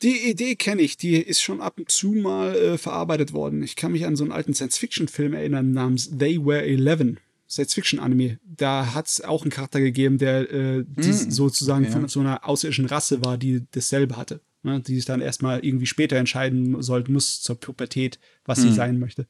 Die 0.03 0.31
Idee 0.31 0.57
kenne 0.57 0.83
ich, 0.83 0.97
die 0.97 1.17
ist 1.17 1.43
schon 1.43 1.61
ab 1.61 1.79
und 1.79 1.91
zu 1.91 2.13
mal 2.13 2.55
äh, 2.55 2.79
verarbeitet 2.79 3.33
worden. 3.33 3.63
Ich 3.63 3.77
kann 3.77 3.93
mich 3.93 4.05
an 4.05 4.17
so 4.17 4.25
einen 4.25 4.33
alten 4.33 4.55
Science-Fiction-Film 4.55 5.33
erinnern 5.33 5.73
namens 5.73 6.17
They 6.17 6.45
Were 6.45 6.65
Eleven. 6.65 7.19
Science-Fiction-Anime. 7.49 8.39
Da 8.45 8.95
hat 8.95 9.07
es 9.09 9.21
auch 9.21 9.43
einen 9.43 9.51
Charakter 9.51 9.81
gegeben, 9.81 10.19
der 10.19 10.51
äh, 10.51 10.79
mm, 10.79 11.31
sozusagen 11.31 11.85
ja. 11.85 11.91
von 11.91 12.09
so 12.09 12.21
einer 12.21 12.49
außerirdischen 12.49 12.87
Rasse 12.87 13.25
war, 13.25 13.39
die 13.39 13.63
dasselbe 13.73 14.17
hatte. 14.17 14.41
Ne? 14.63 14.81
Die 14.81 14.95
sich 14.97 15.05
dann 15.05 15.21
erstmal 15.21 15.65
irgendwie 15.65 15.87
später 15.87 16.17
entscheiden 16.17 16.81
sollte, 16.83 17.13
muss 17.13 17.43
zur 17.43 17.59
Pubertät, 17.59 18.19
was 18.45 18.59
mm. 18.59 18.63
sie 18.63 18.73
sein 18.73 18.99
möchte. 18.99 19.27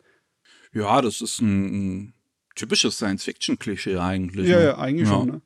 Ja, 0.72 1.00
das 1.02 1.20
ist 1.20 1.40
ein, 1.40 1.64
ein 1.64 2.14
typisches 2.54 2.96
Science-Fiction-Klischee 2.96 3.98
eigentlich. 3.98 4.48
Ja, 4.48 4.58
ne? 4.58 4.64
ja 4.64 4.78
eigentlich 4.78 5.08
ja. 5.08 5.14
schon. 5.14 5.28
Ne? 5.28 5.42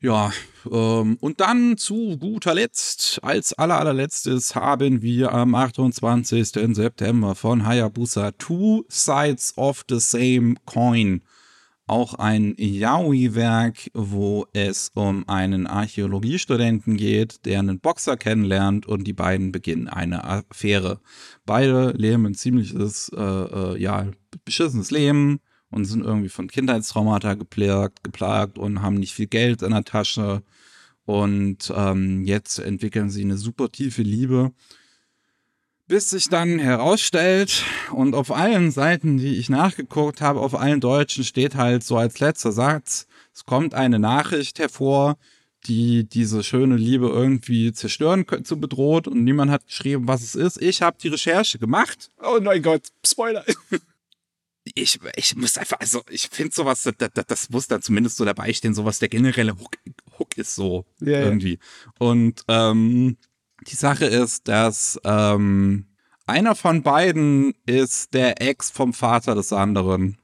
Ja, 0.00 0.32
ähm, 0.70 1.16
und 1.20 1.40
dann 1.40 1.78
zu 1.78 2.18
guter 2.18 2.54
Letzt, 2.54 3.20
als 3.22 3.54
aller 3.54 3.78
allerletztes 3.80 4.54
haben 4.54 5.00
wir 5.00 5.32
am 5.32 5.54
28. 5.54 6.74
September 6.76 7.34
von 7.34 7.64
Hayabusa 7.64 8.32
Two 8.32 8.84
Sides 8.88 9.56
of 9.56 9.84
the 9.88 9.98
Same 9.98 10.56
Coin. 10.66 11.22
Auch 11.86 12.14
ein 12.14 12.54
Yaoi-Werk, 12.56 13.90
wo 13.92 14.46
es 14.54 14.90
um 14.94 15.28
einen 15.28 15.66
Archäologiestudenten 15.66 16.96
geht, 16.96 17.44
der 17.44 17.58
einen 17.58 17.78
Boxer 17.78 18.16
kennenlernt 18.16 18.86
und 18.86 19.04
die 19.04 19.12
beiden 19.12 19.52
beginnen 19.52 19.88
eine 19.88 20.24
Affäre. 20.24 21.00
Beide 21.44 21.90
leben 21.90 22.24
ein 22.24 22.34
ziemliches, 22.34 23.10
äh, 23.14 23.20
äh, 23.20 23.78
ja, 23.78 24.10
beschissenes 24.46 24.90
Leben 24.90 25.40
und 25.70 25.84
sind 25.84 26.04
irgendwie 26.04 26.30
von 26.30 26.48
Kindheitstraumata 26.48 27.34
geplagt, 27.34 28.02
geplagt 28.02 28.56
und 28.58 28.80
haben 28.80 28.96
nicht 28.96 29.12
viel 29.12 29.26
Geld 29.26 29.60
in 29.60 29.72
der 29.72 29.84
Tasche. 29.84 30.42
Und 31.04 31.70
ähm, 31.76 32.24
jetzt 32.24 32.60
entwickeln 32.60 33.10
sie 33.10 33.22
eine 33.22 33.36
super 33.36 33.70
tiefe 33.70 34.02
Liebe. 34.02 34.52
Bis 35.86 36.10
sich 36.10 36.28
dann 36.28 36.58
herausstellt, 36.58 37.62
und 37.92 38.14
auf 38.14 38.30
allen 38.30 38.70
Seiten, 38.70 39.18
die 39.18 39.36
ich 39.36 39.48
nachgeguckt 39.48 40.20
habe, 40.20 40.40
auf 40.40 40.54
allen 40.54 40.80
Deutschen 40.80 41.24
steht 41.24 41.54
halt 41.54 41.84
so 41.84 41.96
als 41.96 42.20
letzter 42.20 42.52
Satz, 42.52 43.06
es 43.34 43.44
kommt 43.44 43.74
eine 43.74 43.98
Nachricht 43.98 44.58
hervor, 44.58 45.16
die 45.66 46.04
diese 46.04 46.44
schöne 46.44 46.76
Liebe 46.76 47.08
irgendwie 47.08 47.72
zerstören 47.72 48.26
zu 48.44 48.60
bedroht 48.60 49.08
und 49.08 49.24
niemand 49.24 49.50
hat 49.50 49.66
geschrieben, 49.66 50.06
was 50.06 50.22
es 50.22 50.34
ist. 50.34 50.60
Ich 50.60 50.82
habe 50.82 50.96
die 51.02 51.08
Recherche 51.08 51.58
gemacht. 51.58 52.10
Oh 52.22 52.38
mein 52.40 52.62
Gott, 52.62 52.82
Spoiler. 53.04 53.44
ich, 54.64 54.98
ich 55.16 55.36
muss 55.36 55.58
einfach, 55.58 55.80
also 55.80 56.02
ich 56.10 56.28
finde 56.30 56.54
sowas, 56.54 56.82
das, 56.82 56.94
das, 57.12 57.26
das, 57.26 57.50
muss 57.50 57.66
da 57.66 57.80
zumindest 57.80 58.16
so 58.16 58.24
dabei 58.24 58.52
stehen, 58.52 58.74
sowas 58.74 58.98
der 58.98 59.08
generelle 59.08 59.58
Hook, 59.58 59.76
Hook 60.18 60.36
ist 60.36 60.54
so 60.54 60.84
ja, 61.00 61.20
irgendwie. 61.22 61.54
Ja. 61.54 61.92
Und 61.98 62.44
ähm, 62.48 63.16
die 63.64 63.76
Sache 63.76 64.06
ist, 64.06 64.48
dass 64.48 65.00
ähm, 65.04 65.86
einer 66.26 66.54
von 66.54 66.82
beiden 66.82 67.54
ist 67.66 68.14
der 68.14 68.40
Ex 68.40 68.70
vom 68.70 68.92
Vater 68.92 69.34
des 69.34 69.52
anderen. 69.52 70.18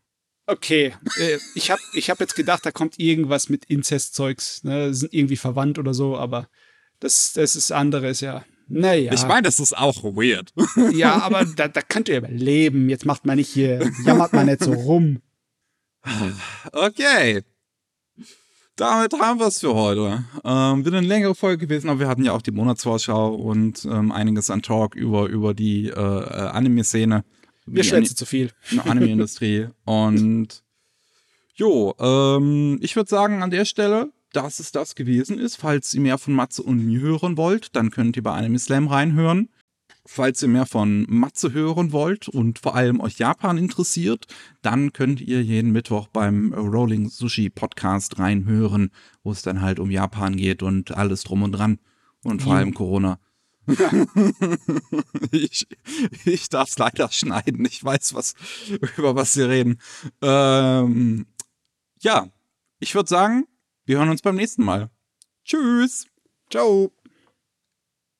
Okay, 0.46 0.94
äh, 1.18 1.38
ich 1.54 1.70
habe 1.70 1.80
ich 1.94 2.10
hab 2.10 2.18
jetzt 2.20 2.34
gedacht, 2.34 2.66
da 2.66 2.72
kommt 2.72 2.98
irgendwas 2.98 3.48
mit 3.48 3.66
Inzestzeugs, 3.66 4.64
ne? 4.64 4.92
sind 4.94 5.14
irgendwie 5.14 5.36
verwandt 5.36 5.78
oder 5.78 5.94
so, 5.94 6.16
aber 6.16 6.48
das, 6.98 7.32
das 7.34 7.54
ist 7.56 7.70
anderes, 7.70 8.20
ja. 8.20 8.44
Naja. 8.66 9.12
Ich 9.12 9.26
meine, 9.26 9.42
das 9.42 9.58
ist 9.58 9.76
auch 9.76 10.04
weird. 10.04 10.52
Ja, 10.94 11.20
aber 11.22 11.44
da, 11.44 11.66
da 11.66 11.82
könnt 11.82 12.08
ihr 12.08 12.18
überleben. 12.18 12.88
Jetzt 12.88 13.04
macht 13.04 13.26
man 13.26 13.36
nicht 13.36 13.48
hier, 13.48 13.90
jammert 14.04 14.32
man 14.32 14.46
nicht 14.46 14.62
so 14.62 14.72
rum. 14.72 15.20
Okay. 16.72 17.42
Damit 18.80 19.12
haben 19.12 19.38
wir 19.38 19.46
es 19.46 19.60
für 19.60 19.74
heute. 19.74 20.24
Ähm, 20.42 20.84
wird 20.86 20.94
eine 20.94 21.06
längere 21.06 21.34
Folge 21.34 21.66
gewesen, 21.66 21.90
aber 21.90 22.00
wir 22.00 22.08
hatten 22.08 22.24
ja 22.24 22.32
auch 22.32 22.40
die 22.40 22.50
Monatsvorschau 22.50 23.34
und 23.34 23.84
ähm, 23.84 24.10
einiges 24.10 24.48
an 24.48 24.62
Talk 24.62 24.94
über, 24.94 25.26
über 25.26 25.52
die 25.52 25.88
äh, 25.88 25.92
äh 25.92 26.48
Anime-Szene. 26.48 27.22
Wir 27.66 27.84
schwätzen 27.84 28.16
zu 28.16 28.24
viel. 28.24 28.50
Anime-Industrie. 28.84 29.68
und 29.84 30.62
jo, 31.54 31.94
ähm, 32.00 32.78
ich 32.80 32.96
würde 32.96 33.10
sagen, 33.10 33.42
an 33.42 33.50
der 33.50 33.66
Stelle 33.66 34.10
dass 34.32 34.60
es 34.60 34.72
das 34.72 34.94
gewesen 34.94 35.38
ist. 35.38 35.56
Falls 35.56 35.92
ihr 35.92 36.00
mehr 36.00 36.16
von 36.16 36.34
Matze 36.34 36.62
und 36.62 36.86
mir 36.86 37.00
hören 37.00 37.36
wollt, 37.36 37.74
dann 37.74 37.90
könnt 37.90 38.16
ihr 38.16 38.22
bei 38.22 38.32
Anime 38.32 38.60
Slam 38.60 38.86
reinhören. 38.86 39.48
Falls 40.12 40.42
ihr 40.42 40.48
mehr 40.48 40.66
von 40.66 41.06
Matze 41.08 41.52
hören 41.52 41.92
wollt 41.92 42.28
und 42.28 42.58
vor 42.58 42.74
allem 42.74 42.98
euch 42.98 43.20
Japan 43.20 43.56
interessiert, 43.58 44.26
dann 44.60 44.92
könnt 44.92 45.20
ihr 45.20 45.40
jeden 45.40 45.70
Mittwoch 45.70 46.08
beim 46.08 46.52
Rolling 46.52 47.08
Sushi 47.08 47.48
Podcast 47.48 48.18
reinhören, 48.18 48.90
wo 49.22 49.30
es 49.30 49.42
dann 49.42 49.60
halt 49.60 49.78
um 49.78 49.88
Japan 49.88 50.34
geht 50.34 50.64
und 50.64 50.96
alles 50.96 51.22
drum 51.22 51.44
und 51.44 51.52
dran. 51.52 51.78
Und 52.24 52.42
vor 52.42 52.54
allem 52.54 52.74
Corona. 52.74 53.20
ich, 55.30 55.68
ich 56.24 56.48
darf 56.48 56.70
es 56.70 56.78
leider 56.78 57.12
schneiden. 57.12 57.64
Ich 57.64 57.84
weiß, 57.84 58.12
was, 58.12 58.34
über 58.96 59.14
was 59.14 59.34
sie 59.34 59.48
reden. 59.48 59.80
Ähm, 60.22 61.26
ja, 62.00 62.26
ich 62.80 62.96
würde 62.96 63.08
sagen, 63.08 63.46
wir 63.84 63.98
hören 63.98 64.10
uns 64.10 64.22
beim 64.22 64.34
nächsten 64.34 64.64
Mal. 64.64 64.90
Tschüss. 65.44 66.08
Ciao. 66.50 66.90